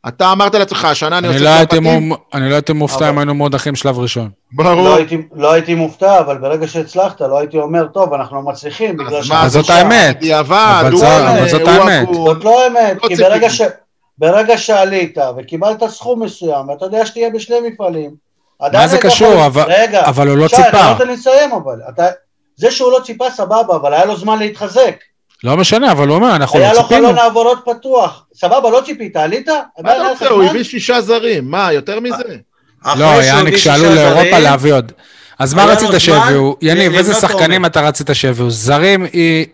אתה 0.08 0.32
אמרת 0.32 0.54
לעצמך, 0.54 0.84
השנה 0.84 1.18
אני 1.18 1.28
עושה 1.28 1.62
את 1.62 1.72
הבתים. 1.72 2.12
אני 2.34 2.50
לא 2.50 2.54
הייתי 2.54 2.72
מופתע 2.72 3.08
אם 3.10 3.18
היינו 3.18 3.34
מאוד 3.34 3.54
אחים 3.54 3.76
שלב 3.76 3.98
ראשון. 3.98 4.30
ברור. 4.52 4.84
לא 4.84 4.96
הייתי, 4.96 5.22
לא 5.34 5.52
הייתי 5.52 5.74
מופתע, 5.74 6.18
אבל 6.18 6.38
ברגע 6.38 6.68
שהצלחת, 6.68 7.20
לא 7.20 7.38
הייתי 7.38 7.58
אומר, 7.58 7.86
טוב, 7.86 8.14
אנחנו 8.14 8.36
לא 8.36 8.42
מצליחים, 8.42 8.96
בגלל 8.96 9.22
ש... 9.22 9.30
אז 9.30 9.52
זאת 9.52 9.70
האמת. 9.70 10.22
אבל 10.38 10.90
זאת 11.48 11.66
האמת. 11.66 12.08
זאת 12.14 12.44
לא 12.44 12.64
האמת, 12.64 12.96
כי 13.00 13.14
ברגע 14.18 14.58
שעלית 14.58 15.18
וקיבלת 15.38 15.84
סכום 15.84 16.22
מסוים, 16.22 16.68
ואתה 16.68 16.84
יודע 16.84 17.06
שתהיה 17.06 17.30
בשני 17.30 17.56
מפעלים, 17.60 18.10
מה 18.72 18.88
זה 18.88 18.98
קשור? 18.98 19.46
אבל 20.06 20.28
הוא 20.28 20.36
לא 20.36 20.48
ציפה. 20.48 20.68
אתה 20.68 20.82
לא 20.82 20.92
נותן 20.92 21.06
לי 21.06 21.12
לסיים 21.12 21.52
אבל. 21.52 21.78
זה 22.56 22.70
שהוא 22.70 22.92
לא 22.92 23.00
ציפה 23.04 23.30
סבבה, 23.30 23.76
אבל 23.76 23.94
היה 23.94 24.04
לו 24.04 24.16
זמן 24.16 24.38
להתחזק. 24.38 24.96
לא 25.44 25.56
משנה, 25.56 25.92
אבל 25.92 26.08
הוא 26.08 26.16
אומר, 26.16 26.36
אנחנו 26.36 26.58
לא 26.58 26.64
ציפינו. 26.64 26.80
היה 26.80 27.00
לו 27.00 27.08
חלון 27.08 27.18
העברות 27.18 27.58
פתוח. 27.64 28.26
סבבה, 28.34 28.70
לא 28.70 28.82
ציפית, 28.84 29.16
עלית? 29.16 29.48
מה 29.78 29.96
אתה 29.96 30.08
רוצה? 30.08 30.28
הוא 30.28 30.44
הביא 30.44 30.64
שישה 30.64 31.00
זרים, 31.00 31.50
מה, 31.50 31.72
יותר 31.72 32.00
מזה? 32.00 32.36
לא, 32.96 33.10
היה 33.10 33.36
כשעלו 33.54 33.94
לאירופה 33.94 34.38
להביא 34.38 34.74
עוד. 34.74 34.92
אז 35.38 35.54
מה 35.54 35.64
רצית 35.64 35.88
שיביאו? 35.98 36.56
יניב, 36.62 36.94
איזה 36.94 37.14
שחקנים 37.14 37.64
אתה 37.64 37.80
רצית 37.80 38.10
שיביאו? 38.12 38.50
זרים 38.50 39.06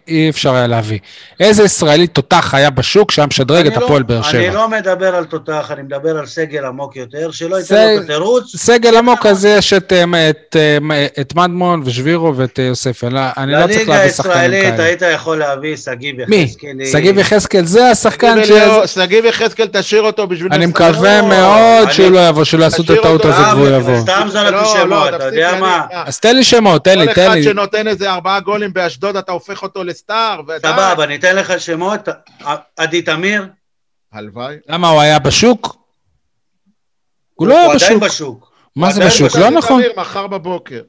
אי 0.08 0.30
אפשר 0.30 0.54
היה 0.54 0.66
להביא. 0.66 0.98
איזה 1.40 1.62
ישראלי 1.64 2.06
תותח 2.06 2.54
היה 2.54 2.70
בשוק 2.70 3.10
שהיה 3.10 3.26
משדרג 3.26 3.66
את 3.66 3.76
לא- 3.76 3.84
הפועל 3.84 4.02
באר 4.02 4.22
שבע? 4.22 4.46
אני 4.46 4.54
לא 4.54 4.68
מדבר 4.68 5.14
על 5.14 5.24
תותח, 5.24 5.70
אני 5.70 5.82
מדבר 5.82 6.18
על 6.18 6.26
סגל 6.26 6.64
עמוק 6.64 6.96
יותר, 6.96 7.30
שלא 7.30 7.56
ייתן 7.56 7.74
לו 7.74 7.98
את 7.98 8.04
התירוץ. 8.04 8.56
סגל 8.56 8.96
עמוק, 8.96 9.26
אז 9.26 9.44
יש 9.44 9.72
את 11.20 11.34
מדמון 11.34 11.82
ושבירו 11.84 12.36
ואת 12.36 12.58
יוסף. 12.58 13.04
אני 13.04 13.52
לא 13.52 13.66
צריך 13.66 13.88
להביא 13.88 14.10
שחקנים 14.10 14.34
כאלה. 14.34 14.46
לליגה 14.48 14.66
הישראלית 14.66 14.80
היית 14.80 15.14
יכול 15.14 15.38
להביא 15.38 15.76
שגיב 15.76 16.20
יחזקאל. 16.20 16.72
מי? 16.74 16.86
שגיב 16.86 17.18
יחזקאל 17.18 17.64
זה 17.64 17.90
השחקן 17.90 18.44
ש... 18.44 18.50
שגיב 18.94 19.24
יחזקאל, 19.24 19.66
תשאיר 19.72 20.02
אותו 20.02 20.26
בשביל... 20.26 20.52
אני 20.52 20.66
מקווה 20.66 21.22
מאוד 21.22 21.90
שהוא 21.90 22.10
לא 22.10 22.28
יבוא, 22.28 22.44
שלא 22.44 22.64
יעשו 22.64 22.82
את 22.82 22.90
הטעות 22.90 23.24
הזאת 23.24 23.46
והוא 23.54 23.68
יבוא. 23.68 24.00
סתם 24.00 24.28
זרקתי 24.32 24.52
לא, 24.52 24.64
שמות, 24.82 25.14
אתה 25.14 25.24
יודע 25.24 25.56
מה? 25.60 25.69
אז 25.90 26.20
תן 26.20 26.36
לי 26.36 26.44
שמות, 26.44 26.84
תן 26.84 26.98
לי, 26.98 27.06
תן 27.06 27.08
לי. 27.08 27.14
כל 27.14 27.32
אחד 27.32 27.42
שנותן 27.42 27.88
איזה 27.88 28.10
ארבעה 28.12 28.40
גולים 28.40 28.72
באשדוד, 28.72 29.16
אתה 29.16 29.32
הופך 29.32 29.62
אותו 29.62 29.84
לסטאר. 29.84 30.40
סבבה, 30.58 31.04
אני 31.04 31.16
אתן 31.16 31.36
לך 31.36 31.60
שמות. 31.60 32.08
עדי 32.76 33.02
תמיר. 33.02 33.46
הלוואי. 34.12 34.56
למה, 34.68 34.88
הוא 34.88 35.00
היה 35.00 35.18
בשוק? 35.18 35.76
הוא 37.34 37.48
לא 37.48 37.58
היה 37.58 37.74
בשוק. 37.74 37.90
הוא 37.90 37.96
עדיין 37.96 38.10
בשוק. 38.10 38.52
מה 38.76 38.92
זה 38.92 39.06
בשוק? 39.06 39.36
לא 39.36 39.50
נכון. 39.50 39.80
עדי 39.80 39.88
תמיר 39.88 40.00
מחר 40.00 40.26
בבוקר. 40.26 40.82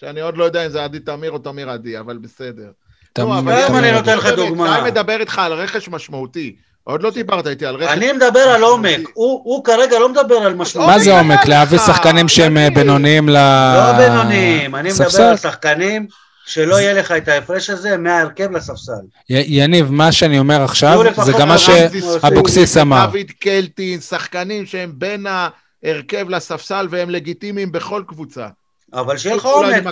שאני 0.00 0.20
עוד 0.20 0.36
לא 0.36 0.44
יודע 0.44 0.66
אם 0.66 0.70
זה 0.70 0.84
עדי 0.84 0.98
תמיר 0.98 1.30
או 1.30 1.38
תמיר 1.38 1.70
עדי, 1.70 1.98
אבל 1.98 2.18
בסדר. 2.18 2.70
תמיר. 3.12 3.40
לא, 3.40 3.78
אני 3.78 3.92
נותן 3.92 4.18
לך 4.18 4.26
דוגמה. 4.26 4.78
אני 4.78 4.90
מדבר 4.90 5.20
איתך 5.20 5.38
על 5.38 5.52
רכש 5.52 5.88
משמעותי. 5.88 6.56
עוד 6.84 7.02
לא 7.02 7.10
דיברת 7.10 7.46
איתי 7.46 7.66
על 7.66 7.76
רכש. 7.76 7.92
אני 7.92 8.12
מדבר 8.12 8.40
על 8.40 8.62
עומק, 8.62 9.00
הוא 9.14 9.64
כרגע 9.64 9.98
לא 9.98 10.08
מדבר 10.08 10.34
על 10.34 10.54
משמעות. 10.54 10.88
מה 10.88 10.98
זה 10.98 11.18
עומק? 11.18 11.46
להביא 11.46 11.78
שחקנים 11.78 12.28
שהם 12.28 12.56
אה, 12.56 12.70
בינוניים 12.70 13.28
ל... 13.28 13.32
לא 13.76 13.92
בינוניים, 13.92 14.74
אני 14.74 14.88
מדבר 14.92 15.22
על 15.22 15.36
שחקנים 15.36 16.06
שלא 16.46 16.80
יהיה 16.80 16.92
לך 16.92 17.12
את 17.12 17.28
ההפרש 17.28 17.70
הזה 17.70 17.96
מההרכב 17.96 18.50
לספסל. 18.50 18.92
יניב, 19.28 19.90
מה 19.90 20.12
שאני 20.12 20.38
אומר 20.38 20.62
עכשיו, 20.62 21.02
זה 21.24 21.32
גם 21.32 21.48
מה 21.48 21.58
שאבוקסיס 21.58 22.76
אמר. 22.76 23.06
דוד 23.06 23.30
קלטין, 23.40 24.00
שחקנים 24.00 24.66
שהם 24.66 24.92
בין 24.94 25.26
ההרכב 25.26 26.28
לספסל 26.28 26.86
והם 26.90 27.10
לגיטימיים 27.10 27.72
בכל 27.72 28.02
קבוצה. 28.06 28.46
אבל 28.94 29.16
שיהיה 29.16 29.36
לך 29.36 29.44
עומק, 29.44 29.84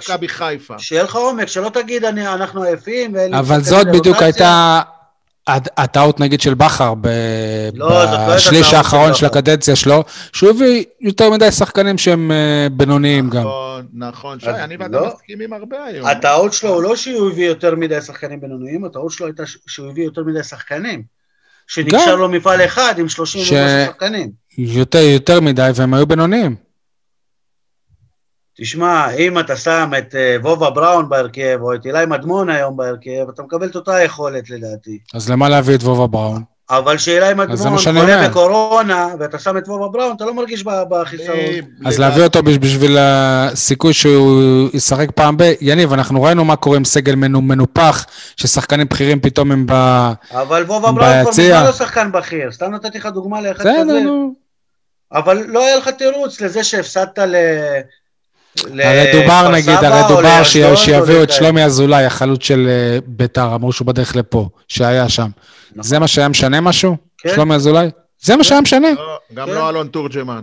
שיהיה 0.79 1.03
לך 1.03 1.15
עומק, 1.15 1.49
שלא 1.49 1.69
תגיד 1.69 2.05
אנחנו 2.05 2.63
עייפים. 2.63 3.15
אבל 3.39 3.61
זאת 3.63 3.87
בדיוק 3.87 4.23
הייתה 4.23 4.81
הטעות 5.77 6.21
נגיד 6.21 6.41
של 6.41 6.55
בכר 6.55 6.95
לא, 7.75 7.89
לא 7.89 8.35
בשליש 8.35 8.75
האחרון 8.75 9.15
של 9.15 9.27
הקדנציה 9.27 9.77
שלו, 9.77 10.05
שהוא 10.33 10.51
הביא 10.51 10.85
יותר 11.01 11.31
מדי 11.31 11.51
שחקנים 11.51 11.99
שהם 11.99 12.33
אה, 12.33 12.67
בינוניים 12.73 13.31
גם. 13.31 13.41
נכון, 13.41 13.87
נכון, 13.93 14.41
שי, 14.41 14.51
אני 14.51 14.77
ואתה 14.77 15.01
לא. 15.01 15.07
מסכימים 15.15 15.53
הרבה 15.53 15.85
היום. 15.85 16.07
הטעות 16.07 16.53
שלו 16.53 16.75
הוא 16.75 16.83
לא 16.83 16.97
שהוא 16.97 17.31
הביא 17.31 17.47
יותר 17.47 17.75
מדי 17.75 18.01
שחקנים 18.01 18.41
בינוניים, 18.41 18.85
הטעות 18.85 19.13
שלו 19.13 19.27
הייתה 19.27 19.43
שהוא 19.67 19.91
הביא 19.91 20.05
יותר 20.05 20.25
מדי 20.25 20.43
שחקנים. 20.43 21.03
שנקשר 21.67 22.15
לו 22.15 22.29
מפעל 22.29 22.65
אחד 22.65 22.95
עם 22.99 23.09
30 23.09 23.43
שחקנים. 23.45 24.31
יותר 24.59 25.41
מדי 25.41 25.71
והם 25.75 25.95
היו 25.95 26.07
בינוניים. 26.07 26.70
תשמע, 28.61 29.11
אם 29.11 29.39
אתה 29.39 29.57
שם 29.57 29.91
את 29.99 30.15
uh, 30.15 30.43
וובה 30.43 30.71
בראון 30.71 31.09
בהרכב, 31.09 31.59
או 31.63 31.75
את 31.75 31.87
אילי 31.87 32.07
מדמון 32.07 32.51
היום 32.51 32.77
בהרכב, 32.77 33.29
אתה 33.35 33.43
מקבל 33.43 33.67
את 33.67 33.77
אותה 33.77 34.03
יכולת 34.03 34.51
לדעתי. 34.51 34.99
אז 35.15 35.31
למה 35.31 35.49
להביא 35.49 35.75
את 35.75 35.83
וובה 35.83 36.07
בראון? 36.07 36.43
אבל 36.71 36.99
שאילי 36.99 37.35
מדמון 37.35 37.79
חולה 37.79 38.29
בקורונה, 38.29 39.09
ואתה 39.19 39.39
שם 39.39 39.59
את 39.59 39.69
וובה 39.69 39.89
בראון, 39.89 40.17
אתה 40.17 40.25
לא 40.25 40.35
מרגיש 40.35 40.65
בחיסרון. 40.65 41.39
אז 41.87 41.99
להביא 41.99 42.23
אותו 42.23 42.43
בשביל 42.43 42.97
הסיכוי 43.01 43.93
שהוא 43.93 44.69
ישחק 44.75 45.11
פעם 45.15 45.37
ב... 45.37 45.43
יניב, 45.61 45.93
אנחנו 45.93 46.23
ראינו 46.23 46.45
מה 46.45 46.57
קורה 46.57 46.77
עם 46.77 46.85
סגל 46.85 47.15
מנופח, 47.15 48.07
ששחקנים 48.37 48.87
בכירים 48.89 49.21
פתאום 49.21 49.53
הם 49.53 49.67
ביציע. 49.67 50.13
אבל 50.43 50.63
וובה 50.63 50.93
בראון 50.93 51.23
כבר 51.23 51.31
מזמן 51.31 51.65
לא 51.65 51.73
שחקן 51.73 52.13
בכיר, 52.13 52.53
סתם 52.53 52.75
נתתי 52.75 52.99
לך 52.99 53.07
דוגמה 53.07 53.41
לאחד 53.41 53.65
כזה. 53.81 54.03
אבל 55.13 55.45
לא 55.47 55.67
היה 55.67 55.77
לך 55.77 55.89
תירוץ 55.89 56.41
לזה 56.41 56.65
שהפסדת 56.65 57.19
ל... 57.19 57.37
הרי 58.59 59.13
דובר 59.13 59.51
נגיד, 59.51 59.85
הרי 59.85 60.09
דובר 60.09 60.45
שיביאו 60.77 61.23
את 61.23 61.31
שלומי 61.31 61.65
אזולאי, 61.65 62.05
החלוץ 62.05 62.43
של 62.43 62.67
אה, 62.69 62.99
ביתר, 63.07 63.55
אמרו 63.55 63.73
שהוא 63.73 63.87
בדרך 63.87 64.17
לפה, 64.17 64.49
שהיה 64.69 65.09
שם. 65.09 65.29
נכון. 65.71 65.83
זה 65.83 65.99
מה 65.99 66.09
שהיה 66.09 66.29
משנה 66.29 66.61
משהו? 66.61 66.97
כן. 67.19 67.31
שלומי 67.35 67.55
אזולאי? 67.55 67.91
זה 68.21 68.37
מה 68.37 68.45
שהיה 68.45 68.61
משנה. 68.61 68.93
לא, 68.97 69.19
גם 69.35 69.47
כן. 69.47 69.55
לא 69.55 69.69
אלון 69.69 69.89
תורג'מן. 69.89 70.43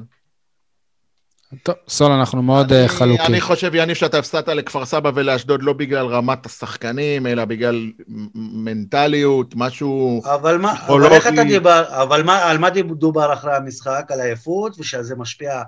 טוב, 1.64 1.76
סול, 1.90 2.12
אנחנו 2.12 2.42
מאוד 2.42 2.74
אה, 2.74 2.88
חלוקים. 2.88 3.26
אני 3.26 3.42
חושב, 3.42 3.76
יניב, 3.76 3.96
שאתה 3.96 4.20
הפסדת 4.20 4.48
לכפר 4.48 4.86
סבא 4.86 5.12
ולאשדוד 5.16 5.64
לא 5.64 5.74
בגלל 5.74 6.06
רמת 6.06 6.46
השחקנים, 6.46 7.28
אלא 7.28 7.46
בגלל 7.46 7.92
מנטליות, 8.36 9.54
משהו 9.56 10.22
אבל 10.26 10.58
מה, 10.58 10.74
אבל 10.88 11.14
איך 11.14 11.28
אתה 11.28 11.44
דיבר, 11.44 11.84
אבל 11.90 12.24
מה, 12.24 12.44
על 12.44 12.58
מה 12.58 12.70
דובר 12.70 13.34
אחרי 13.34 13.56
המשחק? 13.56 14.06
על 14.10 14.22
עייפות, 14.22 14.76
ושזה 14.80 15.16
משפיע 15.16 15.62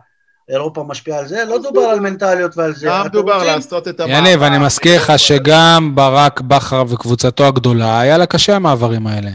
אירופה 0.50 0.84
משפיעה 0.84 1.20
על 1.20 1.28
זה, 1.28 1.44
לא 1.48 1.58
דובר 1.64 1.82
על 1.82 2.00
מנטליות 2.00 2.58
ועל 2.58 2.76
זה. 2.76 2.88
גם 2.88 3.08
דובר 3.08 3.44
לעשות 3.44 3.88
את 3.88 4.00
המעבר. 4.00 4.18
יניב, 4.18 4.44
אני 4.44 4.58
מזכיר 4.58 5.02
לך 5.02 5.14
שגם 5.18 5.92
ברק 5.96 6.42
בכר 6.42 6.84
וקבוצתו 6.90 7.46
הגדולה, 7.46 8.00
היה 8.00 8.18
לה 8.18 8.26
קשה 8.26 8.56
המעברים 8.56 9.08
האלה. 9.08 9.32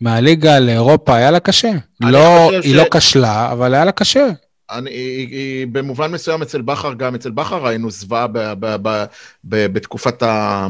מהליגה 0.00 0.58
לאירופה 0.58 1.16
היה 1.16 1.30
לה 1.30 1.40
קשה. 1.40 1.72
לא, 2.00 2.50
היא 2.62 2.76
לא 2.76 2.84
כשלה, 2.90 3.52
אבל 3.52 3.74
היה 3.74 3.84
לה 3.84 3.92
קשה. 3.92 4.26
אני, 4.70 4.90
היא, 4.90 5.28
היא, 5.28 5.66
במובן 5.72 6.12
מסוים 6.12 6.42
אצל 6.42 6.62
בכר, 6.62 6.94
גם 6.94 7.14
אצל 7.14 7.30
בכר 7.30 7.64
ראינו 7.64 7.90
זוועה 7.90 8.26
בתקופת 9.44 10.22
ה... 10.22 10.66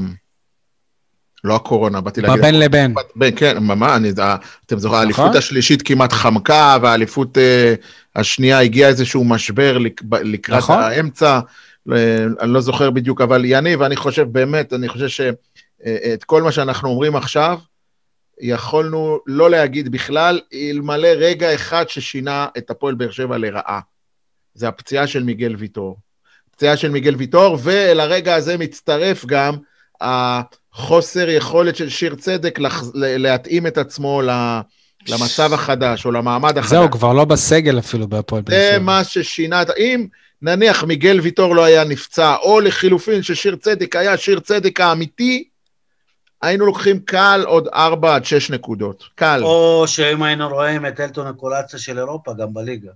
לא 1.44 1.56
הקורונה, 1.56 2.00
באתי 2.00 2.20
להגיד... 2.20 2.38
בבין 2.38 2.58
לבין. 2.58 2.94
כן, 3.36 3.58
ממש, 3.58 4.12
אתם 4.66 4.78
זוכרים, 4.78 5.08
נכון. 5.08 5.24
האליפות 5.24 5.38
השלישית 5.38 5.82
כמעט 5.82 6.12
חמקה, 6.12 6.76
והאליפות 6.82 7.38
אה, 7.38 7.74
השנייה 8.16 8.58
הגיע 8.58 8.88
איזשהו 8.88 9.24
משבר 9.24 9.78
לקראת 10.10 10.58
נכון. 10.58 10.78
האמצע, 10.78 11.40
אה, 11.92 12.26
אני 12.40 12.52
לא 12.52 12.60
זוכר 12.60 12.90
בדיוק, 12.90 13.20
אבל 13.20 13.44
יניב, 13.44 13.82
אני 13.82 13.96
חושב 13.96 14.22
באמת, 14.32 14.72
אני 14.72 14.88
חושב 14.88 15.08
שאת 15.08 15.36
אה, 15.86 16.14
כל 16.26 16.42
מה 16.42 16.52
שאנחנו 16.52 16.88
אומרים 16.88 17.16
עכשיו, 17.16 17.58
יכולנו 18.40 19.18
לא 19.26 19.50
להגיד 19.50 19.92
בכלל, 19.92 20.40
אלמלא 20.54 21.08
רגע 21.08 21.54
אחד 21.54 21.88
ששינה 21.88 22.46
את 22.58 22.70
הפועל 22.70 22.94
באר 22.94 23.10
שבע 23.10 23.38
לרעה. 23.38 23.80
זה 24.54 24.68
הפציעה 24.68 25.06
של 25.06 25.22
מיגל 25.22 25.56
ויטור. 25.58 25.96
פציעה 26.50 26.76
של 26.76 26.90
מיגל 26.90 27.14
ויטור, 27.16 27.58
ואל 27.62 28.00
הרגע 28.00 28.34
הזה 28.34 28.56
מצטרף 28.58 29.24
גם 29.26 29.54
החוסר 30.74 31.28
יכולת 31.28 31.76
של 31.76 31.88
שיר 31.88 32.14
צדק 32.14 32.58
להתאים 32.94 33.66
את 33.66 33.78
עצמו 33.78 34.22
למצב 35.08 35.52
החדש 35.52 36.06
או 36.06 36.10
למעמד 36.12 36.58
החדש. 36.58 36.70
זהו, 36.70 36.90
כבר 36.90 37.12
לא 37.12 37.24
בסגל 37.24 37.78
אפילו 37.78 38.08
בהפועל 38.08 38.42
באר 38.42 38.56
שבע. 38.56 38.72
זה 38.72 38.78
מה 38.78 39.04
ששינה 39.04 39.62
את... 39.62 39.70
אם 39.78 40.06
נניח 40.42 40.84
מיגל 40.84 41.20
ויטור 41.20 41.56
לא 41.56 41.64
היה 41.64 41.84
נפצע, 41.84 42.36
או 42.36 42.60
לחילופין 42.60 43.22
ששיר 43.22 43.56
צדק 43.56 43.96
היה 43.96 44.16
שיר 44.16 44.40
צדק 44.40 44.80
האמיתי, 44.80 45.44
היינו 46.42 46.66
לוקחים 46.66 46.98
קל 46.98 47.44
עוד 47.46 47.68
4 47.74 48.14
עד 48.14 48.24
6 48.24 48.50
נקודות. 48.50 49.04
קל. 49.14 49.40
או 49.42 49.84
שאם 49.86 50.22
היינו 50.22 50.48
רואים 50.48 50.86
את 50.86 51.00
אלטון 51.00 51.26
הקולציה 51.26 51.78
של 51.78 51.98
אירופה, 51.98 52.32
גם 52.38 52.54
בליגה. 52.54 52.90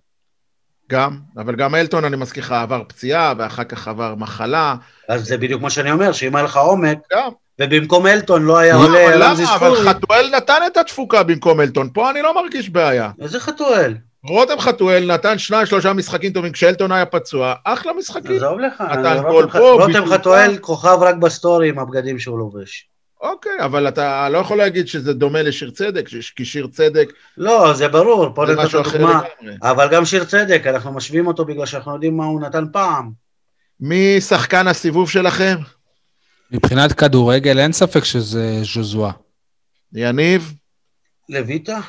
גם, 0.91 1.19
אבל 1.37 1.57
גם 1.57 1.75
אלטון, 1.75 2.05
אני 2.05 2.17
מזכיר 2.17 2.43
לך, 2.43 2.53
עבר 2.53 2.83
פציעה, 2.89 3.35
ואחר 3.39 3.65
כך 3.65 3.89
עבר 3.89 4.15
מחלה. 4.15 4.75
אז 5.09 5.27
זה 5.27 5.37
בדיוק 5.37 5.63
מה 5.63 5.71
שאני 5.71 5.91
אומר, 5.91 6.13
שאם 6.13 6.37
היה 6.37 6.45
לך 6.45 6.57
עומק, 6.57 6.99
גם. 7.13 7.31
ובמקום 7.61 8.07
אלטון 8.07 8.43
לא 8.43 8.59
היה 8.59 8.75
עולה 8.75 9.29
רמזי 9.29 9.47
ספורי. 9.47 9.81
אבל 9.81 9.89
חתואל 9.89 10.31
נתן 10.37 10.61
את 10.67 10.77
התפוקה 10.77 11.23
במקום 11.23 11.61
אלטון, 11.61 11.91
פה 11.93 12.11
אני 12.11 12.23
לא 12.23 12.43
מרגיש 12.43 12.71
בעיה. 12.71 13.11
איזה 13.21 13.41
חתואל? 13.41 13.95
רותם 14.25 14.59
חתואל 14.61 15.13
נתן 15.15 15.39
שניים, 15.39 15.67
שלושה 15.67 15.93
משחקים 15.93 16.33
טובים 16.33 16.53
כשאלטון 16.53 16.93
היה 16.93 17.07
פצוע, 17.07 17.55
אחלה 17.65 17.93
משחקים. 17.93 18.37
עזוב 18.37 18.59
לך, 18.59 18.81
נתן 18.81 19.23
גול 19.29 19.51
פה. 19.51 19.71
רותם 19.71 20.07
חתואל 20.07 20.59
כוכב 20.61 20.99
רק 21.01 21.15
ב 21.15 21.24
story 21.24 21.69
עם 21.69 21.79
הבגדים 21.79 22.19
שהוא 22.19 22.39
לובש. 22.39 22.89
אוקיי, 23.21 23.53
אבל 23.65 23.89
אתה 23.89 24.29
לא 24.29 24.39
יכול 24.39 24.59
להגיד 24.59 24.89
שזה 24.89 25.13
דומה 25.13 25.43
לשיר 25.43 25.71
צדק, 25.71 26.09
כי 26.37 26.45
שיר 26.45 26.67
צדק... 26.67 27.13
לא, 27.37 27.73
זה 27.73 27.89
ברור, 27.89 28.35
פה 28.35 28.47
נתת 28.47 28.71
דוגמה, 28.73 29.21
אבל 29.63 29.89
גם 29.93 30.05
שיר 30.05 30.25
צדק, 30.25 30.63
אנחנו 30.67 30.93
משווים 30.93 31.27
אותו 31.27 31.45
בגלל 31.45 31.67
שאנחנו 31.67 31.95
יודעים 31.95 32.17
מה 32.17 32.25
הוא 32.25 32.41
נתן 32.41 32.65
פעם. 32.73 33.11
מי 33.81 34.21
שחקן 34.21 34.69
הסיבוב 34.69 35.11
שלכם? 35.11 35.57
מבחינת 36.51 36.93
כדורגל 36.93 37.59
אין 37.59 37.73
ספק 37.73 38.05
שזה 38.05 38.61
ז'וזואה. 38.75 39.13
יניב? 39.93 40.55
לויטה? 41.29 41.81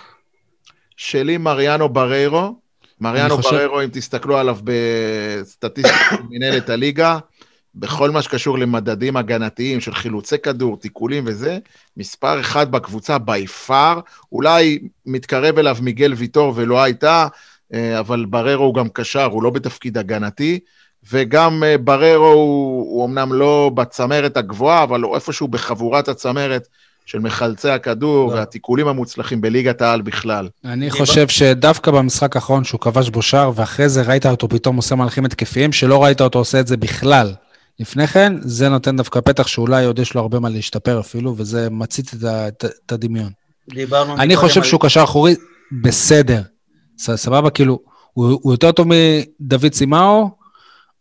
שלי 0.97 1.37
מריאנו 1.37 1.89
בריירו. 1.89 2.59
מריאנו 3.01 3.37
חושב... 3.37 3.49
בריירו, 3.49 3.81
אם 3.81 3.89
תסתכלו 3.93 4.37
עליו 4.37 4.57
בסטטיסטיקה 4.63 6.15
מנהלת 6.29 6.69
הליגה, 6.69 7.19
בכל 7.75 8.11
מה 8.11 8.21
שקשור 8.21 8.59
למדדים 8.59 9.17
הגנתיים 9.17 9.81
של 9.81 9.93
חילוצי 9.93 10.37
כדור, 10.37 10.77
תיקולים 10.77 11.23
וזה, 11.27 11.57
מספר 11.97 12.39
אחד 12.39 12.71
בקבוצה 12.71 13.17
בי 13.17 13.47
פאר, 13.47 13.99
אולי 14.31 14.79
מתקרב 15.05 15.57
אליו 15.57 15.77
מיגל 15.81 16.13
ויטור 16.13 16.53
ולא 16.55 16.83
הייתה, 16.83 17.27
אה, 17.73 17.99
אבל 17.99 18.25
בררו 18.25 18.63
הוא 18.63 18.75
גם 18.75 18.89
קשר, 18.89 19.25
הוא 19.25 19.43
לא 19.43 19.49
בתפקיד 19.49 19.97
הגנתי, 19.97 20.59
וגם 21.11 21.63
אה, 21.63 21.77
בררו 21.77 22.25
הוא, 22.25 22.81
הוא 22.81 23.05
אמנם 23.05 23.33
לא 23.33 23.71
בצמרת 23.73 24.37
הגבוהה, 24.37 24.83
אבל 24.83 25.01
הוא 25.01 25.15
איפשהו 25.15 25.47
בחבורת 25.47 26.07
הצמרת 26.07 26.67
של 27.05 27.19
מחלצי 27.19 27.69
הכדור 27.69 28.31
לא. 28.31 28.35
והתיקולים 28.35 28.87
המוצלחים 28.87 29.41
בליגת 29.41 29.81
העל 29.81 30.01
בכלל. 30.01 30.47
אני 30.65 30.91
חושב 30.91 31.27
שדווקא 31.27 31.91
במשחק 31.91 32.35
האחרון 32.35 32.63
שהוא 32.63 32.81
כבש 32.81 33.09
בו 33.09 33.21
שער, 33.21 33.51
ואחרי 33.55 33.89
זה 33.89 34.01
ראית 34.01 34.25
אותו 34.25 34.49
פתאום 34.49 34.75
עושה 34.75 34.95
מהלכים 34.95 35.25
התקפיים, 35.25 35.71
שלא 35.71 36.03
ראית 36.03 36.21
אותו 36.21 36.39
עושה 36.39 36.59
את 36.59 36.67
זה 36.67 36.77
בכלל. 36.77 37.33
לפני 37.79 38.07
כן, 38.07 38.33
זה 38.41 38.69
נותן 38.69 38.97
דווקא 38.97 39.19
פתח 39.21 39.47
שאולי 39.47 39.85
עוד 39.85 39.99
יש 39.99 40.13
לו 40.13 40.21
הרבה 40.21 40.39
מה 40.39 40.49
להשתפר 40.49 40.99
אפילו, 40.99 41.33
וזה 41.37 41.69
מציץ 41.69 42.13
את, 42.13 42.23
את, 42.23 42.65
את 42.85 42.91
הדמיון. 42.91 43.29
דיברנו... 43.69 44.17
אני 44.17 44.35
חושב 44.35 44.63
שהוא 44.63 44.81
קשר 44.81 45.03
אחורי 45.03 45.35
בסדר. 45.83 46.41
סבבה, 46.97 47.49
כאילו, 47.49 47.79
הוא, 48.13 48.39
הוא 48.41 48.53
יותר 48.53 48.71
טוב 48.71 48.87
מדוד 48.87 49.73
סימאו, 49.73 50.29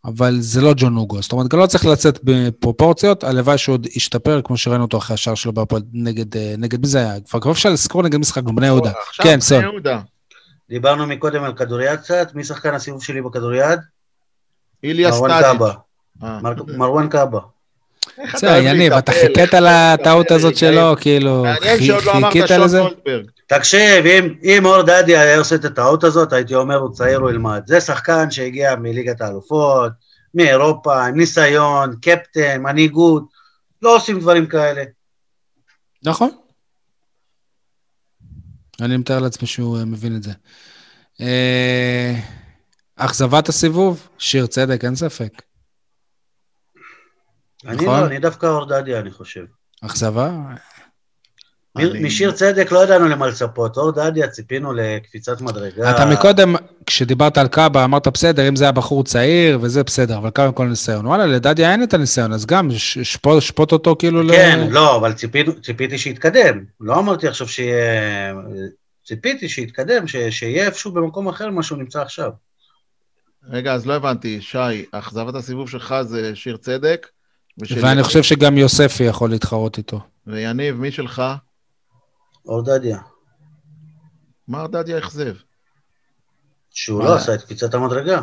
אבל 0.05 0.37
זה 0.39 0.61
לא 0.61 0.73
ג'ון 0.77 0.97
אוגו. 0.97 1.21
זאת 1.21 1.31
אומרת, 1.31 1.47
גם 1.47 1.59
לא 1.59 1.65
צריך 1.65 1.85
לצאת 1.85 2.19
בפרופורציות, 2.23 3.23
הלוואי 3.23 3.57
שהוא 3.57 3.73
עוד 3.73 3.87
ישתפר, 3.95 4.41
כמו 4.43 4.57
שראינו 4.57 4.83
אותו 4.83 4.97
אחרי 4.97 5.13
השער 5.13 5.35
שלו 5.35 5.53
בהפועל 5.53 5.81
נגד, 5.93 6.37
אה, 6.37 6.55
נגד 6.57 6.81
מי 6.81 6.87
זה 6.87 6.99
היה? 6.99 7.19
כבר 7.19 7.39
כבר 7.39 7.51
אפשר 7.51 7.69
לזכור 7.69 8.03
נגד 8.03 8.17
משחק 8.17 8.43
בני 8.43 8.65
יהודה. 8.65 8.91
כן, 9.21 9.39
סון. 9.39 9.63
דיברנו 10.69 11.07
מקודם 11.07 11.43
על 11.43 11.53
כדוריד 11.53 11.99
קצת, 11.99 12.31
מי 12.35 12.43
שחקן 12.43 12.73
הסיבוב 12.73 13.03
שלי 13.03 13.21
בכדוריד? 13.21 13.79
איליה 14.83 15.11
סטאדיץ'. 15.11 15.88
אה. 16.23 16.39
מרואן 16.67 17.09
קאבה. 17.09 17.39
בסדר, 18.33 18.55
יניב, 18.55 18.93
אתה 18.93 19.11
חיכית 19.11 19.53
על 19.53 19.67
הטעות 19.67 20.31
הזאת 20.31 20.57
שלו, 20.57 20.95
כאילו, 20.99 21.45
לא 21.45 22.21
חיכית 22.21 22.51
לזה? 22.51 22.81
תקשיב, 23.47 24.05
אם 24.43 24.65
אור 24.65 24.81
דדי 24.81 25.17
היה 25.17 25.37
עושה 25.37 25.55
את 25.55 25.65
הטעות 25.65 26.03
הזאת, 26.03 26.33
הייתי 26.33 26.55
אומר, 26.55 26.75
הוא 26.75 26.93
צעיר, 26.93 27.19
הוא 27.19 27.29
ילמד. 27.29 27.61
זה 27.65 27.81
שחקן 27.81 28.31
שהגיע 28.31 28.75
מליגת 28.75 29.21
האלופות, 29.21 29.91
מאירופה, 30.33 31.05
עם 31.05 31.15
ניסיון, 31.15 31.95
קפטן, 32.01 32.61
מנהיגות, 32.61 33.23
לא 33.81 33.95
עושים 33.95 34.19
דברים 34.19 34.47
כאלה. 34.47 34.83
נכון. 36.03 36.29
אני 38.81 38.97
מתאר 38.97 39.19
לעצמי 39.19 39.47
שהוא 39.47 39.77
אה, 39.77 39.85
מבין 39.85 40.15
את 40.15 40.23
זה. 40.23 40.31
אה, 41.21 42.13
אכזבת 42.95 43.49
הסיבוב, 43.49 44.07
שיר 44.17 44.45
צדק, 44.45 44.85
אין 44.85 44.95
ספק. 44.95 45.41
אני 47.65 47.75
נכון? 47.75 47.99
לא, 47.99 48.05
אני 48.05 48.19
דווקא 48.19 48.45
אורדדיה, 48.45 48.99
אני 48.99 49.11
חושב. 49.11 49.43
אכזבה? 49.81 50.31
אני... 51.77 51.99
משיר 52.03 52.31
צדק 52.31 52.71
לא 52.71 52.83
ידענו 52.83 53.07
למה 53.07 53.27
לצפות, 53.27 53.77
אורדדיה 53.77 54.27
ציפינו 54.27 54.73
לקפיצת 54.73 55.41
מדרגה. 55.41 55.91
אתה 55.91 56.05
מקודם, 56.05 56.55
כשדיברת 56.85 57.37
על 57.37 57.47
קאבה, 57.47 57.83
אמרת 57.83 58.07
בסדר, 58.07 58.47
אם 58.47 58.55
זה 58.55 58.63
היה 58.63 58.71
בחור 58.71 59.03
צעיר 59.03 59.59
וזה 59.61 59.83
בסדר, 59.83 60.17
אבל 60.17 60.29
קודם 60.29 60.53
כל 60.53 60.65
ניסיון. 60.65 61.05
וואלה, 61.05 61.25
לדדיה 61.25 61.71
אין 61.71 61.83
את 61.83 61.93
הניסיון, 61.93 62.33
אז 62.33 62.45
גם 62.45 62.69
שפוט, 62.71 63.41
שפוט 63.41 63.71
אותו 63.71 63.95
כאילו 63.99 64.21
כן, 64.31 64.67
ל... 64.69 64.73
לא, 64.73 64.95
אבל 64.95 65.13
ציפינו, 65.13 65.61
ציפיתי 65.61 65.97
שיתקדם. 65.97 66.63
לא 66.81 66.99
אמרתי 66.99 67.27
עכשיו 67.27 67.47
שיהיה... 67.47 68.33
ציפיתי 69.05 69.49
שיתקדם, 69.49 70.07
ש... 70.07 70.15
שיהיה 70.15 70.65
איפשהו 70.65 70.91
במקום 70.91 71.27
אחר 71.27 71.49
ממה 71.49 71.63
שהוא 71.63 71.77
נמצא 71.77 72.01
עכשיו. 72.01 72.31
רגע, 73.49 73.73
אז 73.73 73.85
לא 73.85 73.93
הבנתי, 73.93 74.41
שי, 74.41 74.85
אכזבת 74.91 75.35
הסיבוב 75.35 75.69
שלך 75.69 75.95
זה 76.01 76.35
שיר 76.35 76.57
צדק, 76.57 77.07
ואני 77.81 78.03
חושב 78.03 78.23
שגם 78.23 78.57
יוספי 78.57 79.03
יכול 79.03 79.29
להתחרות 79.29 79.77
איתו. 79.77 79.99
ויניב, 80.27 80.75
מי 80.75 80.91
שלך? 80.91 81.21
אורדדיה. 82.45 82.97
מה 84.47 84.61
אורדדיה 84.61 84.97
אכזב? 84.97 85.33
שהוא 86.71 87.03
לא 87.03 87.15
עשה 87.15 87.33
את 87.33 87.41
קפיצת 87.41 87.73
המדרגה. 87.73 88.21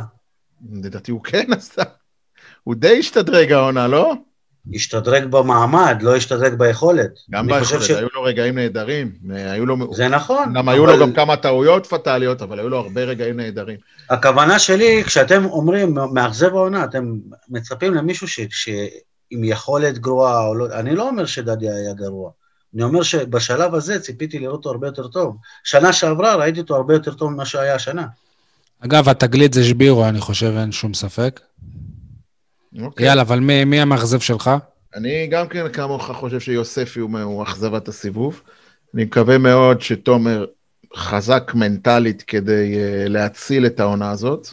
לדעתי 0.72 1.10
הוא 1.10 1.24
כן 1.24 1.52
עשה. 1.52 1.82
הוא 2.64 2.74
די 2.74 2.98
השתדרג 2.98 3.52
העונה, 3.52 3.88
לא? 3.88 4.14
השתדרג 4.74 5.24
במעמד, 5.24 5.98
לא 6.02 6.16
השתדרג 6.16 6.54
ביכולת. 6.54 7.10
גם 7.30 7.46
ביכולת, 7.46 7.82
ש... 7.82 7.90
היו 7.90 8.08
לו 8.14 8.22
רגעים 8.22 8.54
נהדרים. 8.54 9.12
היו 9.30 9.66
לו... 9.66 9.94
זה 9.94 10.08
נכון. 10.08 10.52
גם 10.54 10.56
אבל... 10.56 10.72
היו 10.72 10.86
לו 10.86 10.98
גם 11.00 11.12
כמה 11.12 11.36
טעויות 11.36 11.86
פטאליות, 11.86 12.42
אבל 12.42 12.58
היו 12.58 12.68
לו 12.68 12.78
הרבה 12.78 13.04
רגעים 13.04 13.36
נהדרים. 13.36 13.78
הכוונה 14.10 14.58
שלי, 14.58 15.04
כשאתם 15.06 15.44
אומרים 15.44 15.94
מאכזב 16.12 16.54
העונה, 16.54 16.84
אתם 16.84 17.14
מצפים 17.48 17.94
למישהו 17.94 18.28
ש... 18.28 18.68
עם 19.30 19.44
יכולת 19.44 19.98
גרועה 19.98 20.46
או 20.46 20.54
לא, 20.54 20.66
אני 20.72 20.94
לא 20.94 21.08
אומר 21.08 21.26
שדדיה 21.26 21.74
היה 21.74 21.94
גרוע. 21.94 22.30
אני 22.74 22.82
אומר 22.82 23.02
שבשלב 23.02 23.74
הזה 23.74 24.00
ציפיתי 24.00 24.38
לראות 24.38 24.56
אותו 24.56 24.70
הרבה 24.70 24.86
יותר 24.86 25.08
טוב. 25.08 25.36
שנה 25.64 25.92
שעברה 25.92 26.34
ראיתי 26.34 26.60
אותו 26.60 26.76
הרבה 26.76 26.94
יותר 26.94 27.14
טוב 27.14 27.32
ממה 27.32 27.44
שהיה 27.44 27.74
השנה. 27.74 28.06
אגב, 28.80 29.08
התגלית 29.08 29.52
זה 29.52 29.64
שבירו, 29.64 30.04
אני 30.04 30.20
חושב, 30.20 30.54
אין 30.56 30.72
שום 30.72 30.94
ספק. 30.94 31.40
אוקיי. 32.80 33.06
יאללה, 33.06 33.22
אבל 33.22 33.40
מי, 33.40 33.64
מי 33.64 33.80
המאכזב 33.80 34.20
שלך? 34.20 34.50
אני 34.94 35.26
גם 35.26 35.48
כן 35.48 35.72
כמוך 35.72 36.10
חושב 36.10 36.40
שיוספי 36.40 37.00
הוא, 37.00 37.18
הוא 37.20 37.42
אכזבת 37.42 37.88
הסיבוב. 37.88 38.42
אני 38.94 39.04
מקווה 39.04 39.38
מאוד 39.38 39.80
שתומר 39.80 40.46
חזק 40.96 41.52
מנטלית 41.54 42.22
כדי 42.22 42.74
uh, 42.74 43.08
להציל 43.08 43.66
את 43.66 43.80
העונה 43.80 44.10
הזאת. 44.10 44.48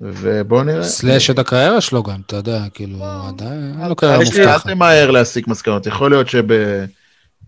ובוא 0.00 0.62
נראה. 0.62 0.82
סלאש 0.82 1.30
את 1.30 1.38
הקריירה 1.38 1.80
שלו 1.80 2.02
גם, 2.02 2.20
אתה 2.26 2.36
יודע, 2.36 2.64
כאילו, 2.74 3.04
עדיין, 3.04 3.76
אין 3.80 3.88
לו 3.88 3.96
קריירה 3.96 4.18
מובטחת. 4.18 4.66
אל 4.66 4.74
תמהר 4.74 5.10
להסיק 5.10 5.48
מסקנות, 5.48 5.86
יכול 5.86 6.10
להיות 6.10 6.26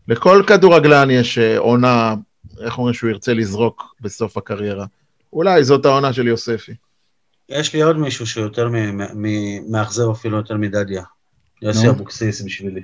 שלכל 0.08 0.42
כדורגלן 0.46 1.10
יש 1.10 1.38
אה, 1.38 1.58
עונה, 1.58 2.14
איך 2.60 2.78
אומרים 2.78 2.94
שהוא 2.94 3.10
ירצה 3.10 3.34
לזרוק 3.34 3.94
בסוף 4.00 4.36
הקריירה. 4.36 4.86
אולי 5.32 5.64
זאת 5.64 5.86
העונה 5.86 6.12
של 6.12 6.26
יוספי. 6.26 6.72
יש 7.48 7.74
לי 7.74 7.82
עוד 7.82 7.98
מישהו 7.98 8.26
שיותר 8.26 8.68
מאכזב 9.68 10.10
אפילו 10.10 10.36
יותר 10.36 10.56
מדדיה. 10.56 11.02
יוסי 11.62 11.88
אבוקסיס 11.88 12.42
בשבילי. 12.42 12.82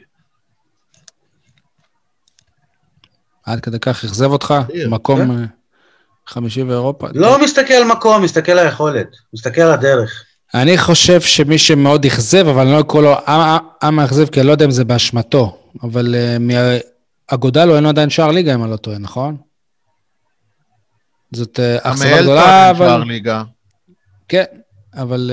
עד 3.45 3.61
כדי 3.61 3.79
כך 3.79 4.05
אכזב 4.05 4.31
אותך? 4.31 4.55
מקום... 4.89 5.47
אה, 6.29 6.33
חמישי 6.33 6.65
באירופה. 6.65 7.07
לא 7.15 7.45
מסתכל 7.45 7.75
על 7.75 7.85
מקום, 7.85 8.23
מסתכל 8.23 8.53
על 8.53 8.59
היכולת, 8.59 9.09
מסתכל 9.35 9.61
על 9.61 9.73
הדרך. 9.73 10.25
אני 10.55 10.79
חושב 10.79 11.21
שמי 11.21 11.59
שמאוד 11.59 12.07
אכזב, 12.07 12.49
אבל 12.49 12.63
אני 12.63 12.73
לא 12.73 12.81
אקרא 12.81 13.01
לו 13.01 13.15
עם 13.83 13.97
מאכזב, 13.97 14.27
כי 14.27 14.41
אני 14.41 14.47
לא 14.47 14.53
יודע 14.53 14.65
אם 14.65 14.71
זה 14.71 14.85
באשמתו, 14.85 15.59
אבל 15.83 16.15
uh, 16.15 17.35
אגודלו 17.35 17.77
אין 17.77 17.87
עדיין 17.87 18.11
שער 18.11 18.31
ליגה, 18.31 18.55
אם 18.55 18.63
אני 18.63 18.71
לא 18.71 18.77
טועה, 18.77 18.99
נכון? 18.99 19.37
זאת 21.33 21.61
uh, 21.61 21.89
אכזבה 21.89 22.23
גדולה, 22.23 22.71
אבל... 22.71 22.87
שער 22.87 23.05
ליגה. 23.05 23.43
כן, 24.29 24.45
אבל 24.95 25.31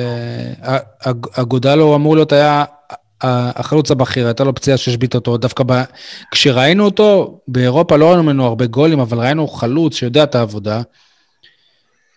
uh, 0.61 1.09
אגודלו 1.33 1.95
אמור 1.95 2.15
להיות 2.15 2.31
היה 2.31 2.63
החלוץ 3.21 3.91
הבכיר, 3.91 4.25
הייתה 4.25 4.43
לו 4.43 4.55
פציעה 4.55 4.77
שהשבית 4.77 5.15
אותו, 5.15 5.37
דווקא 5.37 5.63
ב... 5.67 5.83
כשראינו 6.31 6.85
אותו, 6.85 7.39
באירופה 7.47 7.95
לא 7.95 8.07
ראינו 8.07 8.23
ממנו 8.23 8.45
הרבה 8.45 8.65
גולים, 8.65 8.99
אבל 8.99 9.19
ראינו 9.19 9.47
חלוץ 9.47 9.95
שיודע 9.95 10.23
את 10.23 10.35
העבודה. 10.35 10.81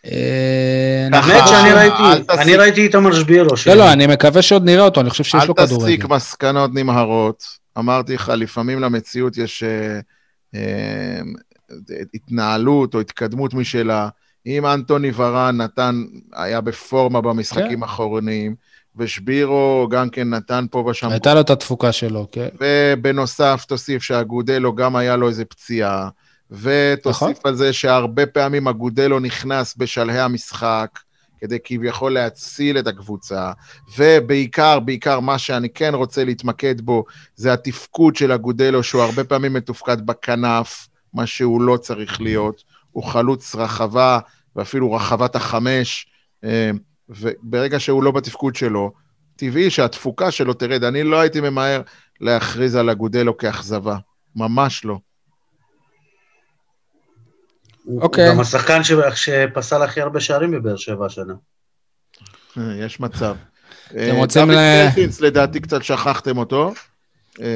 אה, 0.07 1.09
האמת 1.13 1.43
שאני 1.47 1.73
ראיתי, 1.73 2.33
אני 2.39 2.57
ראיתי 2.57 2.87
את 2.87 2.93
שבירו. 3.13 3.55
לא, 3.67 3.75
לא, 3.75 3.93
אני 3.93 4.07
מקווה 4.07 4.43
שעוד 4.43 4.65
נראה 4.65 4.85
אותו, 4.85 5.01
אני 5.01 5.11
חושב 5.11 5.25
שיש 5.25 5.45
לו 5.45 5.55
כדורגל. 5.55 5.75
אל 5.75 5.91
תסיק 5.91 6.05
מסקנות 6.05 6.71
נמהרות. 6.75 7.45
אמרתי 7.79 8.15
לך, 8.15 8.33
לפעמים 8.37 8.81
למציאות 8.81 9.37
יש 9.37 9.63
אה, 9.63 10.01
אה, 10.55 11.21
התנהלות 12.15 12.95
או 12.95 13.01
התקדמות 13.01 13.55
משלה. 13.55 14.09
אם 14.47 14.67
אנטוני 14.67 15.11
ורן 15.17 15.57
נתן, 15.57 16.05
היה 16.33 16.61
בפורמה 16.61 17.21
במשחקים 17.21 17.77
כן. 17.77 17.83
האחרונים, 17.83 18.55
ושבירו 18.97 19.89
גם 19.91 20.11
כן 20.11 20.31
נתן 20.31 20.67
פה 20.71 20.79
ושם. 20.79 21.09
הייתה 21.09 21.35
לו 21.35 21.41
את 21.41 21.51
התפוקה 21.51 21.93
שלו, 21.93 22.27
כן. 22.33 22.49
ובנוסף, 22.61 23.65
תוסיף 23.69 24.03
שאגודלו 24.03 24.75
גם 24.75 24.97
היה 24.97 25.17
לו 25.17 25.29
איזה 25.29 25.45
פציעה, 25.45 26.09
ותוסיף 26.51 27.23
נכון. 27.23 27.33
על 27.45 27.55
זה 27.55 27.73
שהרבה 27.73 28.27
פעמים 28.27 28.69
אגודלו 28.69 29.21
נכנס 29.21 29.75
בשלהי 29.77 30.21
המשחק, 30.21 30.99
כדי 31.41 31.59
כביכול 31.65 32.13
להציל 32.13 32.79
את 32.79 32.87
הקבוצה, 32.87 33.53
ובעיקר, 33.99 34.81
בעיקר 34.81 35.21
מה 35.21 35.39
שאני 35.39 35.69
כן 35.69 35.95
רוצה 35.95 36.25
להתמקד 36.25 36.81
בו, 36.81 37.05
זה 37.37 37.53
התפקוד 37.53 38.17
של 38.17 38.33
אגודלו, 38.33 38.83
שהוא 38.83 39.03
הרבה 39.03 39.25
פעמים 39.25 39.53
מתופקד 39.53 40.07
בכנף, 40.07 40.89
מה 41.15 41.27
שהוא 41.27 41.61
לא 41.61 41.77
צריך 41.77 42.21
להיות. 42.21 42.63
הוא 42.91 43.05
חלוץ 43.05 43.55
רחבה, 43.55 44.19
ואפילו 44.57 44.93
רחבת 44.93 45.37
החמש, 45.37 46.07
אה, 46.45 46.71
וברגע 47.09 47.81
שהוא 47.81 48.03
לא 48.03 48.11
בתפקוד 48.11 48.57
שלו, 48.57 48.93
טבעי 49.37 49.71
שהתפוקה 49.71 50.31
שלו 50.31 50.55
תרד. 50.55 50.85
אני 50.85 51.03
לא 51.03 51.21
הייתי 51.21 51.41
ממהר 51.41 51.83
להכריז 52.21 52.77
על 52.77 52.91
אגודלו 52.91 53.37
כאכזבה, 53.37 53.97
ממש 54.37 54.85
לא. 54.85 54.99
אוקיי. 58.01 58.27
הוא 58.27 58.35
גם 58.35 58.41
השחקן 58.41 58.81
שפסל 59.15 59.83
הכי 59.83 60.01
הרבה 60.01 60.21
שערים 60.21 60.51
בבאר 60.51 60.77
שבע 60.77 61.07
השנה. 61.07 61.35
אה, 62.59 62.85
יש 62.85 63.01
מצב. 63.01 63.37
אתם 63.87 64.17
רוצים 64.17 64.51
ל... 64.51 64.55
דוד 64.95 65.11
לדעתי 65.21 65.61
קצת 65.61 65.83
שכחתם 65.83 66.39
אותו. 66.39 66.73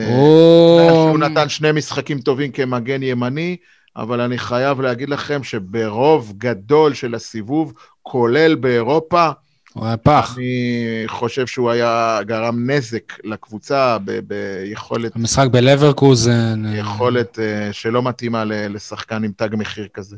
הוא 0.07 1.19
נתן 1.19 1.49
שני 1.49 1.73
משחקים 1.73 2.21
טובים 2.21 2.53
כמגן 2.53 3.03
ימני, 3.03 3.57
אבל 3.97 4.21
אני 4.21 4.39
חייב 4.39 4.81
להגיד 4.81 5.09
לכם 5.09 5.43
שברוב 5.43 6.33
גדול 6.39 6.95
של 6.95 7.15
הסיבוב, 7.15 7.73
כולל 8.09 8.55
באירופה, 8.55 9.31
הוא 9.73 9.87
היה 9.87 9.97
פח. 9.97 10.35
אני 10.37 11.05
חושב 11.07 11.47
שהוא 11.47 11.71
היה 11.71 12.19
גרם 12.27 12.71
נזק 12.71 13.13
לקבוצה 13.25 13.99
ב- 14.05 14.21
ביכולת... 14.21 15.17
המשחק 15.17 15.47
בלברקוזן. 15.51 16.63
יכולת 16.75 17.39
uh, 17.39 17.73
שלא 17.73 18.03
מתאימה 18.03 18.45
לשחקן 18.45 19.25
עם 19.25 19.33
תג 19.37 19.49
מחיר 19.53 19.89
כזה. 19.95 20.17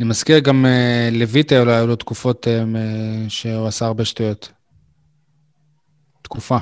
אני 0.00 0.08
מזכיר 0.08 0.38
גם 0.38 0.66
uh, 0.66 1.14
לויטה, 1.14 1.60
אולי 1.60 1.74
היו 1.74 1.86
לו 1.86 1.96
תקופות 1.96 2.46
uh, 2.46 2.78
שהוא 3.28 3.66
עשה 3.66 3.86
הרבה 3.86 4.04
שטויות. 4.04 4.52
תקופה. 6.22 6.58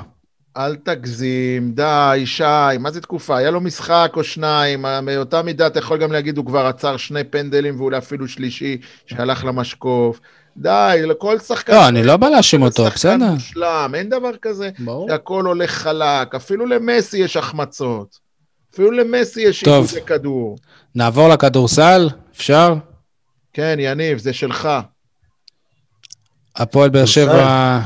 אל 0.57 0.75
תגזים, 0.75 1.71
די, 1.71 2.23
שי, 2.25 2.43
מה 2.79 2.91
זה 2.91 3.01
תקופה? 3.01 3.37
היה 3.37 3.51
לו 3.51 3.61
משחק 3.61 4.11
או 4.15 4.23
שניים, 4.23 4.85
מאותה 5.01 5.41
מידה 5.41 5.67
אתה 5.67 5.79
יכול 5.79 5.97
גם 5.97 6.11
להגיד, 6.11 6.37
הוא 6.37 6.45
כבר 6.45 6.65
עצר 6.65 6.97
שני 6.97 7.23
פנדלים 7.23 7.79
ואולי 7.79 7.97
אפילו 7.97 8.27
שלישי 8.27 8.77
שהלך 9.05 9.45
למשקוף. 9.45 10.19
די, 10.57 11.01
לכל 11.05 11.39
שחקן... 11.39 11.73
לא, 11.73 11.87
אני 11.87 12.03
לא 12.03 12.17
בא 12.17 12.29
להאשים 12.29 12.61
אותו, 12.61 12.85
בסדר. 12.85 13.13
שחקן 13.13 13.33
מושלם, 13.33 13.91
אין 13.95 14.09
דבר 14.09 14.37
כזה. 14.41 14.69
ברור. 14.79 15.09
שהכל 15.09 15.45
הולך 15.45 15.71
חלק, 15.71 16.35
אפילו 16.35 16.65
למסי 16.65 17.17
יש 17.17 17.37
החמצות. 17.37 18.19
אפילו 18.73 18.91
למסי 18.91 19.41
יש 19.41 19.63
איגוד 19.63 19.85
לכדור. 19.97 20.57
נעבור 20.95 21.29
לכדורסל, 21.29 22.09
אפשר? 22.35 22.73
כן, 23.53 23.75
יניב, 23.79 24.17
זה 24.17 24.33
שלך. 24.33 24.69
הפועל 26.55 26.89
באר 26.89 27.05
שבע... 27.05 27.79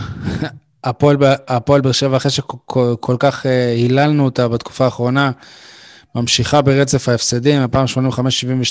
הפועל 0.83 1.81
באר 1.81 1.91
שבע, 1.91 2.17
אחרי 2.17 2.31
שכל 2.31 3.15
כך 3.19 3.45
אה, 3.45 3.71
היללנו 3.71 4.25
אותה 4.25 4.47
בתקופה 4.47 4.85
האחרונה, 4.85 5.31
ממשיכה 6.15 6.61
ברצף 6.61 7.09
ההפסדים, 7.09 7.61
הפעם 7.61 7.85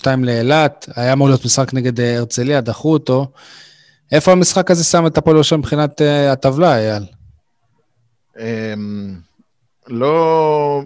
85-72 0.04 0.06
לאילת, 0.22 0.88
היה 0.96 1.12
אמור 1.12 1.28
להיות 1.28 1.44
משחק 1.44 1.74
נגד 1.74 2.00
אה, 2.00 2.16
הרצליה, 2.16 2.60
דחו 2.60 2.92
אותו. 2.92 3.26
איפה 4.12 4.32
המשחק 4.32 4.70
הזה 4.70 4.84
שם 4.84 5.06
את 5.06 5.18
הפועל 5.18 5.36
ירושלים 5.36 5.60
מבחינת 5.60 6.00
uh, 6.00 6.32
הטבלה, 6.32 6.76
אייל? 6.78 7.02
Um, 8.36 8.40
לא, 9.86 10.82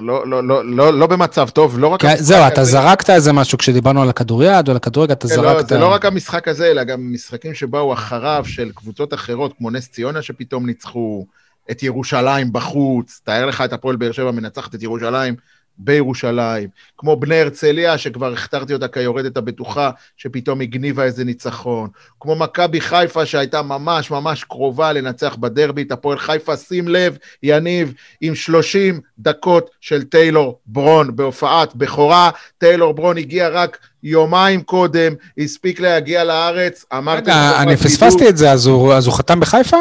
לא, 0.00 0.26
לא, 0.26 0.44
לא, 0.44 0.64
לא, 0.64 0.92
לא 0.92 1.06
במצב 1.06 1.48
טוב, 1.48 1.78
לא 1.78 1.88
רק... 1.88 2.00
כי, 2.00 2.16
זהו, 2.16 2.46
אתה 2.46 2.60
הזה... 2.60 2.70
זרקת 2.70 3.10
איזה 3.10 3.32
משהו 3.32 3.58
כשדיברנו 3.58 4.02
על 4.02 4.08
הכדוריד 4.08 4.68
או 4.68 4.70
על 4.70 4.76
הכדורגל, 4.76 5.12
אתה 5.12 5.28
כן, 5.28 5.36
לא, 5.36 5.42
זרקת... 5.42 5.70
לא, 5.70 5.76
זה 5.76 5.78
לא 5.78 5.92
רק 5.92 6.04
המשחק 6.04 6.48
הזה, 6.48 6.66
אלא 6.66 6.84
גם 6.84 7.12
משחקים 7.12 7.54
שבאו 7.54 7.92
אחריו 7.92 8.44
של 8.46 8.70
קבוצות 8.74 9.14
אחרות, 9.14 9.52
כמו 9.58 9.70
נס 9.70 9.88
ציונה 9.88 10.22
שפתאום 10.22 10.66
ניצחו, 10.66 11.26
את 11.70 11.82
ירושלים 11.82 12.52
בחוץ, 12.52 13.20
תאר 13.24 13.46
לך 13.46 13.60
את 13.60 13.72
הפועל 13.72 13.96
באר 13.96 14.12
שבע 14.12 14.30
מנצחת 14.30 14.74
את 14.74 14.82
ירושלים 14.82 15.34
בירושלים, 15.78 16.68
כמו 16.98 17.16
בני 17.16 17.40
הרצליה, 17.40 17.98
שכבר 17.98 18.32
הכתרתי 18.32 18.74
אותה 18.74 18.88
כיורדת 18.88 19.36
הבטוחה, 19.36 19.90
שפתאום 20.16 20.60
הגניבה 20.60 21.04
איזה 21.04 21.24
ניצחון, 21.24 21.88
כמו 22.20 22.36
מכבי 22.36 22.80
חיפה, 22.80 23.26
שהייתה 23.26 23.62
ממש 23.62 24.10
ממש 24.10 24.44
קרובה 24.44 24.92
לנצח 24.92 25.36
בדרבי 25.36 25.82
את 25.82 25.92
הפועל 25.92 26.18
חיפה, 26.18 26.56
שים 26.56 26.88
לב, 26.88 27.16
יניב, 27.42 27.94
עם 28.20 28.34
30 28.34 29.00
דקות 29.18 29.70
של 29.80 30.02
טיילור 30.02 30.58
ברון 30.66 31.16
בהופעת 31.16 31.74
בכורה, 31.74 32.30
טיילור 32.58 32.94
ברון 32.94 33.18
הגיע 33.18 33.48
רק 33.48 33.78
יומיים 34.02 34.62
קודם, 34.62 35.12
הספיק 35.38 35.80
להגיע 35.80 36.24
לארץ, 36.24 36.84
אמרתי... 36.92 37.30
רגע, 37.30 37.62
אני 37.62 37.76
פספסתי 37.76 38.28
את 38.28 38.36
זה, 38.36 38.52
אז 38.52 38.66
הוא, 38.66 38.94
אז 38.94 39.06
הוא 39.06 39.14
חתם 39.14 39.40
בחיפה? 39.40 39.76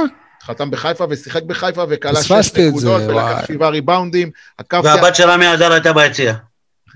חתם 0.46 0.72
בחיפה 0.72 1.06
ושיחק 1.10 1.44
בחיפה 1.44 1.84
וכלה 1.90 2.24
שש 2.24 2.52
נקודות 2.58 3.02
ולקח 3.02 3.46
שבעה 3.48 3.70
ריבאונדים. 3.70 4.30
והבת 4.72 5.16
של 5.16 5.30
רמי 5.30 5.54
אדר 5.54 5.74
הייתה 5.74 5.94
ביציאה. 5.94 6.34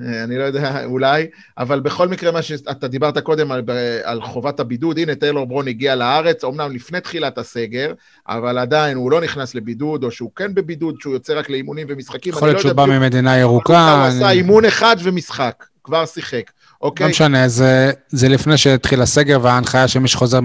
אה, 0.01 0.23
אני 0.23 0.37
לא 0.37 0.43
יודע, 0.43 0.81
אולי, 0.85 1.27
אבל 1.57 1.79
בכל 1.79 2.07
מקרה, 2.07 2.31
מה 2.31 2.41
שאתה 2.41 2.87
דיברת 2.87 3.17
קודם 3.17 3.51
על, 3.51 3.61
על 4.03 4.21
חובת 4.21 4.59
הבידוד, 4.59 4.97
הנה 4.97 5.15
טיילור 5.15 5.45
ברון 5.45 5.67
הגיע 5.67 5.95
לארץ, 5.95 6.43
אמנם 6.43 6.71
לפני 6.71 7.01
תחילת 7.01 7.37
הסגר, 7.37 7.93
אבל 8.27 8.57
עדיין 8.57 8.97
הוא 8.97 9.11
לא 9.11 9.21
נכנס 9.21 9.55
לבידוד, 9.55 10.03
או 10.03 10.11
שהוא 10.11 10.31
כן 10.35 10.53
בבידוד, 10.53 10.95
שהוא 10.99 11.13
יוצא 11.13 11.33
רק 11.39 11.49
לאימונים 11.49 11.87
ומשחקים. 11.89 12.33
יכול 12.33 12.47
להיות 12.47 12.55
לא 12.55 12.61
שהוא 12.61 12.73
בא 12.73 12.85
ממדינה 12.85 13.37
ירוקה. 13.37 13.95
הוא 13.95 14.03
עשה 14.03 14.29
אימון 14.29 14.65
אחד 14.65 14.95
ומשחק, 15.03 15.65
כבר 15.83 16.05
שיחק. 16.05 16.51
אוקיי. 16.81 17.05
לא 17.05 17.09
משנה, 17.09 17.47
זה, 17.47 17.91
זה 18.09 18.29
לפני 18.29 18.57
שהתחיל 18.57 19.01
הסגר 19.01 19.39
וההנחיה 19.41 19.87
שמי 19.87 20.07
שחוזר, 20.07 20.39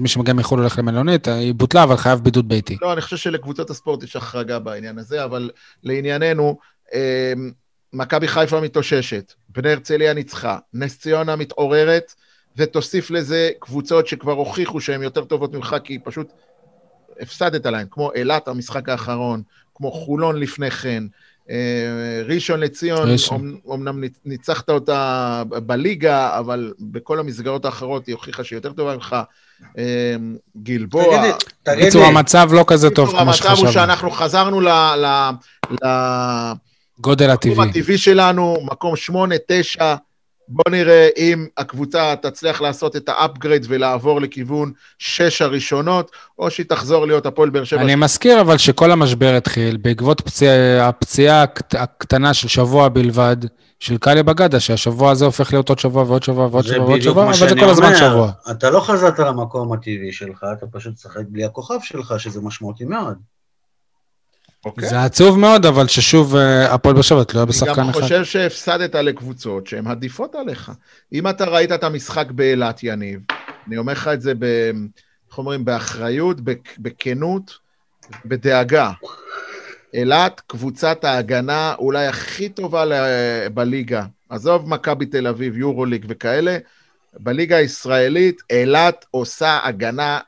מי 0.00 0.08
שמגיע 0.08 0.34
מחו"ל 0.34 0.60
הולך 0.60 0.78
למלונית, 0.78 1.28
היא 1.28 1.54
בוטלה, 1.54 1.82
אבל 1.82 1.96
חייב 1.96 2.18
בידוד 2.20 2.48
ביתי. 2.48 2.76
לא, 2.82 2.92
אני 2.92 3.00
חושב 3.00 3.16
שלקבוצות 3.16 3.70
הספורט 3.70 4.02
יש 4.02 4.16
החרגה 4.16 4.58
בעניין 4.58 4.98
הזה, 4.98 5.24
אבל 5.24 5.50
לענייננו, 5.82 6.58
אה, 6.94 7.32
מכבי 7.92 8.28
חיפה 8.28 8.60
מתאוששת, 8.60 9.32
בני 9.48 9.72
הרצליה 9.72 10.14
ניצחה, 10.14 10.58
נס 10.74 10.98
ציונה 10.98 11.36
מתעוררת, 11.36 12.14
ותוסיף 12.56 13.10
לזה 13.10 13.50
קבוצות 13.58 14.06
שכבר 14.06 14.32
הוכיחו 14.32 14.80
שהן 14.80 15.02
יותר 15.02 15.24
טובות 15.24 15.54
ממך, 15.54 15.76
כי 15.84 15.98
פשוט 15.98 16.32
הפסדת 17.20 17.66
להן, 17.66 17.86
כמו 17.90 18.12
אילת 18.12 18.48
המשחק 18.48 18.88
האחרון, 18.88 19.42
כמו 19.74 19.92
חולון 19.92 20.40
לפני 20.40 20.70
כן. 20.70 21.04
אה, 21.50 22.22
ראשון 22.24 22.60
לציון, 22.60 23.08
אמנם 23.74 24.04
ניצחת 24.24 24.70
אותה 24.70 25.42
בליגה, 25.48 26.38
אבל 26.38 26.72
בכל 26.80 27.20
המסגרות 27.20 27.64
האחרות 27.64 28.06
היא 28.06 28.14
הוכיחה 28.14 28.44
שהיא 28.44 28.56
יותר 28.56 28.72
טובה 28.72 28.94
ממך. 28.94 29.16
אה, 29.78 30.16
גלבוע. 30.62 31.32
בקיצור, 31.66 32.04
המצב 32.04 32.48
לא 32.52 32.64
כזה 32.66 32.90
טוב 32.90 33.08
כמו 33.08 33.32
שחשבנו. 33.32 33.50
המצב 33.50 33.64
הוא 33.64 33.72
שאנחנו 33.72 34.10
חזרנו 34.10 34.60
ל... 34.60 34.68
גודל 37.00 37.30
הטבעי. 37.30 37.98
שלנו, 37.98 38.56
מקום 38.62 38.96
שמונה, 38.96 39.34
תשע, 39.48 39.94
בוא 40.48 40.64
נראה 40.70 41.08
אם 41.16 41.46
הקבוצה 41.56 42.14
תצליח 42.22 42.60
לעשות 42.60 42.96
את 42.96 43.08
ה 43.08 43.15
upgrade 43.15 43.66
ולעבור 43.68 44.20
לכיוון 44.20 44.72
שש 44.98 45.42
הראשונות, 45.42 46.10
או 46.38 46.50
שהיא 46.50 46.66
תחזור 46.66 47.06
להיות 47.06 47.26
הפועל 47.26 47.50
באר 47.50 47.64
שבע. 47.64 47.82
אני 47.82 47.92
ש... 47.92 47.94
מזכיר 47.94 48.40
אבל 48.40 48.58
שכל 48.58 48.90
המשבר 48.90 49.34
התחיל 49.36 49.76
בעקבות 49.76 50.20
פציע, 50.20 50.52
הפציעה 50.82 51.44
הקטנה 51.72 52.34
של 52.34 52.48
שבוע 52.48 52.88
בלבד 52.88 53.36
של 53.80 53.98
קאלי 53.98 54.22
בגדה, 54.22 54.60
שהשבוע 54.60 55.10
הזה 55.10 55.24
הופך 55.24 55.52
להיות 55.52 55.68
עוד 55.68 55.78
שבוע 55.78 56.02
ועוד 56.02 56.22
שבוע 56.22 56.46
ועוד 56.46 56.64
שבוע 56.64 56.84
ועוד 56.84 57.00
שבוע, 57.00 57.24
אבל 57.24 57.48
זה 57.48 57.54
כל 57.60 57.68
הזמן 57.68 57.86
אומר, 57.86 57.96
שבוע. 57.96 58.30
אתה 58.50 58.70
לא 58.70 58.80
חזרת 58.80 59.18
למקום 59.18 59.72
הטבעי 59.72 60.12
שלך, 60.12 60.44
אתה 60.58 60.66
פשוט 60.66 60.92
משחק 60.92 61.22
בלי 61.28 61.44
הכוכב 61.44 61.78
שלך, 61.82 62.14
שזה 62.18 62.40
משמעותי 62.40 62.84
מאוד. 62.84 63.16
אוקיי? 64.66 64.88
זה 64.88 65.02
עצוב 65.02 65.38
מאוד, 65.38 65.66
אבל 65.66 65.88
ששוב 65.88 66.36
אה, 66.36 66.74
הפועל 66.74 66.94
באר 66.94 67.02
שבע 67.02 67.24
תלויה 67.24 67.46
בשחקן 67.46 67.70
אחד. 67.70 67.80
אני 67.80 67.92
גם 67.92 67.92
חושב 67.92 68.24
שהפסדת 68.24 68.94
לקבוצות 68.94 69.66
שהן 69.66 69.86
עדיפות 69.86 70.34
עליך. 70.34 70.72
אם 71.12 71.28
אתה 71.28 71.44
ראית 71.44 71.72
את 71.72 71.84
המשחק 71.84 72.30
באילת, 72.30 72.80
יניב, 72.82 73.20
אני 73.68 73.78
אומר 73.78 73.92
לך 73.92 74.08
את 74.08 74.22
זה, 74.22 74.32
ב, 74.38 74.44
איך 75.28 75.38
אומרים, 75.38 75.64
באחריות, 75.64 76.36
בכנות, 76.78 77.58
בדאגה. 78.24 78.90
אילת, 79.94 80.40
קבוצת 80.46 81.04
ההגנה 81.04 81.74
אולי 81.78 82.06
הכי 82.06 82.48
טובה 82.48 82.84
בליגה. 83.54 84.04
עזוב 84.28 84.68
מכבי 84.68 85.06
תל 85.06 85.26
אביב, 85.26 85.56
יורוליג 85.56 86.06
וכאלה, 86.08 86.58
בליגה 87.14 87.56
הישראלית, 87.56 88.42
אילת 88.50 89.04
עושה 89.10 89.58
הגנה, 89.62 90.18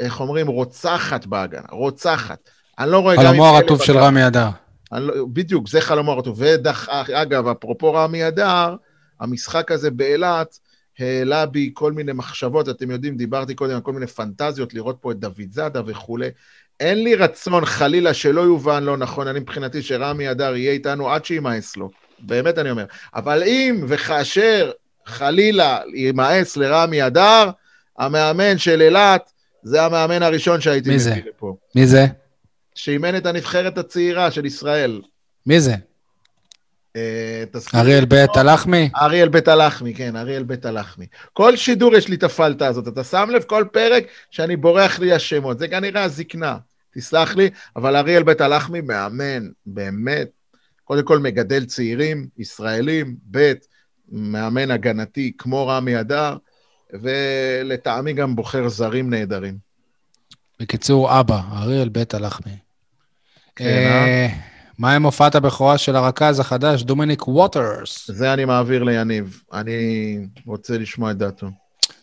איך 0.00 0.20
אומרים, 0.20 0.46
רוצחת 0.46 1.26
בהגנה, 1.26 1.66
רוצחת. 1.70 2.50
אני 2.78 2.90
לא 2.90 2.98
רואה. 2.98 3.16
חלומו 3.16 3.46
הרטוב 3.46 3.82
של 3.82 3.98
רמי 3.98 4.26
אדר. 4.26 4.48
לא, 4.92 5.24
בדיוק, 5.32 5.68
זה 5.68 5.80
חלומו 5.80 6.12
הרטוב. 6.12 6.40
ואגב, 6.40 7.48
אפרופו 7.48 7.94
רמי 7.94 8.28
אדר, 8.28 8.76
המשחק 9.20 9.70
הזה 9.70 9.90
באילת 9.90 10.58
העלה 10.98 11.46
בי 11.46 11.70
כל 11.74 11.92
מיני 11.92 12.12
מחשבות, 12.12 12.68
אתם 12.68 12.90
יודעים, 12.90 13.16
דיברתי 13.16 13.54
קודם 13.54 13.74
על 13.74 13.80
כל 13.80 13.92
מיני 13.92 14.06
פנטזיות, 14.06 14.74
לראות 14.74 14.96
פה 15.00 15.10
את 15.10 15.18
דוד 15.18 15.50
זאדה 15.50 15.82
וכולי. 15.86 16.28
אין 16.80 17.04
לי 17.04 17.14
רצון, 17.14 17.64
חלילה, 17.64 18.14
שלא 18.14 18.40
יובן 18.40 18.84
לא 18.84 18.96
נכון, 18.96 19.28
אני 19.28 19.40
מבחינתי 19.40 19.82
שרמי 19.82 20.30
אדר 20.30 20.56
יהיה 20.56 20.72
איתנו 20.72 21.10
עד 21.10 21.24
שימאס 21.24 21.76
לו. 21.76 21.90
באמת 22.18 22.58
אני 22.58 22.70
אומר. 22.70 22.84
אבל 23.14 23.42
אם 23.42 23.84
וכאשר 23.88 24.70
חלילה 25.06 25.78
יימאס 25.94 26.56
לרמי 26.56 27.06
אדר, 27.06 27.50
המאמן 27.98 28.58
של 28.58 28.82
אילת 28.82 29.32
זה 29.62 29.82
המאמן 29.82 30.22
הראשון 30.22 30.60
שהייתי 30.60 30.94
מביא 30.94 31.22
לפה. 31.26 31.56
מי 31.74 31.86
זה? 31.86 32.06
שאימן 32.74 33.16
את 33.16 33.26
הנבחרת 33.26 33.78
הצעירה 33.78 34.30
של 34.30 34.46
ישראל. 34.46 35.02
מי 35.46 35.60
זה? 35.60 35.74
אה, 36.96 37.44
אריאל 37.74 38.04
בית 38.04 38.36
הלחמי? 38.36 38.90
אריאל 38.96 39.28
בית 39.28 39.48
הלחמי, 39.48 39.94
כן, 39.94 40.16
אריאל 40.16 40.42
בית 40.42 40.66
הלחמי. 40.66 41.06
כל 41.32 41.56
שידור 41.56 41.94
יש 41.94 42.08
לי 42.08 42.16
את 42.16 42.22
הפלטה 42.22 42.66
הזאת. 42.66 42.88
אתה 42.88 43.04
שם 43.04 43.28
לב 43.32 43.42
כל 43.42 43.64
פרק 43.72 44.04
שאני 44.30 44.56
בורח 44.56 44.98
לי 44.98 45.12
השמות. 45.12 45.58
זה 45.58 45.68
כנראה 45.68 46.02
הזקנה, 46.02 46.56
תסלח 46.94 47.36
לי, 47.36 47.50
אבל 47.76 47.96
אריאל 47.96 48.22
בית 48.22 48.40
הלחמי 48.40 48.80
מאמן, 48.80 49.48
באמת. 49.66 50.30
קודם 50.84 51.02
כל 51.02 51.18
מגדל 51.18 51.64
צעירים, 51.64 52.28
ישראלים, 52.38 53.16
ב', 53.30 53.52
מאמן 54.08 54.70
הגנתי 54.70 55.32
כמו 55.38 55.66
רמי 55.66 56.00
אדר, 56.00 56.36
ולטעמי 56.92 58.12
גם 58.12 58.36
בוחר 58.36 58.68
זרים 58.68 59.10
נהדרים. 59.10 59.58
בקיצור, 60.60 61.20
אבא, 61.20 61.40
אריאל 61.52 61.88
בית 61.88 62.14
הלחמי. 62.14 62.63
כן, 63.56 63.64
אה? 63.64 64.04
אה? 64.04 64.28
מה 64.78 64.94
עם 64.94 65.02
הופעת 65.02 65.34
הבכורה 65.34 65.78
של 65.78 65.96
הרכז 65.96 66.40
החדש, 66.40 66.82
דומיניק 66.82 67.28
ווטרס? 67.28 68.10
זה 68.10 68.32
אני 68.32 68.44
מעביר 68.44 68.82
ליניב, 68.82 69.42
אני 69.52 70.18
רוצה 70.46 70.78
לשמוע 70.78 71.10
את 71.10 71.16
דעתו. 71.16 71.46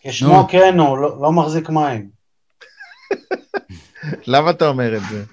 כשמו 0.03 0.47
כן 0.49 0.79
הוא, 0.79 0.97
לא, 0.97 1.21
לא 1.21 1.31
מחזיק 1.31 1.69
מים. 1.69 2.09
למה 4.27 4.49
אתה 4.49 4.67
אומר 4.67 4.97
את 4.97 5.01
זה? 5.11 5.23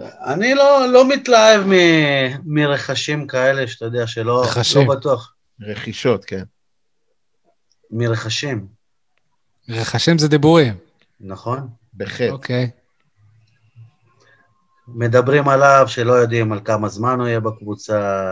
אני 0.00 0.54
לא, 0.54 0.86
לא 0.92 1.08
מתלהב 1.08 1.62
מ, 1.66 1.72
מרכשים 2.54 3.26
כאלה, 3.26 3.66
שאתה 3.66 3.84
יודע, 3.84 4.06
שלא 4.06 4.44
לא 4.76 4.94
בטוח. 4.94 5.34
רכישות, 5.60 6.24
כן. 6.24 6.42
מרכשים. 7.90 8.66
רכשים 9.68 10.18
זה 10.18 10.28
דיבורים. 10.28 10.74
נכון. 11.20 11.68
בחטא. 11.94 12.30
אוקיי. 12.30 12.70
מדברים 14.88 15.48
עליו 15.48 15.84
שלא 15.86 16.12
יודעים 16.12 16.52
על 16.52 16.60
כמה 16.64 16.88
זמן 16.88 17.20
הוא 17.20 17.28
יהיה 17.28 17.40
בקבוצה, 17.40 18.22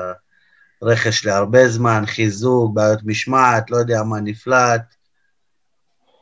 רכש 0.83 1.27
להרבה 1.27 1.69
זמן, 1.69 2.03
חיזוק, 2.07 2.75
בעיות 2.75 3.01
משמעת, 3.05 3.71
לא 3.71 3.77
יודע 3.77 4.03
מה 4.03 4.21
נפלט. 4.21 4.95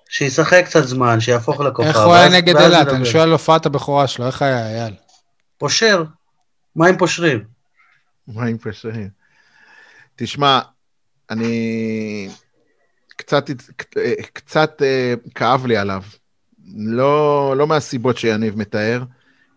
שישחק 0.09 0.62
קצת 0.64 0.84
זמן, 0.84 1.20
שיהפוך 1.20 1.60
לכוכב. 1.60 1.88
איך 1.88 1.96
הוא 1.96 2.14
היה 2.14 2.28
נגד 2.28 2.56
אילת? 2.56 2.88
אני 2.88 3.06
שואל 3.06 3.22
על 3.22 3.32
הופעת 3.32 3.66
הבכורה 3.66 4.06
שלו, 4.06 4.26
איך 4.26 4.42
היה, 4.42 4.82
אייל? 4.82 4.94
פושר, 5.59 6.04
מים 6.76 6.98
פושרים. 6.98 7.44
מים 8.28 8.59
פושרים. 8.59 9.09
תשמע, 10.16 10.60
אני... 11.30 12.28
קצת, 13.16 13.50
קצת 14.32 14.82
אה, 14.82 15.14
כאב 15.34 15.66
לי 15.66 15.76
עליו. 15.76 16.02
לא, 16.76 17.54
לא 17.56 17.66
מהסיבות 17.66 18.18
שיניב 18.18 18.59
מתאר, 18.59 19.02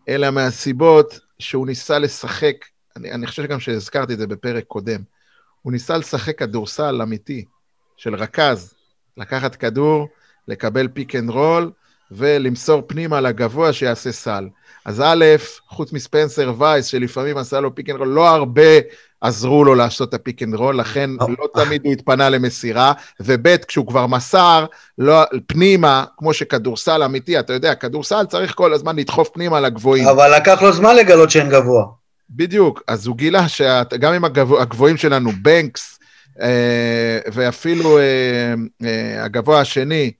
אלא 0.10 0.32
מהסיבות 0.32 1.20
שהוא 1.40 1.68
ניסה 1.68 2.00
לשחק, 2.00 2.56
אני, 2.96 3.12
אני 3.12 3.28
חושב 3.28 3.44
שגם 3.44 3.60
שהזכרתי 3.60 4.14
את 4.14 4.18
זה 4.18 4.28
בפרק 4.28 4.64
קודם, 4.64 5.02
הוא 5.62 5.74
ניסה 5.74 5.98
לשחק 5.98 6.40
כדורסל 6.40 7.02
אמיתי, 7.02 7.46
של 7.98 8.16
רכז, 8.16 8.74
לקחת 9.18 9.56
כדור, 9.56 10.08
לקבל 10.48 10.88
pick 10.88 11.16
and 11.16 11.30
roll, 11.30 11.72
ולמסור 12.12 12.84
פנימה 12.88 13.22
לגבוה 13.22 13.74
שיעשה 13.74 14.12
סל. 14.12 14.50
אז 14.86 15.02
א', 15.06 15.26
חוץ 15.70 15.94
מספנסר 15.94 16.54
וייס, 16.58 16.86
שלפעמים 16.86 17.38
עשה 17.38 17.60
לו 17.60 17.76
pick 17.76 17.90
and 17.90 17.98
roll, 17.98 18.08
לא 18.08 18.28
הרבה 18.28 18.62
עזרו 19.22 19.64
לו 19.64 19.76
לעשות 19.76 20.10
את 20.10 20.14
ה 20.14 20.20
pick 20.20 20.44
and 20.44 20.56
roll, 20.56 20.80
לכן 20.80 21.10
לא 21.20 21.48
תמיד 21.54 21.82
הוא 21.86 21.94
התפנה 21.94 22.30
למסירה, 22.30 22.94
וב', 23.20 23.58
כשהוא 23.58 23.88
כבר 23.88 24.08
מסר, 24.08 24.66
לא, 24.98 25.24
פנימה, 25.48 26.04
כמו 26.18 26.34
שכדורסל 26.34 27.04
אמיתי, 27.04 27.40
אתה 27.40 27.54
יודע, 27.54 27.76
כדורסל 27.76 28.26
צריך 28.26 28.54
כל 28.56 28.74
הזמן 28.74 28.96
לדחוף 28.96 29.30
פנימה 29.30 29.60
לגבוהים. 29.60 30.08
אבל 30.08 30.36
לקח 30.36 30.62
לו 30.62 30.74
זמן 30.74 30.96
לגלות 30.96 31.32
שאין 31.32 31.50
גבוה. 31.50 31.86
בדיוק, 32.30 32.84
אז 32.88 33.08
הוא 33.08 33.16
גילה 33.16 33.50
שגם 33.50 34.14
עם 34.14 34.26
הגבוה, 34.26 34.62
הגבוהים 34.62 34.98
שלנו, 34.98 35.32
בנקס, 35.42 36.00
אה, 36.42 37.20
ואפילו 37.34 37.98
אה, 37.98 38.04
אה, 38.84 39.24
הגבוה 39.24 39.62
השני, 39.62 40.12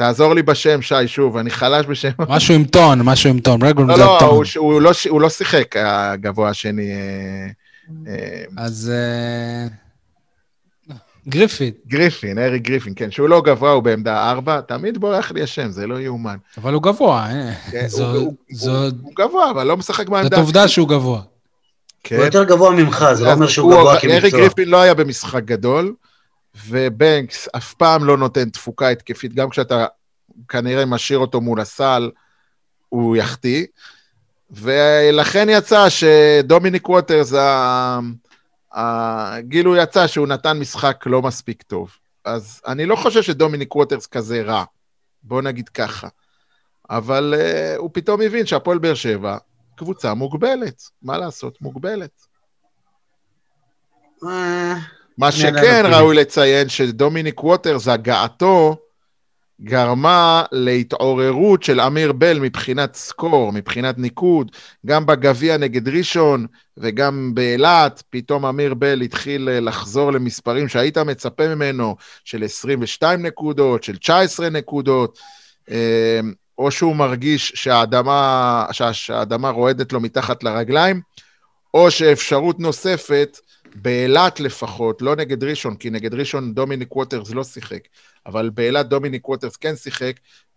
תעזור 0.00 0.34
לי 0.34 0.42
בשם, 0.42 0.82
שי, 0.82 0.94
שוב, 1.08 1.36
אני 1.36 1.50
חלש 1.50 1.86
בשם. 1.86 2.10
משהו 2.28 2.54
עם 2.54 2.64
טון, 2.64 3.02
משהו 3.02 3.30
עם 3.30 3.40
טון. 3.40 3.62
רגע, 3.62 3.82
לא, 3.82 3.98
לא, 3.98 4.20
הוא, 4.20 4.44
הוא, 4.56 4.80
לא, 4.80 4.90
הוא 5.08 5.20
לא 5.20 5.28
שיחק, 5.28 5.76
הגבוה 5.76 6.48
השני. 6.50 6.90
אה, 6.92 7.46
אה, 8.06 8.44
אז... 8.56 8.92
אה, 8.94 9.66
גריפין. 11.28 11.70
גריפין, 11.88 12.38
ארי 12.38 12.58
גריפין, 12.58 12.92
כן, 12.96 13.10
שהוא 13.10 13.28
לא 13.28 13.42
גבוה, 13.42 13.70
הוא 13.70 13.82
בעמדה 13.82 14.30
ארבע, 14.30 14.60
תמיד 14.60 14.98
בורח 14.98 15.32
לי 15.32 15.42
השם, 15.42 15.70
זה 15.70 15.86
לא 15.86 16.00
יאומן. 16.00 16.36
אבל 16.58 16.74
הוא 16.74 16.82
גבוה, 16.82 17.28
כן, 17.70 17.86
הוא 17.98 19.12
גבוה, 19.18 19.50
אבל 19.50 19.66
לא 19.66 19.76
משחק 19.76 20.08
בעמדה. 20.08 20.36
זאת 20.36 20.38
עובדה 20.38 20.68
שהוא 20.68 20.88
גבוה. 20.88 21.20
כן. 22.04 22.16
הוא 22.16 22.24
יותר 22.24 22.44
גבוה 22.44 22.70
ממך, 22.70 23.06
זה 23.14 23.24
לא 23.24 23.32
אומר 23.32 23.46
שהוא 23.46 23.72
גבוה 23.72 24.00
כמקצוע. 24.00 24.18
ארי 24.18 24.30
גריפין 24.30 24.68
לא 24.68 24.80
היה 24.80 24.94
במשחק 24.94 25.44
גדול, 25.44 25.94
ובנקס 26.66 27.48
אף 27.56 27.74
פעם 27.74 28.04
לא 28.04 28.16
נותן 28.16 28.50
תפוקה 28.50 28.88
התקפית, 28.88 29.34
גם 29.34 29.50
כשאתה 29.50 29.86
כנראה 30.48 30.86
משאיר 30.86 31.18
אותו 31.18 31.40
מול 31.40 31.60
הסל, 31.60 32.10
הוא 32.88 33.16
יחטיא. 33.16 33.66
ולכן 34.50 35.46
יצא 35.50 35.88
שדומיניק 35.88 36.88
ווטרס, 36.88 37.32
הגילו 38.72 39.76
יצא 39.76 40.06
שהוא 40.06 40.26
נתן 40.26 40.58
משחק 40.58 41.04
לא 41.06 41.22
מספיק 41.22 41.62
טוב. 41.62 41.96
אז 42.24 42.60
אני 42.66 42.86
לא 42.86 42.96
חושב 42.96 43.22
שדומיניק 43.22 43.76
ווטרס 43.76 44.06
כזה 44.06 44.42
רע, 44.42 44.64
בוא 45.22 45.42
נגיד 45.42 45.68
ככה. 45.68 46.08
אבל 46.90 47.34
uh, 47.36 47.78
הוא 47.78 47.90
פתאום 47.92 48.20
הבין 48.20 48.46
שהפועל 48.46 48.78
באר 48.78 48.94
שבע 48.94 49.36
קבוצה 49.76 50.14
מוגבלת. 50.14 50.82
מה 51.02 51.18
לעשות? 51.18 51.62
מוגבלת. 51.62 52.26
אה, 55.22 55.26
מה 55.26 55.32
שכן 55.32 55.82
ראוי 55.86 56.16
לציין 56.16 56.68
שדומיניק 56.68 57.44
ווטרס, 57.44 57.88
הגעתו, 57.88 58.76
גרמה 59.62 60.42
להתעוררות 60.52 61.62
של 61.62 61.80
אמיר 61.80 62.12
בל 62.12 62.38
מבחינת 62.38 62.94
סקור, 62.94 63.52
מבחינת 63.52 63.98
ניקוד, 63.98 64.50
גם 64.86 65.06
בגביע 65.06 65.56
נגד 65.56 65.88
ראשון 65.88 66.46
וגם 66.76 67.30
באילת, 67.34 68.02
פתאום 68.10 68.46
אמיר 68.46 68.74
בל 68.74 69.00
התחיל 69.00 69.48
לחזור 69.60 70.12
למספרים 70.12 70.68
שהיית 70.68 70.98
מצפה 70.98 71.54
ממנו, 71.54 71.96
של 72.24 72.44
22 72.44 73.26
נקודות, 73.26 73.82
של 73.82 73.96
19 73.96 74.50
נקודות, 74.50 75.18
אה, 75.70 76.20
או 76.58 76.70
שהוא 76.70 76.96
מרגיש 76.96 77.52
שהאדמה, 77.54 78.66
שהאדמה 78.92 79.50
רועדת 79.50 79.92
לו 79.92 80.00
מתחת 80.00 80.42
לרגליים, 80.44 81.00
או 81.74 81.90
שאפשרות 81.90 82.60
נוספת, 82.60 83.38
באילת 83.74 84.40
לפחות, 84.40 85.02
לא 85.02 85.16
נגד 85.16 85.44
ראשון, 85.44 85.74
כי 85.74 85.90
נגד 85.90 86.14
ראשון 86.14 86.54
דומיניק 86.54 86.96
ווטרס 86.96 87.30
לא 87.30 87.44
שיחק, 87.44 87.80
אבל 88.26 88.50
באילת 88.50 88.88
דומיניק 88.88 89.28
ווטרס 89.28 89.56
כן 89.56 89.76
שיחק, 89.76 90.12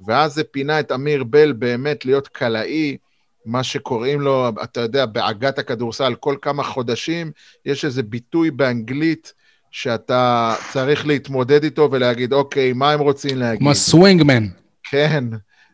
ואז 0.05 0.33
זה 0.33 0.43
פינה 0.43 0.79
את 0.79 0.91
אמיר 0.91 1.23
בל 1.23 1.53
באמת 1.53 2.05
להיות 2.05 2.27
קלעי, 2.27 2.97
מה 3.45 3.63
שקוראים 3.63 4.21
לו, 4.21 4.49
אתה 4.63 4.81
יודע, 4.81 5.05
בעגת 5.05 5.59
הכדורסל, 5.59 6.15
כל 6.15 6.35
כמה 6.41 6.63
חודשים 6.63 7.31
יש 7.65 7.85
איזה 7.85 8.03
ביטוי 8.03 8.51
באנגלית 8.51 9.33
שאתה 9.71 10.55
צריך 10.71 11.07
להתמודד 11.07 11.63
איתו 11.63 11.89
ולהגיד, 11.91 12.33
אוקיי, 12.33 12.73
מה 12.73 12.91
הם 12.91 12.99
רוצים 12.99 13.37
להגיד? 13.37 13.59
כמו 13.59 13.75
swingman. 13.75 14.47
כן, 14.83 15.23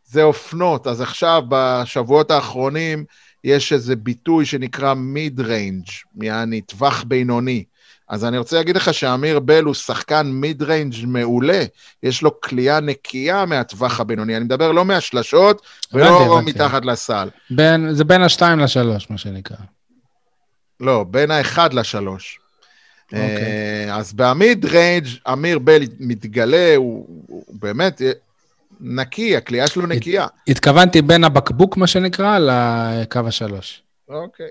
זה 0.06 0.24
אופנות. 0.24 0.88
אז 0.88 1.02
עכשיו, 1.02 1.44
בשבועות 1.50 2.32
האחרונים, 2.32 3.06
יש 3.44 3.74
איזה 3.74 3.96
ביטוי 3.96 4.46
שנקרא 4.46 4.94
mid 4.94 5.40
range, 5.40 5.86
יעני 6.22 6.62
טווח 6.62 7.04
בינוני. 7.04 7.64
אז 8.10 8.26
אני 8.26 8.38
רוצה 8.38 8.58
להגיד 8.58 8.76
לך 8.76 8.94
שאמיר 8.94 9.40
בל 9.40 9.64
הוא 9.64 9.74
שחקן 9.74 10.28
mid 10.28 10.64
range 10.64 11.06
מעולה, 11.06 11.64
יש 12.04 12.22
לו 12.22 12.42
קליעה 12.42 12.80
נקייה 12.80 13.46
מהטווח 13.46 14.00
הבינוני. 14.00 14.38
אני 14.38 14.46
מדבר 14.46 14.72
לא 14.72 14.86
מהשלשות 14.86 15.62
ולא 15.94 16.42
מתחת 16.46 16.86
לסל. 16.86 17.30
בין, 17.50 17.94
זה 17.94 18.04
בין 18.04 18.22
השתיים 18.22 18.60
לשלוש, 18.60 19.10
מה 19.10 19.18
שנקרא. 19.18 19.58
לא, 20.80 21.06
בין 21.10 21.32
האחד 21.32 21.74
לשלוש. 21.74 22.40
Okay. 22.40 23.16
אוקיי. 23.16 23.88
אה, 23.90 23.96
אז 23.96 24.14
ב 24.14 24.27
mid 24.27 24.66
range 24.66 25.08
אמיר 25.34 25.60
בל 25.60 25.82
מתגלה, 26.00 26.74
הוא, 26.76 27.24
הוא 27.28 27.44
באמת 27.60 28.02
נקי, 28.80 29.38
הקליעה 29.38 29.68
שלו 29.68 29.88
נקייה. 29.88 30.28
התכוונתי 30.48 31.02
בין 31.02 31.24
הבקבוק, 31.24 31.78
מה 31.78 31.88
שנקרא, 31.88 32.40
לקו 32.40 33.20
השלוש. 33.28 33.84
אוקיי. 34.10 34.48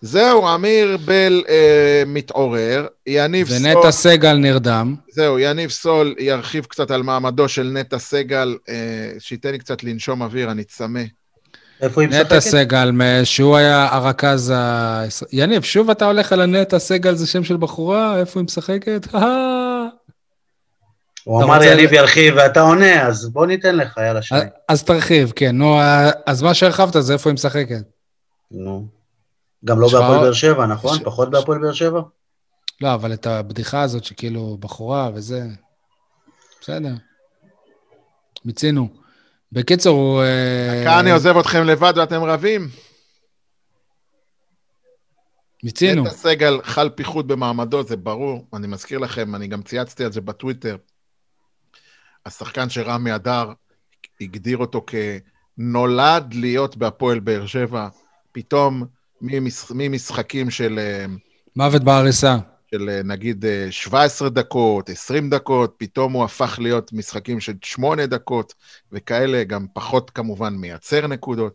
זהו, 0.00 0.54
אמיר 0.54 0.96
בל 1.04 1.42
אה, 1.48 2.02
מתעורר, 2.06 2.86
יניב 3.06 3.46
ונטע 3.50 3.62
סול... 3.62 3.76
ונטע 3.76 3.90
סגל 3.90 4.36
נרדם. 4.36 4.94
זהו, 5.10 5.38
יניב 5.38 5.70
סול 5.70 6.14
ירחיב 6.18 6.64
קצת 6.64 6.90
על 6.90 7.02
מעמדו 7.02 7.48
של 7.48 7.70
נטע 7.74 7.98
סגל, 7.98 8.56
אה, 8.68 8.74
שייתן 9.18 9.52
לי 9.52 9.58
קצת 9.58 9.84
לנשום 9.84 10.22
אוויר, 10.22 10.50
אני 10.50 10.64
צמא. 10.64 11.00
איפה 11.80 12.00
היא 12.00 12.08
משחקת? 12.08 12.26
נטע 12.26 12.40
סגל, 12.40 12.92
שהוא 13.24 13.56
היה 13.56 13.88
הרכז 13.90 14.52
ה... 14.56 15.04
יניב, 15.32 15.62
שוב 15.62 15.90
אתה 15.90 16.06
הולך 16.06 16.32
על 16.32 16.40
הנטע 16.40 16.78
סגל, 16.78 17.14
זה 17.14 17.26
שם 17.26 17.44
של 17.44 17.56
בחורה? 17.56 18.20
איפה 18.20 18.40
היא 18.40 18.44
משחקת? 18.44 19.06
הוא 21.28 21.42
אמר 21.42 21.62
יניב 21.62 21.92
ירחיב 21.92 22.34
ואתה 22.36 22.60
עונה, 22.60 23.06
אז 23.06 23.28
בוא 23.28 23.46
ניתן 23.46 23.76
לך, 23.76 23.96
יאללה 23.96 24.22
שי. 24.22 24.34
אז 24.68 24.82
תרחיב, 24.84 25.32
כן. 25.36 25.56
נו, 25.56 25.78
אז 26.26 26.42
מה 26.42 26.54
שהרחבת 26.54 26.92
זה 26.98 27.12
איפה 27.12 27.30
היא 27.30 27.34
משחקת. 27.34 27.82
נו. 28.50 28.86
גם 29.64 29.80
לא 29.80 29.88
בהפועל 29.92 30.18
באר 30.18 30.32
שבע, 30.32 30.66
נכון? 30.66 30.98
פחות 31.04 31.30
בהפועל 31.30 31.58
באר 31.58 31.72
שבע? 31.72 32.00
לא, 32.80 32.94
אבל 32.94 33.12
את 33.12 33.26
הבדיחה 33.26 33.82
הזאת 33.82 34.04
שכאילו 34.04 34.56
בחורה 34.60 35.10
וזה... 35.14 35.42
בסדר. 36.60 36.92
מיצינו. 38.44 38.88
בקיצור, 39.52 39.96
הוא... 39.98 40.22
דקה 40.80 41.00
אני 41.00 41.10
עוזב 41.10 41.36
אתכם 41.36 41.64
לבד 41.64 41.92
ואתם 41.96 42.22
רבים. 42.24 42.68
מיצינו. 45.64 46.02
נטע 46.02 46.10
סגל 46.10 46.60
חל 46.62 46.88
פיחות 46.88 47.26
במעמדו, 47.26 47.82
זה 47.82 47.96
ברור. 47.96 48.46
אני 48.54 48.66
מזכיר 48.66 48.98
לכם, 48.98 49.34
אני 49.34 49.46
גם 49.46 49.62
צייצתי 49.62 50.04
על 50.04 50.12
זה 50.12 50.20
בטוויטר. 50.20 50.76
השחקן 52.28 52.68
שרמי 52.68 53.14
אדר 53.14 53.52
הגדיר 54.20 54.58
אותו 54.58 54.84
כנולד 54.86 56.34
להיות 56.34 56.76
בהפועל 56.76 57.20
באר 57.20 57.46
שבע, 57.46 57.88
פתאום 58.32 58.84
ממשחקים 59.70 60.50
של... 60.50 60.78
אה, 60.78 61.06
מוות 61.56 61.84
בעריסה. 61.84 62.36
של 62.70 62.88
אה, 62.88 63.00
נגיד 63.04 63.44
17 63.70 64.28
אה, 64.28 64.32
דקות, 64.34 64.90
20 64.90 65.30
דקות, 65.30 65.74
פתאום 65.78 66.12
הוא 66.12 66.24
הפך 66.24 66.58
להיות 66.58 66.92
משחקים 66.92 67.40
של 67.40 67.52
8 67.62 68.06
דקות 68.06 68.54
וכאלה, 68.92 69.44
גם 69.44 69.66
פחות 69.72 70.10
כמובן 70.10 70.54
מייצר 70.54 71.06
נקודות. 71.06 71.52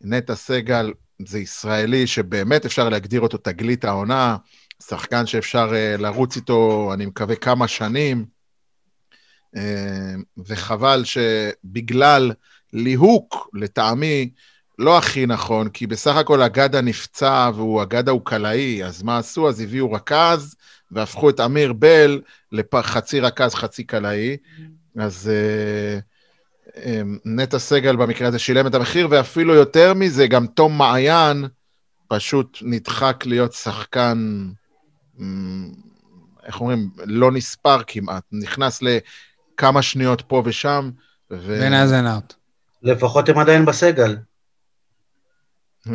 נטע 0.00 0.34
סגל 0.34 0.92
זה 1.26 1.38
ישראלי 1.38 2.06
שבאמת 2.06 2.64
אפשר 2.64 2.88
להגדיר 2.88 3.20
אותו 3.20 3.38
תגלית 3.38 3.84
העונה, 3.84 4.36
שחקן 4.88 5.26
שאפשר 5.26 5.72
לרוץ 5.98 6.36
איתו, 6.36 6.90
אני 6.94 7.06
מקווה, 7.06 7.36
כמה 7.36 7.68
שנים. 7.68 8.33
וחבל 10.46 11.02
שבגלל 11.04 12.32
ליהוק, 12.72 13.50
לטעמי, 13.54 14.30
לא 14.78 14.98
הכי 14.98 15.26
נכון, 15.26 15.68
כי 15.68 15.86
בסך 15.86 16.16
הכל 16.16 16.42
אגדה 16.42 16.80
נפצע 16.80 17.50
והוא, 17.54 17.82
אגדה 17.82 18.10
הוא 18.10 18.20
קלעי, 18.24 18.84
אז 18.84 19.02
מה 19.02 19.18
עשו? 19.18 19.48
אז 19.48 19.60
הביאו 19.60 19.92
רכז 19.92 20.56
והפכו 20.90 21.30
את 21.30 21.40
אמיר 21.40 21.72
בל 21.72 22.20
לחצי 22.52 23.20
רכז, 23.20 23.54
חצי 23.54 23.84
קלעי. 23.84 24.36
אז 24.98 25.30
uh, 25.30 26.76
um, 26.76 26.78
נטע 27.24 27.58
סגל 27.58 27.96
במקרה 27.96 28.28
הזה 28.28 28.38
שילם 28.38 28.66
את 28.66 28.74
המחיר, 28.74 29.08
ואפילו 29.10 29.54
יותר 29.54 29.94
מזה, 29.94 30.26
גם 30.26 30.46
תום 30.46 30.78
מעיין 30.78 31.44
פשוט 32.08 32.58
נדחק 32.62 33.26
להיות 33.26 33.52
שחקן, 33.52 34.48
איך 36.44 36.60
אומרים, 36.60 36.90
לא 37.06 37.32
נספר 37.32 37.78
כמעט, 37.86 38.24
נכנס 38.32 38.82
לכמה 39.54 39.82
שניות 39.82 40.22
פה 40.22 40.42
ושם. 40.44 40.90
ו... 41.30 41.62
אין 41.62 42.06
אאוט. 42.06 42.34
לפחות 42.82 43.28
הם 43.28 43.38
עדיין 43.38 43.64
בסגל. 43.64 44.16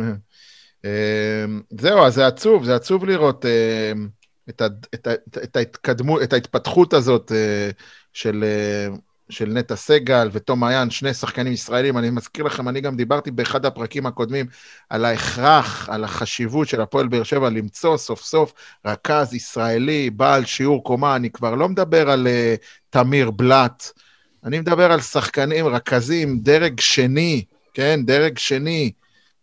אמ, 0.84 1.62
זהו, 1.80 2.06
אז 2.06 2.14
זה 2.14 2.26
עצוב, 2.26 2.64
זה 2.64 2.74
עצוב 2.74 3.04
לראות 3.04 3.44
אמ, 3.44 4.08
את, 4.48 4.60
ה, 4.60 4.66
את, 4.94 5.06
ה, 5.06 5.12
את 5.44 5.56
ההתקדמות, 5.56 6.22
את 6.22 6.32
ההתפתחות 6.32 6.92
הזאת 6.92 7.32
אה, 7.32 7.70
של, 8.12 8.44
אה, 8.44 8.96
של 9.30 9.48
נטע 9.48 9.76
סגל 9.76 10.28
ותום 10.32 10.60
מעיין, 10.60 10.90
שני 10.90 11.14
שחקנים 11.14 11.52
ישראלים. 11.52 11.98
אני 11.98 12.10
מזכיר 12.10 12.44
לכם, 12.44 12.68
אני 12.68 12.80
גם 12.80 12.96
דיברתי 12.96 13.30
באחד 13.30 13.66
הפרקים 13.66 14.06
הקודמים 14.06 14.46
על 14.90 15.04
ההכרח, 15.04 15.88
על 15.88 16.04
החשיבות 16.04 16.68
של 16.68 16.80
הפועל 16.80 17.08
באר 17.08 17.22
שבע 17.22 17.50
למצוא 17.50 17.96
סוף 17.96 18.22
סוף 18.22 18.52
רכז 18.86 19.34
ישראלי, 19.34 20.10
בעל 20.10 20.44
שיעור 20.44 20.84
קומה. 20.84 21.16
אני 21.16 21.30
כבר 21.30 21.54
לא 21.54 21.68
מדבר 21.68 22.10
על 22.10 22.26
uh, 22.26 22.60
תמיר 22.90 23.30
בלאט, 23.30 23.90
אני 24.44 24.60
מדבר 24.60 24.92
על 24.92 25.00
שחקנים, 25.00 25.66
רכזים, 25.66 26.38
דרג 26.40 26.80
שני, 26.80 27.44
כן, 27.74 28.00
דרג 28.04 28.38
שני. 28.38 28.92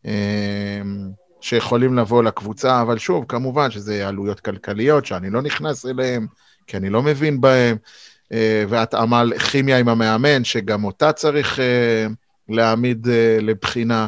אמ, 0.05 1.09
שיכולים 1.41 1.97
לבוא 1.97 2.23
לקבוצה, 2.23 2.81
אבל 2.81 2.97
שוב, 2.97 3.25
כמובן 3.27 3.71
שזה 3.71 4.07
עלויות 4.07 4.39
כלכליות 4.39 5.05
שאני 5.05 5.29
לא 5.29 5.41
נכנס 5.41 5.85
אליהן, 5.85 6.27
כי 6.67 6.77
אני 6.77 6.89
לא 6.89 7.03
מבין 7.03 7.41
בהן, 7.41 7.77
והתאמה 8.69 9.23
כימיה 9.51 9.79
עם 9.79 9.89
המאמן, 9.89 10.43
שגם 10.43 10.83
אותה 10.83 11.11
צריך 11.11 11.59
אה, 11.59 12.07
להעמיד 12.49 13.07
אה, 13.07 13.37
לבחינה, 13.41 14.07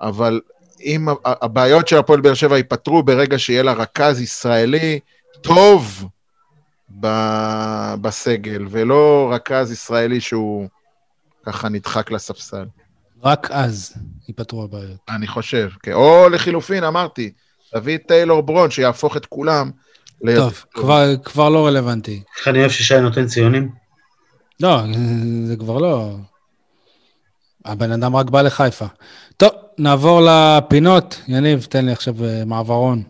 אבל 0.00 0.40
אם 0.80 1.06
הבעיות 1.24 1.88
של 1.88 1.96
הפועל 1.96 2.20
באר 2.20 2.34
שבע 2.34 2.56
ייפתרו 2.56 3.02
ברגע 3.02 3.38
שיהיה 3.38 3.62
לה 3.62 3.72
רכז 3.72 4.20
ישראלי 4.20 5.00
טוב 5.40 6.08
בסגל, 8.00 8.66
ולא 8.70 9.30
רכז 9.34 9.72
ישראלי 9.72 10.20
שהוא 10.20 10.68
ככה 11.46 11.68
נדחק 11.68 12.10
לספסל. 12.10 12.64
רק 13.22 13.50
אז 13.50 13.94
ייפתרו 14.28 14.64
הבעיות. 14.64 14.98
אני 15.08 15.26
חושב, 15.26 15.68
כן. 15.82 15.92
או 15.92 16.28
לחילופין, 16.28 16.84
אמרתי, 16.84 17.32
תביא 17.72 17.94
את 17.94 18.02
טיילור 18.08 18.42
ברון 18.42 18.70
שיהפוך 18.70 19.16
את 19.16 19.26
כולם. 19.26 19.70
טוב, 20.36 20.64
כבר, 20.74 21.16
כבר 21.24 21.48
לא 21.48 21.66
רלוונטי. 21.66 22.22
איך 22.38 22.48
אני 22.48 22.58
אוהב 22.58 22.70
ששי 22.70 23.00
נותן 23.00 23.26
ציונים? 23.26 23.70
לא, 24.60 24.82
זה 25.44 25.56
כבר 25.56 25.78
לא... 25.78 26.16
הבן 27.64 27.92
אדם 27.92 28.16
רק 28.16 28.30
בא 28.30 28.42
לחיפה. 28.42 28.86
טוב, 29.36 29.50
נעבור 29.78 30.20
לפינות. 30.26 31.20
יניב, 31.28 31.66
תן 31.70 31.86
לי 31.86 31.92
עכשיו 31.92 32.24
אה, 32.24 32.44
מעברון. 32.44 33.02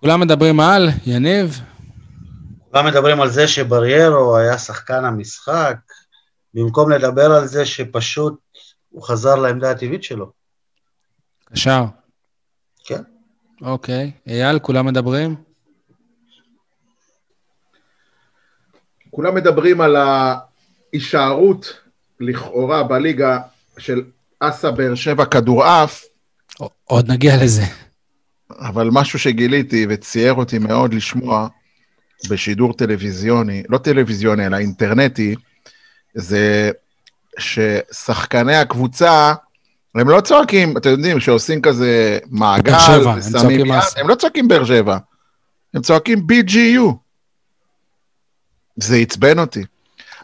כולם 0.00 0.20
מדברים 0.20 0.60
על, 0.60 0.90
יניב? 1.06 1.60
כולם 2.72 2.86
מדברים 2.86 3.20
על 3.20 3.30
זה 3.30 3.48
שבריירו 3.48 4.36
היה 4.36 4.58
שחקן 4.58 5.04
המשחק, 5.04 5.76
במקום 6.54 6.90
לדבר 6.90 7.32
על 7.32 7.46
זה 7.46 7.66
שפשוט 7.66 8.34
הוא 8.88 9.02
חזר 9.02 9.34
לעמדה 9.34 9.70
הטבעית 9.70 10.04
שלו. 10.04 10.32
קשר. 11.52 11.84
כן. 12.84 13.02
אוקיי. 13.62 14.10
אייל, 14.26 14.58
כולם 14.58 14.86
מדברים? 14.86 15.36
כולם 19.10 19.34
מדברים 19.34 19.80
על 19.80 19.96
ההישארות 19.96 21.80
לכאורה 22.20 22.82
בליגה 22.82 23.38
של 23.78 24.02
אסה 24.40 24.70
באר 24.70 24.94
שבע 24.94 25.24
כדורעף. 25.24 26.04
עוד 26.84 27.10
נגיע 27.10 27.32
לזה. 27.44 27.64
אבל 28.50 28.88
משהו 28.92 29.18
שגיליתי 29.18 29.86
וצייר 29.88 30.34
אותי 30.34 30.58
מאוד 30.58 30.94
לשמוע 30.94 31.48
בשידור 32.28 32.72
טלוויזיוני, 32.72 33.62
לא 33.68 33.78
טלוויזיוני, 33.78 34.46
אלא 34.46 34.56
אינטרנטי, 34.56 35.34
זה 36.14 36.70
ששחקני 37.38 38.56
הקבוצה, 38.56 39.34
הם 39.94 40.08
לא 40.08 40.20
צועקים, 40.20 40.76
אתם 40.76 40.90
יודעים, 40.90 41.20
שעושים 41.20 41.62
כזה 41.62 42.18
מעגל, 42.30 42.78
שבע, 42.78 43.12
הם 43.12 43.20
צועקים 43.20 43.66
יד, 43.66 43.82
הם 43.96 44.08
לא 44.08 44.14
צועקים 44.14 44.48
באר 44.48 44.64
שבע, 44.64 44.98
הם 45.74 45.82
צועקים 45.82 46.18
BGU. 46.18 46.92
זה 48.76 48.96
עצבן 48.96 49.38
אותי. 49.38 49.64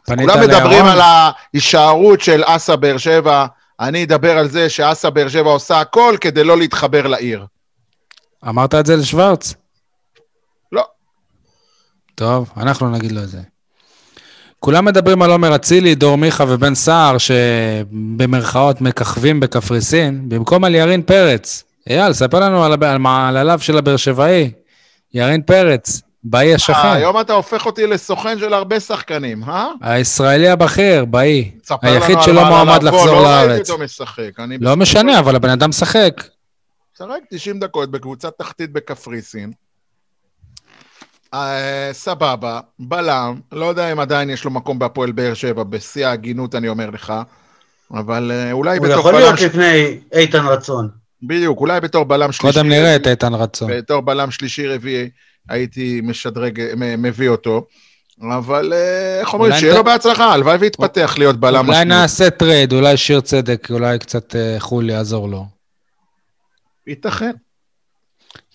כולם 0.06 0.40
מדברים 0.40 0.84
על 0.84 1.00
ההישארות 1.00 2.20
של 2.20 2.42
אסה 2.46 2.76
באר 2.76 2.98
שבע, 2.98 3.46
אני 3.80 4.04
אדבר 4.04 4.38
על 4.38 4.48
זה 4.48 4.70
שאסה 4.70 5.10
באר 5.10 5.28
שבע 5.28 5.50
עושה 5.50 5.80
הכל 5.80 6.16
כדי 6.20 6.44
לא 6.44 6.58
להתחבר 6.58 7.06
לעיר. 7.06 7.46
אמרת 8.48 8.74
את 8.74 8.86
זה 8.86 8.96
לשוורץ? 8.96 9.54
טוב, 12.18 12.50
אנחנו 12.56 12.90
נגיד 12.90 13.12
לו 13.12 13.22
את 13.22 13.28
זה. 13.28 13.38
כולם 14.60 14.84
מדברים 14.84 15.22
על 15.22 15.30
עומר 15.30 15.54
אצילי, 15.54 15.94
דור 15.94 16.16
מיכה 16.16 16.44
ובן 16.48 16.74
סער, 16.74 17.16
שבמרכאות 17.18 18.80
מככבים 18.80 19.40
בקפריסין, 19.40 20.28
במקום 20.28 20.64
על 20.64 20.74
ירין 20.74 21.02
פרץ. 21.02 21.64
אייל, 21.90 22.12
ספר 22.12 22.40
לנו 22.40 22.64
על, 22.64 22.84
על 22.84 22.98
מעלליו 22.98 23.58
של 23.62 23.78
הבאר 23.78 23.96
שבעי. 23.96 24.50
ירין 25.14 25.42
פרץ, 25.42 26.00
באי 26.24 26.54
השכן. 26.54 26.88
היום 26.88 27.20
אתה 27.20 27.32
הופך 27.32 27.66
אותי 27.66 27.86
לסוכן 27.86 28.38
של 28.38 28.54
הרבה 28.54 28.80
שחקנים, 28.80 29.44
אה? 29.44 29.66
הישראלי 29.82 30.48
הבכיר, 30.48 31.04
באי. 31.04 31.50
היחיד 31.82 32.18
שלא 32.20 32.44
מועמד 32.44 32.82
לחזור 32.82 33.06
לא 33.06 33.22
לארץ. 33.22 33.46
לא 33.48 33.52
ראיתי 33.52 33.72
אותו 33.72 33.84
משחק. 33.84 34.30
לא 34.60 34.76
משנה, 34.76 35.18
אבל 35.18 35.36
הבן 35.36 35.50
אדם 35.50 35.68
משחק. 35.68 36.24
משחק 36.94 37.20
90 37.30 37.60
דקות 37.60 37.90
בקבוצה 37.90 38.30
תחתית 38.30 38.72
בקפריסין. 38.72 39.52
אה, 41.34 41.88
סבבה, 41.92 42.60
בלם, 42.78 43.40
לא 43.52 43.66
יודע 43.66 43.92
אם 43.92 44.00
עדיין 44.00 44.30
יש 44.30 44.44
לו 44.44 44.50
מקום 44.50 44.78
בהפועל 44.78 45.12
באר 45.12 45.34
שבע, 45.34 45.62
בשיא 45.62 46.06
ההגינות 46.06 46.54
אני 46.54 46.68
אומר 46.68 46.90
לך, 46.90 47.12
אבל 47.90 48.30
אה, 48.34 48.52
אולי 48.52 48.80
בתור 48.80 48.88
בלם... 48.88 49.00
הוא 49.00 49.08
יכול 49.08 49.20
להיות 49.20 49.40
לפני 49.40 49.98
איתן 50.12 50.46
רצון. 50.46 50.88
בדיוק, 51.22 51.60
אולי 51.60 51.80
בתור 51.80 52.04
בלם 52.04 52.32
שלישי... 52.32 52.54
קודם 52.54 52.68
נראה 52.68 52.96
את 52.96 53.06
איתן 53.06 53.34
רצון. 53.34 53.70
בתור 53.76 54.00
בלם 54.00 54.30
שלישי 54.30 54.68
רביעי 54.68 55.10
הייתי 55.48 56.00
משדרג, 56.04 56.62
מביא 56.76 57.28
אותו. 57.28 57.66
אבל 58.22 58.72
אה, 58.72 59.20
איך 59.20 59.34
אומרים, 59.34 59.52
שיהיה 59.52 59.74
לו 59.74 59.84
בהצלחה, 59.84 60.32
הלוואי 60.32 60.56
ויתפתח 60.56 61.14
להיות 61.18 61.36
בלם 61.36 61.54
משמעותי. 61.54 61.76
אולי 61.76 61.84
נעשה 61.84 62.30
trade, 62.30 62.72
אולי 62.72 62.96
שיר 62.96 63.20
צדק, 63.20 63.68
אולי 63.70 63.98
קצת 63.98 64.36
אה, 64.36 64.56
חו"ל 64.58 64.90
יעזור 64.90 65.28
לו. 65.28 65.46
ייתכן. 66.86 67.32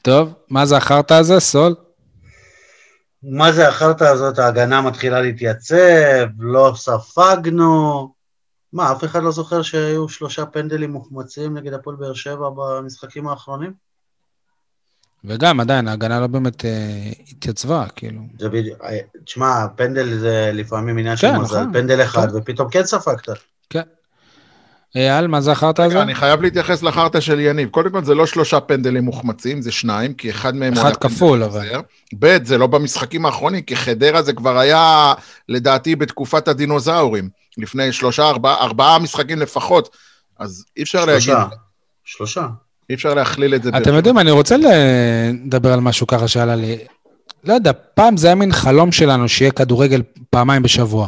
טוב, 0.01 0.33
מה 0.49 0.65
זה 0.65 0.77
החרטא 0.77 1.13
הזה, 1.13 1.39
סול? 1.39 1.75
מה 3.23 3.51
זה 3.51 3.67
החרטא 3.67 4.03
הזאת? 4.03 4.39
ההגנה 4.39 4.81
מתחילה 4.81 5.21
להתייצב, 5.21 6.27
לא 6.39 6.73
ספגנו. 6.75 8.13
מה, 8.73 8.91
אף 8.91 9.03
אחד 9.03 9.23
לא 9.23 9.31
זוכר 9.31 9.61
שהיו 9.61 10.09
שלושה 10.09 10.45
פנדלים 10.45 10.91
מוחמצים 10.91 11.57
נגד 11.57 11.73
הפועל 11.73 11.95
באר 11.95 12.13
שבע 12.13 12.49
במשחקים 12.49 13.27
האחרונים? 13.27 13.73
וגם 15.25 15.59
עדיין 15.59 15.87
ההגנה 15.87 16.19
לא 16.19 16.27
באמת 16.27 16.65
אה, 16.65 17.11
התייצבה, 17.31 17.85
כאילו. 17.95 18.21
זה 18.39 18.49
בדיוק, 18.49 18.81
אה, 18.83 18.97
תשמע, 19.25 19.65
פנדל 19.75 20.17
זה 20.19 20.51
לפעמים 20.53 20.97
עניין 20.97 21.15
כן, 21.15 21.33
של 21.33 21.37
מזל, 21.37 21.59
נכון. 21.61 21.73
פנדל 21.73 22.01
אחד, 22.03 22.31
כן. 22.31 22.37
ופתאום 22.37 22.69
כן 22.69 22.85
ספגת. 22.85 23.29
כן. 23.69 23.81
אייל, 24.95 25.27
מה 25.27 25.41
זה 25.41 25.51
החרטא 25.51 25.81
הזה? 25.81 26.01
אני 26.01 26.15
חייב 26.15 26.41
להתייחס 26.41 26.83
לחרטא 26.83 27.19
של 27.19 27.39
יניב. 27.39 27.69
קודם 27.69 27.89
כל, 27.89 28.03
זה 28.03 28.15
לא 28.15 28.25
שלושה 28.25 28.59
פנדלים 28.59 29.03
מוחמצים, 29.03 29.61
זה 29.61 29.71
שניים, 29.71 30.13
כי 30.13 30.29
אחד 30.29 30.55
מהם... 30.55 30.73
אחד 30.73 30.95
כפול, 30.95 31.43
אבל. 31.43 31.67
ב', 32.19 32.45
זה 32.45 32.57
לא 32.57 32.67
במשחקים 32.67 33.25
האחרונים, 33.25 33.61
כי 33.61 33.75
חדרה 33.75 34.21
זה 34.21 34.33
כבר 34.33 34.57
היה, 34.57 35.13
לדעתי, 35.49 35.95
בתקופת 35.95 36.47
הדינוזאורים. 36.47 37.29
לפני 37.57 37.91
שלושה, 37.91 38.29
ארבעה, 38.29 38.55
ארבעה 38.55 38.99
משחקים 38.99 39.39
לפחות. 39.39 39.89
אז 40.39 40.65
אי 40.77 40.83
אפשר 40.83 41.05
להגיד... 41.05 41.21
שלושה. 41.21 41.45
שלושה. 42.03 42.47
אי 42.89 42.95
אפשר 42.95 43.13
להכליל 43.13 43.55
את 43.55 43.63
זה. 43.63 43.69
אתם 43.77 43.93
יודעים, 43.93 44.19
אני 44.19 44.31
רוצה 44.31 44.55
לדבר 44.57 45.73
על 45.73 45.79
משהו 45.79 46.07
ככה 46.07 46.27
שעלה 46.27 46.55
לי. 46.55 46.77
לא 47.43 47.53
יודע, 47.53 47.71
פעם 47.93 48.17
זה 48.17 48.27
היה 48.27 48.35
מין 48.35 48.51
חלום 48.51 48.91
שלנו 48.91 49.29
שיהיה 49.29 49.51
כדורגל 49.51 50.01
פעמיים 50.29 50.63
בשבוע. 50.63 51.07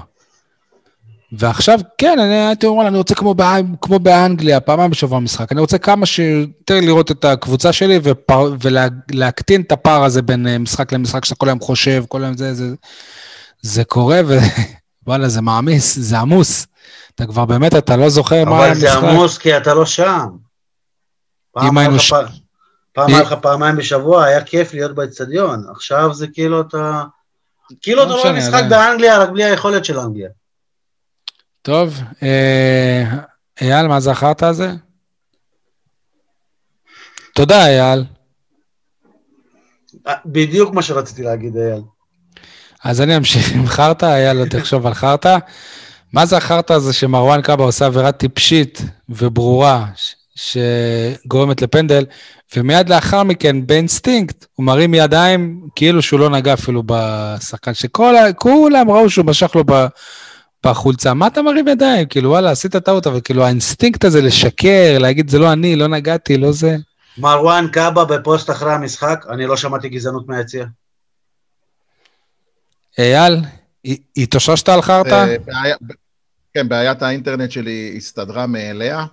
ועכשיו, 1.31 1.79
כן, 1.97 2.19
אני 2.19 2.47
הייתי 2.47 2.65
אומר, 2.65 2.87
אני 2.87 2.97
רוצה 2.97 3.15
כמו, 3.15 3.33
בא, 3.33 3.57
כמו 3.81 3.99
באנגליה, 3.99 4.59
פעמיים 4.59 4.91
בשבוע 4.91 5.19
משחק. 5.19 5.51
אני 5.51 5.61
רוצה 5.61 5.77
כמה 5.77 6.05
שיותר 6.05 6.79
לראות 6.81 7.11
את 7.11 7.25
הקבוצה 7.25 7.73
שלי 7.73 7.99
ופר, 8.03 8.53
ולהקטין 8.61 9.61
את 9.61 9.71
הפער 9.71 10.03
הזה 10.03 10.21
בין 10.21 10.47
אה, 10.47 10.57
משחק 10.57 10.93
למשחק, 10.93 11.25
שאתה 11.25 11.35
כל 11.35 11.47
היום 11.47 11.59
חושב, 11.59 12.03
כל 12.07 12.23
היום 12.23 12.37
זה, 12.37 12.53
זה, 12.53 12.65
זה 13.61 13.83
קורה, 13.83 14.21
ווואלה, 15.03 15.29
זה 15.35 15.41
מעמיס, 15.41 15.95
זה 15.99 16.19
עמוס. 16.19 16.67
אתה 17.15 17.25
כבר 17.25 17.45
באמת, 17.45 17.75
אתה 17.75 17.95
לא 17.95 18.09
זוכר 18.09 18.45
מה 18.45 18.65
המשחק. 18.65 18.87
אבל 18.87 19.01
זה 19.01 19.09
עמוס 19.09 19.37
כי 19.37 19.57
אתה 19.57 19.73
לא 19.73 19.85
שם. 19.85 20.27
פעם 21.51 21.77
היינו... 21.77 21.99
ש... 21.99 22.13
פעם 22.93 23.09
היה 23.09 23.21
לך 23.21 23.33
פעמיים 23.41 23.75
בשבוע, 23.75 24.23
היה 24.23 24.43
כיף 24.43 24.73
להיות 24.73 24.95
באצטדיון. 24.95 25.63
עכשיו 25.71 26.13
זה 26.13 26.27
כאילו 26.27 26.61
אתה... 26.61 27.03
כאילו 27.81 27.97
לא 27.97 28.03
אתה 28.03 28.13
רואה 28.13 28.33
משחק 28.33 28.63
באנגליה, 28.69 29.17
רק 29.17 29.29
בלי 29.29 29.43
היכולת 29.43 29.85
של 29.85 29.99
אנגליה. 29.99 30.29
טוב, 31.65 32.01
אה, 32.23 33.03
אייל, 33.61 33.87
מה 33.87 33.99
זכרת 33.99 34.43
על 34.43 34.53
זה? 34.53 34.71
תודה, 37.35 37.67
אייל. 37.67 38.05
אה, 40.07 40.13
בדיוק 40.25 40.73
מה 40.73 40.81
שרציתי 40.81 41.23
להגיד, 41.23 41.57
אייל. 41.57 41.81
אז 42.83 43.01
אני 43.01 43.17
אמשיך 43.17 43.51
עם 43.51 43.67
חרטא, 43.67 44.05
אייל 44.05 44.37
לא 44.37 44.45
תחשוב 44.45 44.87
על 44.87 44.93
חרטא. 44.93 45.37
מה 46.13 46.25
זה 46.25 46.37
החרטא 46.37 46.73
הזה 46.73 46.93
שמרואן 46.93 47.41
קאבה 47.41 47.63
עושה 47.63 47.85
עבירה 47.85 48.11
טיפשית 48.11 48.81
וברורה 49.09 49.85
שגורמת 50.35 51.61
לפנדל, 51.61 52.05
ומיד 52.55 52.89
לאחר 52.89 53.23
מכן, 53.23 53.67
באינסטינקט, 53.67 54.45
הוא 54.55 54.65
מרים 54.65 54.93
ידיים 54.93 55.67
כאילו 55.75 56.01
שהוא 56.01 56.19
לא 56.19 56.29
נגע 56.29 56.53
אפילו 56.53 56.83
בשחקן, 56.85 57.73
שכולם 57.73 58.91
ראו 58.91 59.09
שהוא 59.09 59.25
משך 59.25 59.55
לו 59.55 59.63
בחולצה. 60.65 61.13
מה 61.13 61.27
אתה 61.27 61.41
מרים 61.41 61.67
ידיים? 61.67 62.07
כאילו, 62.07 62.29
וואלה, 62.29 62.51
עשית 62.51 62.75
טעות, 62.75 63.07
אבל 63.07 63.21
כאילו, 63.21 63.45
האינסטינקט 63.45 64.05
הזה 64.05 64.21
לשקר, 64.21 64.97
להגיד, 64.99 65.29
זה 65.29 65.39
לא 65.39 65.53
אני, 65.53 65.75
לא 65.75 65.87
נגעתי, 65.87 66.37
לא 66.37 66.51
זה. 66.51 66.75
מרואן 67.17 67.67
קאבה 67.71 68.05
בפוסט 68.05 68.49
אחרי 68.49 68.73
המשחק, 68.73 69.25
אני 69.29 69.45
לא 69.45 69.57
שמעתי 69.57 69.89
גזענות 69.89 70.27
מהיציע. 70.27 70.65
אייל, 72.97 73.37
התאוששת 74.17 74.69
על 74.69 74.81
חרטא? 74.81 75.25
אה, 75.53 75.73
כן, 76.53 76.69
בעיית 76.69 77.01
האינטרנט 77.01 77.51
שלי 77.51 77.93
הסתדרה 77.97 78.47
מאליה. 78.47 79.05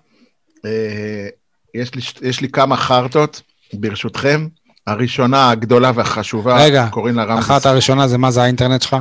אה, 0.64 1.28
יש 1.74 1.94
לי, 1.94 2.02
יש 2.22 2.40
לי 2.40 2.48
כמה 2.48 2.76
חרטות, 2.76 3.42
ברשותכם. 3.72 4.48
הראשונה, 4.86 5.50
הגדולה 5.50 5.92
והחשובה, 5.94 6.64
רגע, 6.64 6.86
קוראים 6.90 7.16
לה 7.16 7.24
רמזס. 7.24 7.44
רגע, 7.44 7.56
אחת 7.56 7.66
הראשונה 7.66 8.08
זה 8.08 8.18
מה 8.18 8.30
זה 8.30 8.42
האינטרנט 8.42 8.82
שלך? 8.82 8.96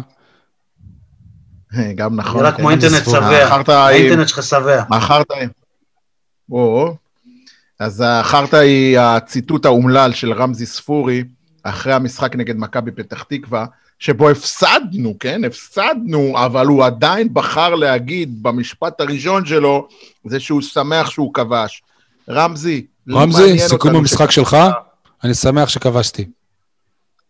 גם 2.00 2.16
נכון. 2.16 2.42
נראה 2.42 2.52
כמו 2.52 2.70
אינטרנט 2.70 3.04
שבע. 3.06 3.62
האינטרנט 3.68 4.28
שלך 4.28 4.44
שבע. 4.44 4.84
החרטא 4.92 5.34
היא... 5.34 5.48
או, 6.52 6.96
אז 7.80 8.04
החרטא 8.08 8.56
היא 8.56 9.00
הציטוט 9.00 9.66
האומלל 9.66 10.14
של 10.14 10.34
רמזי 10.34 10.66
ספורי, 10.66 11.24
אחרי 11.64 11.94
המשחק 11.94 12.36
נגד 12.36 12.58
מכבי 12.58 12.92
פתח 12.92 13.24
תקווה, 13.24 13.66
שבו 14.00 14.30
הפסדנו, 14.30 15.16
כן? 15.20 15.46
הפסדנו, 15.46 16.34
אבל 16.46 16.66
הוא 16.66 16.86
עדיין 16.86 17.34
בחר 17.34 17.76
להגיד 17.76 18.44
במשפט 18.44 19.02
הראשון 19.02 19.46
שלו, 19.46 19.88
זה 20.26 20.40
שהוא 20.40 20.62
שמח 20.62 21.10
שהוא 21.10 21.34
כבש. 21.34 21.84
רמזי, 22.30 22.86
לא 23.08 23.20
רמזי, 23.20 23.60
סיכום 23.60 23.96
המשחק 23.96 24.32
שלך, 24.32 24.58
אני 25.24 25.34
שמח 25.34 25.70
שכבשתי. 25.70 26.26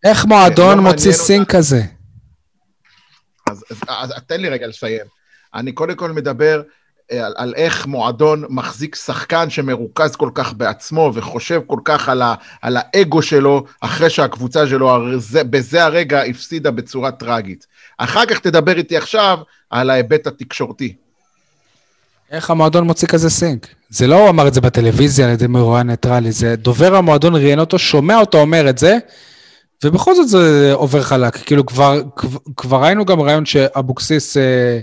איך 0.03 0.25
מועדון 0.25 0.77
לא 0.77 0.83
מוציא 0.83 1.11
סינק 1.11 1.55
כזה? 1.55 1.81
אז, 3.49 3.63
אז, 3.69 4.11
אז 4.11 4.21
תן 4.27 4.41
לי 4.41 4.49
רגע 4.49 4.67
לסיים. 4.67 5.05
אני 5.53 5.71
קודם 5.71 5.95
כל 5.95 6.11
מדבר 6.11 6.61
אה, 7.11 7.25
על, 7.25 7.33
על 7.37 7.53
איך 7.55 7.87
מועדון 7.87 8.45
מחזיק 8.49 8.95
שחקן 8.95 9.49
שמרוכז 9.49 10.15
כל 10.15 10.29
כך 10.33 10.53
בעצמו 10.53 11.11
וחושב 11.13 11.61
כל 11.67 11.79
כך 11.85 12.09
על, 12.09 12.21
ה, 12.21 12.35
על 12.61 12.77
האגו 12.79 13.21
שלו, 13.21 13.63
אחרי 13.81 14.09
שהקבוצה 14.09 14.67
שלו 14.67 15.19
זה, 15.19 15.43
בזה 15.43 15.83
הרגע 15.83 16.21
הפסידה 16.21 16.71
בצורה 16.71 17.11
טרגית. 17.11 17.67
אחר 17.97 18.25
כך 18.25 18.39
תדבר 18.39 18.77
איתי 18.77 18.97
עכשיו 18.97 19.37
על 19.69 19.89
ההיבט 19.89 20.27
התקשורתי. 20.27 20.93
איך 22.31 22.49
המועדון 22.49 22.83
מוציא 22.83 23.07
כזה 23.07 23.29
סינק? 23.29 23.67
זה 23.89 24.07
לא 24.07 24.15
הוא 24.15 24.29
אמר 24.29 24.47
את 24.47 24.53
זה 24.53 24.61
בטלוויזיה 24.61 25.25
על 25.25 25.31
ידי 25.31 25.47
מרואיין 25.47 25.87
ניטרלי, 25.87 26.31
זה 26.31 26.55
דובר 26.55 26.95
המועדון 26.95 27.35
ראיין 27.35 27.59
אותו, 27.59 27.79
שומע 27.79 28.19
אותו 28.19 28.41
אומר 28.41 28.69
את 28.69 28.77
זה, 28.77 28.97
ובכל 29.83 30.15
זאת 30.15 30.27
זה 30.27 30.71
עובר 30.73 31.01
חלק. 31.01 31.35
כאילו 31.35 31.65
כבר, 31.65 32.01
כבר, 32.15 32.39
כבר 32.57 32.83
ראינו 32.83 33.05
גם 33.05 33.21
ריאיון 33.21 33.45
שאבוקסיס 33.45 34.37
אה, 34.37 34.79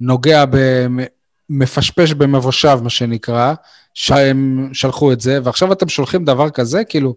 נוגע, 0.00 0.44
מפשפש 1.50 2.12
במבושיו, 2.12 2.80
מה 2.82 2.90
שנקרא, 2.90 3.54
שהם 3.94 4.70
שלחו 4.72 5.12
את 5.12 5.20
זה, 5.20 5.38
ועכשיו 5.44 5.72
אתם 5.72 5.88
שולחים 5.88 6.24
דבר 6.24 6.50
כזה, 6.50 6.84
כאילו, 6.84 7.14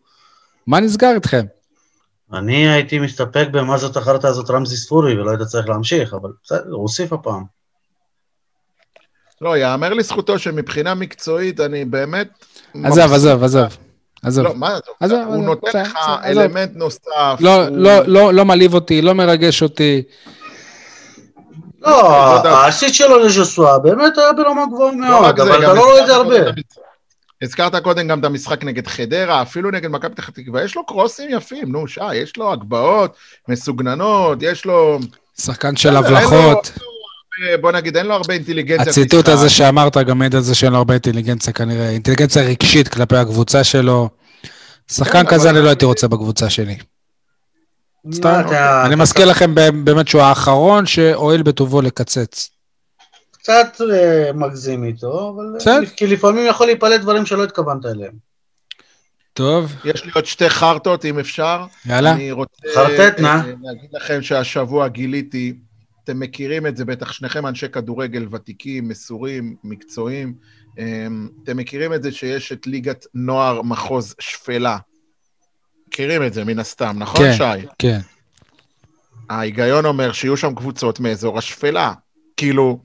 מה 0.68 0.80
נסגר 0.80 1.12
איתכם? 1.16 1.46
אני 2.34 2.68
הייתי 2.70 3.00
מסתפק 3.00 3.48
במה 3.52 3.78
זאת 3.78 3.98
החרטא 3.98 4.28
הזאת 4.28 4.50
רמזי 4.50 4.78
ספורי, 4.78 5.14
ולא 5.14 5.32
היית 5.32 5.42
צריך 5.42 5.70
להמשיך, 5.70 6.14
אבל 6.14 6.30
בסדר, 6.44 6.72
הוא 6.72 6.82
הוסיף 6.82 7.14
הפעם. 7.14 7.44
לא, 9.42 9.58
יאמר 9.58 9.94
לזכותו 9.94 10.40
שמבחינה 10.40 10.96
מקצועית, 10.96 11.60
אני 11.60 11.86
באמת... 11.86 12.28
עזוב, 12.84 13.14
עזוב, 13.14 13.44
עזוב. 13.44 13.87
עזוב. 14.28 14.46
לא, 14.46 14.56
מה 14.56 14.78
עזוב? 15.00 15.20
הוא 15.28 15.44
נותן 15.44 15.82
לך 15.82 15.98
אלמנט 16.26 16.72
נוסף. 16.76 17.38
לא, 17.40 17.68
לא, 17.70 17.92
לא, 18.08 18.34
לא 18.34 18.46
מעליב 18.46 18.74
אותי, 18.74 19.02
לא 19.02 19.14
מרגש 19.14 19.64
אותי. 19.64 20.04
לא, 21.82 22.68
הסיט 22.68 22.94
שלו 22.94 23.20
לז'וסווה 23.20 23.80
באמת 23.80 24.18
היה 24.18 24.34
ברמה 24.34 24.66
גבוהה 24.66 24.92
לא 24.92 24.98
מאוד, 24.98 25.40
אבל 25.40 25.64
אתה 25.64 25.74
לא 25.74 25.86
רואה 25.86 26.02
את 26.02 26.08
זה 26.08 26.16
הרבה. 26.16 26.36
הזכרת 27.42 27.76
קודם 27.76 28.08
גם 28.08 28.20
את 28.20 28.26
המשחק 28.26 28.64
נגד 28.64 28.88
חדרה, 28.88 29.42
אפילו 29.42 29.72
נגד 29.72 29.90
מכבי 29.92 30.16
פתח 30.16 30.30
תקווה, 30.30 30.64
יש 30.64 30.76
לו 30.76 30.86
קרוסים 30.86 31.30
יפים, 31.30 31.72
נו, 31.72 31.88
שי, 31.88 32.16
יש 32.16 32.38
לו 32.38 32.52
הגבהות 32.52 33.16
מסוגננות, 33.48 34.38
יש 34.42 34.66
לו... 34.66 35.00
שחקן 35.42 35.76
של 35.76 35.96
הבלחות. 35.96 36.72
בוא 37.62 37.72
נגיד, 37.72 37.98
אין 37.98 38.06
לו 38.06 38.14
הרבה 38.14 38.34
אינטליגנציה. 38.34 38.92
הציטוט 38.92 39.28
הזה 39.28 39.50
שאמרת 39.50 39.98
גם 39.98 40.20
מעיד 40.20 40.36
על 40.36 40.42
זה 40.42 40.56
שאין 40.56 40.72
לו 40.72 40.78
הרבה 40.78 40.94
אינטליגנציה 40.94 41.54
כנראה, 41.54 41.90
אינטליגנציה 41.90 42.44
רגשית 42.44 42.88
כלפי 42.88 43.18
הקבוצה 43.18 43.64
שלו. 43.64 44.10
שחקן 44.92 45.24
כן, 45.24 45.30
כזה 45.30 45.50
אני 45.50 45.60
לא 45.60 45.68
הייתי 45.68 45.86
רוצה 45.86 46.08
בקבוצה 46.08 46.50
שלי. 46.50 46.78
סתם, 48.12 48.42
אני 48.86 48.96
מזכיר 48.96 49.26
לכם 49.26 49.56
באמת 49.84 50.08
שהוא 50.08 50.22
האחרון 50.22 50.86
שהואיל 50.86 51.44
בטובו 51.44 51.82
לקצץ. 51.82 52.50
קצת 53.32 53.82
אה, 53.94 54.34
מגזים 54.34 54.84
איתו, 54.84 55.36
אבל... 55.36 55.86
כי 55.96 56.08
לפעמים 56.08 56.46
יכול 56.48 56.66
להיפלט 56.66 57.02
דברים 57.02 57.26
שלא 57.26 57.44
התכוונת 57.44 57.86
אליהם. 57.86 58.14
טוב. 59.34 59.76
יש 59.86 60.06
לי 60.06 60.12
עוד 60.16 60.26
שתי 60.26 60.50
חרטות, 60.50 61.06
אם 61.06 61.20
אפשר. 61.20 61.66
יאללה. 61.86 62.12
אני 62.12 62.32
רוצה... 62.32 62.52
חרטט, 62.76 63.20
נא. 63.20 63.36
להגיד 63.62 63.90
לכם 63.94 64.22
שהשבוע 64.22 64.88
גיליתי 64.88 65.54
אתם 66.04 66.20
מכירים 66.20 66.68
את 66.68 66.78
זה 66.78 66.86
בטח, 66.86 67.12
שניכם 67.12 67.48
אנשי 67.48 67.70
כדורגל 67.70 68.28
ותיקים, 68.32 68.88
מסורים, 68.88 69.56
מקצועיים. 69.64 70.34
אמ, 70.78 71.28
אתם 71.44 71.58
מכירים 71.58 71.94
את 71.94 72.04
זה 72.04 72.12
שיש 72.12 72.52
את 72.52 72.68
ליגת 72.68 73.06
נוער 73.14 73.62
מחוז 73.62 74.16
שפלה. 74.20 74.78
מכירים 75.88 76.24
את 76.24 76.34
זה 76.34 76.44
מן 76.44 76.60
הסתם, 76.60 76.96
נכון, 77.00 77.22
כן, 77.22 77.34
שי? 77.38 77.68
כן. 77.80 78.00
ההיגיון 79.30 79.86
אומר 79.86 80.12
שיהיו 80.12 80.38
שם 80.38 80.56
קבוצות 80.56 81.00
מאזור 81.00 81.38
השפלה. 81.38 81.94
כאילו, 82.38 82.80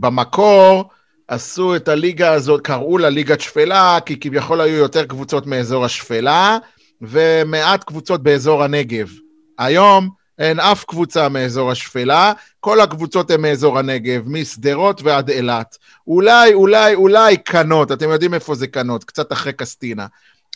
במקור 0.00 0.90
עשו 1.28 1.76
את 1.76 1.88
הליגה 1.88 2.32
הזאת, 2.32 2.60
קראו 2.60 2.98
לה 2.98 3.10
ליגת 3.10 3.40
שפלה, 3.40 3.98
כי 4.06 4.20
כביכול 4.20 4.60
היו 4.60 4.76
יותר 4.76 5.06
קבוצות 5.06 5.46
מאזור 5.46 5.84
השפלה, 5.84 6.58
ומעט 7.02 7.84
קבוצות 7.84 8.22
באזור 8.22 8.64
הנגב. 8.64 9.10
היום 9.58 10.08
אין 10.40 10.60
אף 10.60 10.84
קבוצה 10.84 11.28
מאזור 11.28 11.70
השפלה, 11.70 12.32
כל 12.60 12.80
הקבוצות 12.80 13.30
הן 13.30 13.40
מאזור 13.40 13.78
הנגב, 13.78 14.22
משדרות 14.26 15.02
ועד 15.02 15.30
אילת. 15.30 15.78
אולי, 16.06 16.54
אולי, 16.54 16.94
אולי 16.94 17.36
קנות, 17.36 17.92
אתם 17.92 18.10
יודעים 18.10 18.34
איפה 18.34 18.54
זה 18.54 18.66
קנות, 18.66 19.04
קצת 19.04 19.32
אחרי 19.32 19.52
קסטינה. 19.52 20.06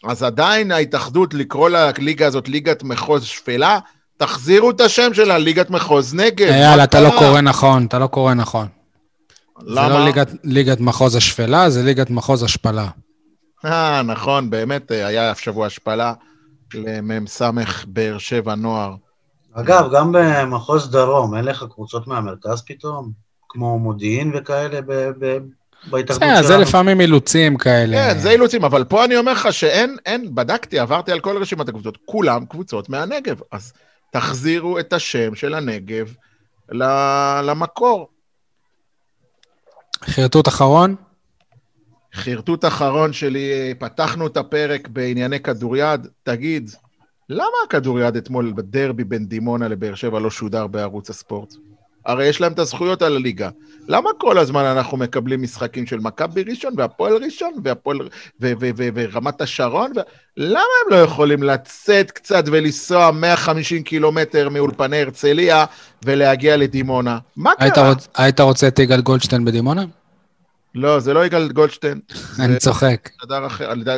אז 0.04 0.22
עדיין 0.22 0.70
ההתאחדות 0.70 1.34
לקרוא 1.34 1.68
לליגה 1.68 2.26
הזאת 2.26 2.48
ליגת 2.48 2.82
מחוז 2.82 3.24
שפלה, 3.24 3.78
תחזירו 4.16 4.70
את 4.70 4.80
השם 4.80 5.14
שלה, 5.14 5.38
ליגת 5.38 5.70
מחוז 5.70 6.14
נגב. 6.14 6.48
יאללה, 6.48 6.84
אתה 6.84 7.00
לא 7.00 7.10
קורא 7.18 7.40
נכון, 7.40 7.86
אתה 7.86 7.98
לא 7.98 8.06
קורא 8.06 8.34
נכון. 8.34 8.66
למה? 9.62 9.88
זה 9.88 9.94
לא 9.94 10.04
ליגת, 10.04 10.30
ליגת 10.44 10.80
מחוז 10.80 11.16
השפלה, 11.16 11.70
זה 11.70 11.82
ליגת 11.82 12.10
מחוז 12.10 12.42
השפלה. 12.42 12.88
אה, 13.64 14.02
נכון, 14.02 14.50
באמת 14.50 14.92
אה, 14.92 15.06
היה 15.06 15.34
שבוע 15.34 15.66
השפלה 15.66 16.12
למ"ס 16.74 17.42
באר 17.86 18.18
שבע 18.18 18.54
נוער. 18.54 18.94
אגב, 19.54 19.88
גם 19.92 20.12
במחוז 20.12 20.90
דרום, 20.90 21.36
אין 21.36 21.44
לך 21.44 21.64
קבוצות 21.70 22.06
מהמרכז 22.06 22.62
פתאום? 22.66 23.12
כמו 23.48 23.78
מודיעין 23.78 24.32
וכאלה 24.34 24.80
בהתאחדות 25.86 26.28
שלנו? 26.30 26.46
זה 26.46 26.56
לפעמים 26.56 27.00
אילוצים 27.00 27.56
כאלה. 27.56 27.96
כן, 27.96 28.18
זה 28.18 28.30
אילוצים, 28.30 28.64
אבל 28.64 28.84
פה 28.84 29.04
אני 29.04 29.16
אומר 29.16 29.32
לך 29.32 29.52
שאין, 29.52 29.96
אין, 30.06 30.34
בדקתי, 30.34 30.78
עברתי 30.78 31.12
על 31.12 31.20
כל 31.20 31.38
רשימת 31.38 31.68
הקבוצות, 31.68 31.98
כולם 32.04 32.46
קבוצות 32.46 32.88
מהנגב. 32.88 33.40
אז 33.52 33.72
תחזירו 34.12 34.78
את 34.78 34.92
השם 34.92 35.34
של 35.34 35.54
הנגב 35.54 36.14
למקור. 37.42 38.08
חרטוט 40.04 40.48
אחרון? 40.48 40.94
חרטוט 42.14 42.64
אחרון 42.64 43.12
שלי, 43.12 43.74
פתחנו 43.78 44.26
את 44.26 44.36
הפרק 44.36 44.88
בענייני 44.88 45.40
כדוריד. 45.40 46.06
תגיד, 46.22 46.70
למה 47.28 47.56
הכדוריד 47.66 48.16
אתמול 48.16 48.52
בדרבי 48.56 49.04
בין 49.04 49.26
דימונה 49.26 49.68
לבאר 49.68 49.94
שבע 49.94 50.20
לא 50.20 50.30
שודר 50.30 50.66
בערוץ 50.66 51.10
הספורט? 51.10 51.54
הרי 52.06 52.26
יש 52.26 52.40
להם 52.40 52.52
את 52.52 52.58
הזכויות 52.58 53.02
על 53.02 53.16
הליגה. 53.16 53.50
למה 53.88 54.10
כל 54.18 54.38
הזמן 54.38 54.64
אנחנו 54.64 54.96
מקבלים 54.96 55.42
משחקים 55.42 55.86
של 55.86 56.00
מכבי 56.00 56.42
ראשון 56.42 56.74
והפועל 56.76 57.24
ראשון 57.24 57.52
והפועל 57.64 58.08
ורמת 58.40 59.40
השרון? 59.40 59.92
ו... 59.96 60.00
למה 60.36 60.60
הם 60.84 60.90
לא 60.90 60.96
יכולים 60.96 61.42
לצאת 61.42 62.10
קצת 62.10 62.44
ולנסוע 62.46 63.10
150 63.10 63.82
קילומטר 63.82 64.48
מאולפני 64.48 65.00
הרצליה 65.00 65.64
ולהגיע 66.04 66.56
לדימונה? 66.56 67.18
מה 67.36 67.52
היית 67.58 67.74
קרה? 67.74 67.88
רוצ... 67.88 68.08
היית 68.16 68.40
רוצה 68.40 68.68
את 68.68 68.78
יגאל 68.78 69.00
גולדשטיין 69.00 69.44
בדימונה? 69.44 69.84
לא, 70.74 71.00
זה 71.00 71.12
לא 71.12 71.26
יגאל 71.26 71.52
גולדשטיין. 71.52 72.00
אני 72.40 72.56
צוחק. 72.56 73.08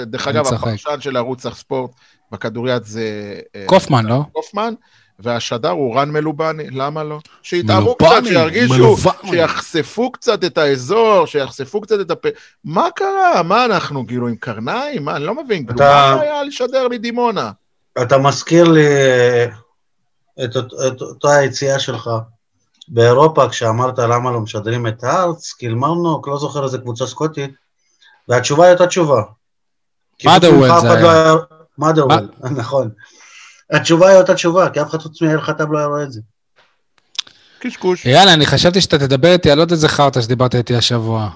דרך 0.06 0.28
אגב, 0.28 0.46
הפרשן 0.46 1.00
של 1.00 1.16
ערוץ 1.16 1.46
הספורט 1.46 1.90
בכדוריד 2.32 2.84
זה... 2.84 3.40
אה, 3.56 3.64
קופמן, 3.66 4.06
לא? 4.06 4.22
קופמן. 4.32 4.74
והשדר 5.18 5.70
הוא 5.70 5.96
רן 5.96 6.10
מלובני, 6.10 6.70
למה 6.70 7.04
לא? 7.04 7.18
שיתאמו 7.42 7.94
קצת, 7.94 8.22
שירגישו, 8.24 8.96
שיחשפו 9.26 10.12
קצת 10.12 10.44
את 10.44 10.58
האזור, 10.58 11.26
שיחשפו 11.26 11.80
קצת 11.80 12.00
את 12.00 12.10
הפה. 12.10 12.28
מה 12.64 12.88
קרה? 12.94 13.42
מה 13.42 13.64
אנחנו, 13.64 14.06
כאילו, 14.06 14.28
עם 14.28 14.36
קרניים? 14.36 15.04
מה, 15.04 15.16
אני 15.16 15.24
לא 15.24 15.44
מבין, 15.44 15.66
אתה... 15.70 15.74
מה 16.16 16.20
היה 16.20 16.42
לשדר 16.42 16.88
מדימונה? 16.88 17.50
אתה 18.02 18.18
מזכיר 18.18 18.64
לי 18.64 18.86
את, 20.44 20.56
את, 20.56 20.64
את 20.86 21.00
אותה 21.00 21.36
היציאה 21.36 21.78
שלך 21.78 22.10
באירופה, 22.88 23.48
כשאמרת 23.48 23.98
למה 23.98 24.30
לא 24.30 24.40
משדרים 24.40 24.86
את 24.86 25.04
הארץ, 25.04 25.52
קילמרנוק, 25.52 26.28
לא 26.28 26.38
זוכר 26.38 26.64
איזה 26.64 26.78
קבוצה 26.78 27.06
סקוטית, 27.06 27.50
והתשובה 28.28 28.64
היא 28.64 28.72
אותה 28.72 28.86
תשובה. 28.86 29.22
מאדרוול 30.24 30.80
זה 30.80 30.88
לא 30.88 31.10
היה. 31.10 31.34
מאדרוול, 31.78 32.28
נכון. 32.60 32.90
התשובה 33.70 34.08
היא 34.08 34.18
אותה 34.18 34.34
תשובה, 34.34 34.70
כי 34.70 34.82
אף 34.82 34.90
אחד 34.90 34.98
חוץ 34.98 35.22
מאל 35.22 35.40
חטב 35.40 35.72
לא 35.72 35.78
היה 35.78 35.86
רואה 35.86 36.02
את 36.02 36.12
זה. 36.12 36.20
קשקוש. 37.58 38.06
יאללה, 38.06 38.34
אני 38.34 38.46
חשבתי 38.46 38.80
שאתה 38.80 38.98
תדבר 38.98 39.32
איתי 39.32 39.50
על 39.50 39.58
עוד 39.58 39.70
איזה 39.70 39.88
חרטא 39.88 40.20
שדיברת 40.20 40.54
איתי 40.54 40.76
השבוע. 40.76 41.30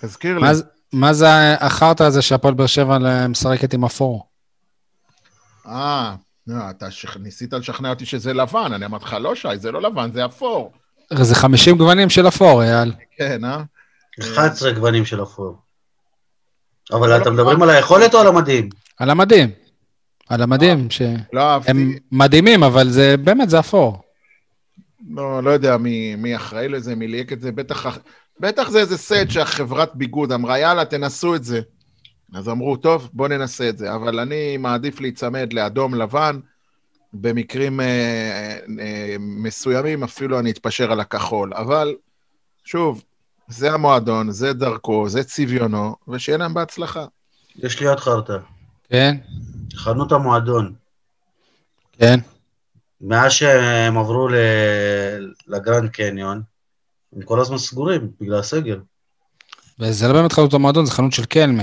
תזכיר 0.00 0.38
לי. 0.38 0.48
מה 0.92 1.12
זה 1.12 1.26
החרטא 1.60 2.02
הזה 2.02 2.22
שהפועל 2.22 2.54
באר 2.54 2.66
שבע 2.66 2.98
משחקת 3.28 3.74
עם 3.74 3.84
אפור? 3.84 4.26
אה, 5.66 6.14
לא, 6.46 6.70
אתה 6.70 6.86
ניסית 7.20 7.52
לשכנע 7.52 7.90
אותי 7.90 8.06
שזה 8.06 8.32
לבן, 8.32 8.72
אני 8.72 8.86
אמרתי 8.86 9.04
לך, 9.04 9.16
לא 9.20 9.34
שי, 9.34 9.48
זה 9.56 9.72
לא 9.72 9.82
לבן, 9.82 10.12
זה 10.12 10.24
אפור. 10.24 10.72
זה 11.12 11.34
50 11.34 11.76
גוונים 11.76 12.10
של 12.10 12.28
אפור, 12.28 12.62
אייל. 12.62 12.92
כן, 13.16 13.44
אה? 13.44 13.62
11 14.20 14.72
גוונים 14.72 15.04
של 15.04 15.22
אפור. 15.22 15.56
אבל 16.92 17.22
אתם 17.22 17.34
מדברים 17.34 17.62
על 17.62 17.70
היכולת 17.70 18.14
או 18.14 18.20
על 18.20 18.26
המדים? 18.26 18.68
על 18.98 19.10
המדים. 19.10 19.50
על 20.28 20.42
המדים, 20.42 20.90
שהם 20.90 21.16
לא 21.32 21.58
מדהימים, 22.12 22.62
אבל 22.62 22.88
זה 22.88 23.16
באמת, 23.16 23.50
זה 23.50 23.58
אפור. 23.58 24.02
לא, 25.10 25.42
לא 25.42 25.50
יודע 25.50 25.76
מי, 25.76 26.16
מי 26.16 26.36
אחראי 26.36 26.68
לזה, 26.68 26.94
מי 26.94 27.08
ליהק 27.08 27.32
את 27.32 27.40
זה, 27.40 27.52
בטח, 27.52 27.98
בטח 28.40 28.70
זה 28.70 28.78
איזה 28.78 28.98
סט 28.98 29.30
שהחברת 29.30 29.94
ביגוד 29.94 30.32
אמרה, 30.32 30.58
יאללה, 30.58 30.84
תנסו 30.84 31.34
את 31.34 31.44
זה. 31.44 31.60
אז 32.34 32.48
אמרו, 32.48 32.76
טוב, 32.76 33.10
בואו 33.12 33.28
ננסה 33.28 33.68
את 33.68 33.78
זה, 33.78 33.94
אבל 33.94 34.20
אני 34.20 34.56
מעדיף 34.56 35.00
להיצמד 35.00 35.52
לאדום 35.52 35.94
לבן, 35.94 36.40
במקרים 37.12 37.80
אה, 37.80 38.58
אה, 38.80 39.16
מסוימים 39.18 40.02
אפילו 40.04 40.38
אני 40.38 40.50
אתפשר 40.50 40.92
על 40.92 41.00
הכחול, 41.00 41.54
אבל 41.54 41.94
שוב, 42.64 43.04
זה 43.48 43.72
המועדון, 43.72 44.30
זה 44.30 44.52
דרכו, 44.52 45.08
זה 45.08 45.24
צביונו, 45.24 45.96
ושיהיה 46.08 46.38
להם 46.38 46.54
בהצלחה. 46.54 47.04
יש 47.56 47.80
לי 47.80 47.86
עוד 47.86 48.00
חרטא. 48.00 48.36
כן? 48.94 49.16
חנות 49.74 50.12
המועדון. 50.12 50.72
כן. 51.98 52.20
מאז 53.00 53.32
שהם 53.32 53.98
עברו 53.98 54.28
לגרנד 55.46 55.90
קניון, 55.90 56.42
הם 57.16 57.22
כל 57.22 57.40
הזמן 57.40 57.58
סגורים 57.58 58.08
בגלל 58.20 58.38
הסגר. 58.38 58.78
וזה 59.78 60.08
לא 60.08 60.12
באמת 60.12 60.32
חנות 60.32 60.54
המועדון, 60.54 60.86
זה 60.86 60.92
חנות 60.92 61.12
של 61.12 61.24
קלמה. 61.24 61.62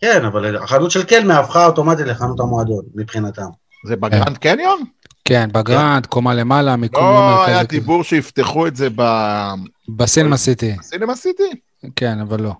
כן, 0.00 0.24
אבל 0.24 0.56
החנות 0.56 0.90
של 0.90 1.02
קלמה 1.02 1.38
הפכה 1.38 1.66
אוטומטית 1.66 2.06
לחנות 2.06 2.40
המועדון, 2.40 2.84
מבחינתם. 2.94 3.48
זה 3.86 3.96
בגרנד 3.96 4.38
קניון? 4.38 4.84
כן, 5.24 5.48
בגרנד, 5.52 6.06
קומה 6.06 6.34
למעלה, 6.34 6.76
מיקום 6.76 7.04
לא, 7.04 7.10
לא 7.10 7.44
היה 7.46 7.64
דיבור 7.64 8.04
שיפתחו 8.04 8.66
את 8.66 8.76
זה 8.76 8.88
ב... 8.96 9.02
בסינמה 9.88 10.36
סיטי. 10.36 10.76
בסינמה 10.78 11.14
סיטי? 11.14 11.50
כן, 11.96 12.20
אבל 12.20 12.40
לא. 12.40 12.52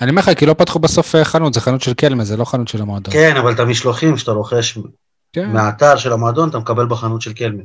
אני 0.00 0.10
אומר 0.10 0.22
לך, 0.22 0.30
כי 0.38 0.46
לא 0.46 0.54
פתחו 0.54 0.78
בסוף 0.78 1.14
אה, 1.14 1.24
חנות, 1.24 1.54
זה 1.54 1.60
חנות 1.60 1.82
של 1.82 1.94
קלמה, 1.94 2.24
זה 2.24 2.36
לא 2.36 2.44
חנות 2.44 2.68
של 2.68 2.82
המועדון. 2.82 3.14
כן, 3.14 3.36
אבל 3.36 3.52
את 3.52 3.60
המשלוחים 3.60 4.16
שאתה 4.16 4.30
רוכש 4.30 4.78
כן. 5.32 5.50
מהאתר 5.50 5.96
של 5.96 6.12
המועדון, 6.12 6.48
אתה 6.48 6.58
מקבל 6.58 6.86
בחנות 6.86 7.22
של 7.22 7.32
קלמה. 7.32 7.62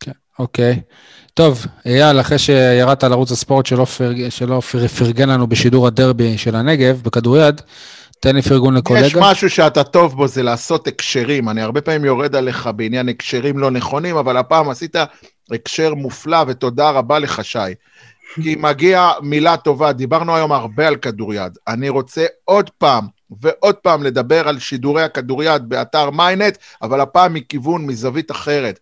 כן, 0.00 0.12
אוקיי. 0.38 0.80
טוב, 1.34 1.66
אייל, 1.86 2.20
אחרי 2.20 2.38
שירדת 2.38 3.04
על 3.04 3.12
ערוץ 3.12 3.32
הספורט 3.32 3.66
שלא, 3.66 3.84
פרג... 3.84 4.28
שלא 4.28 4.60
פרגן 4.98 5.28
לנו 5.28 5.46
בשידור 5.46 5.86
הדרבי 5.86 6.38
של 6.38 6.56
הנגב, 6.56 7.00
בכדוריד, 7.02 7.60
תן 8.20 8.36
לי 8.36 8.42
פרגון 8.42 8.74
לקולגה. 8.76 9.06
יש 9.06 9.16
משהו 9.16 9.50
שאתה 9.50 9.84
טוב 9.84 10.16
בו, 10.16 10.28
זה 10.28 10.42
לעשות 10.42 10.86
הקשרים. 10.86 11.48
אני 11.48 11.62
הרבה 11.62 11.80
פעמים 11.80 12.04
יורד 12.04 12.36
עליך 12.36 12.70
בעניין 12.76 13.08
הקשרים 13.08 13.58
לא 13.58 13.70
נכונים, 13.70 14.16
אבל 14.16 14.36
הפעם 14.36 14.70
עשית 14.70 14.96
הקשר 15.50 15.94
מופלא, 15.94 16.44
ותודה 16.48 16.90
רבה 16.90 17.18
לך, 17.18 17.44
שי. 17.44 17.58
כי 18.34 18.56
מגיע 18.58 19.10
מילה 19.22 19.56
טובה, 19.56 19.92
דיברנו 19.92 20.36
היום 20.36 20.52
הרבה 20.52 20.88
על 20.88 20.96
כדוריד. 20.96 21.58
אני 21.68 21.88
רוצה 21.88 22.26
עוד 22.44 22.70
פעם 22.70 23.06
ועוד 23.40 23.74
פעם 23.74 24.02
לדבר 24.02 24.48
על 24.48 24.58
שידורי 24.58 25.02
הכדוריד 25.02 25.68
באתר 25.68 26.10
מיינט, 26.10 26.58
אבל 26.82 27.00
הפעם 27.00 27.34
מכיוון, 27.34 27.86
מזווית 27.86 28.30
אחרת. 28.30 28.80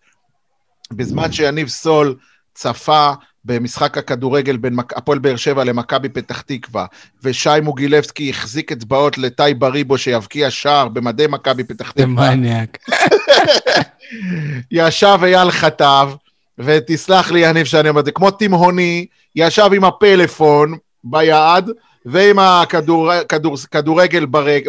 בזמן 0.93 1.32
שיניב 1.32 1.68
סול 1.68 2.16
צפה 2.55 3.12
במשחק 3.44 3.98
הכדורגל 3.98 4.56
בין 4.56 4.77
הפועל 4.97 5.18
באר 5.18 5.36
שבע 5.36 5.64
למכבי 5.64 6.09
פתח 6.09 6.40
תקווה, 6.40 6.86
ושי 7.23 7.51
מוגילבסקי 7.62 8.31
החזיק 8.31 8.73
אצבעות 8.73 9.18
לטי 9.18 9.55
בריבו 9.59 9.98
שיבקיע 9.98 10.51
שער 10.51 10.89
במדי 10.89 11.27
מכבי 11.28 11.64
פתח 11.64 11.90
תקווה. 11.90 12.31
זה 12.31 12.36
מניאק. 12.36 12.78
ישב 14.70 15.18
אייל 15.23 15.51
חטב, 15.51 16.10
ותסלח 16.59 17.33
לי, 17.33 17.41
יניב, 17.41 17.66
שאני 17.66 17.89
אומר 17.89 18.01
את 18.01 18.05
זה, 18.05 18.12
כמו 18.12 18.31
תימהוני, 18.31 19.07
ישב 19.37 19.70
עם 19.74 19.85
הפלאפון 19.85 20.74
ביד, 21.05 21.70
ועם 22.07 22.39
הכדורגל 22.39 24.27
ברג, 24.27 24.69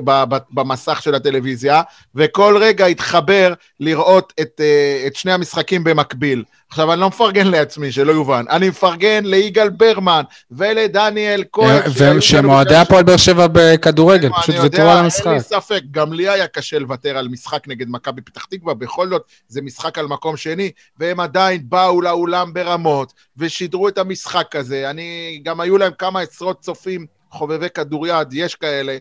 במסך 0.52 1.02
של 1.02 1.16
הטלוויזיה, 1.16 1.82
וכל 2.16 2.58
רגע 2.60 2.86
התחבר 2.86 3.54
לראות 3.80 4.34
את, 4.42 4.62
אה, 4.64 5.04
את 5.08 5.16
שני 5.16 5.32
המשחקים 5.32 5.84
במקביל. 5.84 6.44
עכשיו, 6.70 6.94
אני 6.94 7.02
לא 7.02 7.08
מפרגן 7.08 7.48
לעצמי, 7.48 7.92
שלא 7.92 8.12
יובן. 8.12 8.46
אני 8.50 8.70
מפרגן 8.70 9.26
ליגאל 9.26 9.70
ברמן 9.70 10.24
ולדניאל 10.52 11.44
כהן. 11.52 11.82
ושמועדי 12.18 12.76
הפועל 12.76 13.04
באר 13.04 13.18
שבע 13.18 13.48
בכדורגל, 13.52 14.30
פשוט 14.42 14.56
ויתרו 14.62 14.90
על 14.90 14.98
המשחק. 14.98 15.28
אין 15.28 15.34
לי 15.34 15.42
ספק, 15.42 15.82
גם 15.92 16.14
לי 16.14 16.30
היה 16.30 16.48
קשה 16.48 16.80
לוותר 16.80 17.18
על 17.18 17.28
משחק 17.28 17.68
נגד 17.68 17.86
מכבי 17.90 18.22
פתח 18.22 18.46
תקווה, 18.46 18.74
בכל 18.74 19.10
זאת, 19.10 19.22
זה 19.48 19.62
משחק 19.62 19.98
על 19.98 20.08
מקום 20.08 20.38
שני, 20.38 20.72
והם 21.00 21.20
עדיין 21.20 21.62
באו 21.64 22.02
לאולם 22.02 22.54
ברמות, 22.54 23.14
ושידרו 23.38 23.88
את 23.88 23.98
המשחק 23.98 24.56
הזה. 24.56 24.90
אני, 24.90 25.40
גם 25.44 25.60
היו 25.60 25.78
להם 25.78 25.94
כמה 25.98 26.20
עשרות 26.22 26.60
צופים 26.60 27.06
חובבי 27.32 27.70
כדוריד, 27.70 28.28
יש 28.32 28.56
כאלה, 28.56 28.98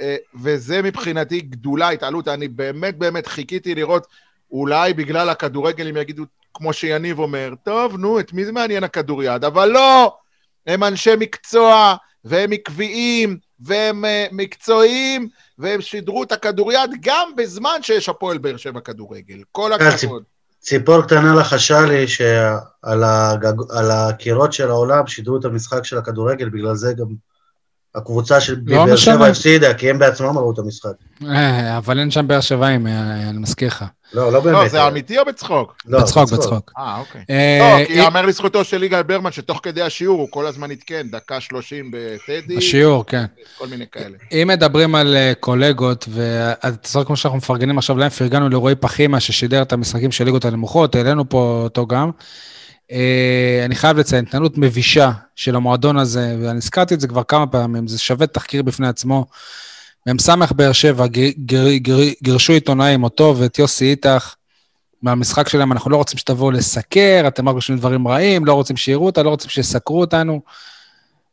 אה, 0.00 0.16
וזה 0.42 0.82
מבחינתי 0.82 1.40
גדולה, 1.40 1.88
התעלות. 1.88 2.28
אני 2.28 2.48
באמת 2.48 2.98
באמת 2.98 3.26
חיכיתי 3.26 3.74
לראות, 3.74 4.06
אולי 4.50 4.94
בגלל 4.94 5.28
הכדורגל 5.28 5.88
הם 5.88 5.96
יגידו, 5.96 6.24
כמו 6.54 6.72
שיניב 6.72 7.18
אומר, 7.18 7.54
טוב, 7.62 7.96
נו, 7.96 8.20
את 8.20 8.32
מי 8.32 8.44
זה 8.44 8.52
מעניין 8.52 8.84
הכדוריד? 8.84 9.44
אבל 9.44 9.68
לא! 9.68 10.16
הם 10.66 10.84
אנשי 10.84 11.12
מקצוע, 11.18 11.96
והם 12.24 12.52
עקביים, 12.52 13.38
והם 13.60 14.04
uh, 14.04 14.08
מקצועיים, 14.32 15.28
והם 15.58 15.80
שידרו 15.80 16.22
את 16.22 16.32
הכדוריד 16.32 16.90
גם 17.00 17.30
בזמן 17.36 17.78
שיש 17.82 18.08
הפועל 18.08 18.38
באר 18.38 18.56
שבע 18.56 18.80
כדורגל. 18.80 19.42
כל 19.52 19.72
הכבוד. 19.72 20.22
ציפור 20.66 21.02
קטנה 21.02 21.34
לחשה 21.34 21.80
לי 21.80 22.08
שעל 22.08 23.04
הגג... 23.04 23.52
הקירות 23.80 24.52
של 24.52 24.70
העולם 24.70 25.06
שידרו 25.06 25.36
את 25.36 25.44
המשחק 25.44 25.84
של 25.84 25.98
הכדורגל, 25.98 26.48
בגלל 26.48 26.74
זה 26.74 26.92
גם 26.92 27.06
הקבוצה 27.96 28.40
של 28.40 28.56
לא 28.66 28.86
באר 28.86 28.96
שבע 28.96 29.26
הפסידה, 29.26 29.74
כי 29.74 29.90
הם 29.90 29.98
בעצמם 29.98 30.38
ראו 30.38 30.52
את 30.52 30.58
המשחק. 30.58 30.90
אה, 31.28 31.76
אבל 31.76 31.98
אין 31.98 32.10
שם 32.10 32.28
באר 32.28 32.40
שבעים, 32.40 32.86
אה, 32.86 33.28
אני 33.28 33.38
מזכיר 33.38 33.68
לך. 33.68 33.84
לא, 34.14 34.32
לא 34.32 34.40
באמת. 34.40 34.56
לא, 34.56 34.68
זה 34.68 34.86
אמיתי 34.86 35.18
או 35.18 35.24
בצחוק? 35.24 35.76
לא, 35.86 36.00
בצחוק, 36.00 36.32
בצחוק. 36.32 36.72
אה, 36.78 36.98
אוקיי. 36.98 37.24
אה, 37.30 37.78
לא, 37.80 37.86
כי 37.86 37.92
יאמר 37.92 38.26
לזכותו 38.26 38.64
של 38.64 38.82
יגאל 38.82 39.02
ברמן, 39.02 39.32
שתוך 39.32 39.60
כדי 39.62 39.82
השיעור 39.82 40.20
הוא 40.20 40.28
כל 40.30 40.46
הזמן 40.46 40.70
עדכן, 40.70 41.06
דקה 41.10 41.40
שלושים 41.40 41.90
בטדי. 41.90 42.56
השיעור, 42.56 43.06
כן. 43.06 43.24
כל 43.58 43.66
מיני 43.66 43.84
כאלה. 43.92 44.16
אם 44.32 44.48
מדברים 44.48 44.94
על 44.94 45.16
קולגות, 45.40 46.08
ואתה 46.08 46.88
זוכר 46.88 47.04
כמו 47.04 47.16
שאנחנו 47.16 47.38
מפרגנים 47.38 47.78
עכשיו 47.78 47.98
להם, 47.98 48.10
פרגנו 48.10 48.48
לרועי 48.48 48.74
פחימה, 48.74 49.20
ששידר 49.20 49.62
את 49.62 49.72
המשחקים 49.72 50.12
של 50.12 50.24
ליגות 50.24 50.44
הנמוכות, 50.44 50.94
העלינו 50.94 51.28
פה 51.28 51.60
אותו 51.64 51.86
גם. 51.86 52.10
Uh, 52.90 53.64
אני 53.64 53.74
חייב 53.74 53.98
לציין, 53.98 54.24
התנהלות 54.24 54.58
מבישה 54.58 55.12
של 55.36 55.56
המועדון 55.56 55.96
הזה, 55.96 56.36
ואני 56.42 56.58
הזכרתי 56.58 56.94
את 56.94 57.00
זה 57.00 57.08
כבר 57.08 57.22
כמה 57.22 57.46
פעמים, 57.46 57.88
זה 57.88 57.98
שווה 57.98 58.26
תחקיר 58.26 58.62
בפני 58.62 58.88
עצמו. 58.88 59.26
מ"ס 60.08 60.28
באר 60.56 60.72
שבע 60.72 61.06
גירשו 62.22 62.52
עיתונאים, 62.52 63.04
אותו 63.04 63.34
ואת 63.38 63.58
יוסי 63.58 63.84
איתך, 63.84 64.34
מהמשחק 65.02 65.48
שלהם, 65.48 65.72
אנחנו 65.72 65.90
לא 65.90 65.96
רוצים 65.96 66.18
שתבואו 66.18 66.50
לסקר, 66.50 67.24
אתם 67.28 67.48
רק 67.48 67.54
חושבים 67.54 67.78
דברים 67.78 68.08
רעים, 68.08 68.44
לא 68.44 68.52
רוצים 68.52 68.76
שיראו 68.76 69.06
אותה, 69.06 69.22
לא 69.22 69.30
רוצים 69.30 69.50
שיסקרו 69.50 70.00
אותנו. 70.00 70.40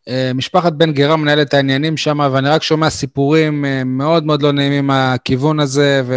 Uh, 0.09 0.11
משפחת 0.35 0.73
בן 0.73 0.91
גרה 0.91 1.15
מנהלת 1.15 1.47
את 1.47 1.53
העניינים 1.53 1.97
שם, 1.97 2.19
ואני 2.31 2.49
רק 2.49 2.63
שומע 2.63 2.89
סיפורים 2.89 3.65
uh, 3.65 3.83
מאוד 3.85 4.25
מאוד 4.25 4.41
לא 4.41 4.51
נעימים 4.51 4.87
מהכיוון 4.87 5.59
הזה, 5.59 6.01
ו... 6.05 6.13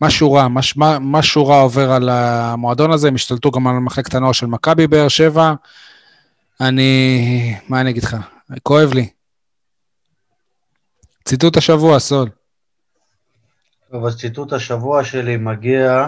משהו 0.00 0.32
רע, 0.32 0.48
מש, 0.48 0.74
משהו 1.00 1.46
רע 1.46 1.60
עובר 1.60 1.92
על 1.92 2.08
המועדון 2.08 2.92
הזה, 2.92 3.08
הם 3.08 3.14
השתלטו 3.14 3.50
גם 3.50 3.66
על 3.66 3.74
מחלקת 3.74 4.14
הנוער 4.14 4.32
של 4.32 4.46
מכבי 4.46 4.86
באר 4.86 5.08
שבע. 5.08 5.54
אני, 6.60 7.54
מה 7.68 7.80
אני 7.80 7.90
אגיד 7.90 8.02
לך? 8.02 8.16
כואב 8.62 8.92
לי. 8.92 9.08
ציטוט 11.24 11.56
השבוע, 11.56 11.98
סול. 11.98 12.28
טוב, 13.90 14.06
אז 14.06 14.16
ציטוט 14.16 14.52
השבוע 14.52 15.04
שלי 15.04 15.36
מגיע 15.36 16.06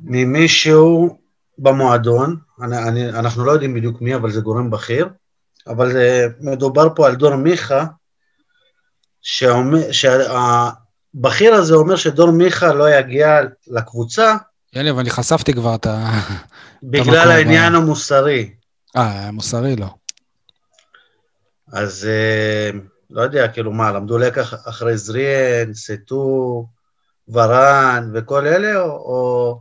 ממישהו 0.00 1.18
במועדון, 1.58 2.36
אני, 2.62 2.78
אני, 2.88 3.08
אנחנו 3.08 3.44
לא 3.44 3.52
יודעים 3.52 3.74
בדיוק 3.74 4.00
מי, 4.00 4.14
אבל 4.14 4.30
זה 4.30 4.40
גורם 4.40 4.70
בכיר, 4.70 5.08
אבל 5.66 5.92
זה, 5.92 6.26
מדובר 6.40 6.94
פה 6.96 7.06
על 7.06 7.14
דור 7.14 7.36
מיכה, 7.36 7.84
שאומר, 9.22 9.92
שה, 9.92 10.70
הבכיר 11.18 11.54
הזה 11.54 11.74
אומר 11.74 11.96
שדור 11.96 12.30
מיכה 12.30 12.72
לא 12.72 12.90
יגיע 12.90 13.40
לקבוצה. 13.66 14.36
יניב, 14.72 14.98
אני 14.98 15.10
חשפתי 15.10 15.52
כבר 15.52 15.74
את 15.74 15.86
ה... 15.86 16.10
בגלל 16.82 17.30
העניין 17.30 17.74
המוסרי. 17.74 18.54
אה, 18.96 19.28
המוסרי 19.28 19.76
לא. 19.76 19.86
אז 21.72 22.08
אה, 22.10 22.70
לא 23.10 23.22
יודע, 23.22 23.48
כאילו 23.48 23.72
מה, 23.72 23.92
למדו 23.92 24.18
לקח 24.18 24.54
אחרי 24.68 24.96
זריאן, 24.96 25.74
סטו, 25.74 26.66
ורן 27.28 28.10
וכל 28.14 28.46
אלה, 28.46 28.80
או... 28.80 28.90
או... 28.90 29.60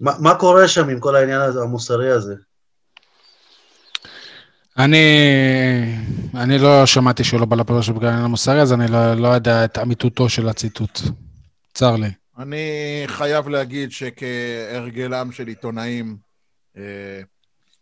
מה, 0.00 0.12
מה 0.18 0.34
קורה 0.34 0.68
שם 0.68 0.88
עם 0.88 1.00
כל 1.00 1.16
העניין 1.16 1.40
המוסרי 1.40 2.10
הזה? 2.10 2.34
אני, 4.78 5.06
אני 6.34 6.58
לא 6.58 6.86
שמעתי 6.86 7.24
שהוא 7.24 7.40
לא 7.40 7.46
בא 7.46 7.56
לפרש 7.56 7.88
בגלל 7.90 8.10
המוסרי, 8.10 8.60
אז 8.60 8.72
אני 8.72 8.88
לא, 8.88 9.14
לא 9.14 9.28
יודע 9.28 9.64
את 9.64 9.78
אמיתותו 9.78 10.28
של 10.28 10.48
הציטוט. 10.48 11.00
צר 11.74 11.96
לי. 11.96 12.08
אני 12.38 12.66
חייב 13.06 13.48
להגיד 13.48 13.92
שכהרגלם 13.92 15.32
של 15.32 15.46
עיתונאים, 15.46 16.16
אה, 16.76 16.82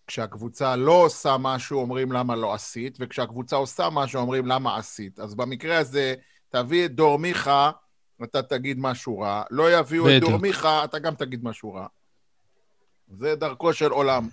כשהקבוצה 0.07 0.77
לא 0.77 0.93
עושה 0.93 1.37
משהו, 1.39 1.81
אומרים 1.81 2.13
למה 2.13 2.37
לא 2.37 2.55
עשית, 2.55 2.97
וכשהקבוצה 3.01 3.57
עושה 3.57 3.89
משהו, 3.93 4.21
אומרים 4.21 4.47
למה 4.47 4.77
עשית. 4.77 5.19
אז 5.21 5.35
במקרה 5.35 5.79
הזה, 5.79 6.15
תביא 6.49 6.85
את 6.85 6.95
דור 6.95 7.19
מיכה, 7.19 7.71
אתה 8.23 8.43
תגיד 8.43 8.79
משהו 8.81 9.19
רע. 9.19 9.43
לא 9.51 9.79
יביאו 9.79 10.05
בדיוק. 10.05 10.25
את 10.25 10.29
דור 10.29 10.39
מיכה, 10.39 10.85
אתה 10.85 10.99
גם 10.99 11.15
תגיד 11.15 11.45
משהו 11.45 11.75
רע. 11.75 11.87
זה 13.09 13.35
דרכו 13.35 13.73
של 13.73 13.91
עולם. 13.91 14.29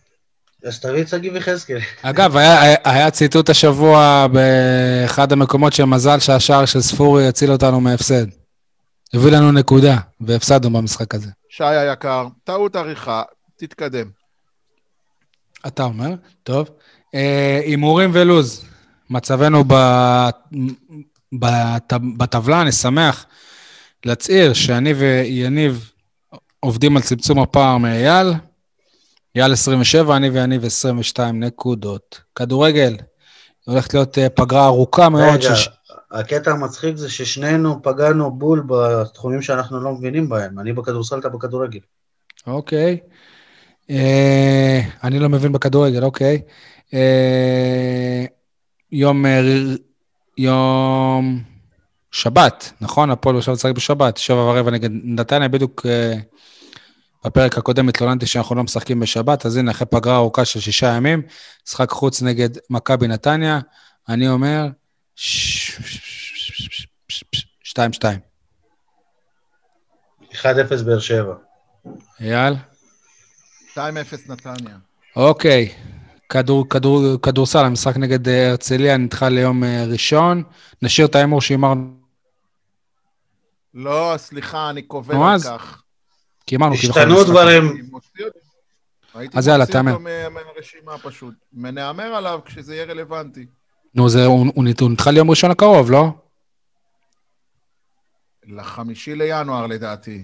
אז 0.64 0.80
תביא 0.80 1.02
את 1.02 1.08
שגיב 1.08 1.36
יחזקאל. 1.36 1.80
אגב, 2.02 2.38
היה, 2.38 2.76
היה 2.84 3.12
ציטוט 3.12 3.50
השבוע 3.50 4.28
באחד 4.28 5.32
המקומות 5.32 5.74
של 5.74 5.86
מזל 5.86 6.20
שהשער 6.20 6.66
של 6.66 6.82
ספורי 6.82 7.28
יציל 7.28 7.52
אותנו 7.52 7.82
מהפסד. 7.82 8.26
הביא 9.14 9.32
לנו 9.32 9.52
נקודה, 9.52 9.98
והפסדנו 10.22 10.70
במשחק 10.78 11.16
הזה. 11.16 11.30
שי 11.50 11.64
היקר, 11.64 12.28
טעות 12.44 12.76
עריכה, 12.76 13.24
תתקדם. 13.58 14.08
אתה 15.68 15.84
אומר? 15.84 16.10
טוב. 16.44 16.70
אה, 17.16 17.62
הימורים 17.66 18.10
ולוז. 18.14 18.66
מצבנו 19.10 19.64
בטבלה, 22.18 22.62
אני 22.62 22.72
שמח 22.72 23.26
להצהיר 24.06 24.54
שאני 24.54 24.94
ויניב 24.94 25.92
עובדים 26.60 26.98
על 26.98 27.04
צמצום 27.04 27.40
הפער 27.40 27.78
מאייל. 27.78 28.28
אייל 29.36 29.52
27, 29.52 30.16
אני 30.16 30.30
ויניב 30.30 30.66
22 30.66 31.44
נקודות. 31.44 32.22
כדורגל, 32.36 32.96
הולכת 33.66 33.94
להיות 33.94 34.18
אה, 34.18 34.30
פגרה 34.30 34.66
ארוכה 34.66 35.10
מאוד. 35.10 35.24
רגע, 35.24 35.56
שש... 35.56 35.70
הקטע 36.12 36.52
המצחיק 36.52 36.98
זה 36.98 37.10
ששנינו 37.10 37.84
פגענו 37.84 38.32
בול 38.32 38.64
בתחומים 38.68 39.42
שאנחנו 39.42 39.80
לא 39.80 39.92
מבינים 39.92 40.30
בהם. 40.30 40.60
אני 40.60 40.74
בכדורסל, 40.74 41.20
אתה 41.20 41.30
בכדורגל. 41.30 41.80
אוקיי. 42.48 42.98
אה, 43.90 44.82
אני 45.04 45.20
לא 45.20 45.30
מבין 45.30 45.52
בכדורגל, 45.52 46.04
אוקיי. 46.04 46.42
אה, 46.94 48.26
יום... 48.92 49.26
אה, 49.26 49.42
יום... 50.38 51.44
שבת, 52.14 52.72
נכון? 52.82 53.12
הפועל 53.12 53.38
עכשיו 53.38 53.58
צריך 53.58 53.76
בשבת, 53.76 54.18
שבע 54.18 54.38
ורבע 54.38 54.72
נגד 54.72 54.90
נתניה, 54.94 55.48
בדיוק 55.48 55.86
אה, 55.86 56.14
בפרק 57.26 57.58
הקודם 57.58 57.90
התלוננתי 57.90 58.26
שאנחנו 58.26 58.56
לא 58.56 58.64
משחקים 58.64 59.00
בשבת, 59.00 59.46
אז 59.46 59.58
הנה, 59.58 59.72
אחרי 59.72 59.88
פגרה 59.88 60.16
ארוכה 60.16 60.46
של 60.46 60.60
שישה 60.60 60.88
ימים, 60.88 61.22
משחק 61.68 61.90
חוץ 61.90 62.22
נגד 62.22 62.50
מכבי 62.70 63.08
נתניה, 63.08 63.60
אני 64.10 64.30
אומר, 64.30 64.68
2-2. 65.18 65.20
1-0 70.32 70.84
באר 70.86 71.00
שבע. 71.00 71.34
אייל? 72.22 72.54
2-0 73.74 73.78
נתניה. 74.28 74.78
אוקיי. 75.16 75.70
כדור, 76.30 76.70
כדור, 76.70 77.04
כדורסל, 77.22 77.66
המשחק 77.66 77.98
נגד 77.98 78.28
אה, 78.28 78.50
הרצליה 78.50 78.98
נדחה 78.98 79.30
ליום 79.30 79.64
אה, 79.64 79.86
ראשון. 79.86 80.44
נשאיר 80.82 81.08
את 81.08 81.16
ההימור 81.16 81.42
שהימרנו. 81.42 81.94
לא, 83.74 84.14
סליחה, 84.18 84.70
אני 84.70 84.82
קובע 84.82 85.34
על 85.34 85.40
כך. 85.40 85.83
כי 86.46 86.56
אמרנו, 86.56 86.74
השתנו 86.74 87.24
דברים. 87.24 87.90
אז 89.34 89.48
יאללה, 89.48 89.66
תאמר. 89.66 89.92
הייתי 89.92 90.04
מוציא 90.04 90.26
אותו 90.26 90.34
מהרשימה 90.56 90.98
פשוט. 90.98 91.34
ונאמר 91.54 92.04
עליו 92.16 92.40
כשזה 92.46 92.76
יהיה 92.76 92.86
רלוונטי. 92.86 93.46
נו, 93.96 94.10
זה, 94.10 94.26
הוא, 94.26 94.46
הוא, 94.56 94.64
הוא 94.80 94.90
נדחה 94.90 95.12
ליום 95.12 95.30
ראשון 95.30 95.52
הקרוב, 95.52 95.92
לא? 95.92 96.10
לחמישי 98.46 99.16
לינואר 99.16 99.68
לדעתי. 99.68 100.24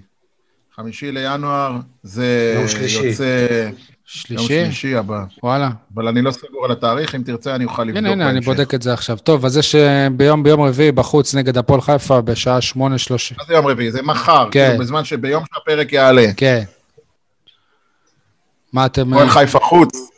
חמישי 0.75 1.11
לינואר 1.11 1.75
זה 2.03 2.55
יוצא... 3.03 3.69
שלישי? 4.11 4.53
יום 4.53 4.65
שלישי 4.65 4.95
הבא. 4.95 5.23
וואלה. 5.43 5.69
אבל 5.95 6.07
אני 6.07 6.21
לא 6.21 6.31
סגור 6.31 6.65
על 6.65 6.71
התאריך, 6.71 7.15
אם 7.15 7.23
תרצה 7.23 7.55
אני 7.55 7.65
אוכל 7.65 7.83
לבדוק 7.83 7.97
הנה, 7.97 8.11
הנה, 8.11 8.29
אני 8.29 8.41
בודק 8.41 8.73
את 8.73 8.81
זה 8.81 8.93
עכשיו. 8.93 9.17
טוב, 9.17 9.45
אז 9.45 9.57
יש 9.57 9.75
ביום, 10.11 10.43
ביום 10.43 10.61
רביעי 10.61 10.91
בחוץ 10.91 11.35
נגד 11.35 11.57
הפועל 11.57 11.81
חיפה 11.81 12.21
בשעה 12.21 12.61
שמונה 12.61 12.97
שלושים. 12.97 13.37
מה 13.39 13.43
זה 13.47 13.53
יום 13.53 13.67
רביעי? 13.67 13.91
זה 13.91 14.01
מחר, 14.01 14.47
כן. 14.51 14.67
כאילו 14.67 14.79
בזמן 14.79 15.03
שביום 15.03 15.43
שהפרק 15.53 15.93
יעלה. 15.93 16.25
כן. 16.37 16.63
מה 18.73 18.85
אתם... 18.85 19.13
הפועל 19.13 19.29
חיפה 19.29 19.59
חוץ, 19.59 20.09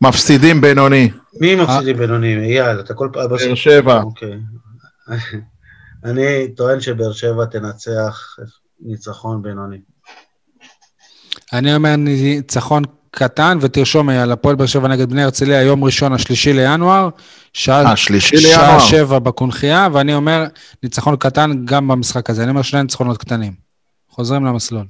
מפסידים 0.00 0.60
בינוני. 0.60 1.10
מי 1.40 1.56
מפסידים 1.56 1.96
בינוני? 1.96 2.34
אייל, 2.36 2.80
אתה 2.80 2.94
כל 2.94 3.08
פעם... 3.12 3.28
באר 3.28 3.54
שבע. 3.54 4.02
אוקיי. 4.02 4.38
אני 6.04 6.48
טוען 6.56 6.80
שבאר 6.80 7.12
שבע 7.12 7.44
תנצח 7.44 8.36
ניצחון 8.80 9.42
בינוני. 9.42 9.78
אני 11.52 11.76
אומר 11.76 11.96
ניצחון 11.96 12.82
קטן, 13.18 13.58
ותרשום 13.60 14.08
על 14.08 14.32
הפועל 14.32 14.56
באר 14.56 14.66
שבע 14.66 14.88
נגד 14.88 15.10
בני 15.10 15.22
הרצליה, 15.22 15.62
יום 15.62 15.84
ראשון, 15.84 16.12
השלישי 16.12 16.52
לינואר. 16.52 17.08
שעה, 17.52 17.92
השלישי 17.92 18.36
לינואר. 18.36 18.78
שעה 18.78 18.80
שבע 18.80 19.18
בקונכייה, 19.18 19.88
ואני 19.92 20.14
אומר 20.14 20.44
ניצחון 20.82 21.16
קטן 21.16 21.64
גם 21.64 21.88
במשחק 21.88 22.30
הזה. 22.30 22.42
אני 22.42 22.50
אומר 22.50 22.62
שני 22.62 22.82
ניצחונות 22.82 23.18
קטנים. 23.18 23.52
חוזרים 24.08 24.44
למסלול. 24.44 24.84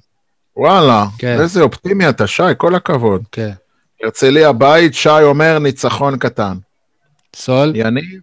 וואלה, 0.56 1.04
כן. 1.18 1.40
איזה 1.40 1.62
אופטימי 1.62 2.08
אתה, 2.08 2.26
שי, 2.26 2.42
כל 2.56 2.74
הכבוד. 2.74 3.22
כן. 3.32 3.52
הרצליה 4.02 4.52
בית, 4.52 4.94
שי 4.94 5.22
אומר 5.22 5.58
ניצחון 5.58 6.18
קטן. 6.18 6.56
סול? 7.36 7.72
יניב? 7.76 8.20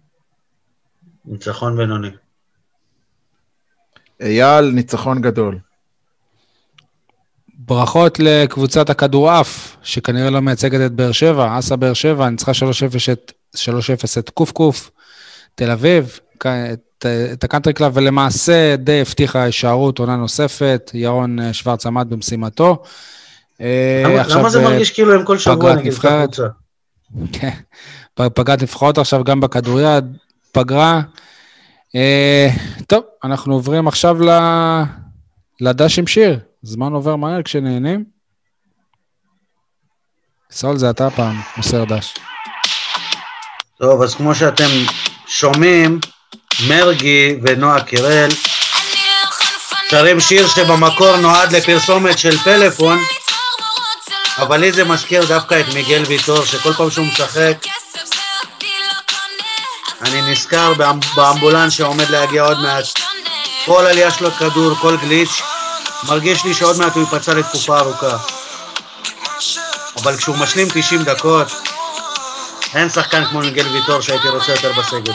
ניצחון 1.24 1.76
בינוני. 1.76 2.10
אייל, 4.20 4.70
ניצחון 4.70 5.22
גדול. 5.22 5.58
ברכות 7.66 8.18
לקבוצת 8.18 8.90
הכדורעף, 8.90 9.76
שכנראה 9.82 10.30
לא 10.30 10.40
מייצגת 10.40 10.86
את 10.86 10.92
באר 10.92 11.12
שבע, 11.12 11.58
אסה 11.58 11.76
באר 11.76 11.92
שבע, 11.92 12.28
ניצחה 12.28 12.52
3-0 12.52 12.56
את 14.18 14.30
קוף, 14.30 14.90
תל 15.54 15.70
אביב, 15.70 16.18
את, 16.38 17.06
את 17.32 17.44
הקאנטרי 17.44 17.72
קלאב, 17.72 17.92
ולמעשה 17.94 18.76
די 18.76 19.00
הבטיחה 19.00 19.42
הישארות 19.42 19.98
עונה 19.98 20.16
נוספת, 20.16 20.90
ירון 20.94 21.40
אה, 21.40 21.52
שוורץ 21.52 21.86
עמד 21.86 22.06
במשימתו. 22.10 22.82
אה, 23.60 24.02
למה, 24.04 24.22
למה 24.28 24.50
זה 24.50 24.62
מרגיש 24.62 24.90
כאילו 24.90 25.14
הם 25.14 25.24
כל 25.24 25.38
שבוע 25.38 25.74
נגד 25.74 25.92
הקבוצה? 25.92 26.46
כן, 27.32 27.50
פגרת 28.14 28.62
נבחרות 28.62 28.98
עכשיו 28.98 29.24
גם 29.24 29.40
בכדוריד, 29.40 30.04
פגרה. 30.52 31.00
אה, 31.94 32.48
טוב, 32.86 33.04
אנחנו 33.24 33.54
עוברים 33.54 33.88
עכשיו 33.88 34.16
לדש 35.60 35.98
עם 35.98 36.06
שיר. 36.06 36.38
זמן 36.64 36.92
עובר 36.92 37.16
מהר 37.16 37.42
כשנהנים. 37.42 38.04
סול 40.50 40.76
זה 40.76 40.90
אתה 40.90 41.10
פעם, 41.10 41.40
מוסר 41.56 41.84
דש. 41.84 42.14
טוב, 43.78 44.02
אז 44.02 44.14
כמו 44.14 44.34
שאתם 44.34 44.70
שומעים, 45.26 46.00
מרגי 46.68 47.36
ונועה 47.42 47.84
קירל 47.84 48.28
שרים 49.90 50.20
שיר 50.20 50.48
שבמקור 50.48 51.16
נועד 51.16 51.52
לפרסומת 51.52 52.18
של 52.18 52.38
פלאפון, 52.38 52.98
אבל 54.38 54.60
לי 54.60 54.72
זה 54.72 54.84
מזכיר 54.84 55.26
דווקא 55.26 55.60
את 55.60 55.74
מיגל 55.74 56.02
ויטור, 56.06 56.44
שכל 56.44 56.72
פעם 56.72 56.90
שהוא 56.90 57.06
משחק 57.06 57.56
אני 60.00 60.32
נזכר 60.32 60.72
באמבולנס 61.16 61.72
שעומד 61.72 62.10
להגיע 62.10 62.42
עוד 62.42 62.58
מעט. 62.58 62.84
כל 63.66 63.86
עלייה 63.86 64.10
שלו 64.10 64.30
כדור, 64.30 64.74
כל 64.74 64.96
גליץ', 64.96 65.42
מרגיש 66.08 66.44
לי 66.44 66.54
שעוד 66.54 66.78
מעט 66.78 66.94
הוא 66.94 67.02
ייפצע 67.02 67.34
לתקופה 67.34 67.78
ארוכה. 67.78 68.16
אבל 70.02 70.16
כשהוא 70.16 70.36
משלים 70.36 70.68
90 70.74 71.02
דקות, 71.02 71.46
אין 72.74 72.90
שחקן 72.90 73.24
כמו 73.24 73.40
מיגל 73.40 73.68
ויטור 73.68 74.00
שהייתי 74.00 74.28
רוצה 74.28 74.52
יותר 74.52 74.72
בסגל. 74.72 75.12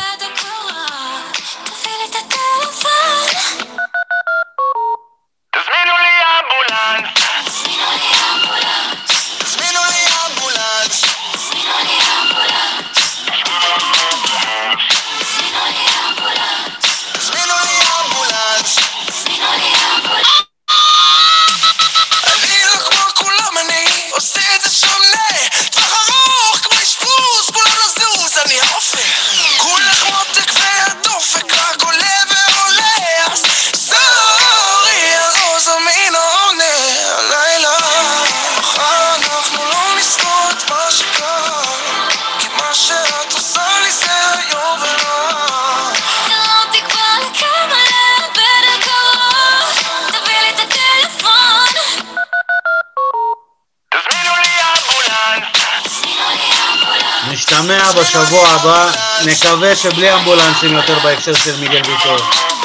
בשבוע 58.10 58.48
הבא, 58.48 58.92
נקווה 59.26 59.76
שבלי 59.76 60.14
אמבולנסים 60.14 60.74
יותר 60.74 61.00
בהקשר 61.04 61.34
של 61.34 61.60
מיגל 61.60 61.82
ויטור. 61.88 62.59